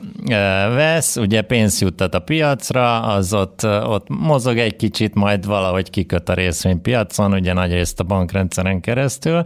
vesz, 0.73 1.15
ugye 1.15 1.41
pénzt 1.41 1.81
juttat 1.81 2.15
a 2.15 2.19
piacra, 2.19 3.01
az 3.01 3.33
ott, 3.33 3.65
ott 3.65 4.07
mozog 4.07 4.57
egy 4.57 4.75
kicsit, 4.75 5.13
majd 5.13 5.45
valahogy 5.45 5.89
kiköt 5.89 6.29
a 6.29 6.33
részvénypiacon, 6.33 7.33
ugye 7.33 7.53
nagyrészt 7.53 7.99
a 7.99 8.03
bankrendszeren 8.03 8.81
keresztül, 8.81 9.45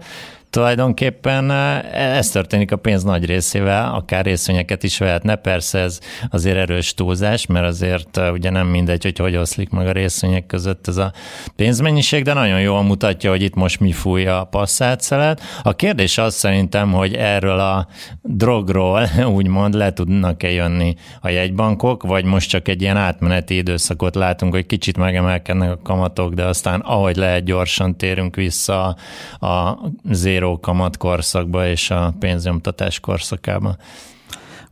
tulajdonképpen 0.52 1.52
ez 1.94 2.30
történik 2.30 2.72
a 2.72 2.76
pénz 2.76 3.04
nagy 3.04 3.26
részével, 3.26 3.94
akár 3.94 4.26
részvényeket 4.26 4.84
is 4.84 4.98
vehetne, 4.98 5.36
persze 5.36 5.80
ez 5.80 6.00
azért 6.30 6.58
erős 6.58 6.94
túlzás, 6.94 7.46
mert 7.46 7.66
azért 7.66 8.20
ugye 8.32 8.50
nem 8.50 8.68
mindegy, 8.68 9.04
hogy 9.04 9.18
hogy 9.18 9.36
oszlik 9.36 9.70
meg 9.70 9.88
a 9.88 9.92
részvények 9.92 10.46
között 10.46 10.88
ez 10.88 10.98
a 10.98 11.14
pénzmennyiség, 11.56 12.24
de 12.24 12.34
nagyon 12.34 12.62
jól 12.62 12.84
mutatja, 12.84 13.30
hogy 13.30 13.42
itt 13.42 13.56
most 13.56 13.80
mi 13.80 13.92
fújja 13.92 14.40
a 14.40 14.44
passzát 14.44 15.02
szelet. 15.02 15.42
A 15.64 15.74
kérdés 15.74 16.18
az 16.18 16.34
szerintem, 16.34 16.92
hogy 16.92 17.14
erről 17.14 17.60
a 17.60 17.88
drogról 18.22 19.08
úgymond 19.38 19.74
le 19.74 19.94
tudnak-e 19.94 20.52
jönni 20.52 20.96
a 21.22 21.30
jegybankok, 21.30 22.04
vagy 22.04 22.26
most 22.26 22.50
csak 22.50 22.68
egy 22.68 22.82
ilyen 22.82 22.98
átmeneti 22.98 23.56
időszakot 23.56 24.16
látunk, 24.16 24.54
hogy 24.54 24.66
kicsit 24.66 24.98
megemelkednek 24.98 25.72
a 25.72 25.80
kamatok, 25.84 26.34
de 26.34 26.46
aztán 26.46 26.80
ahogy 26.80 27.16
lehet 27.16 27.44
gyorsan 27.44 27.98
térünk 27.98 28.36
vissza 28.36 28.96
a 29.40 29.78
zéro 30.10 30.41
zéró 30.42 30.60
kamat 30.60 30.98
korszakba 30.98 31.68
és 31.68 31.90
a 31.90 32.14
pénznyomtatás 32.20 33.00
korszakába. 33.00 33.76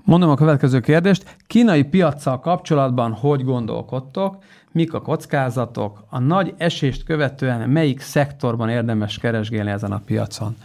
Mondom 0.04 0.30
a 0.30 0.36
következő 0.36 0.80
kérdést. 0.80 1.36
Kínai 1.48 1.84
piaccal 1.84 2.40
kapcsolatban 2.40 3.12
hogy 3.12 3.44
gondolkodtok? 3.44 4.44
Mik 4.72 4.94
a 4.94 5.02
kockázatok? 5.02 6.04
A 6.10 6.20
nagy 6.20 6.54
esést 6.58 7.04
követően 7.04 7.70
melyik 7.70 8.02
szektorban 8.02 8.70
érdemes 8.70 9.18
keresgélni 9.18 9.70
ezen 9.70 9.92
a 9.92 10.02
piacon? 10.06 10.56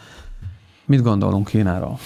Mit 0.84 1.02
gondolunk 1.02 1.48
Kínáról? 1.48 1.98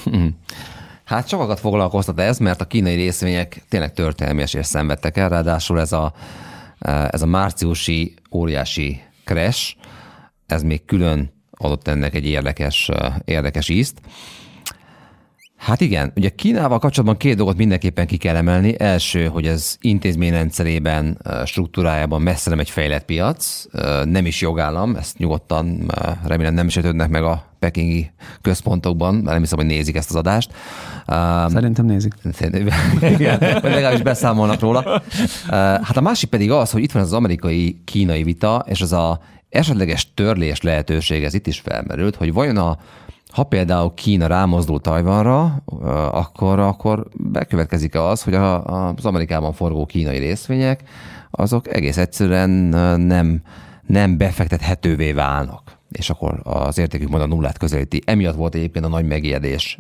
Hát 1.05 1.29
sokakat 1.29 1.61
foglalkoztat 1.61 2.21
ez, 2.21 2.39
mert 2.39 2.61
a 2.61 2.65
kínai 2.65 2.95
részvények 2.95 3.65
tényleg 3.69 3.93
történelmi 3.93 4.43
esést 4.43 4.69
szenvedtek 4.69 5.17
el, 5.17 5.29
ráadásul 5.29 5.81
ez 5.81 5.93
a, 5.93 6.13
ez 7.11 7.23
a 7.23 7.27
márciusi 7.27 8.15
óriási 8.31 9.03
crash, 9.25 9.75
ez 10.47 10.63
még 10.63 10.85
külön 10.85 11.37
adott 11.59 11.89
ennek 11.89 12.15
egy 12.15 12.27
érdekes, 12.27 12.91
érdekes 13.25 13.69
ízt. 13.69 14.01
Hát 15.59 15.81
igen, 15.81 16.13
ugye 16.17 16.29
Kínával 16.29 16.79
kapcsolatban 16.79 17.19
két 17.19 17.37
dolgot 17.37 17.57
mindenképpen 17.57 18.07
ki 18.07 18.17
kell 18.17 18.37
emelni. 18.37 18.81
Első, 18.81 19.27
hogy 19.27 19.47
ez 19.47 19.77
intézményrendszerében, 19.81 21.19
struktúrájában 21.45 22.23
messze 22.23 22.51
nem 22.51 22.59
egy 22.59 22.71
fejlett 22.71 23.05
piac, 23.05 23.65
nem 24.05 24.27
is 24.27 24.41
jogállam, 24.41 24.97
ezt 24.97 25.19
nyugodtan 25.19 25.93
remélem 26.27 26.55
nem 26.55 26.69
sértődnek 26.69 27.09
meg 27.09 27.23
a 27.23 27.45
pekingi 27.59 28.11
központokban, 28.43 29.15
mert 29.15 29.27
nem 29.27 29.41
hiszem, 29.41 29.59
hogy 29.59 29.67
nézik 29.67 29.97
ezt 29.97 30.11
az 30.11 30.17
adást. 30.17 30.51
Szerintem 31.49 31.85
nézik. 31.85 32.15
Igen, 33.19 33.39
vagy 33.39 33.73
legalábbis 33.73 34.03
beszámolnak 34.03 34.61
róla. 34.61 35.03
Hát 35.83 35.97
a 35.97 36.01
másik 36.01 36.29
pedig 36.29 36.51
az, 36.51 36.71
hogy 36.71 36.83
itt 36.83 36.93
van 36.93 37.03
az 37.03 37.13
amerikai-kínai 37.13 38.23
vita, 38.23 38.65
és 38.69 38.81
az 38.81 38.93
a 38.93 39.21
esetleges 39.51 40.15
törlés 40.15 40.61
lehetőség, 40.61 41.25
ez 41.25 41.35
itt 41.35 41.47
is 41.47 41.61
felmerült, 41.61 42.17
hogy 42.17 42.33
vajon 42.33 42.57
a 42.57 42.79
ha 43.29 43.43
például 43.43 43.95
Kína 43.95 44.27
rámozdul 44.27 44.81
Tajvanra, 44.81 45.63
akkor, 46.11 46.59
akkor 46.59 47.07
bekövetkezik 47.17 47.95
az, 47.95 48.23
hogy 48.23 48.35
a, 48.35 48.65
az 48.65 49.05
Amerikában 49.05 49.53
forgó 49.53 49.87
kínai 49.87 50.19
részvények, 50.19 50.83
azok 51.31 51.75
egész 51.75 51.97
egyszerűen 51.97 52.51
nem, 53.01 53.43
nem 53.87 54.17
befektethetővé 54.17 55.13
válnak 55.13 55.79
és 55.93 56.11
akkor 56.11 56.41
az 56.43 56.79
értékük 56.79 57.09
majd 57.09 57.23
a 57.23 57.27
nullát 57.27 57.59
közelíti. 57.59 58.03
Emiatt 58.05 58.35
volt 58.35 58.55
egyébként 58.55 58.85
a 58.85 58.89
nagy 58.89 59.07
megijedés 59.07 59.79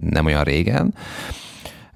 nem 0.00 0.24
olyan 0.24 0.44
régen. 0.44 0.94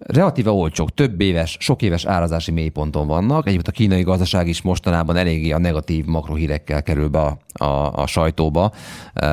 Relatíve 0.07 0.51
olcsók, 0.51 0.95
több 0.95 1.21
éves, 1.21 1.57
sok 1.61 1.83
éves 1.83 2.05
árazási 2.05 2.51
mélyponton 2.51 3.07
vannak. 3.07 3.47
Egyébként 3.47 3.69
a 3.69 3.71
kínai 3.71 4.03
gazdaság 4.03 4.49
is 4.49 4.63
mostanában 4.63 5.17
eléggé 5.17 5.51
a 5.51 5.59
negatív 5.59 6.05
makrohírekkel 6.05 6.83
kerül 6.83 7.09
be 7.09 7.19
a, 7.19 7.39
a, 7.65 7.93
a 7.93 8.07
sajtóba. 8.07 8.73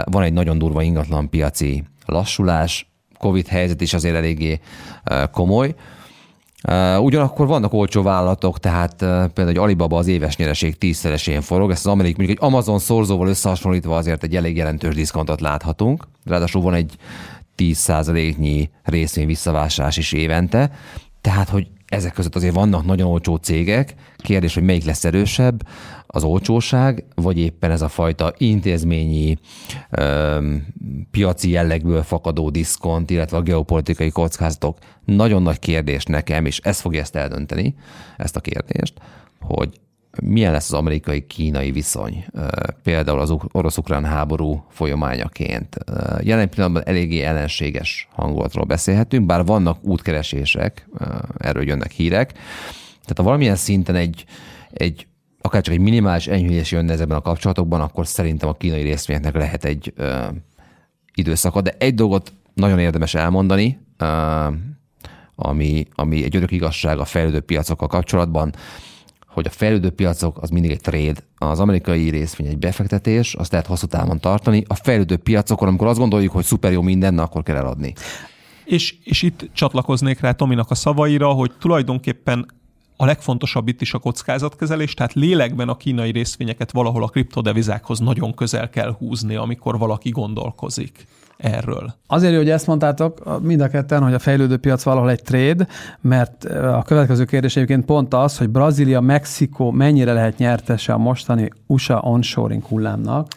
Van 0.04 0.24
egy 0.24 0.34
nagyon 0.34 0.58
durva 0.58 0.82
ingatlan 0.82 1.30
piaci 1.30 1.84
lassulás, 2.06 2.90
Covid 3.20 3.48
helyzet 3.48 3.82
is 3.82 3.94
azért 3.94 4.16
eléggé 4.16 4.60
komoly. 5.32 5.76
ugyanakkor 7.00 7.48
vannak 7.48 7.74
olcsó 7.74 8.02
vállalatok, 8.02 8.60
tehát 8.60 8.96
például 8.98 9.50
egy 9.50 9.58
Alibaba 9.58 9.98
az 9.98 10.08
éves 10.08 10.38
nyereség 10.38 10.78
tízszeresén 10.78 11.42
forog, 11.42 11.72
ezt 11.72 11.86
az 11.86 11.92
amerikai, 11.92 12.18
mondjuk 12.18 12.40
egy 12.40 12.48
Amazon 12.48 12.80
szorzóval 12.80 13.28
összehasonlítva 13.28 13.96
azért 13.96 14.24
egy 14.24 14.36
elég 14.36 14.56
jelentős 14.56 14.96
diszkontot 14.96 15.42
láthatunk. 15.42 16.08
Ráadásul 16.26 16.62
van 16.62 16.74
egy 16.74 16.96
10%-nyi 17.60 18.70
részvény 18.84 19.26
visszavásárlás 19.26 19.98
is 19.98 20.12
évente. 20.12 20.72
Tehát, 21.22 21.50
hogy 21.50 21.68
ezek 21.86 22.14
között 22.14 22.36
azért 22.36 22.54
vannak 22.54 22.86
nagyon 22.86 23.08
olcsó 23.08 23.36
cégek. 23.36 23.94
Kérdés, 24.18 24.54
hogy 24.54 24.64
melyik 24.64 24.84
lesz 24.84 25.06
erősebb, 25.06 25.68
az 26.08 26.24
olcsóság, 26.24 27.06
vagy 27.16 27.38
éppen 27.38 27.72
ez 27.72 27.82
a 27.82 27.88
fajta 27.88 28.34
intézményi, 28.38 29.38
öm, 29.90 30.68
piaci 31.12 31.50
jellegből 31.50 32.04
fakadó 32.04 32.50
diszkont, 32.50 33.10
illetve 33.10 33.38
a 33.38 33.42
geopolitikai 33.42 34.10
kockázatok. 34.10 34.78
Nagyon 35.06 35.42
nagy 35.42 35.60
kérdés 35.60 36.04
nekem, 36.04 36.46
és 36.46 36.60
ez 36.60 36.80
fogja 36.80 37.02
ezt 37.02 37.16
eldönteni, 37.16 37.76
ezt 38.18 38.36
a 38.36 38.40
kérdést, 38.40 38.94
hogy 39.42 39.80
milyen 40.22 40.52
lesz 40.52 40.72
az 40.72 40.80
amerikai-kínai 40.80 41.72
viszony, 41.72 42.26
például 42.84 43.20
az 43.20 43.36
orosz-ukrán 43.52 44.06
háború 44.06 44.66
folyamányaként. 44.70 45.78
Jelen 46.22 46.50
pillanatban 46.50 46.84
eléggé 46.86 47.22
ellenséges 47.22 48.08
hangulatról 48.12 48.66
beszélhetünk, 48.66 49.26
bár 49.26 49.46
vannak 49.46 49.84
útkeresések, 49.84 50.90
erről 51.38 51.68
jönnek 51.68 51.92
hírek. 51.92 52.32
Tehát 53.02 53.18
ha 53.18 53.24
valamilyen 53.24 53.56
szinten 53.56 53.96
egy, 53.96 54.26
egy 54.72 55.08
akár 55.42 55.62
csak 55.62 55.74
egy 55.74 55.80
minimális 55.80 56.28
enyhülés 56.28 56.72
jönne 56.72 56.92
ezekben 56.92 57.18
a 57.18 57.22
kapcsolatokban, 57.22 57.82
akkor 57.82 58.08
szerintem 58.08 58.50
a 58.50 58.54
kínai 58.54 58.82
részvényeknek 58.82 59.36
lehet 59.36 59.66
egy 59.66 59.94
ö, 59.96 60.26
időszaka. 61.14 61.62
De 61.62 61.76
egy 61.78 61.94
dolgot 61.94 62.34
nagyon 62.54 62.80
érdemes 62.80 63.14
elmondani, 63.14 63.80
ö, 63.98 64.48
ami, 65.36 65.86
ami 65.96 66.24
egy 66.24 66.36
örök 66.36 66.52
igazság 66.52 67.00
a 67.00 67.06
fejlődő 67.06 67.40
piacokkal 67.40 67.88
kapcsolatban 67.88 68.54
hogy 69.30 69.46
a 69.46 69.50
fejlődő 69.50 69.90
piacok 69.90 70.42
az 70.42 70.50
mindig 70.50 70.72
egy 70.72 70.82
trade. 70.82 71.20
Az 71.38 71.60
amerikai 71.60 72.10
részvény 72.10 72.48
egy 72.48 72.58
befektetés, 72.58 73.34
azt 73.34 73.52
lehet 73.52 73.68
hosszú 73.68 73.88
távon 73.88 74.20
tartani. 74.20 74.64
A 74.68 74.76
fejlődő 74.76 75.18
piacokon, 75.18 75.68
amikor 75.68 75.88
azt 75.88 76.00
gondoljuk, 76.00 76.32
hogy 76.32 76.44
szuper 76.44 76.72
jó 76.72 76.82
minden, 76.82 77.20
akkor 77.20 77.44
kell 77.44 77.56
eladni. 77.56 77.94
És, 78.66 78.96
és 79.04 79.22
itt 79.22 79.50
csatlakoznék 79.54 80.20
rá 80.20 80.32
Tominak 80.32 80.72
a 80.72 80.76
szavaira, 80.76 81.30
hogy 81.30 81.52
tulajdonképpen 81.60 82.46
a 82.96 83.06
legfontosabb 83.06 83.68
itt 83.68 83.82
is 83.82 83.94
a 83.94 84.00
kockázatkezelés, 84.00 84.94
tehát 84.94 85.14
lélekben 85.14 85.70
a 85.70 85.78
kínai 85.78 86.12
részvényeket 86.12 86.72
valahol 86.72 87.04
a 87.04 87.08
kriptodevizákhoz 87.08 88.00
nagyon 88.00 88.34
közel 88.34 88.70
kell 88.70 88.96
húzni, 89.00 89.36
amikor 89.36 89.78
valaki 89.78 90.10
gondolkozik 90.10 91.08
erről. 91.44 91.94
Azért, 92.08 92.36
hogy 92.36 92.50
ezt 92.50 92.68
mondtátok 92.68 93.42
mind 93.42 93.62
a 93.62 93.68
ketten, 93.68 94.04
hogy 94.04 94.14
a 94.14 94.20
fejlődő 94.20 94.58
piac 94.58 94.84
valahol 94.84 95.10
egy 95.10 95.22
trade, 95.22 95.68
mert 96.02 96.44
a 96.46 96.84
következő 96.86 97.26
kérdés 97.26 97.56
egyébként 97.56 97.86
pont 97.86 98.14
az, 98.14 98.38
hogy 98.38 98.50
Brazília, 98.50 99.02
Mexikó 99.02 99.72
mennyire 99.72 100.14
lehet 100.14 100.38
nyertese 100.38 100.94
a 100.94 100.98
mostani 100.98 101.50
USA 101.68 102.00
onshoring 102.00 102.64
hullámnak. 102.64 103.28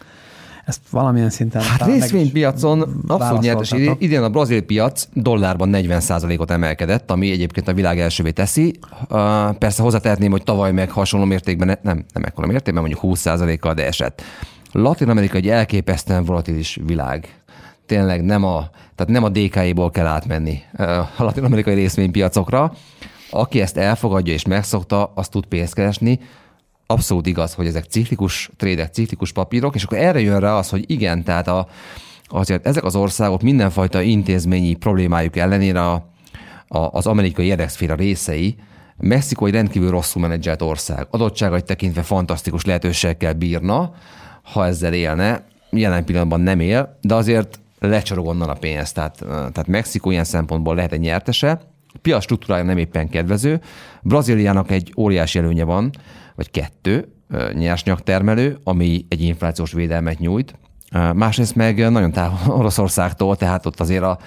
Ezt 0.65 0.81
valamilyen 0.89 1.29
szinten... 1.29 1.61
Hát 1.61 1.85
részvénypiacon 1.85 3.03
abszolút 3.07 3.41
nyertes. 3.41 3.71
Idén 3.97 4.23
a 4.23 4.29
brazil 4.29 4.61
piac 4.61 5.07
dollárban 5.13 5.69
40%-ot 5.73 6.51
emelkedett, 6.51 7.11
ami 7.11 7.31
egyébként 7.31 7.67
a 7.67 7.73
világ 7.73 7.99
elsővé 7.99 8.31
teszi. 8.31 8.79
Persze 9.57 9.81
hozzátehetném, 9.81 10.31
hogy 10.31 10.43
tavaly 10.43 10.71
meg 10.71 10.91
hasonló 10.91 11.25
mértékben, 11.25 11.77
nem, 11.81 12.05
nem 12.13 12.23
ekkora 12.23 12.47
mértékben, 12.47 12.83
mondjuk 12.83 13.03
20%-kal, 13.03 13.73
de 13.73 13.85
esett. 13.85 14.21
Latin 14.71 15.09
Amerika 15.09 15.37
egy 15.37 15.47
elképesztően 15.47 16.23
volatilis 16.23 16.79
világ 16.85 17.42
tényleg 17.85 18.23
nem 18.23 18.43
a, 18.43 18.69
tehát 18.95 19.11
nem 19.11 19.23
a 19.23 19.29
DK-ból 19.29 19.89
kell 19.91 20.05
átmenni 20.05 20.61
a 21.17 21.23
latin-amerikai 21.23 21.73
részvénypiacokra. 21.73 22.73
Aki 23.29 23.61
ezt 23.61 23.77
elfogadja 23.77 24.33
és 24.33 24.45
megszokta, 24.45 25.11
azt 25.15 25.31
tud 25.31 25.45
pénzt 25.45 25.73
keresni. 25.73 26.19
Abszolút 26.85 27.27
igaz, 27.27 27.53
hogy 27.53 27.65
ezek 27.65 27.83
ciklikus 27.83 28.49
trédek, 28.57 28.93
ciklikus 28.93 29.31
papírok, 29.31 29.75
és 29.75 29.83
akkor 29.83 29.97
erre 29.97 30.19
jön 30.19 30.39
rá 30.39 30.53
az, 30.53 30.69
hogy 30.69 30.91
igen, 30.91 31.23
tehát 31.23 31.47
a, 31.47 31.67
azért 32.27 32.67
ezek 32.67 32.83
az 32.83 32.95
országok 32.95 33.41
mindenfajta 33.41 34.01
intézményi 34.01 34.73
problémájuk 34.73 35.35
ellenére 35.35 35.81
a, 35.81 35.93
a, 36.67 36.77
az 36.77 37.07
amerikai 37.07 37.45
érdekszféra 37.45 37.95
részei, 37.95 38.55
Mexikó 38.97 39.45
egy 39.45 39.53
rendkívül 39.53 39.89
rosszul 39.89 40.21
menedzselt 40.21 40.61
ország. 40.61 41.07
Adottságait 41.09 41.65
tekintve 41.65 42.01
fantasztikus 42.01 42.65
lehetőségekkel 42.65 43.33
bírna, 43.33 43.93
ha 44.43 44.65
ezzel 44.65 44.93
élne. 44.93 45.45
Jelen 45.69 46.05
pillanatban 46.05 46.41
nem 46.41 46.59
él, 46.59 46.97
de 47.01 47.15
azért 47.15 47.59
lecsorog 47.87 48.27
onnan 48.27 48.49
a 48.49 48.53
pénzt. 48.53 48.93
Tehát, 48.93 49.17
tehát 49.27 49.67
Mexikó 49.67 50.11
ilyen 50.11 50.23
szempontból 50.23 50.75
lehet 50.75 50.91
egy 50.91 50.99
nyertese. 50.99 51.51
A 51.93 51.97
piac 52.01 52.23
struktúrája 52.23 52.63
nem 52.63 52.77
éppen 52.77 53.09
kedvező. 53.09 53.61
Brazíliának 54.01 54.71
egy 54.71 54.93
óriási 54.97 55.39
előnye 55.39 55.63
van, 55.63 55.89
vagy 56.35 56.51
kettő, 56.51 57.07
nyersanyagtermelő, 57.53 58.57
ami 58.63 59.05
egy 59.09 59.21
inflációs 59.21 59.71
védelmet 59.71 60.19
nyújt. 60.19 60.55
Másrészt 61.13 61.55
meg 61.55 61.91
nagyon 61.91 62.11
távol 62.11 62.55
Oroszországtól, 62.59 63.35
tehát 63.35 63.65
ott 63.65 63.79
azért 63.79 64.03
a, 64.03 64.17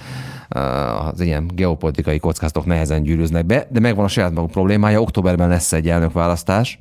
az 1.10 1.20
ilyen 1.20 1.50
geopolitikai 1.54 2.18
kockázatok 2.18 2.64
nehezen 2.64 3.02
gyűrűznek 3.02 3.46
be, 3.46 3.66
de 3.70 3.80
megvan 3.80 4.04
a 4.04 4.08
saját 4.08 4.34
maguk 4.34 4.50
problémája. 4.50 5.00
Októberben 5.00 5.48
lesz 5.48 5.72
egy 5.72 5.88
elnökválasztás, 5.88 6.80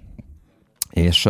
és 0.90 1.30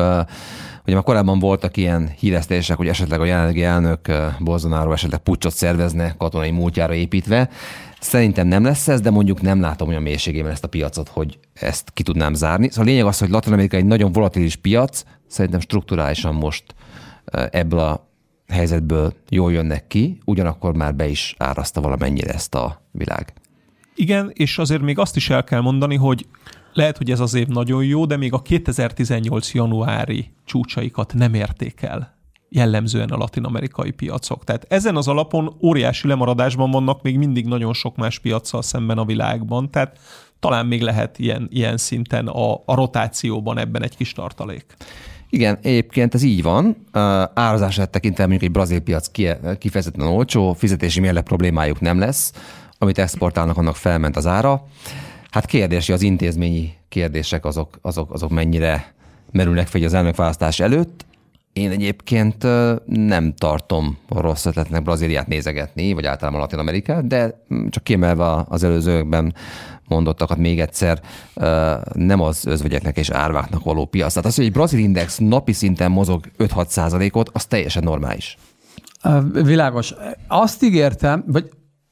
Ugye 0.85 0.93
már 0.93 1.03
korábban 1.03 1.39
voltak 1.39 1.77
ilyen 1.77 2.09
híresztések, 2.19 2.77
hogy 2.77 2.87
esetleg 2.87 3.21
a 3.21 3.25
jelenlegi 3.25 3.63
elnök 3.63 4.11
Bolsonaro 4.39 4.91
esetleg 4.91 5.19
pucsot 5.19 5.53
szervezne 5.53 6.15
katonai 6.17 6.51
múltjára 6.51 6.93
építve. 6.93 7.49
Szerintem 7.99 8.47
nem 8.47 8.63
lesz 8.63 8.87
ez, 8.87 9.01
de 9.01 9.09
mondjuk 9.09 9.41
nem 9.41 9.61
látom 9.61 9.87
olyan 9.87 10.01
mélységében 10.01 10.51
ezt 10.51 10.63
a 10.63 10.67
piacot, 10.67 11.07
hogy 11.07 11.39
ezt 11.53 11.91
ki 11.93 12.03
tudnám 12.03 12.33
zárni. 12.33 12.69
Szóval 12.69 12.83
a 12.83 12.87
lényeg 12.87 13.05
az, 13.05 13.17
hogy 13.17 13.29
Latin 13.29 13.53
Amerika 13.53 13.77
egy 13.77 13.85
nagyon 13.85 14.11
volatilis 14.11 14.55
piac, 14.55 15.03
szerintem 15.27 15.59
strukturálisan 15.59 16.35
most 16.35 16.63
ebből 17.49 17.79
a 17.79 18.09
helyzetből 18.47 19.13
jól 19.29 19.51
jönnek 19.51 19.87
ki, 19.87 20.17
ugyanakkor 20.25 20.75
már 20.75 20.95
be 20.95 21.07
is 21.07 21.35
áraszta 21.37 21.81
valamennyire 21.81 22.33
ezt 22.33 22.55
a 22.55 22.81
világ. 22.91 23.33
Igen, 23.95 24.31
és 24.33 24.57
azért 24.57 24.81
még 24.81 24.99
azt 24.99 25.15
is 25.15 25.29
el 25.29 25.43
kell 25.43 25.61
mondani, 25.61 25.95
hogy 25.95 26.25
lehet, 26.75 26.97
hogy 26.97 27.11
ez 27.11 27.19
az 27.19 27.33
év 27.33 27.47
nagyon 27.47 27.83
jó, 27.83 28.05
de 28.05 28.17
még 28.17 28.33
a 28.33 28.41
2018 28.41 29.53
januári 29.53 30.31
csúcsaikat 30.45 31.13
nem 31.13 31.33
érték 31.33 31.81
el 31.81 32.13
jellemzően 32.49 33.09
a 33.09 33.17
latin-amerikai 33.17 33.91
piacok. 33.91 34.43
Tehát 34.43 34.65
ezen 34.69 34.95
az 34.95 35.07
alapon 35.07 35.55
óriási 35.61 36.07
lemaradásban 36.07 36.71
vannak 36.71 37.01
még 37.01 37.17
mindig 37.17 37.45
nagyon 37.45 37.73
sok 37.73 37.95
más 37.95 38.19
piacsal 38.19 38.61
szemben 38.61 38.97
a 38.97 39.05
világban, 39.05 39.71
tehát 39.71 39.99
talán 40.39 40.65
még 40.65 40.81
lehet 40.81 41.19
ilyen, 41.19 41.47
ilyen 41.51 41.77
szinten 41.77 42.27
a, 42.27 42.53
a 42.53 42.75
rotációban 42.75 43.57
ebben 43.57 43.83
egy 43.83 43.95
kis 43.95 44.11
tartalék. 44.11 44.65
Igen, 45.29 45.57
egyébként 45.61 46.13
ez 46.13 46.23
így 46.23 46.43
van. 46.43 46.75
Árazását 47.33 47.89
tekintve 47.89 48.23
mondjuk 48.23 48.43
egy 48.43 48.51
brazil 48.51 48.79
piac 48.79 49.07
kifejezetten 49.57 50.07
olcsó, 50.07 50.53
fizetési 50.53 50.99
mérleg 50.99 51.23
problémájuk 51.23 51.79
nem 51.79 51.99
lesz, 51.99 52.31
amit 52.77 52.97
exportálnak, 52.97 53.57
annak 53.57 53.75
felment 53.75 54.15
az 54.15 54.27
ára. 54.27 54.65
Hát 55.35 55.45
kérdés, 55.45 55.85
hogy 55.85 55.95
az 55.95 56.01
intézményi 56.01 56.73
kérdések 56.89 57.45
azok, 57.45 57.77
azok, 57.81 58.13
azok 58.13 58.29
mennyire 58.29 58.93
merülnek 59.31 59.67
fel 59.67 59.83
az 59.83 59.93
elnökválasztás 59.93 60.59
előtt. 60.59 61.05
Én 61.53 61.71
egyébként 61.71 62.43
nem 62.85 63.33
tartom 63.33 63.97
rossz 64.09 64.45
ötletnek 64.45 64.83
Brazíliát 64.83 65.27
nézegetni, 65.27 65.93
vagy 65.93 66.05
általában 66.05 66.39
Latin 66.39 66.59
Amerikát, 66.59 67.07
de 67.07 67.43
csak 67.69 67.83
kiemelve 67.83 68.45
az 68.47 68.63
előzőkben 68.63 69.33
mondottakat 69.87 70.37
még 70.37 70.59
egyszer, 70.59 71.01
nem 71.93 72.21
az 72.21 72.45
özvegyeknek 72.45 72.97
és 72.97 73.09
árváknak 73.09 73.63
való 73.63 73.85
piac. 73.85 74.09
Tehát 74.13 74.25
az, 74.25 74.35
hogy 74.35 74.45
egy 74.45 74.51
brazil 74.51 74.79
index 74.79 75.17
napi 75.17 75.53
szinten 75.53 75.91
mozog 75.91 76.25
5-6 76.37 76.67
százalékot, 76.67 77.29
az 77.33 77.45
teljesen 77.45 77.83
normális. 77.83 78.37
Világos. 79.33 79.93
Azt 80.27 80.63
ígértem, 80.63 81.23
vagy 81.27 81.49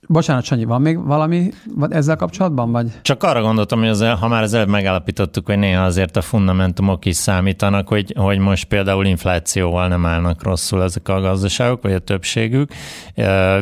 Bocsánat, 0.08 0.44
Sanyi, 0.44 0.64
van 0.66 0.82
még 0.82 1.06
valami 1.06 1.50
ezzel 1.90 2.16
kapcsolatban? 2.16 2.72
Vagy? 2.72 2.88
Csak 3.02 3.24
arra 3.24 3.42
gondoltam, 3.42 3.80
hogy 3.80 3.88
az, 3.88 4.06
ha 4.20 4.28
már 4.28 4.44
az 4.44 4.54
előbb 4.54 4.68
megállapítottuk, 4.68 5.46
hogy 5.46 5.58
néha 5.58 5.84
azért 5.84 6.18
a 6.18 6.22
fundamentumok 6.22 7.06
is 7.06 7.16
számítanak, 7.16 7.88
hogy, 7.88 8.14
hogy 8.18 8.38
most 8.38 8.66
például 8.66 9.06
inflációval 9.06 9.88
nem 9.88 10.06
állnak 10.06 10.44
rosszul 10.44 10.84
ezek 10.84 11.08
a 11.10 11.20
gazdaságok, 11.20 11.82
vagy 11.82 11.94
a 11.94 12.00
többségük, 12.00 12.72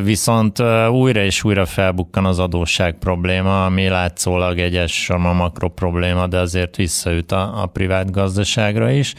viszont 0.02 0.62
újra 0.90 1.20
és 1.20 1.44
újra 1.44 1.66
felbukkan 1.66 2.24
az 2.24 2.38
adósság 2.38 2.98
probléma, 2.98 3.64
ami 3.64 3.88
látszólag 3.88 4.58
egyes 4.58 5.10
a 5.10 5.18
makro 5.18 5.68
probléma, 5.68 6.26
de 6.26 6.38
azért 6.38 6.76
visszaüt 6.76 7.32
a, 7.32 7.62
a 7.62 7.66
privát 7.66 8.10
gazdaságra 8.10 8.90
is 8.90 9.14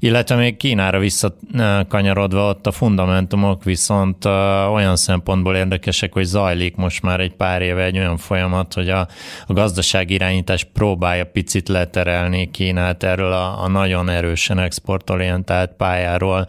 illetve 0.00 0.36
még 0.36 0.56
Kínára 0.56 0.98
visszakanyarodva 0.98 2.48
ott 2.48 2.66
a 2.66 2.72
fundamentumok 2.72 3.64
viszont 3.64 4.24
olyan 4.72 4.96
szempontból 4.96 5.56
érdekesek, 5.56 6.12
hogy 6.12 6.24
zajlik 6.24 6.76
most 6.76 7.02
már 7.02 7.20
egy 7.20 7.34
pár 7.34 7.62
éve 7.62 7.84
egy 7.84 7.98
olyan 7.98 8.16
folyamat, 8.16 8.74
hogy 8.74 8.88
a, 8.88 9.08
a 9.46 9.52
gazdaság 9.52 10.10
irányítás 10.10 10.64
próbálja 10.64 11.24
picit 11.24 11.68
leterelni 11.68 12.50
Kínát 12.50 13.02
erről 13.02 13.32
a, 13.32 13.62
a 13.62 13.68
nagyon 13.68 14.08
erősen 14.08 14.58
exportorientált 14.58 15.72
pályáról, 15.76 16.48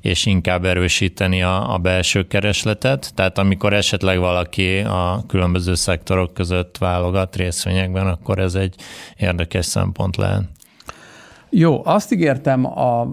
és 0.00 0.26
inkább 0.26 0.64
erősíteni 0.64 1.42
a, 1.42 1.74
a 1.74 1.78
belső 1.78 2.26
keresletet. 2.26 3.12
Tehát 3.14 3.38
amikor 3.38 3.72
esetleg 3.72 4.18
valaki 4.18 4.78
a 4.78 5.24
különböző 5.26 5.74
szektorok 5.74 6.34
között 6.34 6.78
válogat 6.78 7.36
részvényekben, 7.36 8.06
akkor 8.06 8.38
ez 8.38 8.54
egy 8.54 8.74
érdekes 9.16 9.66
szempont 9.66 10.16
lehet. 10.16 10.59
Jó, 11.52 11.80
azt 11.84 12.12
ígértem 12.12 12.66
a 12.66 13.12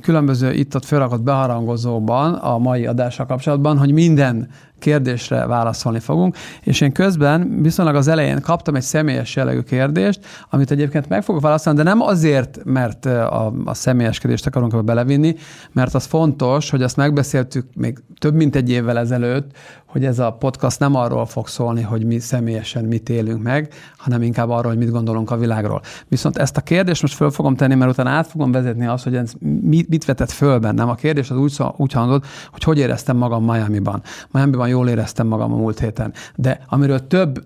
különböző 0.00 0.52
itt-ott 0.52 0.84
felrakott 0.84 1.22
beharangozóban 1.22 2.34
a 2.34 2.58
mai 2.58 2.86
adással 2.86 3.26
kapcsolatban, 3.26 3.78
hogy 3.78 3.92
minden 3.92 4.48
kérdésre 4.78 5.46
válaszolni 5.46 5.98
fogunk, 5.98 6.36
és 6.62 6.80
én 6.80 6.92
közben 6.92 7.62
viszonylag 7.62 7.94
az 7.94 8.08
elején 8.08 8.40
kaptam 8.40 8.74
egy 8.74 8.82
személyes 8.82 9.36
jellegű 9.36 9.60
kérdést, 9.60 10.26
amit 10.50 10.70
egyébként 10.70 11.08
meg 11.08 11.22
fogok 11.22 11.42
válaszolni, 11.42 11.78
de 11.78 11.84
nem 11.84 12.00
azért, 12.00 12.60
mert 12.64 13.06
a, 13.06 13.52
a 13.64 13.74
személyeskedést 13.74 14.46
akarunk 14.46 14.72
ebbe 14.72 14.82
belevinni, 14.82 15.34
mert 15.72 15.94
az 15.94 16.04
fontos, 16.04 16.70
hogy 16.70 16.82
azt 16.82 16.96
megbeszéltük 16.96 17.66
még 17.74 17.98
több 18.18 18.34
mint 18.34 18.56
egy 18.56 18.70
évvel 18.70 18.98
ezelőtt, 18.98 19.50
hogy 19.96 20.04
ez 20.04 20.18
a 20.18 20.30
podcast 20.30 20.78
nem 20.78 20.94
arról 20.94 21.26
fog 21.26 21.48
szólni, 21.48 21.82
hogy 21.82 22.04
mi 22.04 22.18
személyesen 22.18 22.84
mit 22.84 23.08
élünk 23.08 23.42
meg, 23.42 23.72
hanem 23.96 24.22
inkább 24.22 24.50
arról, 24.50 24.70
hogy 24.70 24.78
mit 24.78 24.90
gondolunk 24.90 25.30
a 25.30 25.36
világról. 25.36 25.80
Viszont 26.08 26.36
ezt 26.36 26.56
a 26.56 26.60
kérdést 26.60 27.02
most 27.02 27.14
föl 27.14 27.30
fogom 27.30 27.56
tenni, 27.56 27.74
mert 27.74 27.90
utána 27.90 28.10
át 28.10 28.26
fogom 28.26 28.52
vezetni 28.52 28.86
azt, 28.86 29.04
hogy 29.04 29.16
ez 29.16 29.32
mit, 29.60 29.88
mit 29.88 30.04
vetett 30.04 30.30
föl 30.30 30.58
bennem. 30.58 30.88
A 30.88 30.94
kérdés 30.94 31.30
az 31.30 31.36
úgy, 31.36 31.58
úgy 31.76 31.92
hangzott, 31.92 32.26
hogy 32.50 32.62
hogy 32.62 32.78
éreztem 32.78 33.16
magam 33.16 33.44
Miami-ban. 33.44 34.02
Miami-ban 34.30 34.68
jól 34.68 34.88
éreztem 34.88 35.26
magam 35.26 35.52
a 35.52 35.56
múlt 35.56 35.78
héten. 35.78 36.12
De 36.34 36.60
amiről 36.68 37.06
több 37.06 37.44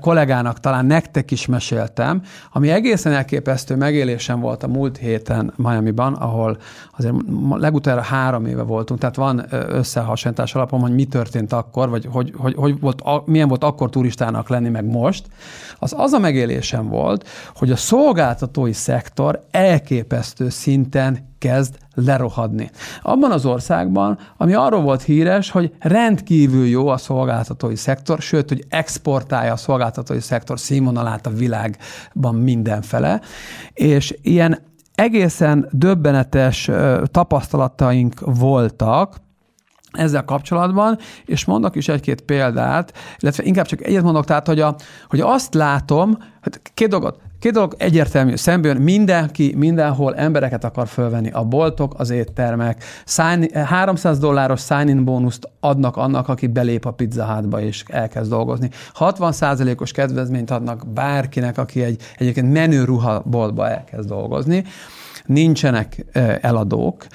kollégának, 0.00 0.60
talán 0.60 0.86
nektek 0.86 1.30
is 1.30 1.46
meséltem, 1.46 2.22
ami 2.52 2.70
egészen 2.70 3.12
elképesztő 3.12 3.76
megélésem 3.76 4.40
volt 4.40 4.62
a 4.62 4.68
múlt 4.68 4.96
héten 4.96 5.52
Miami-ban, 5.56 6.14
ahol 6.14 6.58
azért 6.96 7.14
legutoljára 7.50 8.04
három 8.04 8.46
éve 8.46 8.62
voltunk, 8.62 9.00
tehát 9.00 9.16
van 9.16 9.46
összehasonlítás 9.50 10.54
alapom, 10.54 10.80
hogy 10.80 10.94
mi 10.94 11.04
történt 11.04 11.52
akkor, 11.52 11.88
vagy 11.88 12.08
hogy, 12.10 12.32
hogy, 12.36 12.54
hogy 12.54 12.80
volt, 12.80 13.26
milyen 13.26 13.48
volt 13.48 13.64
akkor 13.64 13.90
turistának 13.90 14.48
lenni, 14.48 14.68
meg 14.68 14.84
most. 14.84 15.26
Az 15.78 15.94
az 15.96 16.12
a 16.12 16.18
megélésem 16.18 16.88
volt, 16.88 17.28
hogy 17.54 17.70
a 17.70 17.76
szolgáltatói 17.76 18.72
szektor 18.72 19.44
elképesztő 19.50 20.48
szinten 20.48 21.26
kezd 21.38 21.78
lerohadni. 22.04 22.70
Abban 23.02 23.32
az 23.32 23.46
országban, 23.46 24.18
ami 24.36 24.54
arról 24.54 24.80
volt 24.80 25.02
híres, 25.02 25.50
hogy 25.50 25.72
rendkívül 25.78 26.66
jó 26.66 26.88
a 26.88 26.96
szolgáltatói 26.96 27.76
szektor, 27.76 28.20
sőt, 28.20 28.48
hogy 28.48 28.64
exportálja 28.68 29.52
a 29.52 29.56
szolgáltatói 29.56 30.20
szektor 30.20 30.60
színvonalát 30.60 31.26
a 31.26 31.30
világban 31.30 32.34
mindenfele, 32.34 33.20
és 33.72 34.14
ilyen 34.22 34.58
egészen 34.94 35.68
döbbenetes 35.72 36.70
tapasztalataink 37.10 38.20
voltak, 38.20 39.16
ezzel 39.92 40.24
kapcsolatban, 40.24 40.98
és 41.24 41.44
mondok 41.44 41.76
is 41.76 41.88
egy-két 41.88 42.20
példát, 42.20 42.92
illetve 43.18 43.42
inkább 43.42 43.66
csak 43.66 43.84
egyet 43.84 44.02
mondok, 44.02 44.24
tehát, 44.24 44.46
hogy, 44.46 44.60
a, 44.60 44.76
hogy 45.08 45.20
azt 45.20 45.54
látom, 45.54 46.18
hogy 46.42 46.60
két 46.74 46.88
dolgot, 46.88 47.20
Két 47.40 47.52
dolog 47.52 47.74
egyértelmű, 47.78 48.36
szemben 48.36 48.76
mindenki 48.76 49.54
mindenhol 49.56 50.16
embereket 50.16 50.64
akar 50.64 50.88
fölvenni. 50.88 51.30
A 51.30 51.44
boltok, 51.44 51.94
az 51.96 52.10
éttermek. 52.10 52.84
Sign, 53.06 53.54
300 53.54 54.18
dolláros 54.18 54.64
sign-in 54.64 55.04
bónuszt 55.04 55.48
adnak 55.60 55.96
annak, 55.96 56.28
aki 56.28 56.46
belép 56.46 56.84
a 56.84 56.90
Pizza 56.90 57.34
Hutba 57.34 57.60
és 57.60 57.84
elkezd 57.86 58.30
dolgozni. 58.30 58.70
60 58.92 59.32
os 59.78 59.92
kedvezményt 59.92 60.50
adnak 60.50 60.86
bárkinek, 60.86 61.58
aki 61.58 61.82
egy 61.82 62.02
egyébként 62.16 62.52
menő 62.52 62.84
ruhaboltba 62.84 63.68
elkezd 63.68 64.08
dolgozni 64.08 64.64
nincsenek 65.24 66.04
eladók, 66.40 67.06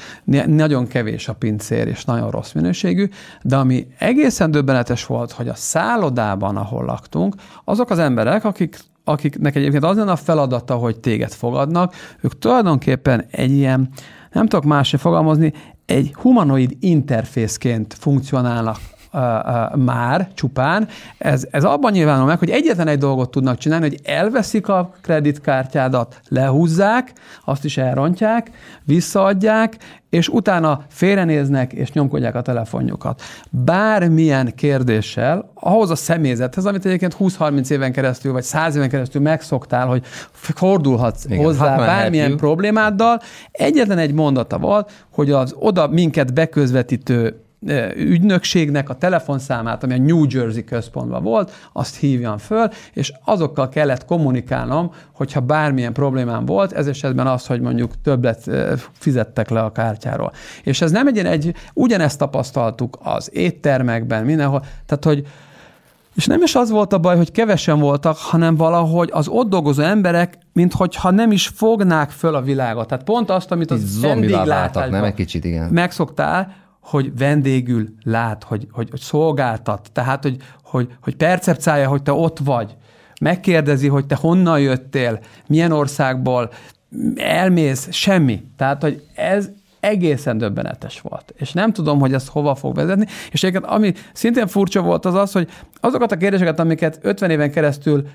nagyon 0.45 0.87
kevés 0.87 1.27
a 1.27 1.33
pincér, 1.33 1.87
és 1.87 2.05
nagyon 2.05 2.31
rossz 2.31 2.51
minőségű, 2.51 3.09
de 3.41 3.55
ami 3.55 3.87
egészen 3.97 4.51
döbbenetes 4.51 5.05
volt, 5.05 5.31
hogy 5.31 5.47
a 5.47 5.55
szállodában, 5.55 6.57
ahol 6.57 6.85
laktunk, 6.85 7.35
azok 7.63 7.89
az 7.89 7.99
emberek, 7.99 8.45
akik 8.45 8.77
akiknek 9.03 9.55
egyébként 9.55 9.83
az 9.83 9.97
lenne 9.97 10.11
a 10.11 10.15
feladata, 10.15 10.75
hogy 10.75 10.99
téged 10.99 11.31
fogadnak, 11.31 11.93
ők 12.21 12.37
tulajdonképpen 12.37 13.25
egy 13.31 13.51
ilyen, 13.51 13.89
nem 14.31 14.47
tudok 14.47 14.65
másra 14.65 14.97
fogalmazni, 14.97 15.53
egy 15.85 16.13
humanoid 16.13 16.75
interfészként 16.79 17.93
funkcionálnak 17.99 18.77
már 19.75 20.27
csupán. 20.33 20.87
Ez, 21.17 21.47
ez 21.51 21.63
abban 21.63 21.91
nyilvánul 21.91 22.25
meg, 22.25 22.39
hogy 22.39 22.49
egyetlen 22.49 22.87
egy 22.87 22.97
dolgot 22.97 23.31
tudnak 23.31 23.57
csinálni, 23.57 23.87
hogy 23.89 23.99
elveszik 24.03 24.67
a 24.67 24.93
kreditkártyádat, 25.01 26.21
lehúzzák, 26.27 27.13
azt 27.45 27.65
is 27.65 27.77
elrontják, 27.77 28.51
visszaadják, 28.83 29.77
és 30.09 30.27
utána 30.27 30.81
félrenéznek 30.89 31.73
és 31.73 31.91
nyomkodják 31.91 32.35
a 32.35 32.41
telefonjukat. 32.41 33.21
Bármilyen 33.49 34.53
kérdéssel, 34.55 35.51
ahhoz 35.53 35.89
a 35.89 35.95
személyzethez, 35.95 36.65
amit 36.65 36.85
egyébként 36.85 37.15
20-30 37.19 37.69
éven 37.69 37.91
keresztül, 37.91 38.31
vagy 38.31 38.43
100 38.43 38.75
éven 38.75 38.89
keresztül 38.89 39.21
megszoktál, 39.21 39.87
hogy 39.87 40.03
fordulhatsz 40.31 41.25
Igen, 41.25 41.43
hozzá 41.43 41.77
bármilyen 41.77 42.37
problémáddal, 42.37 43.19
egyetlen 43.51 43.97
egy 43.97 44.13
mondata 44.13 44.57
volt, 44.57 44.91
hogy 45.09 45.31
az 45.31 45.55
oda 45.59 45.87
minket 45.87 46.33
beközvetítő 46.33 47.42
ügynökségnek 47.95 48.89
a 48.89 48.93
telefonszámát, 48.93 49.83
ami 49.83 49.93
a 49.93 49.97
New 49.97 50.25
Jersey 50.29 50.63
központban 50.63 51.23
volt, 51.23 51.51
azt 51.73 51.95
hívjam 51.95 52.37
föl, 52.37 52.67
és 52.93 53.13
azokkal 53.25 53.69
kellett 53.69 54.05
kommunikálnom, 54.05 54.91
hogyha 55.11 55.39
bármilyen 55.39 55.93
problémám 55.93 56.45
volt, 56.45 56.71
ez 56.71 56.87
esetben 56.87 57.27
az, 57.27 57.45
hogy 57.45 57.61
mondjuk 57.61 58.01
többet 58.01 58.49
fizettek 58.91 59.49
le 59.49 59.61
a 59.61 59.71
kártyáról. 59.71 60.31
És 60.63 60.81
ez 60.81 60.91
nem 60.91 61.07
egy, 61.07 61.17
egy 61.17 61.55
ugyanezt 61.73 62.17
tapasztaltuk 62.17 62.97
az 63.03 63.29
éttermekben, 63.33 64.25
mindenhol, 64.25 64.59
tehát 64.85 65.03
hogy 65.03 65.27
és 66.15 66.25
nem 66.25 66.41
is 66.41 66.55
az 66.55 66.69
volt 66.69 66.93
a 66.93 66.97
baj, 66.97 67.17
hogy 67.17 67.31
kevesen 67.31 67.79
voltak, 67.79 68.17
hanem 68.17 68.55
valahogy 68.55 69.09
az 69.13 69.27
ott 69.27 69.49
dolgozó 69.49 69.81
emberek, 69.81 70.37
minthogyha 70.53 71.11
nem 71.11 71.31
is 71.31 71.47
fognák 71.47 72.09
föl 72.09 72.35
a 72.35 72.41
világot. 72.41 72.87
Tehát 72.87 73.03
pont 73.03 73.29
azt, 73.29 73.51
amit 73.51 73.71
az 73.71 74.01
vendéglátásban 74.01 74.89
nem 74.89 75.03
egy 75.03 75.13
kicsit, 75.13 75.45
igen. 75.45 75.69
megszoktál, 75.69 76.55
hogy 76.83 77.17
vendégül 77.17 77.89
lát, 78.03 78.43
hogy, 78.43 78.67
hogy, 78.71 78.89
hogy 78.89 78.99
szolgáltat, 78.99 79.89
tehát, 79.91 80.23
hogy, 80.23 80.37
hogy, 80.63 80.87
hogy 81.01 81.15
percepcálja, 81.15 81.87
hogy 81.87 82.03
te 82.03 82.11
ott 82.11 82.39
vagy, 82.39 82.75
megkérdezi, 83.21 83.87
hogy 83.87 84.05
te 84.05 84.15
honnan 84.15 84.59
jöttél, 84.59 85.19
milyen 85.47 85.71
országból, 85.71 86.51
elmész, 87.15 87.87
semmi. 87.91 88.43
Tehát, 88.57 88.81
hogy 88.81 89.03
ez 89.15 89.49
egészen 89.79 90.37
döbbenetes 90.37 91.01
volt. 91.01 91.33
És 91.37 91.51
nem 91.51 91.73
tudom, 91.73 91.99
hogy 91.99 92.13
ez 92.13 92.27
hova 92.27 92.55
fog 92.55 92.75
vezetni. 92.75 93.05
És 93.31 93.43
egyébként 93.43 93.71
ami 93.71 93.93
szintén 94.13 94.47
furcsa 94.47 94.81
volt 94.81 95.05
az 95.05 95.15
az, 95.15 95.31
hogy 95.31 95.49
azokat 95.79 96.11
a 96.11 96.17
kérdéseket, 96.17 96.59
amiket 96.59 96.99
50 97.01 97.29
éven 97.29 97.51
keresztül 97.51 98.07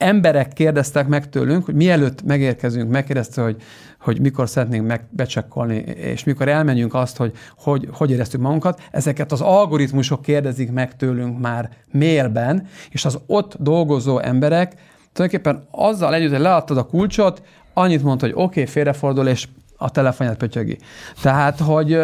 emberek 0.00 0.52
kérdeztek 0.52 1.08
meg 1.08 1.28
tőlünk, 1.28 1.64
hogy 1.64 1.74
mielőtt 1.74 2.22
megérkezünk, 2.22 2.90
megkérdezte, 2.90 3.42
hogy, 3.42 3.56
hogy 4.00 4.20
mikor 4.20 4.48
szeretnénk 4.48 4.86
megbecsekkolni, 4.86 5.74
és 5.96 6.24
mikor 6.24 6.48
elmenjünk 6.48 6.94
azt, 6.94 7.16
hogy, 7.16 7.32
hogy 7.56 7.88
hogy 7.92 8.10
éreztük 8.10 8.40
magunkat, 8.40 8.80
ezeket 8.90 9.32
az 9.32 9.40
algoritmusok 9.40 10.22
kérdezik 10.22 10.72
meg 10.72 10.96
tőlünk 10.96 11.40
már 11.40 11.70
mailben, 11.92 12.68
és 12.90 13.04
az 13.04 13.18
ott 13.26 13.56
dolgozó 13.58 14.18
emberek 14.18 14.74
tulajdonképpen 15.12 15.66
azzal 15.70 16.14
együtt, 16.14 16.30
hogy 16.30 16.40
leadtad 16.40 16.76
a 16.76 16.86
kulcsot, 16.86 17.42
annyit 17.74 18.02
mondta, 18.02 18.26
hogy 18.26 18.34
oké, 18.34 18.60
okay, 18.60 18.66
félrefordul, 18.72 19.28
és 19.28 19.48
a 19.76 19.90
telefonját 19.90 20.36
pötyögi. 20.36 20.78
Tehát, 21.22 21.58
hogy, 21.58 21.98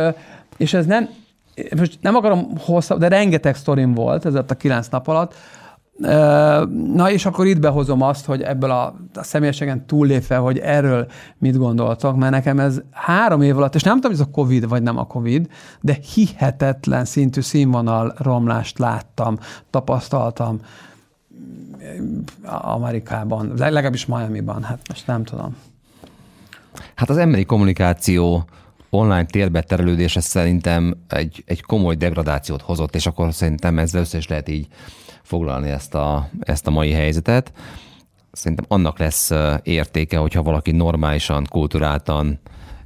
és 0.56 0.74
ez 0.74 0.86
nem, 0.86 1.08
most 1.76 1.98
nem 2.00 2.14
akarom 2.14 2.58
hosszabb, 2.58 2.98
de 2.98 3.08
rengeteg 3.08 3.54
sztorim 3.54 3.94
volt 3.94 4.24
ez 4.24 4.34
a 4.34 4.44
kilenc 4.44 4.88
nap 4.88 5.08
alatt, 5.08 5.34
Na 6.94 7.10
és 7.10 7.26
akkor 7.26 7.46
itt 7.46 7.60
behozom 7.60 8.02
azt, 8.02 8.24
hogy 8.24 8.42
ebből 8.42 8.70
a, 8.70 8.94
a 9.14 9.22
személyesen 9.22 9.86
túllépve, 9.86 10.36
hogy 10.36 10.58
erről 10.58 11.06
mit 11.38 11.56
gondoltak, 11.56 12.16
mert 12.16 12.32
nekem 12.32 12.58
ez 12.58 12.80
három 12.90 13.42
év 13.42 13.56
alatt, 13.56 13.74
és 13.74 13.82
nem 13.82 13.94
tudom, 13.94 14.10
hogy 14.10 14.20
ez 14.20 14.26
a 14.26 14.34
Covid 14.34 14.68
vagy 14.68 14.82
nem 14.82 14.98
a 14.98 15.06
Covid, 15.06 15.50
de 15.80 15.98
hihetetlen 16.14 17.04
szintű 17.04 17.40
színvonal 17.40 18.14
romlást 18.18 18.78
láttam, 18.78 19.38
tapasztaltam 19.70 20.60
Amerikában, 22.44 23.52
legalábbis 23.56 24.06
Miami-ban, 24.06 24.62
hát 24.62 24.78
most 24.88 25.06
nem 25.06 25.24
tudom. 25.24 25.56
Hát 26.94 27.10
az 27.10 27.16
emberi 27.16 27.44
kommunikáció 27.44 28.44
online 28.90 29.24
térbe 29.24 29.60
terelődése 29.60 30.20
szerintem 30.20 30.96
egy, 31.08 31.42
egy 31.46 31.62
komoly 31.62 31.94
degradációt 31.94 32.62
hozott, 32.62 32.94
és 32.94 33.06
akkor 33.06 33.34
szerintem 33.34 33.78
ezzel 33.78 34.00
össze 34.00 34.18
is 34.18 34.26
lehet 34.26 34.48
így 34.48 34.68
foglalni 35.26 35.70
ezt 35.70 35.94
a, 35.94 36.28
ezt 36.40 36.66
a 36.66 36.70
mai 36.70 36.92
helyzetet. 36.92 37.52
Szerintem 38.32 38.66
annak 38.68 38.98
lesz 38.98 39.32
értéke, 39.62 40.18
hogyha 40.18 40.42
valaki 40.42 40.70
normálisan, 40.70 41.46
kulturáltan, 41.50 42.40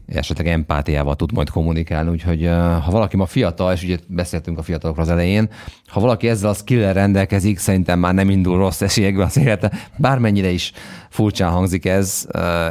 esetleg 0.07 0.47
empátiával 0.47 1.17
tud 1.17 1.33
majd 1.33 1.51
kommunikálni, 1.51 2.11
úgyhogy 2.11 2.47
ha 2.85 2.91
valaki 2.91 3.17
ma 3.17 3.27
fiatal, 3.27 3.73
és 3.73 3.83
ugye 3.83 3.99
beszéltünk 4.07 4.59
a 4.59 4.63
fiatalokról 4.63 5.05
az 5.05 5.11
elején, 5.11 5.49
ha 5.87 6.01
valaki 6.01 6.29
ezzel 6.29 6.51
a 6.51 6.55
skill 6.55 6.93
rendelkezik, 6.93 7.59
szerintem 7.59 7.99
már 7.99 8.15
nem 8.15 8.31
indul 8.31 8.57
rossz 8.57 8.81
esélyekben 8.81 9.27
az 9.27 9.37
élete. 9.37 9.73
Bármennyire 9.97 10.49
is 10.49 10.73
furcsán 11.09 11.51
hangzik 11.51 11.85
ez, 11.85 12.27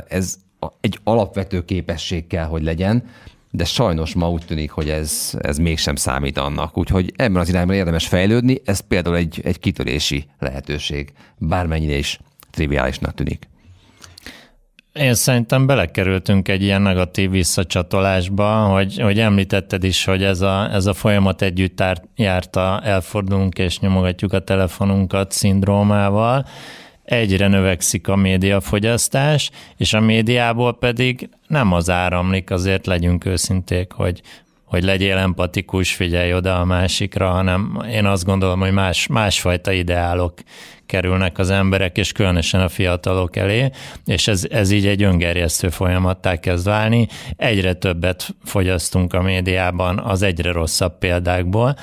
ez 0.08 0.36
egy 0.82 1.00
alapvető 1.04 1.66
képesség 1.66 2.28
kell, 2.28 2.46
hogy 2.46 2.64
legyen, 2.64 3.04
de 3.52 3.64
sajnos 3.66 4.14
ma 4.14 4.30
úgy 4.30 4.46
tűnik, 4.46 4.72
hogy 4.72 4.90
ez, 4.90 5.38
ez 5.42 5.58
mégsem 5.58 5.96
számít 5.96 6.38
annak. 6.38 6.78
Úgyhogy 6.78 7.14
ebben 7.16 7.42
az 7.42 7.50
irányban 7.50 7.76
érdemes 7.76 8.08
fejlődni, 8.08 8.62
ez 8.66 8.80
például 8.80 9.16
egy, 9.16 9.42
egy 9.44 9.60
kitörési 9.60 10.26
lehetőség, 10.40 11.14
bármennyire 11.38 11.98
is 11.98 12.20
triviálisnak 12.52 13.14
tűnik. 13.14 13.48
Én 14.94 15.14
szerintem 15.14 15.66
belekerültünk 15.66 16.48
egy 16.48 16.62
ilyen 16.64 16.82
negatív 16.82 17.30
visszacsatolásba, 17.30 18.66
hogy, 18.66 19.00
hogy 19.02 19.20
említetted 19.20 19.84
is, 19.84 20.06
hogy 20.06 20.24
ez 20.24 20.42
a, 20.42 20.74
ez 20.74 20.86
a 20.86 20.94
folyamat 20.94 21.42
együtt 21.42 21.84
járta, 22.16 22.82
elfordulunk 22.84 23.58
és 23.58 23.80
nyomogatjuk 23.80 24.34
a 24.34 24.40
telefonunkat 24.40 25.32
szindrómával, 25.32 26.46
egyre 27.10 27.48
növekszik 27.48 28.08
a 28.08 28.16
médiafogyasztás, 28.16 29.50
és 29.78 29.94
a 29.94 30.00
médiából 30.00 30.78
pedig 30.78 31.30
nem 31.48 31.74
az 31.74 31.90
áramlik, 31.90 32.52
azért 32.52 32.86
legyünk 32.86 33.26
őszinték, 33.26 33.92
hogy, 33.92 34.22
hogy 34.64 34.84
legyél 34.84 35.18
empatikus, 35.18 35.94
figyelj 35.94 36.34
oda 36.34 36.60
a 36.60 36.66
másikra, 36.66 37.30
hanem 37.30 37.84
én 37.92 38.06
azt 38.06 38.26
gondolom, 38.26 38.60
hogy 38.60 38.72
más, 38.72 39.08
másfajta 39.08 39.72
ideálok 39.72 40.34
kerülnek 40.86 41.38
az 41.38 41.50
emberek, 41.50 41.98
és 41.98 42.12
különösen 42.12 42.62
a 42.62 42.70
fiatalok 42.70 43.36
elé, 43.36 43.70
és 44.06 44.28
ez, 44.28 44.46
ez 44.50 44.72
így 44.72 44.88
egy 44.88 45.04
öngerjesztő 45.04 45.70
folyamattá 45.70 46.40
kezd 46.40 46.66
válni. 46.66 47.08
Egyre 47.38 47.74
többet 47.74 48.36
fogyasztunk 48.44 49.14
a 49.14 49.22
médiában 49.22 50.00
az 50.00 50.22
egyre 50.22 50.52
rosszabb 50.52 50.98
példákból, 50.98 51.76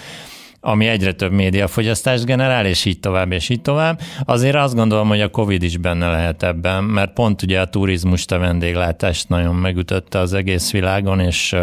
ami 0.66 0.86
egyre 0.86 1.12
több 1.12 1.32
médiafogyasztást 1.32 2.24
generál, 2.24 2.66
és 2.66 2.84
így 2.84 3.00
tovább, 3.00 3.32
és 3.32 3.48
így 3.48 3.60
tovább. 3.60 4.00
Azért 4.24 4.54
azt 4.54 4.74
gondolom, 4.74 5.08
hogy 5.08 5.20
a 5.20 5.28
Covid 5.28 5.62
is 5.62 5.76
benne 5.76 6.10
lehet 6.10 6.42
ebben, 6.42 6.84
mert 6.84 7.12
pont 7.12 7.42
ugye 7.42 7.60
a 7.60 7.64
turizmust, 7.64 8.32
a 8.32 8.38
vendéglátást 8.38 9.28
nagyon 9.28 9.54
megütötte 9.54 10.18
az 10.18 10.32
egész 10.32 10.70
világon, 10.70 11.20
és, 11.20 11.56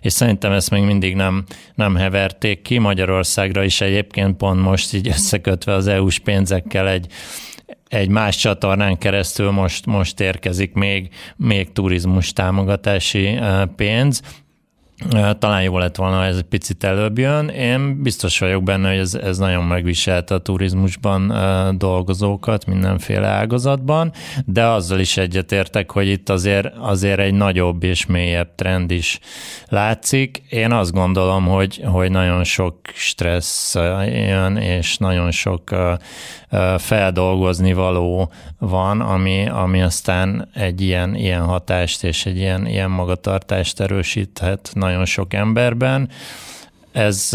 és 0.00 0.12
szerintem 0.12 0.52
ezt 0.52 0.70
még 0.70 0.82
mindig 0.82 1.14
nem, 1.14 1.44
nem 1.74 1.94
heverték 1.94 2.62
ki. 2.62 2.78
Magyarországra 2.78 3.64
is 3.64 3.80
egyébként 3.80 4.36
pont 4.36 4.60
most 4.60 4.94
így 4.94 5.08
összekötve 5.08 5.72
az 5.72 5.86
EU-s 5.86 6.18
pénzekkel 6.18 6.88
egy 6.88 7.06
egy 7.88 8.08
más 8.08 8.36
csatornán 8.36 8.98
keresztül 8.98 9.50
most, 9.50 9.86
most 9.86 10.20
érkezik 10.20 10.72
még, 10.72 11.08
még 11.36 11.72
turizmus 11.72 12.32
támogatási 12.32 13.38
pénz, 13.76 14.22
talán 15.38 15.62
jó 15.62 15.78
lett 15.78 15.96
volna, 15.96 16.16
ha 16.16 16.24
ez 16.24 16.36
egy 16.36 16.42
picit 16.42 16.84
előbb 16.84 17.18
jön. 17.18 17.48
Én 17.48 18.02
biztos 18.02 18.38
vagyok 18.38 18.62
benne, 18.62 18.88
hogy 18.88 18.98
ez, 18.98 19.14
ez 19.14 19.38
nagyon 19.38 19.64
megviselte 19.64 20.34
a 20.34 20.38
turizmusban 20.38 21.32
dolgozókat 21.78 22.66
mindenféle 22.66 23.26
ágazatban, 23.26 24.12
de 24.46 24.64
azzal 24.66 24.98
is 24.98 25.16
egyetértek, 25.16 25.90
hogy 25.90 26.08
itt 26.08 26.28
azért, 26.28 26.74
azért 26.78 27.18
egy 27.18 27.34
nagyobb 27.34 27.82
és 27.82 28.06
mélyebb 28.06 28.54
trend 28.54 28.90
is 28.90 29.18
látszik. 29.68 30.42
Én 30.48 30.72
azt 30.72 30.92
gondolom, 30.92 31.46
hogy, 31.46 31.82
hogy 31.84 32.10
nagyon 32.10 32.44
sok 32.44 32.76
stressz 32.94 33.74
jön, 34.06 34.56
és 34.56 34.96
nagyon 34.96 35.30
sok 35.30 35.74
feldolgozni 36.78 37.72
való 37.72 38.32
van, 38.58 39.00
ami, 39.00 39.48
ami 39.48 39.82
aztán 39.82 40.48
egy 40.54 40.80
ilyen, 40.80 41.14
ilyen 41.14 41.44
hatást 41.44 42.04
és 42.04 42.26
egy 42.26 42.36
ilyen, 42.36 42.66
ilyen 42.66 42.90
magatartást 42.90 43.80
erősíthet 43.80 44.70
nagyon 44.74 44.89
sok 45.04 45.34
emberben. 45.34 46.08
Ez, 46.92 47.30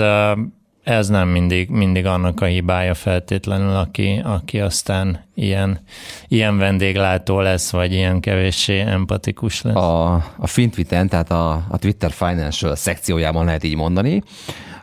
ez 0.86 1.08
nem 1.08 1.28
mindig, 1.28 1.70
mindig 1.70 2.06
annak 2.06 2.42
a 2.42 2.46
hibája 2.46 2.94
feltétlenül, 2.94 3.76
aki, 3.76 4.22
aki 4.24 4.60
aztán 4.60 5.26
ilyen, 5.34 5.80
ilyen 6.28 6.58
vendéglátó 6.58 7.40
lesz, 7.40 7.72
vagy 7.72 7.94
ilyen 7.94 8.20
kevéssé 8.20 8.80
empatikus 8.80 9.62
lesz. 9.62 9.76
A, 9.76 10.14
a 10.38 10.48
Fintwitten, 10.48 11.10
tehát 11.10 11.32
a, 11.32 11.66
a 11.70 11.78
Twitter 11.78 12.12
Financial 12.12 12.76
szekciójában 12.76 13.46
lehet 13.46 13.64
így 13.64 13.76
mondani, 13.76 14.24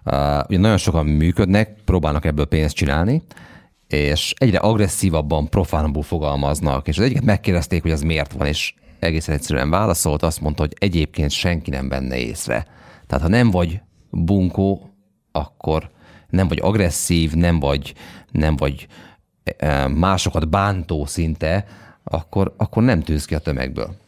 uh, 0.05 0.47
nagyon 0.49 0.77
sokan 0.77 1.07
működnek, 1.07 1.77
próbálnak 1.85 2.24
ebből 2.24 2.44
pénzt 2.47 2.77
csinálni, 2.77 3.23
és 3.89 4.35
egyre 4.36 4.59
agresszívabban, 4.59 5.49
profánabbul 5.49 6.03
fogalmaznak, 6.03 6.89
és 6.89 6.99
az 6.99 7.05
egyiket 7.05 7.24
megkérdezték, 7.24 7.82
hogy 7.82 7.90
ez 7.90 8.03
miért 8.03 8.32
van, 8.32 8.47
és 8.47 8.74
egészen 9.03 9.35
egyszerűen 9.35 9.70
válaszolt, 9.70 10.23
azt 10.23 10.41
mondta, 10.41 10.62
hogy 10.62 10.77
egyébként 10.79 11.31
senki 11.31 11.70
nem 11.70 11.89
benne 11.89 12.16
észre. 12.16 12.66
Tehát 13.07 13.24
ha 13.24 13.31
nem 13.31 13.51
vagy 13.51 13.81
bunkó, 14.11 14.95
akkor 15.33 15.91
nem 16.29 16.49
vagy 16.49 16.59
agresszív, 16.62 17.33
nem 17.33 17.59
vagy, 17.59 17.95
nem 18.31 18.57
vagy 18.57 18.87
e, 19.57 19.89
másokat 19.89 20.49
bántó 20.49 21.07
szinte, 21.07 21.65
akkor, 22.05 22.55
akkor 22.57 22.83
nem 22.83 23.03
tűnsz 23.03 23.24
ki 23.24 23.35
a 23.35 23.39
tömegből 23.39 24.01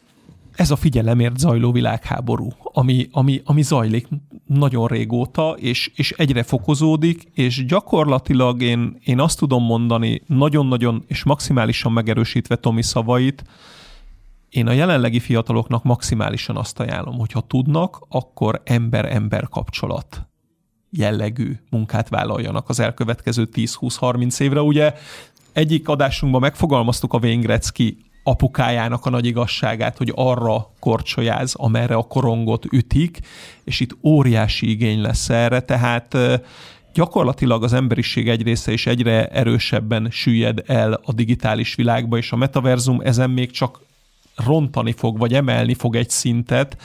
ez 0.55 0.71
a 0.71 0.75
figyelemért 0.75 1.37
zajló 1.37 1.71
világháború, 1.71 2.49
ami, 2.59 3.07
ami, 3.11 3.41
ami 3.45 3.61
zajlik 3.61 4.07
nagyon 4.45 4.87
régóta, 4.87 5.55
és, 5.59 5.91
és 5.95 6.11
egyre 6.11 6.43
fokozódik, 6.43 7.23
és 7.33 7.65
gyakorlatilag 7.65 8.61
én, 8.61 8.97
én 9.03 9.19
azt 9.19 9.39
tudom 9.39 9.63
mondani, 9.63 10.21
nagyon-nagyon 10.27 11.03
és 11.07 11.23
maximálisan 11.23 11.91
megerősítve 11.91 12.55
Tomi 12.55 12.81
szavait, 12.81 13.43
én 14.55 14.67
a 14.67 14.71
jelenlegi 14.71 15.19
fiataloknak 15.19 15.83
maximálisan 15.83 16.57
azt 16.57 16.79
ajánlom, 16.79 17.17
hogy 17.17 17.31
ha 17.31 17.41
tudnak, 17.41 18.05
akkor 18.09 18.61
ember-ember 18.63 19.47
kapcsolat 19.49 20.27
jellegű 20.89 21.59
munkát 21.69 22.09
vállaljanak 22.09 22.69
az 22.69 22.79
elkövetkező 22.79 23.49
10-20-30 23.53 24.39
évre. 24.39 24.61
Ugye 24.61 24.93
egyik 25.53 25.87
adásunkban 25.87 26.41
megfogalmaztuk 26.41 27.13
a 27.13 27.17
Wayne 27.17 27.59
apukájának 28.23 29.05
a 29.05 29.09
nagy 29.09 29.25
igazságát, 29.25 29.97
hogy 29.97 30.11
arra 30.15 30.71
korcsolyáz, 30.79 31.55
amerre 31.55 31.95
a 31.95 32.07
korongot 32.07 32.65
ütik, 32.73 33.19
és 33.63 33.79
itt 33.79 33.97
óriási 34.03 34.69
igény 34.69 35.01
lesz 35.01 35.29
erre, 35.29 35.59
tehát 35.59 36.17
gyakorlatilag 36.93 37.63
az 37.63 37.73
emberiség 37.73 38.29
egy 38.29 38.43
része 38.43 38.71
is 38.71 38.87
egyre 38.87 39.27
erősebben 39.27 40.07
süllyed 40.11 40.63
el 40.65 40.99
a 41.03 41.13
digitális 41.13 41.75
világba, 41.75 42.17
és 42.17 42.31
a 42.31 42.35
metaverzum 42.35 43.01
ezen 43.03 43.29
még 43.29 43.51
csak 43.51 43.79
rontani 44.35 44.91
fog, 44.91 45.17
vagy 45.17 45.33
emelni 45.33 45.73
fog 45.73 45.95
egy 45.95 46.09
szintet, 46.09 46.77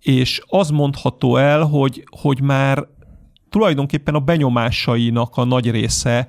és 0.00 0.42
az 0.46 0.70
mondható 0.70 1.36
el, 1.36 1.62
hogy, 1.62 2.04
hogy 2.20 2.40
már 2.40 2.86
tulajdonképpen 3.48 4.14
a 4.14 4.20
benyomásainak 4.20 5.36
a 5.36 5.44
nagy 5.44 5.70
része 5.70 6.28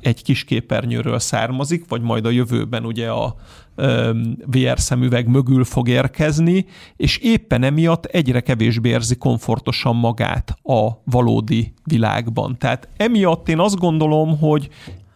egy 0.00 0.22
kis 0.22 0.44
képernyőről 0.44 1.18
származik, 1.18 1.84
vagy 1.88 2.00
majd 2.00 2.26
a 2.26 2.30
jövőben 2.30 2.84
ugye 2.84 3.08
a 3.10 3.34
VR 4.46 4.80
szemüveg 4.80 5.28
mögül 5.28 5.64
fog 5.64 5.88
érkezni, 5.88 6.66
és 6.96 7.16
éppen 7.16 7.62
emiatt 7.62 8.04
egyre 8.04 8.40
kevésbé 8.40 8.88
érzi 8.88 9.16
komfortosan 9.16 9.96
magát 9.96 10.58
a 10.62 10.88
valódi 11.04 11.74
világban. 11.84 12.56
Tehát 12.58 12.88
emiatt 12.96 13.48
én 13.48 13.58
azt 13.58 13.78
gondolom, 13.78 14.38
hogy 14.38 14.68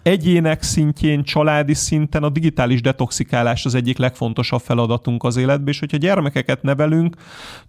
egyének 0.05 0.62
szintjén, 0.62 1.22
családi 1.22 1.74
szinten 1.74 2.22
a 2.22 2.28
digitális 2.28 2.81
detoxikálás 2.81 3.64
az 3.64 3.74
egyik 3.74 3.98
legfontosabb 3.98 4.60
feladatunk 4.60 5.24
az 5.24 5.36
életben, 5.36 5.68
és 5.68 5.78
hogyha 5.78 5.97
gyermekeket 5.97 6.62
nevelünk, 6.62 7.16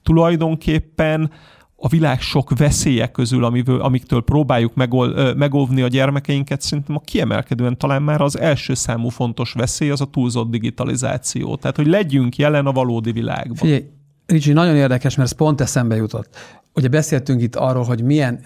tulajdonképpen 0.03 1.31
a 1.75 1.87
világ 1.87 2.21
sok 2.21 2.57
veszélye 2.57 3.07
közül, 3.07 3.43
amiből, 3.43 3.81
amiktől 3.81 4.23
próbáljuk 4.23 4.73
megol, 4.73 5.33
megóvni 5.33 5.81
a 5.81 5.87
gyermekeinket, 5.87 6.61
szerintem 6.61 6.95
a 6.95 6.99
kiemelkedően 6.99 7.77
talán 7.77 8.01
már 8.01 8.21
az 8.21 8.39
első 8.39 8.73
számú 8.73 9.09
fontos 9.09 9.53
veszély 9.53 9.89
az 9.89 10.01
a 10.01 10.05
túlzott 10.05 10.49
digitalizáció. 10.49 11.55
Tehát, 11.55 11.75
hogy 11.75 11.87
legyünk 11.87 12.35
jelen 12.35 12.65
a 12.65 12.71
valódi 12.71 13.11
világban. 13.11 13.55
Figyelj, 13.55 13.85
Ricsi, 14.25 14.53
nagyon 14.53 14.75
érdekes, 14.75 15.15
mert 15.15 15.29
ez 15.29 15.37
pont 15.37 15.61
eszembe 15.61 15.95
jutott. 15.95 16.35
Ugye 16.73 16.87
beszéltünk 16.87 17.41
itt 17.41 17.55
arról, 17.55 17.83
hogy 17.83 18.03
milyen 18.03 18.39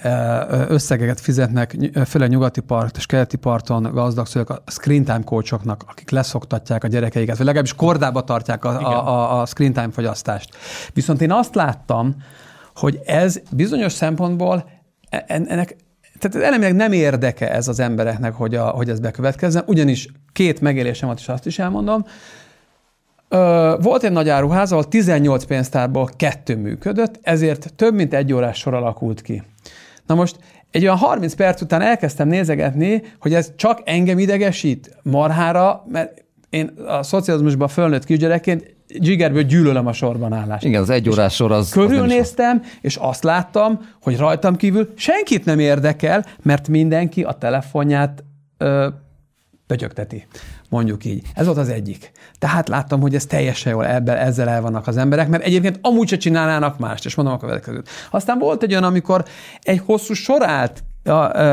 összegeket 0.67 1.19
fizetnek, 1.19 1.77
főleg 2.05 2.29
nyugati 2.29 2.61
part 2.61 2.97
és 2.97 3.05
keleti 3.05 3.37
parton 3.37 3.91
gazdag 3.93 4.25
szülők 4.25 4.49
a 4.49 4.63
screen 4.67 5.03
time 5.03 5.23
coachoknak, 5.23 5.83
akik 5.87 6.09
leszoktatják 6.09 6.83
a 6.83 6.87
gyerekeiket, 6.87 7.37
vagy 7.37 7.45
legalábbis 7.45 7.73
kordába 7.73 8.23
tartják 8.23 8.65
a, 8.65 8.69
a, 8.69 9.07
a, 9.07 9.41
a 9.41 9.45
screen 9.45 9.73
time 9.73 9.91
fogyasztást. 9.91 10.55
Viszont 10.93 11.21
én 11.21 11.31
azt 11.31 11.55
láttam, 11.55 12.15
hogy 12.75 12.99
ez 13.05 13.41
bizonyos 13.51 13.93
szempontból 13.93 14.69
e, 15.09 15.23
ennek 15.27 15.75
tehát 16.19 16.47
elemileg 16.47 16.75
nem 16.75 16.91
érdeke 16.91 17.51
ez 17.51 17.67
az 17.67 17.79
embereknek, 17.79 18.33
hogy, 18.33 18.55
a, 18.55 18.67
hogy 18.67 18.89
ez 18.89 18.99
bekövetkezzen, 18.99 19.63
ugyanis 19.65 20.07
két 20.33 20.61
megélésem 20.61 21.07
volt, 21.07 21.19
és 21.19 21.27
azt 21.27 21.45
is 21.45 21.59
elmondom, 21.59 22.05
Ö, 23.29 23.75
volt 23.81 24.03
egy 24.03 24.11
nagy 24.11 24.29
áruház, 24.29 24.71
ahol 24.71 24.87
18 24.87 25.43
pénztárból 25.43 26.09
kettő 26.15 26.55
működött, 26.55 27.19
ezért 27.21 27.73
több 27.75 27.93
mint 27.93 28.13
egy 28.13 28.33
órás 28.33 28.57
sor 28.57 28.73
alakult 28.73 29.21
ki. 29.21 29.43
Na 30.05 30.15
most 30.15 30.39
egy 30.71 30.83
olyan 30.83 30.97
30 30.97 31.33
perc 31.33 31.61
után 31.61 31.81
elkezdtem 31.81 32.27
nézegetni, 32.27 33.03
hogy 33.19 33.33
ez 33.33 33.51
csak 33.55 33.81
engem 33.85 34.19
idegesít 34.19 34.97
marhára, 35.03 35.85
mert 35.91 36.23
én 36.49 36.67
a 36.87 37.03
szocializmusban 37.03 37.67
fölnőtt 37.67 38.05
kisgyerekként 38.05 38.75
zsigerből 38.87 39.43
gyűlölöm 39.43 39.87
a 39.87 39.93
sorban 39.93 40.33
állást. 40.33 40.63
Igen, 40.63 40.81
az 40.81 40.89
egy 40.89 41.09
órás 41.09 41.35
sor 41.35 41.51
az... 41.51 41.69
Körülnéztem, 41.69 42.59
az 42.63 42.69
és 42.81 42.95
azt 42.95 43.23
láttam, 43.23 43.79
hogy 44.01 44.17
rajtam 44.17 44.55
kívül 44.55 44.93
senkit 44.95 45.45
nem 45.45 45.59
érdekel, 45.59 46.25
mert 46.41 46.67
mindenki 46.67 47.23
a 47.23 47.31
telefonját 47.31 48.23
ö, 48.57 48.87
pötyögteti. 49.67 50.27
Mondjuk 50.69 51.05
így. 51.05 51.25
Ez 51.33 51.45
volt 51.45 51.57
az 51.57 51.69
egyik. 51.69 52.11
Tehát 52.39 52.67
láttam, 52.67 53.01
hogy 53.01 53.15
ez 53.15 53.25
teljesen 53.25 53.71
jól 53.71 53.85
ebben, 53.85 54.17
ezzel 54.17 54.49
el 54.49 54.61
vannak 54.61 54.87
az 54.87 54.97
emberek, 54.97 55.27
mert 55.27 55.43
egyébként 55.43 55.79
amúgy 55.81 56.07
se 56.07 56.17
csinálnának 56.17 56.79
mást, 56.79 57.05
és 57.05 57.15
mondom 57.15 57.33
a 57.33 57.37
következőt. 57.37 57.89
Aztán 58.11 58.39
volt 58.39 58.63
egy 58.63 58.71
olyan, 58.71 58.83
amikor 58.83 59.25
egy 59.61 59.81
hosszú 59.85 60.13
sorát 60.13 60.83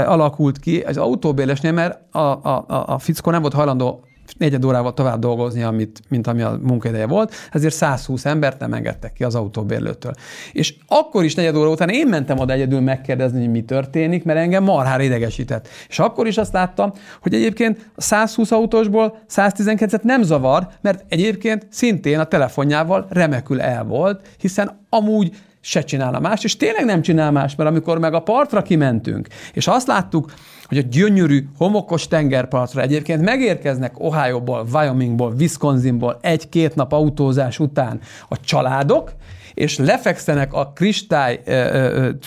alakult 0.06 0.58
ki 0.58 0.80
az 0.80 0.96
autóbélesnél, 0.96 1.72
mert 1.72 2.14
a, 2.14 2.18
a, 2.18 2.64
a 2.86 2.98
fickó 2.98 3.30
nem 3.30 3.40
volt 3.40 3.54
hajlandó 3.54 4.04
negyed 4.38 4.64
órával 4.64 4.94
tovább 4.94 5.18
dolgozni, 5.18 5.62
amit, 5.62 6.00
mint 6.08 6.26
ami 6.26 6.42
a 6.42 6.58
munkaideje 6.62 7.06
volt, 7.06 7.34
ezért 7.52 7.74
120 7.74 8.24
embert 8.24 8.58
nem 8.58 8.72
engedtek 8.72 9.12
ki 9.12 9.24
az 9.24 9.34
autóbérlőtől. 9.34 10.12
És 10.52 10.74
akkor 10.86 11.24
is 11.24 11.34
negyed 11.34 11.56
óra 11.56 11.70
után 11.70 11.88
én 11.88 12.06
mentem 12.06 12.38
oda 12.38 12.52
egyedül 12.52 12.80
megkérdezni, 12.80 13.40
hogy 13.40 13.50
mi 13.50 13.64
történik, 13.64 14.24
mert 14.24 14.38
engem 14.38 14.64
marhára 14.64 15.02
idegesített. 15.02 15.68
És 15.88 15.98
akkor 15.98 16.26
is 16.26 16.36
azt 16.36 16.52
láttam, 16.52 16.92
hogy 17.20 17.34
egyébként 17.34 17.90
a 17.94 18.02
120 18.02 18.50
autósból 18.50 19.18
119-et 19.30 20.02
nem 20.02 20.22
zavar, 20.22 20.68
mert 20.80 21.04
egyébként 21.08 21.66
szintén 21.70 22.18
a 22.18 22.24
telefonjával 22.24 23.06
remekül 23.08 23.60
el 23.60 23.84
volt, 23.84 24.28
hiszen 24.38 24.78
amúgy 24.88 25.34
se 25.60 25.82
csinálna 25.82 26.20
más, 26.20 26.44
és 26.44 26.56
tényleg 26.56 26.84
nem 26.84 27.02
csinál 27.02 27.30
más, 27.30 27.54
mert 27.54 27.70
amikor 27.70 27.98
meg 27.98 28.14
a 28.14 28.20
partra 28.20 28.62
kimentünk, 28.62 29.28
és 29.52 29.66
azt 29.66 29.86
láttuk, 29.86 30.32
hogy 30.68 30.78
a 30.78 30.82
gyönyörű, 30.90 31.48
homokos 31.58 32.08
tengerpartra 32.08 32.80
egyébként 32.80 33.22
megérkeznek 33.22 34.00
Ohio-ból, 34.00 34.66
Wyomingból, 34.72 35.34
Wisconsinból 35.38 36.18
egy-két 36.20 36.74
nap 36.74 36.92
autózás 36.92 37.58
után 37.58 38.00
a 38.28 38.40
családok, 38.40 39.12
és 39.54 39.78
lefekszenek 39.78 40.52
a 40.52 40.72
kristály 40.74 41.42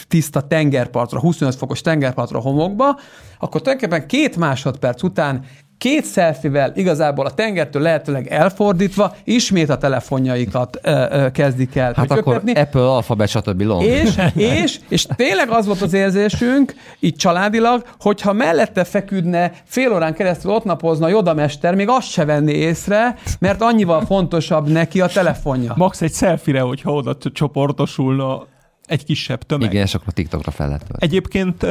tiszta 0.07 0.41
tengerpartra, 0.41 1.20
25 1.20 1.56
fokos 1.56 1.82
tengerpartra 1.82 2.40
homokba, 2.40 2.99
akkor 3.40 3.61
tulajdonképpen 3.61 4.07
két 4.07 4.38
másodperc 4.38 5.03
után 5.03 5.44
két 5.80 6.06
szelfivel 6.06 6.72
igazából 6.76 7.26
a 7.26 7.31
tengertől 7.31 7.81
lehetőleg 7.81 8.27
elfordítva 8.27 9.15
ismét 9.23 9.69
a 9.69 9.77
telefonjaikat 9.77 10.80
ö, 10.81 11.06
ö, 11.11 11.31
kezdik 11.31 11.76
el 11.76 11.93
Hát 11.95 12.11
akkor 12.11 12.41
Apple, 12.53 12.89
Alphabet, 12.89 13.27
stb. 13.27 13.61
Long. 13.61 13.84
és, 13.84 14.15
és, 14.64 14.80
és 14.89 15.06
tényleg 15.15 15.49
az 15.49 15.65
volt 15.65 15.81
az 15.81 15.93
érzésünk, 15.93 16.73
így 16.99 17.15
családilag, 17.15 17.84
hogyha 17.99 18.34
mellette 18.34 18.84
feküdne, 18.84 19.51
fél 19.64 19.93
órán 19.93 20.14
keresztül 20.14 20.51
ott 20.51 20.64
napozna 20.64 21.06
a 21.06 21.10
jodamester, 21.10 21.76
még 21.76 21.88
azt 21.89 22.07
se 22.07 22.26
venni 22.26 22.53
észre, 22.53 23.15
mert 23.39 23.61
annyival 23.61 24.06
fontosabb 24.06 24.68
neki 24.68 25.01
a 25.01 25.07
telefonja. 25.07 25.73
Max 25.76 26.01
egy 26.01 26.14
selfie 26.14 26.61
hogyha 26.61 26.93
oda 26.93 27.18
csoportosulna 27.34 28.47
egy 28.90 29.03
kisebb 29.03 29.44
tömeg. 29.44 29.72
Igen, 29.72 29.86
és 29.86 29.94
akkor 29.94 30.07
a 30.07 30.11
TikTokra 30.11 30.52
fel 30.52 30.68
lehet 30.68 30.88
tölteni. 30.88 31.11
Egyébként 31.11 31.64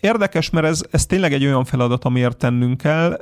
érdekes, 0.00 0.50
mert 0.50 0.66
ez, 0.66 0.82
ez 0.90 1.06
tényleg 1.06 1.32
egy 1.32 1.44
olyan 1.44 1.64
feladat, 1.64 2.04
amiért 2.04 2.36
tennünk 2.36 2.76
kell. 2.76 3.20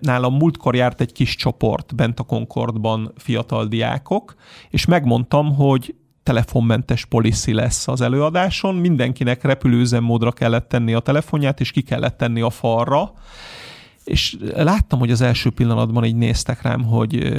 Nálam 0.00 0.34
múltkor 0.34 0.74
járt 0.74 1.00
egy 1.00 1.12
kis 1.12 1.36
csoport 1.36 1.94
bent 1.94 2.20
a 2.20 2.22
Concordban 2.22 3.12
fiatal 3.16 3.66
diákok, 3.66 4.34
és 4.70 4.84
megmondtam, 4.84 5.54
hogy 5.54 5.94
telefonmentes 6.22 7.04
policy 7.04 7.52
lesz 7.52 7.88
az 7.88 8.00
előadáson, 8.00 8.74
mindenkinek 8.74 9.42
repülőüzemmódra 9.42 10.32
kellett 10.32 10.68
tenni 10.68 10.94
a 10.94 11.00
telefonját, 11.00 11.60
és 11.60 11.70
ki 11.70 11.80
kellett 11.80 12.16
tenni 12.16 12.40
a 12.40 12.50
falra, 12.50 13.12
és 14.04 14.36
láttam, 14.54 14.98
hogy 14.98 15.10
az 15.10 15.20
első 15.20 15.50
pillanatban 15.50 16.04
így 16.04 16.16
néztek 16.16 16.62
rám, 16.62 16.84
hogy 16.84 17.32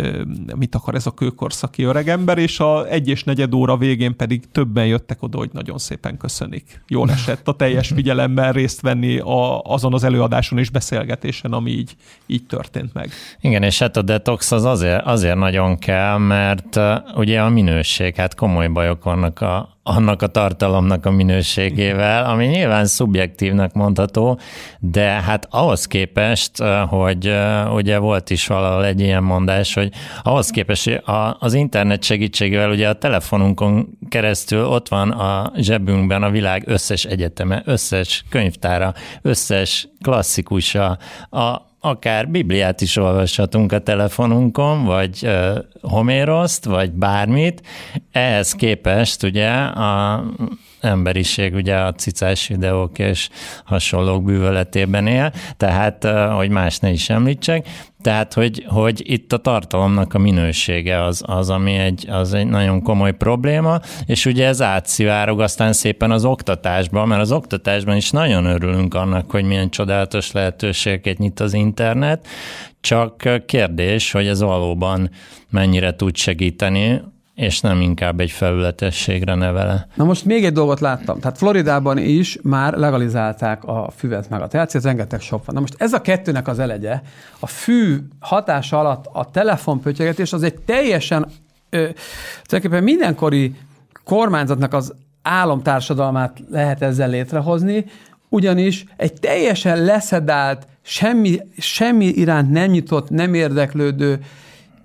mit 0.55 0.75
akar 0.75 0.95
ez 0.95 1.05
a 1.05 1.11
kőkorszaki 1.11 1.83
öregember, 1.83 2.37
és 2.37 2.59
a 2.59 2.87
egy 2.87 3.07
és 3.07 3.23
negyed 3.23 3.53
óra 3.53 3.77
végén 3.77 4.15
pedig 4.15 4.51
többen 4.51 4.85
jöttek 4.85 5.23
oda, 5.23 5.37
hogy 5.37 5.49
nagyon 5.53 5.77
szépen 5.77 6.17
köszönik. 6.17 6.83
Jól 6.87 7.11
esett 7.11 7.47
a 7.47 7.53
teljes 7.53 7.87
figyelemmel 7.95 8.51
részt 8.51 8.81
venni 8.81 9.17
a, 9.17 9.61
azon 9.61 9.93
az 9.93 10.03
előadáson 10.03 10.57
és 10.59 10.69
beszélgetésen, 10.69 11.53
ami 11.53 11.71
így, 11.71 11.95
így 12.25 12.45
történt 12.45 12.93
meg. 12.93 13.09
Igen, 13.41 13.63
és 13.63 13.79
hát 13.79 13.97
a 13.97 14.01
detox 14.01 14.51
az 14.51 14.63
azért, 14.63 15.05
azért 15.05 15.37
nagyon 15.37 15.77
kell, 15.77 16.17
mert 16.17 16.79
ugye 17.15 17.41
a 17.41 17.49
minőség, 17.49 18.15
hát 18.15 18.35
komoly 18.35 18.67
bajok 18.67 19.03
vannak 19.03 19.41
a, 19.41 19.79
annak 19.83 20.21
a 20.21 20.27
tartalomnak 20.27 21.05
a 21.05 21.11
minőségével, 21.11 22.25
ami 22.25 22.45
nyilván 22.45 22.85
szubjektívnak 22.85 23.73
mondható, 23.73 24.39
de 24.79 25.03
hát 25.03 25.47
ahhoz 25.49 25.87
képest, 25.87 26.63
hogy 26.87 27.33
ugye 27.73 27.97
volt 27.97 28.29
is 28.29 28.47
valahol 28.47 28.85
egy 28.85 28.99
ilyen 28.99 29.23
mondás, 29.23 29.73
hogy 29.73 29.91
ahhoz 30.23 30.49
képest, 30.49 31.01
az 31.39 31.53
internet 31.53 32.03
segítségével 32.03 32.69
ugye 32.69 32.89
a 32.89 32.93
telefonunkon 32.93 33.97
keresztül 34.09 34.65
ott 34.65 34.87
van 34.87 35.09
a 35.09 35.51
zsebünkben 35.55 36.23
a 36.23 36.29
világ 36.29 36.63
összes 36.65 37.05
egyeteme, 37.05 37.61
összes 37.65 38.25
könyvtára, 38.29 38.93
összes 39.21 39.87
klasszikusa, 40.01 40.97
a 41.29 41.69
akár 41.83 42.27
Bibliát 42.27 42.81
is 42.81 42.97
olvashatunk 42.97 43.71
a 43.71 43.79
telefonunkon, 43.79 44.85
vagy 44.85 45.19
uh, 45.23 45.57
Homéroszt, 45.81 46.65
vagy 46.65 46.91
bármit. 46.91 47.61
Ehhez 48.11 48.51
képest 48.51 49.23
ugye 49.23 49.49
a 49.59 50.23
emberiség 50.81 51.53
ugye 51.53 51.75
a 51.75 51.93
cicás 51.93 52.47
videók 52.47 52.99
és 52.99 53.29
hasonlók 53.65 54.23
bűvöletében 54.23 55.07
él, 55.07 55.33
tehát, 55.57 56.03
hogy 56.35 56.49
más 56.49 56.79
ne 56.79 56.89
is 56.89 57.09
említsek, 57.09 57.67
tehát, 58.01 58.33
hogy, 58.33 58.65
hogy 58.67 59.01
itt 59.05 59.33
a 59.33 59.37
tartalomnak 59.37 60.13
a 60.13 60.17
minősége 60.17 61.03
az, 61.03 61.23
az 61.25 61.49
ami 61.49 61.73
egy, 61.73 62.05
az 62.09 62.33
egy 62.33 62.47
nagyon 62.47 62.81
komoly 62.81 63.13
probléma, 63.13 63.79
és 64.05 64.25
ugye 64.25 64.47
ez 64.47 64.61
átszivárog 64.61 65.39
aztán 65.41 65.73
szépen 65.73 66.11
az 66.11 66.25
oktatásban, 66.25 67.07
mert 67.07 67.21
az 67.21 67.31
oktatásban 67.31 67.95
is 67.95 68.09
nagyon 68.09 68.45
örülünk 68.45 68.93
annak, 68.93 69.31
hogy 69.31 69.43
milyen 69.43 69.69
csodálatos 69.69 70.31
lehetőségeket 70.31 71.17
nyit 71.17 71.39
az 71.39 71.53
internet, 71.53 72.27
csak 72.81 73.27
kérdés, 73.45 74.11
hogy 74.11 74.27
ez 74.27 74.41
valóban 74.41 75.09
mennyire 75.49 75.95
tud 75.95 76.15
segíteni 76.15 77.01
és 77.35 77.61
nem 77.61 77.81
inkább 77.81 78.19
egy 78.19 78.31
felületességre 78.31 79.35
nevele. 79.35 79.87
Na 79.95 80.03
most 80.03 80.25
még 80.25 80.45
egy 80.45 80.53
dolgot 80.53 80.79
láttam. 80.79 81.19
Tehát 81.19 81.37
Floridában 81.37 81.97
is 81.97 82.37
már 82.41 82.73
legalizálták 82.73 83.63
a 83.63 83.91
füvet 83.95 84.29
meg 84.29 84.41
a 84.41 84.47
THC, 84.47 84.75
ez 84.75 84.83
rengeteg 84.83 85.21
shop 85.21 85.45
van. 85.45 85.55
Na 85.55 85.61
most 85.61 85.75
ez 85.77 85.93
a 85.93 86.01
kettőnek 86.01 86.47
az 86.47 86.59
elegye, 86.59 87.01
a 87.39 87.47
fű 87.47 87.97
hatása 88.19 88.79
alatt 88.79 89.05
a 89.13 89.29
telefonpötyegetés 89.31 90.33
az 90.33 90.43
egy 90.43 90.59
teljesen, 90.59 91.25
ö, 91.69 91.89
tulajdonképpen 92.43 92.83
mindenkori 92.83 93.55
kormányzatnak 94.03 94.73
az 94.73 94.93
álomtársadalmát 95.21 96.37
lehet 96.49 96.81
ezzel 96.81 97.09
létrehozni, 97.09 97.85
ugyanis 98.29 98.85
egy 98.97 99.13
teljesen 99.13 99.83
leszedált, 99.83 100.67
semmi, 100.81 101.39
semmi 101.57 102.05
iránt 102.05 102.51
nem 102.51 102.69
nyitott, 102.69 103.09
nem 103.09 103.33
érdeklődő 103.33 104.19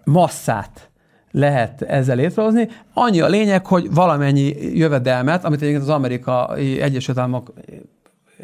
masszát 0.04 0.90
lehet 1.36 1.82
ezzel 1.82 2.16
létrehozni. 2.16 2.68
Annyi 2.92 3.20
a 3.20 3.26
lényeg, 3.28 3.66
hogy 3.66 3.94
valamennyi 3.94 4.76
jövedelmet, 4.78 5.44
amit 5.44 5.60
egyébként 5.60 5.82
az 5.82 5.88
Amerikai 5.94 6.80
Egyesült 6.80 7.18
Államok 7.18 7.52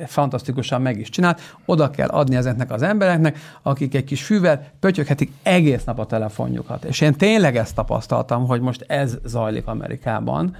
fantasztikusan 0.06 0.82
meg 0.82 0.98
is 0.98 1.08
csinált, 1.08 1.40
oda 1.66 1.90
kell 1.90 2.08
adni 2.08 2.36
ezeknek 2.36 2.70
az 2.70 2.82
embereknek, 2.82 3.38
akik 3.62 3.94
egy 3.94 4.04
kis 4.04 4.24
fűvel 4.24 4.64
pötyöghetik 4.80 5.32
egész 5.42 5.84
nap 5.84 5.98
a 5.98 6.06
telefonjukat. 6.06 6.84
És 6.84 7.00
én 7.00 7.14
tényleg 7.14 7.56
ezt 7.56 7.74
tapasztaltam, 7.74 8.46
hogy 8.46 8.60
most 8.60 8.84
ez 8.88 9.18
zajlik 9.24 9.66
Amerikában. 9.66 10.56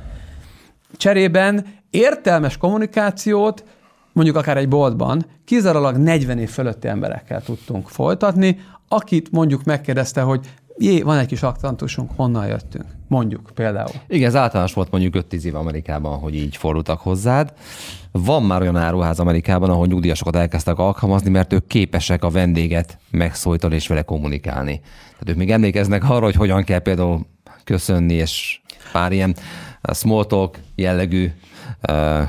Cserében 0.96 1.66
értelmes 1.90 2.56
kommunikációt, 2.56 3.64
mondjuk 4.12 4.36
akár 4.36 4.56
egy 4.56 4.68
boltban, 4.68 5.26
kizárólag 5.44 5.96
40 5.96 6.38
év 6.38 6.50
fölötti 6.50 6.88
emberekkel 6.88 7.42
tudtunk 7.42 7.88
folytatni, 7.88 8.59
akit 8.92 9.30
mondjuk 9.30 9.64
megkérdezte, 9.64 10.20
hogy 10.20 10.46
jé, 10.82 11.02
van 11.02 11.18
egy 11.18 11.26
kis 11.26 11.42
aktantusunk, 11.42 12.10
honnan 12.16 12.46
jöttünk, 12.46 12.84
mondjuk 13.09 13.50
például. 13.54 13.90
Igen, 14.09 14.28
ez 14.28 14.36
általános 14.36 14.72
volt 14.72 14.90
mondjuk 14.90 15.26
5-10 15.30 15.42
év 15.42 15.54
Amerikában, 15.54 16.18
hogy 16.18 16.34
így 16.34 16.56
fordultak 16.56 17.00
hozzád. 17.00 17.52
Van 18.10 18.42
már 18.42 18.60
olyan 18.60 18.76
áruház 18.76 19.20
Amerikában, 19.20 19.70
ahol 19.70 19.86
nyugdíjasokat 19.86 20.36
elkezdtek 20.36 20.78
alkalmazni, 20.78 21.30
mert 21.30 21.52
ők 21.52 21.66
képesek 21.66 22.24
a 22.24 22.30
vendéget 22.30 22.98
megszólítani 23.10 23.74
és 23.74 23.86
vele 23.86 24.02
kommunikálni. 24.02 24.80
Tehát 25.04 25.28
ők 25.28 25.36
még 25.36 25.50
emlékeznek 25.50 26.10
arra, 26.10 26.24
hogy 26.24 26.34
hogyan 26.34 26.64
kell 26.64 26.78
például 26.78 27.26
köszönni, 27.64 28.14
és 28.14 28.60
pár 28.92 29.12
ilyen 29.12 29.34
small 29.92 30.24
talk 30.24 30.59
jellegű 30.74 31.30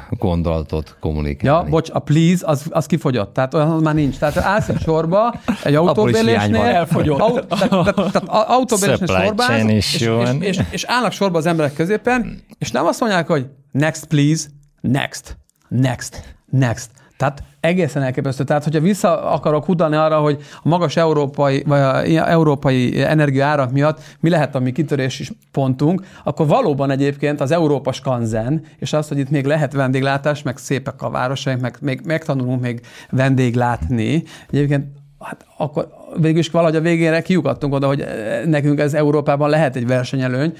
gondolatot 0.09 0.95
kommunikálni. 0.99 1.65
Ja, 1.65 1.69
bocs, 1.69 1.89
a 1.93 1.99
please, 1.99 2.47
az, 2.47 2.65
az 2.69 2.85
kifogyott, 2.85 3.33
tehát 3.33 3.53
olyan 3.53 3.81
már 3.81 3.93
nincs. 3.93 4.17
Tehát 4.17 4.37
állsz 4.37 4.69
a 4.69 4.79
sorba, 4.79 5.33
egy 5.63 5.75
autóbérlésnél, 5.75 6.61
elfogyott. 6.61 7.19
Au, 7.19 7.39
tehát, 7.39 7.69
tehát, 7.69 7.95
tehát 7.95 8.23
autóbérlésnél 8.27 9.07
sorban, 9.07 9.69
és, 9.69 9.93
és, 9.93 10.09
és, 10.39 10.59
és, 10.71 10.83
állnak 10.83 11.11
sorba 11.11 11.37
az 11.37 11.45
emberek 11.45 11.73
középen, 11.73 12.43
és 12.57 12.71
nem 12.71 12.85
azt 12.85 12.99
mondják, 12.99 13.27
hogy 13.27 13.47
next 13.71 14.05
please, 14.05 14.47
next, 14.81 15.37
next, 15.67 16.35
next. 16.49 16.89
Tehát 17.17 17.43
egészen 17.63 18.03
elképesztő. 18.03 18.43
Tehát, 18.43 18.63
hogyha 18.63 18.79
vissza 18.79 19.31
akarok 19.31 19.69
utalni 19.69 19.95
arra, 19.95 20.19
hogy 20.19 20.37
a 20.63 20.67
magas 20.69 20.97
európai, 20.97 21.63
vagy 21.65 21.79
a 21.79 22.29
európai 22.29 23.01
energiaárak 23.01 23.71
miatt 23.71 24.01
mi 24.19 24.29
lehet 24.29 24.55
a 24.55 24.59
mi 24.59 24.71
kitörési 24.71 25.27
pontunk, 25.51 26.05
akkor 26.23 26.47
valóban 26.47 26.91
egyébként 26.91 27.41
az 27.41 27.51
Európa 27.51 27.91
skanzen, 27.91 28.63
és 28.79 28.93
az, 28.93 29.07
hogy 29.07 29.17
itt 29.17 29.29
még 29.29 29.45
lehet 29.45 29.73
vendéglátás, 29.73 30.41
meg 30.41 30.57
szépek 30.57 31.01
a 31.01 31.09
városaink, 31.09 31.61
meg 31.61 31.77
még 31.81 32.01
megtanulunk 32.05 32.61
még 32.61 32.81
vendéglátni, 33.09 34.23
egyébként 34.51 34.85
hát 35.19 35.45
akkor 35.57 35.87
végül 36.19 36.39
is 36.39 36.49
valahogy 36.49 36.75
a 36.75 36.81
végére 36.81 37.21
kiukadtunk 37.21 37.73
oda, 37.73 37.87
hogy 37.87 38.05
nekünk 38.45 38.79
ez 38.79 38.93
Európában 38.93 39.49
lehet 39.49 39.75
egy 39.75 39.87
versenyelőny, 39.87 40.53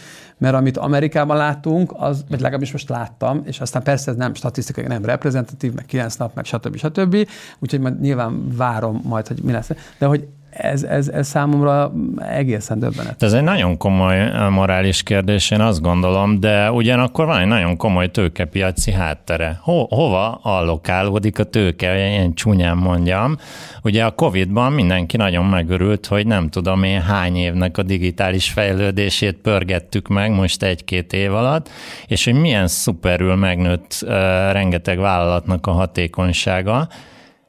mert 0.44 0.56
amit 0.56 0.78
Amerikában 0.78 1.38
láttunk, 1.38 1.94
az, 1.98 2.26
vagy 2.30 2.40
legalábbis 2.40 2.72
most 2.72 2.90
láttam, 2.90 3.42
és 3.46 3.60
aztán 3.60 3.84
persze 3.84 4.12
ez 4.12 4.18
nem 4.18 4.34
statisztikai, 4.34 4.86
nem 4.86 5.06
reprezentatív, 5.06 5.74
meg 5.74 5.86
9 5.86 6.16
nap, 6.16 6.36
meg 6.36 6.46
stb. 6.46 6.78
stb. 6.78 7.28
Úgyhogy 7.60 7.80
majd 7.80 8.02
nyilván 8.02 8.56
várom 8.56 9.02
majd, 9.04 9.28
hogy 9.28 9.40
mi 9.44 9.52
lesz. 9.52 9.70
De 9.98 10.06
hogy 10.06 10.28
ez, 10.54 10.84
ez, 10.84 11.08
ez 11.08 11.28
számomra 11.28 11.92
egészen 12.30 12.80
döbbenet. 12.80 13.24
Ez 13.24 13.34
egy 13.34 13.44
nagyon 13.44 13.78
komoly 13.78 14.50
morális 14.50 15.04
kérdés, 15.04 15.52
én 15.52 15.60
azt 15.60 15.82
gondolom, 15.82 16.40
de 16.40 16.72
ugyanakkor 16.72 17.26
van 17.26 17.40
egy 17.40 17.48
nagyon 17.48 17.78
komoly 17.78 18.12
tőkepiaci 18.12 18.92
háttere. 18.92 19.60
Ho, 19.62 19.86
hova 19.96 20.40
allokálódik 20.42 21.40
a 21.40 21.44
tőke, 21.44 22.08
ilyen 22.10 22.34
csúnyán 22.34 22.78
mondjam. 22.78 23.38
Ugye 23.84 24.06
a 24.06 24.12
Covid-ban 24.12 24.72
mindenki 24.72 25.18
nagyon 25.18 25.46
megörült, 25.46 26.06
hogy 26.06 26.28
nem 26.28 26.50
tudom 26.50 26.84
én 26.84 27.02
hány 27.02 27.36
évnek 27.36 27.78
a 27.78 27.84
digitális 27.84 28.50
fejlődését 28.50 29.36
pörgettük 29.36 30.08
meg 30.08 30.32
most 30.32 30.64
egy-két 30.64 31.14
év 31.14 31.34
alatt, 31.34 31.70
és 32.08 32.26
hogy 32.26 32.34
milyen 32.34 32.68
szuperül 32.68 33.36
megnőtt 33.36 34.00
uh, 34.02 34.10
rengeteg 34.52 35.00
vállalatnak 35.00 35.68
a 35.68 35.72
hatékonysága, 35.72 36.88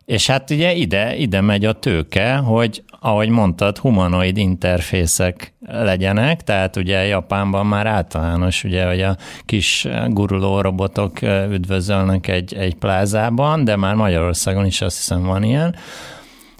és 0.05 0.27
hát 0.27 0.51
ugye 0.51 0.73
ide, 0.73 1.17
ide 1.17 1.41
megy 1.41 1.65
a 1.65 1.73
tőke, 1.73 2.35
hogy 2.37 2.83
ahogy 3.05 3.29
mondtad, 3.29 3.79
humanoid 3.79 4.37
interfészek 4.37 5.55
legyenek, 5.67 6.43
tehát 6.43 6.77
ugye 6.77 7.07
Japánban 7.07 7.67
már 7.67 7.87
általános, 7.87 8.65
ugye, 8.65 8.87
hogy 8.87 9.01
a 9.01 9.17
kis 9.45 9.89
guruló 10.09 10.61
robotok 10.61 11.23
üdvözölnek 11.51 12.29
egy, 12.29 12.55
egy 12.55 12.75
plázában, 12.75 13.65
de 13.65 13.77
már 13.77 13.95
Magyarországon 13.95 14.67
is 14.67 14.81
azt 14.81 14.97
hiszem 14.97 15.23
van 15.23 15.43
ilyen, 15.43 15.77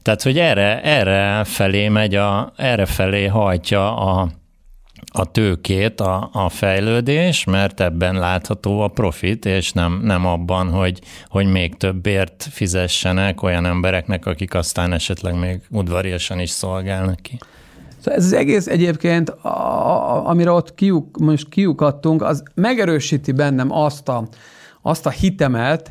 Tehát, 0.03 0.23
hogy 0.23 0.39
erre, 0.39 0.83
erre 0.83 1.45
felé 1.45 1.89
megy, 1.89 2.15
a, 2.15 2.53
erre 2.57 2.87
felé 2.87 3.27
hajtja 3.27 3.97
a, 3.97 4.29
a 5.17 5.31
tőkét 5.31 6.01
a, 6.01 6.29
a 6.33 6.49
fejlődés, 6.49 7.45
mert 7.45 7.81
ebben 7.81 8.15
látható 8.15 8.81
a 8.81 8.89
profit, 8.89 9.45
és 9.45 9.73
nem, 9.73 10.01
nem 10.03 10.27
abban, 10.27 10.71
hogy, 10.71 11.01
hogy 11.29 11.47
még 11.47 11.77
többért 11.77 12.47
fizessenek 12.51 13.43
olyan 13.43 13.67
embereknek, 13.67 14.27
akik 14.27 14.55
aztán 14.55 14.93
esetleg 14.93 15.39
még 15.39 15.61
udvariasan 15.71 16.39
is 16.39 16.51
szolgálnak 16.51 17.21
ki. 17.23 17.39
Szóval 17.99 18.15
ez 18.15 18.25
az 18.25 18.33
egész 18.33 18.67
egyébként, 18.67 19.29
a, 19.31 20.29
amire 20.29 20.51
ott 20.51 20.75
kiuk, 20.75 21.19
most 21.19 21.49
kiukadtunk, 21.49 22.23
az 22.23 22.43
megerősíti 22.55 23.33
bennem 23.33 23.73
azt 23.73 24.09
a, 24.09 24.29
azt 24.83 25.07
a 25.07 25.11
hitemet, 25.11 25.91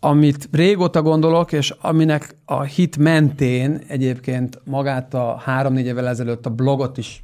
amit 0.00 0.48
régóta 0.52 1.02
gondolok, 1.02 1.52
és 1.52 1.74
aminek 1.80 2.36
a 2.44 2.62
hit 2.62 2.96
mentén 2.96 3.80
egyébként 3.88 4.60
magát 4.64 5.14
a 5.14 5.42
három-négy 5.44 5.86
évvel 5.86 6.08
ezelőtt 6.08 6.46
a 6.46 6.50
blogot 6.50 6.98
is 6.98 7.22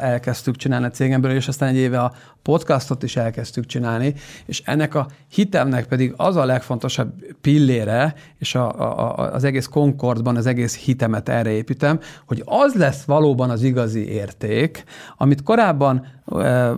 elkezdtük 0.00 0.56
csinálni 0.56 0.86
a 0.86 0.90
cégemből, 0.90 1.30
és 1.30 1.48
aztán 1.48 1.68
egy 1.68 1.76
éve 1.76 2.00
a 2.00 2.12
podcastot 2.42 3.02
is 3.02 3.16
elkezdtük 3.16 3.66
csinálni, 3.66 4.14
és 4.46 4.62
ennek 4.64 4.94
a 4.94 5.06
hitemnek 5.28 5.86
pedig 5.86 6.14
az 6.16 6.36
a 6.36 6.44
legfontosabb 6.44 7.12
pillére, 7.40 8.14
és 8.38 8.54
a, 8.54 8.96
a, 8.98 9.32
az 9.34 9.44
egész 9.44 9.66
Concordban 9.66 10.36
az 10.36 10.46
egész 10.46 10.76
hitemet 10.76 11.28
erre 11.28 11.50
építem, 11.50 12.00
hogy 12.26 12.42
az 12.44 12.74
lesz 12.74 13.04
valóban 13.04 13.50
az 13.50 13.62
igazi 13.62 14.08
érték, 14.08 14.84
amit 15.16 15.42
korábban 15.42 16.06
e, 16.36 16.74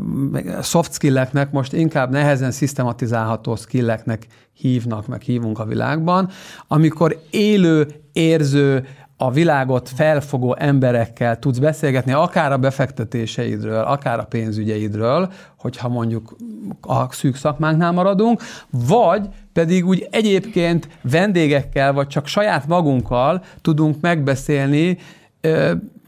soft 0.62 0.92
skilleknek, 0.92 1.50
most 1.50 1.72
inkább 1.72 2.10
nehezen 2.10 2.50
szisztematizálható 2.50 3.56
skilleknek 3.56 4.26
hívnak, 4.52 5.06
meg 5.06 5.20
hívunk 5.20 5.58
a 5.58 5.64
világban, 5.64 6.28
amikor 6.66 7.22
élő, 7.30 7.86
érző, 8.12 8.86
a 9.22 9.30
világot 9.30 9.88
felfogó 9.88 10.56
emberekkel 10.58 11.38
tudsz 11.38 11.58
beszélgetni, 11.58 12.12
akár 12.12 12.52
a 12.52 12.56
befektetéseidről, 12.56 13.82
akár 13.82 14.18
a 14.18 14.24
pénzügyeidről, 14.24 15.32
hogyha 15.58 15.88
mondjuk 15.88 16.36
a 16.80 17.12
szűk 17.12 17.36
szakmánknál 17.36 17.92
maradunk, 17.92 18.42
vagy 18.70 19.28
pedig 19.52 19.86
úgy 19.86 20.08
egyébként 20.10 20.88
vendégekkel, 21.02 21.92
vagy 21.92 22.06
csak 22.06 22.26
saját 22.26 22.66
magunkkal 22.66 23.42
tudunk 23.60 24.00
megbeszélni, 24.00 24.98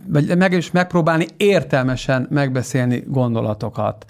vagy 0.07 0.37
meg 0.37 0.53
is 0.53 0.71
megpróbálni 0.71 1.27
értelmesen 1.37 2.27
megbeszélni 2.31 3.03
gondolatokat. 3.07 4.05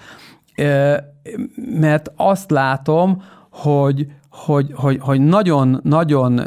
Mert 1.81 2.11
azt 2.16 2.51
látom, 2.51 3.23
hogy, 3.51 4.07
hogy, 4.33 4.71
hogy, 4.75 4.99
hogy 5.01 5.21
nagyon, 5.21 5.81
nagyon 5.83 6.41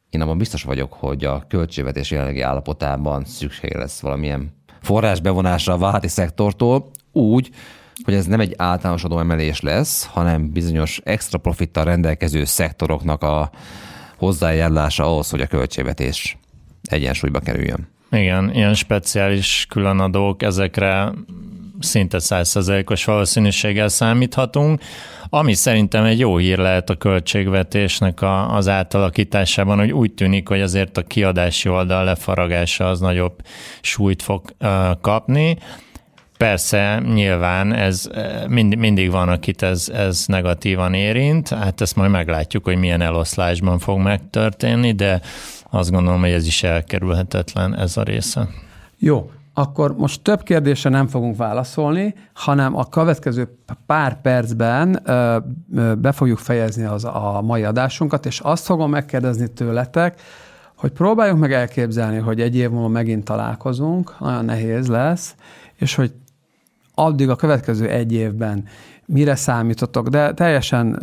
Én 0.09 0.21
abban 0.21 0.37
biztos 0.37 0.63
vagyok, 0.63 0.93
hogy 0.93 1.25
a 1.25 1.45
költségvetés 1.47 2.11
jelenlegi 2.11 2.41
állapotában 2.41 3.25
szükség 3.25 3.73
lesz 3.75 3.99
valamilyen 3.99 4.51
forrás 4.81 5.19
bevonásra 5.19 5.73
a 5.73 5.77
vállalati 5.77 6.07
szektortól, 6.07 6.91
úgy, 7.11 7.49
hogy 8.03 8.13
ez 8.13 8.25
nem 8.25 8.39
egy 8.39 8.53
általános 8.57 9.03
adóemelés 9.03 9.61
lesz, 9.61 10.05
hanem 10.05 10.51
bizonyos 10.51 11.01
extra 11.03 11.37
profittal 11.37 11.83
rendelkező 11.83 12.43
szektoroknak 12.43 13.23
a 13.23 13.51
hozzájárulása 14.17 15.03
ahhoz, 15.03 15.29
hogy 15.29 15.41
a 15.41 15.47
költségvetés 15.47 16.37
egyensúlyba 16.81 17.39
kerüljön. 17.39 17.92
Igen, 18.13 18.53
ilyen 18.53 18.73
speciális 18.73 19.65
különadók, 19.69 20.43
ezekre 20.43 21.11
szinte 21.79 22.19
százszerzelékos 22.19 23.05
valószínűséggel 23.05 23.87
számíthatunk, 23.87 24.81
ami 25.29 25.53
szerintem 25.53 26.03
egy 26.03 26.19
jó 26.19 26.37
hír 26.37 26.57
lehet 26.57 26.89
a 26.89 26.95
költségvetésnek 26.95 28.21
a, 28.21 28.55
az 28.55 28.67
átalakításában, 28.67 29.77
hogy 29.77 29.91
úgy 29.91 30.13
tűnik, 30.13 30.47
hogy 30.47 30.61
azért 30.61 30.97
a 30.97 31.01
kiadási 31.01 31.69
oldal 31.69 32.03
lefaragása 32.03 32.89
az 32.89 32.99
nagyobb 32.99 33.35
súlyt 33.81 34.21
fog 34.21 34.41
uh, 34.59 34.69
kapni. 35.01 35.57
Persze, 36.37 37.01
nyilván 37.13 37.73
ez 37.73 38.09
mind, 38.47 38.75
mindig 38.75 39.11
van, 39.11 39.29
akit 39.29 39.61
ez, 39.61 39.89
ez 39.93 40.25
negatívan 40.27 40.93
érint, 40.93 41.49
hát 41.49 41.81
ezt 41.81 41.95
majd 41.95 42.11
meglátjuk, 42.11 42.63
hogy 42.63 42.77
milyen 42.77 43.01
eloszlásban 43.01 43.79
fog 43.79 43.99
megtörténni, 43.99 44.91
de 44.91 45.21
azt 45.73 45.91
gondolom, 45.91 46.19
hogy 46.19 46.31
ez 46.31 46.45
is 46.45 46.63
elkerülhetetlen 46.63 47.75
ez 47.77 47.97
a 47.97 48.03
része. 48.03 48.47
Jó, 48.97 49.31
akkor 49.53 49.95
most 49.97 50.21
több 50.21 50.43
kérdésre 50.43 50.89
nem 50.89 51.07
fogunk 51.07 51.37
válaszolni, 51.37 52.15
hanem 52.33 52.77
a 52.77 52.89
következő 52.89 53.57
pár 53.85 54.21
percben 54.21 54.99
ö, 55.03 55.37
be 55.97 56.11
fogjuk 56.11 56.37
fejezni 56.37 56.83
az 56.83 57.05
a 57.05 57.41
mai 57.43 57.63
adásunkat, 57.63 58.25
és 58.25 58.39
azt 58.39 58.65
fogom 58.65 58.89
megkérdezni 58.89 59.47
tőletek, 59.47 60.21
hogy 60.75 60.91
próbáljuk 60.91 61.39
meg 61.39 61.53
elképzelni, 61.53 62.17
hogy 62.17 62.41
egy 62.41 62.55
év 62.55 62.69
múlva 62.69 62.87
megint 62.87 63.23
találkozunk, 63.23 64.19
nagyon 64.19 64.45
nehéz 64.45 64.87
lesz, 64.87 65.35
és 65.75 65.95
hogy 65.95 66.13
addig 66.93 67.29
a 67.29 67.35
következő 67.35 67.89
egy 67.89 68.13
évben 68.13 68.65
mire 69.05 69.35
számítotok, 69.35 70.07
de 70.07 70.33
teljesen 70.33 70.99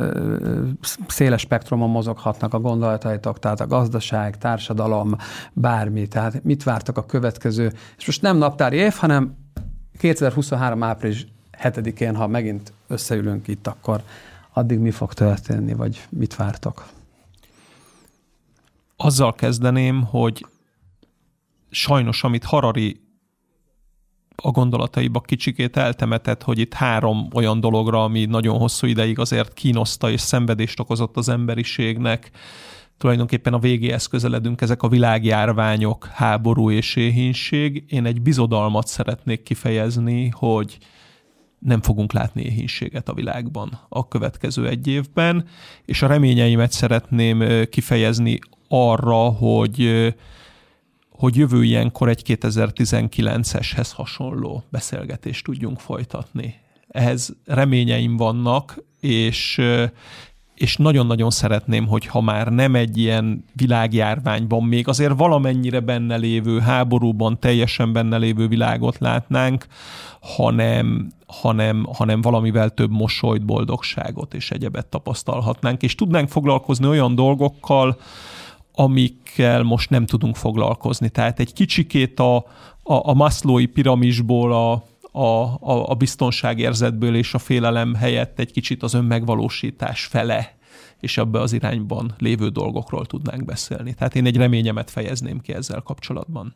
széles 1.07 1.41
spektrumon 1.41 1.91
mozoghatnak 1.91 2.55
a 2.55 2.61
gondolataitok, 2.61 3.39
tehát 3.39 3.61
a 3.61 3.67
gazdaság, 3.67 4.39
társadalom, 4.39 5.17
bármi, 5.53 6.07
tehát 6.07 6.45
mit 6.45 6.63
vártak 6.63 6.97
a 6.97 7.07
következő, 7.07 7.73
és 7.99 8.07
most 8.07 8.23
nem 8.23 8.37
naptári 8.37 8.77
év, 8.77 8.93
hanem 8.93 9.37
2023. 9.99 10.83
április 10.83 11.27
7-én, 11.63 12.17
ha 12.17 12.27
megint 12.27 12.73
összeülünk 12.87 13.49
itt, 13.49 13.67
akkor 13.67 14.03
addig 14.53 14.79
mi 14.79 14.91
fog 14.91 15.13
történni, 15.15 15.75
vagy 15.75 16.07
mit 16.09 16.37
vártok? 16.37 16.87
Azzal 18.97 19.35
kezdeném, 19.35 20.03
hogy 20.03 20.47
sajnos, 21.71 22.25
amit 22.25 22.45
Harari 22.45 23.00
a 24.43 24.51
gondolataiba 24.51 25.21
kicsikét 25.21 25.77
eltemetett, 25.77 26.43
hogy 26.43 26.59
itt 26.59 26.75
három 26.75 27.29
olyan 27.35 27.61
dologra, 27.61 28.05
ami 28.05 28.25
nagyon 28.25 28.59
hosszú 28.59 28.87
ideig 28.87 29.19
azért 29.19 29.53
kínoszta 29.53 30.11
és 30.11 30.21
szenvedést 30.21 30.81
okozott 30.81 31.17
az 31.17 31.29
emberiségnek, 31.29 32.31
tulajdonképpen 32.99 33.53
a 33.53 33.59
végéhez 33.59 34.07
közeledünk, 34.07 34.61
ezek 34.61 34.83
a 34.83 34.89
világjárványok, 34.89 36.07
háború 36.07 36.71
és 36.71 36.97
éhínség. 36.97 37.85
Én 37.89 38.05
egy 38.05 38.23
bizodalmat 38.23 38.87
szeretnék 38.87 39.43
kifejezni, 39.43 40.29
hogy 40.29 40.79
nem 41.59 41.83
fogunk 41.83 42.13
látni 42.13 42.43
éhínséget 42.43 43.09
a 43.09 43.15
világban 43.15 43.81
a 43.89 44.09
következő 44.09 44.69
egy 44.69 44.87
évben, 44.87 45.47
és 45.85 46.03
a 46.03 46.07
reményeimet 46.07 46.73
szeretném 46.73 47.69
kifejezni 47.71 48.39
arra, 48.69 49.29
hogy 49.29 50.15
hogy 51.21 51.37
jövő 51.37 51.65
ilyenkor 51.65 52.09
egy 52.09 52.23
2019-eshez 52.27 53.91
hasonló 53.95 54.63
beszélgetést 54.71 55.45
tudjunk 55.45 55.81
folytatni. 55.81 56.55
Ehhez 56.89 57.37
reményeim 57.47 58.17
vannak, 58.17 58.83
és, 59.01 59.61
és 60.55 60.77
nagyon-nagyon 60.77 61.31
szeretném, 61.31 61.87
hogy 61.87 62.07
ha 62.07 62.21
már 62.21 62.49
nem 62.49 62.75
egy 62.75 62.99
ilyen 62.99 63.45
világjárványban, 63.53 64.65
még 64.65 64.89
azért 64.89 65.19
valamennyire 65.19 65.81
benne 65.81 66.17
lévő, 66.17 66.59
háborúban 66.59 67.39
teljesen 67.39 67.93
benne 67.93 68.17
lévő 68.17 68.49
világot 68.49 68.99
látnánk, 68.99 69.67
hanem, 70.21 71.13
hanem, 71.27 71.87
hanem 71.93 72.21
valamivel 72.21 72.71
több 72.71 72.91
mosolyt, 72.91 73.45
boldogságot 73.45 74.35
és 74.35 74.51
egyebet 74.51 74.87
tapasztalhatnánk, 74.87 75.83
és 75.83 75.95
tudnánk 75.95 76.29
foglalkozni 76.29 76.87
olyan 76.87 77.15
dolgokkal, 77.15 77.99
amikkel 78.73 79.63
most 79.63 79.91
nem 79.91 80.07
tudunk 80.07 80.37
foglalkozni. 80.37 81.09
Tehát 81.09 81.41
egy 81.41 81.53
kicsikét 81.53 82.21
a, 82.21 82.37
a, 82.37 82.45
a 82.83 83.15
Maslow'i 83.15 83.67
piramisból 83.67 84.53
a, 84.53 84.73
a, 85.13 85.45
a, 85.61 85.91
a 85.91 85.95
biztonságérzetből 85.95 87.17
és 87.17 87.35
a 87.35 87.39
félelem 87.39 87.95
helyett 87.95 88.39
egy 88.39 88.53
kicsit 88.53 88.83
az 88.83 88.95
önmegvalósítás 88.95 90.05
fele 90.05 90.59
és 91.01 91.19
abba 91.19 91.41
az 91.41 91.53
irányban 91.53 92.15
lévő 92.19 92.49
dolgokról 92.49 93.07
tudnánk 93.07 93.45
beszélni. 93.45 93.95
Tehát 93.95 94.15
én 94.15 94.27
egy 94.27 94.37
reményemet 94.37 94.91
fejezném 94.91 95.41
ki 95.41 95.53
ezzel 95.53 95.81
kapcsolatban. 95.81 96.55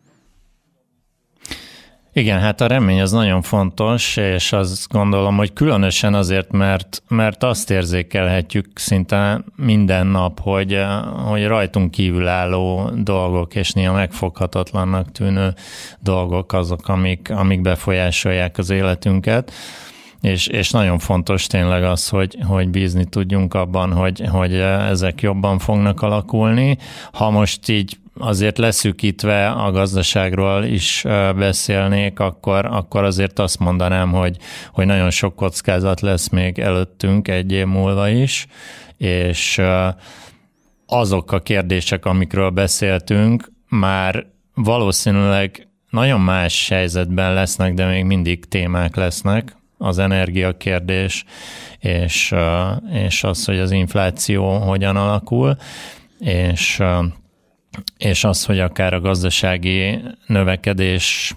Igen, 2.17 2.41
hát 2.41 2.61
a 2.61 2.67
remény 2.67 3.01
az 3.01 3.13
nagyon 3.13 3.43
fontos, 3.43 4.17
és 4.17 4.53
azt 4.53 4.89
gondolom, 4.89 5.37
hogy 5.37 5.53
különösen 5.53 6.15
azért, 6.15 6.53
mert, 6.53 7.03
mert 7.09 7.43
azt 7.43 7.71
érzékelhetjük 7.71 8.67
szinte 8.75 9.45
minden 9.57 10.07
nap, 10.07 10.41
hogy, 10.41 10.85
hogy 11.25 11.47
rajtunk 11.47 11.91
kívülálló 11.91 12.91
dolgok, 12.95 13.55
és 13.55 13.71
néha 13.71 13.93
megfoghatatlannak 13.93 15.13
tűnő 15.13 15.55
dolgok 16.01 16.53
azok, 16.53 16.89
amik, 16.89 17.31
amik 17.31 17.61
befolyásolják 17.61 18.59
az 18.59 18.71
életünket. 18.71 19.53
És, 20.21 20.47
és 20.47 20.71
nagyon 20.71 20.99
fontos 20.99 21.47
tényleg 21.47 21.85
az, 21.85 22.09
hogy, 22.09 22.37
hogy 22.47 22.69
bízni 22.69 23.05
tudjunk 23.05 23.55
abban, 23.55 23.93
hogy, 23.93 24.23
hogy 24.31 24.55
ezek 24.55 25.21
jobban 25.21 25.59
fognak 25.59 26.03
alakulni. 26.03 26.79
Ha 27.13 27.31
most 27.31 27.69
így 27.69 27.99
azért 28.19 28.59
leszűkítve 28.59 29.49
a 29.49 29.71
gazdaságról 29.71 30.65
is 30.65 31.03
beszélnék, 31.37 32.21
akkor, 32.21 32.67
akkor 32.67 33.05
azért 33.05 33.39
azt 33.39 33.59
mondanám, 33.59 34.13
hogy, 34.13 34.37
hogy 34.73 34.87
nagyon 34.87 35.11
sok 35.11 35.37
kockázat 35.37 36.01
lesz 36.01 36.29
még 36.29 36.59
előttünk 36.59 37.29
egy 37.29 37.53
év 37.53 37.67
múlva 37.67 38.09
is, 38.09 38.47
és 38.97 39.61
azok 40.87 41.33
a 41.33 41.41
kérdések, 41.41 42.05
amikről 42.05 42.51
beszéltünk, 42.51 43.53
már 43.69 44.27
valószínűleg 44.55 45.69
nagyon 45.91 46.21
más 46.21 46.69
helyzetben 46.69 47.35
lesznek, 47.35 47.75
de 47.75 47.87
még 47.87 48.05
mindig 48.05 48.45
témák 48.45 48.97
lesznek, 48.97 49.57
az 49.79 49.99
energiakérdés, 49.99 51.25
és, 51.79 52.35
és 52.93 53.25
az, 53.25 53.45
hogy 53.45 53.59
az 53.59 53.71
infláció 53.71 54.59
hogyan 54.59 54.97
alakul, 54.97 55.57
és 56.19 56.83
és 57.97 58.25
az, 58.25 58.45
hogy 58.45 58.59
akár 58.61 58.95
a 58.95 59.01
gazdasági 59.01 60.01
növekedés 60.27 61.37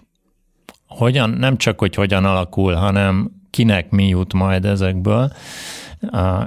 hogyan, 0.87 1.29
nem 1.29 1.57
csak, 1.57 1.79
hogy 1.79 1.95
hogyan 1.95 2.25
alakul, 2.25 2.73
hanem 2.73 3.31
kinek 3.57 3.89
mi 3.89 4.07
jut 4.07 4.33
majd 4.33 4.65
ezekből, 4.65 5.31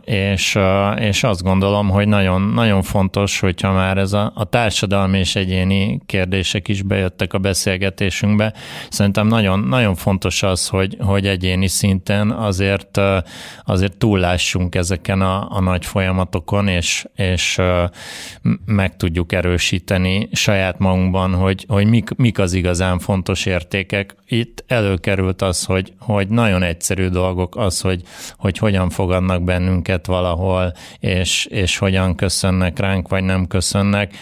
és, 0.05 0.59
és 0.97 1.23
azt 1.23 1.43
gondolom, 1.43 1.89
hogy 1.89 2.09
nagyon, 2.09 2.43
nagyon 2.43 2.83
fontos, 2.83 3.41
hogyha 3.41 3.73
már 3.73 3.99
ez 3.99 4.13
a, 4.13 4.33
a 4.35 4.45
társadalmi 4.45 5.19
és 5.19 5.37
egyéni 5.37 6.01
kérdések 6.07 6.69
is 6.69 6.83
bejöttek 6.83 7.33
a 7.33 7.39
beszélgetésünkbe. 7.39 8.55
Szerintem 8.89 9.27
nagyon, 9.27 9.61
nagyon 9.61 9.95
fontos 9.95 10.43
az, 10.43 10.69
hogy, 10.69 10.97
hogy 11.01 11.27
egyéni 11.27 11.67
szinten 11.67 12.31
azért, 12.31 13.01
azért 13.65 13.97
túllássunk 13.97 14.75
ezeken 14.75 15.21
a, 15.21 15.47
a 15.51 15.61
nagy 15.61 15.87
folyamatokon, 15.87 16.69
és, 16.69 17.05
és 17.15 17.61
meg 18.65 18.97
tudjuk 18.97 19.33
erősíteni 19.33 20.29
saját 20.33 20.79
magunkban, 20.79 21.35
hogy, 21.35 21.65
hogy 21.69 21.87
mik, 21.87 22.11
mik 22.17 22.39
az 22.39 22.53
igazán 22.53 22.99
fontos 22.99 23.47
értékek. 23.47 24.15
Itt 24.27 24.65
előkerült 24.67 25.43
az, 25.43 25.65
hogy, 25.65 25.93
hogy 25.99 26.29
nagyon 26.29 26.63
egyszerű 26.63 27.00
dolgok 27.09 27.57
az, 27.57 27.81
hogy, 27.81 28.03
hogy 28.37 28.59
hogyan 28.59 28.91
fogadnak 28.91 29.43
bennünket 29.43 30.07
valahol, 30.07 30.73
és, 30.99 31.45
és 31.45 31.79
hogyan 31.79 32.15
köszönnek 32.15 32.79
ránk, 32.79 33.09
vagy 33.09 33.25
nem 33.25 33.47
köszönnek 33.47 34.15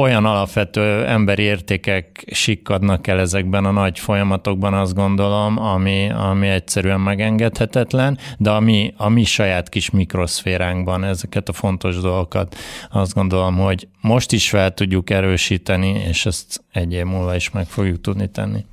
olyan 0.00 0.24
alapvető 0.24 1.06
emberi 1.06 1.42
értékek 1.42 2.24
sikkadnak 2.32 3.06
el 3.06 3.20
ezekben 3.20 3.64
a 3.64 3.70
nagy 3.70 3.98
folyamatokban, 3.98 4.74
azt 4.74 4.94
gondolom, 4.94 5.58
ami, 5.58 6.10
ami 6.10 6.48
egyszerűen 6.48 7.00
megengedhetetlen, 7.00 8.18
de 8.38 8.50
a 8.50 8.60
mi, 8.60 8.94
a 8.96 9.08
mi 9.08 9.24
saját 9.24 9.68
kis 9.68 9.90
mikroszféránkban 9.90 11.04
ezeket 11.04 11.48
a 11.48 11.52
fontos 11.52 12.00
dolgokat 12.00 12.56
azt 12.90 13.14
gondolom, 13.14 13.56
hogy 13.56 13.88
most 14.00 14.32
is 14.32 14.48
fel 14.48 14.74
tudjuk 14.74 15.10
erősíteni, 15.10 16.02
és 16.08 16.26
ezt 16.26 16.62
egy 16.72 16.92
év 16.92 17.04
múlva 17.04 17.34
is 17.34 17.50
meg 17.50 17.66
fogjuk 17.66 18.00
tudni 18.00 18.30
tenni. 18.30 18.64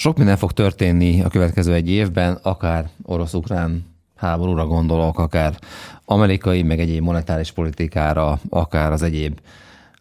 Sok 0.00 0.16
minden 0.16 0.36
fog 0.36 0.52
történni 0.52 1.22
a 1.22 1.28
következő 1.28 1.74
egy 1.74 1.90
évben, 1.90 2.38
akár 2.42 2.88
orosz-ukrán 3.02 3.84
háborúra 4.16 4.66
gondolok, 4.66 5.18
akár 5.18 5.58
amerikai, 6.04 6.62
meg 6.62 6.80
egyéb 6.80 7.02
monetáris 7.02 7.50
politikára, 7.52 8.38
akár 8.48 8.92
az 8.92 9.02
egyéb 9.02 9.38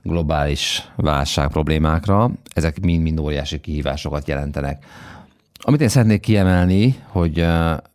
globális 0.04 0.88
válság 0.96 1.48
problémákra, 1.48 2.32
ezek 2.54 2.80
mind-mind 2.80 3.20
óriási 3.20 3.60
kihívásokat 3.60 4.28
jelentenek. 4.28 4.86
Amit 5.60 5.82
én 5.82 5.88
szeretnék 5.88 6.22
kiemelni, 6.22 6.96
hogy 7.08 7.38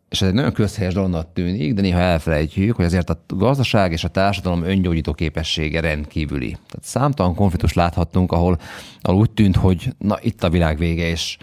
és 0.09 0.21
ez 0.21 0.27
egy 0.27 0.33
nagyon 0.33 0.53
közhelyes 0.53 0.93
dolognak 0.93 1.33
tűnik, 1.33 1.73
de 1.73 1.81
néha 1.81 1.99
elfelejtjük, 1.99 2.75
hogy 2.75 2.85
azért 2.85 3.09
a 3.09 3.19
gazdaság 3.27 3.91
és 3.91 4.03
a 4.03 4.07
társadalom 4.07 4.63
öngyógyító 4.63 5.13
képessége 5.13 5.79
rendkívüli. 5.79 6.49
Tehát 6.49 6.81
számtalan 6.81 7.35
konfliktus 7.35 7.73
láthattunk, 7.73 8.31
ahol, 8.31 8.59
ahol 9.01 9.19
úgy 9.19 9.31
tűnt, 9.31 9.55
hogy 9.55 9.93
na 9.97 10.17
itt 10.21 10.43
a 10.43 10.49
világ 10.49 10.77
vége, 10.77 11.07
és, 11.07 11.37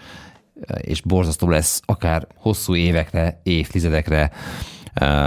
és 0.81 1.01
borzasztó 1.01 1.49
lesz 1.49 1.81
akár 1.85 2.27
hosszú 2.35 2.75
évekre, 2.75 3.39
évtizedekre 3.43 4.31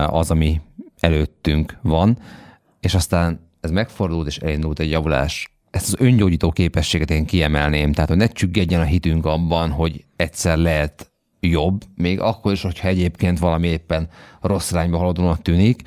az, 0.06 0.30
ami 0.30 0.60
előttünk 1.00 1.78
van, 1.82 2.18
és 2.80 2.94
aztán 2.94 3.40
ez 3.60 3.70
megfordult, 3.70 4.26
és 4.26 4.36
elindult 4.36 4.78
egy 4.78 4.90
javulás. 4.90 5.50
Ezt 5.70 5.86
az 5.86 5.96
öngyógyító 5.98 6.50
képességet 6.50 7.10
én 7.10 7.26
kiemelném, 7.26 7.92
tehát 7.92 8.08
hogy 8.08 8.18
ne 8.18 8.26
csüggedjen 8.26 8.80
a 8.80 8.84
hitünk 8.84 9.26
abban, 9.26 9.70
hogy 9.70 10.04
egyszer 10.16 10.56
lehet 10.56 11.10
jobb, 11.40 11.82
még 11.94 12.20
akkor 12.20 12.52
is, 12.52 12.62
hogyha 12.62 12.88
egyébként 12.88 13.38
valami 13.38 13.66
éppen 13.66 14.08
rossz 14.40 14.70
irányba 14.70 14.98
haladónak 14.98 15.42
tűnik, 15.42 15.82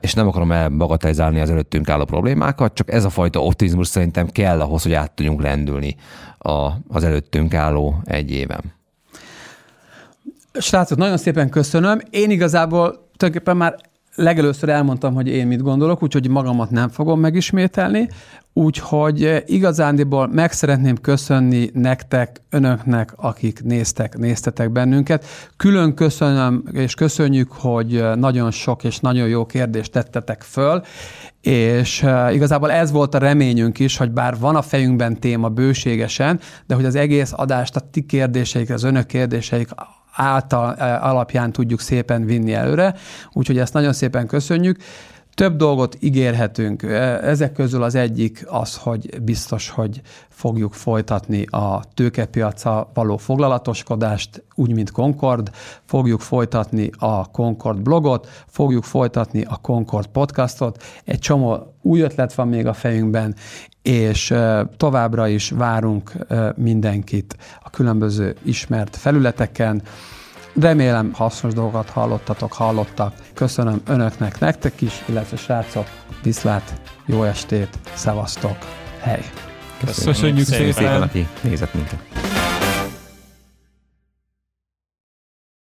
és 0.00 0.14
nem 0.14 0.26
akarom 0.28 0.52
elbagatelizálni 0.52 1.40
az 1.40 1.50
előttünk 1.50 1.88
álló 1.88 2.04
problémákat, 2.04 2.74
csak 2.74 2.92
ez 2.92 3.04
a 3.04 3.10
fajta 3.10 3.42
optimizmus 3.42 3.86
szerintem 3.86 4.26
kell 4.26 4.60
ahhoz, 4.60 4.82
hogy 4.82 4.92
át 4.92 5.12
tudjunk 5.12 5.42
lendülni 5.42 5.96
az 6.88 7.04
előttünk 7.04 7.54
álló 7.54 8.02
egy 8.04 8.30
éven. 8.30 8.72
Srácok, 10.52 10.98
nagyon 10.98 11.16
szépen 11.16 11.48
köszönöm. 11.48 12.00
Én 12.10 12.30
igazából 12.30 13.08
tulajdonképpen 13.16 13.56
már 13.56 13.76
legelőször 14.14 14.68
elmondtam, 14.68 15.14
hogy 15.14 15.28
én 15.28 15.46
mit 15.46 15.62
gondolok, 15.62 16.02
úgyhogy 16.02 16.28
magamat 16.28 16.70
nem 16.70 16.88
fogom 16.88 17.20
megismételni. 17.20 18.08
Úgyhogy 18.54 19.42
igazándiból 19.46 20.28
meg 20.28 20.52
szeretném 20.52 20.96
köszönni 20.96 21.70
nektek, 21.74 22.40
önöknek, 22.50 23.12
akik 23.16 23.62
néztek, 23.64 24.16
néztetek 24.18 24.70
bennünket. 24.70 25.24
Külön 25.56 25.94
köszönöm, 25.94 26.64
és 26.72 26.94
köszönjük, 26.94 27.52
hogy 27.52 28.04
nagyon 28.14 28.50
sok 28.50 28.84
és 28.84 28.98
nagyon 28.98 29.28
jó 29.28 29.46
kérdést 29.46 29.92
tettetek 29.92 30.42
föl, 30.42 30.82
és 31.40 32.06
igazából 32.32 32.70
ez 32.70 32.90
volt 32.90 33.14
a 33.14 33.18
reményünk 33.18 33.78
is, 33.78 33.96
hogy 33.96 34.10
bár 34.10 34.38
van 34.38 34.56
a 34.56 34.62
fejünkben 34.62 35.20
téma 35.20 35.48
bőségesen, 35.48 36.40
de 36.66 36.74
hogy 36.74 36.84
az 36.84 36.94
egész 36.94 37.32
adást 37.36 37.76
a 37.76 37.80
ti 37.90 38.06
kérdéseik, 38.06 38.70
az 38.70 38.82
önök 38.82 39.06
kérdéseik 39.06 39.68
által, 40.12 40.72
alapján 41.00 41.52
tudjuk 41.52 41.80
szépen 41.80 42.24
vinni 42.24 42.52
előre, 42.52 42.94
úgyhogy 43.32 43.58
ezt 43.58 43.72
nagyon 43.72 43.92
szépen 43.92 44.26
köszönjük. 44.26 44.76
Több 45.34 45.56
dolgot 45.56 45.96
ígérhetünk. 46.00 46.82
Ezek 47.22 47.52
közül 47.52 47.82
az 47.82 47.94
egyik 47.94 48.44
az, 48.48 48.76
hogy 48.76 49.22
biztos, 49.22 49.68
hogy 49.68 50.00
fogjuk 50.28 50.74
folytatni 50.74 51.44
a 51.44 51.82
tőkepiaca 51.94 52.90
való 52.94 53.16
foglalatoskodást, 53.16 54.44
úgy, 54.54 54.72
mint 54.72 54.90
Concord, 54.90 55.50
fogjuk 55.84 56.20
folytatni 56.20 56.90
a 56.98 57.30
Concord 57.30 57.80
blogot, 57.80 58.28
fogjuk 58.46 58.84
folytatni 58.84 59.44
a 59.48 59.56
Concord 59.56 60.06
podcastot. 60.06 60.82
Egy 61.04 61.18
csomó 61.18 61.74
új 61.82 62.00
ötlet 62.00 62.34
van 62.34 62.48
még 62.48 62.66
a 62.66 62.72
fejünkben, 62.72 63.34
és 63.82 64.34
továbbra 64.76 65.28
is 65.28 65.50
várunk 65.50 66.12
mindenkit 66.56 67.36
a 67.62 67.70
különböző 67.70 68.36
ismert 68.42 68.96
felületeken. 68.96 69.82
Remélem 70.60 71.12
hasznos 71.12 71.52
dolgokat 71.52 71.90
hallottatok, 71.90 72.52
hallottak. 72.52 73.14
Köszönöm 73.34 73.82
önöknek, 73.86 74.40
nektek 74.40 74.80
is, 74.80 75.02
illetve 75.06 75.36
srácok, 75.36 75.86
viszlát, 76.22 76.80
jó 77.06 77.22
estét, 77.22 77.78
szevasztok, 77.94 78.56
hely! 79.00 79.24
Köszönjük, 79.84 80.14
Köszönjük 80.14 80.46
szépen, 80.46 80.72
szépen, 80.72 81.02
aki 81.02 81.28
nézett 81.40 81.74
minket. 81.74 82.31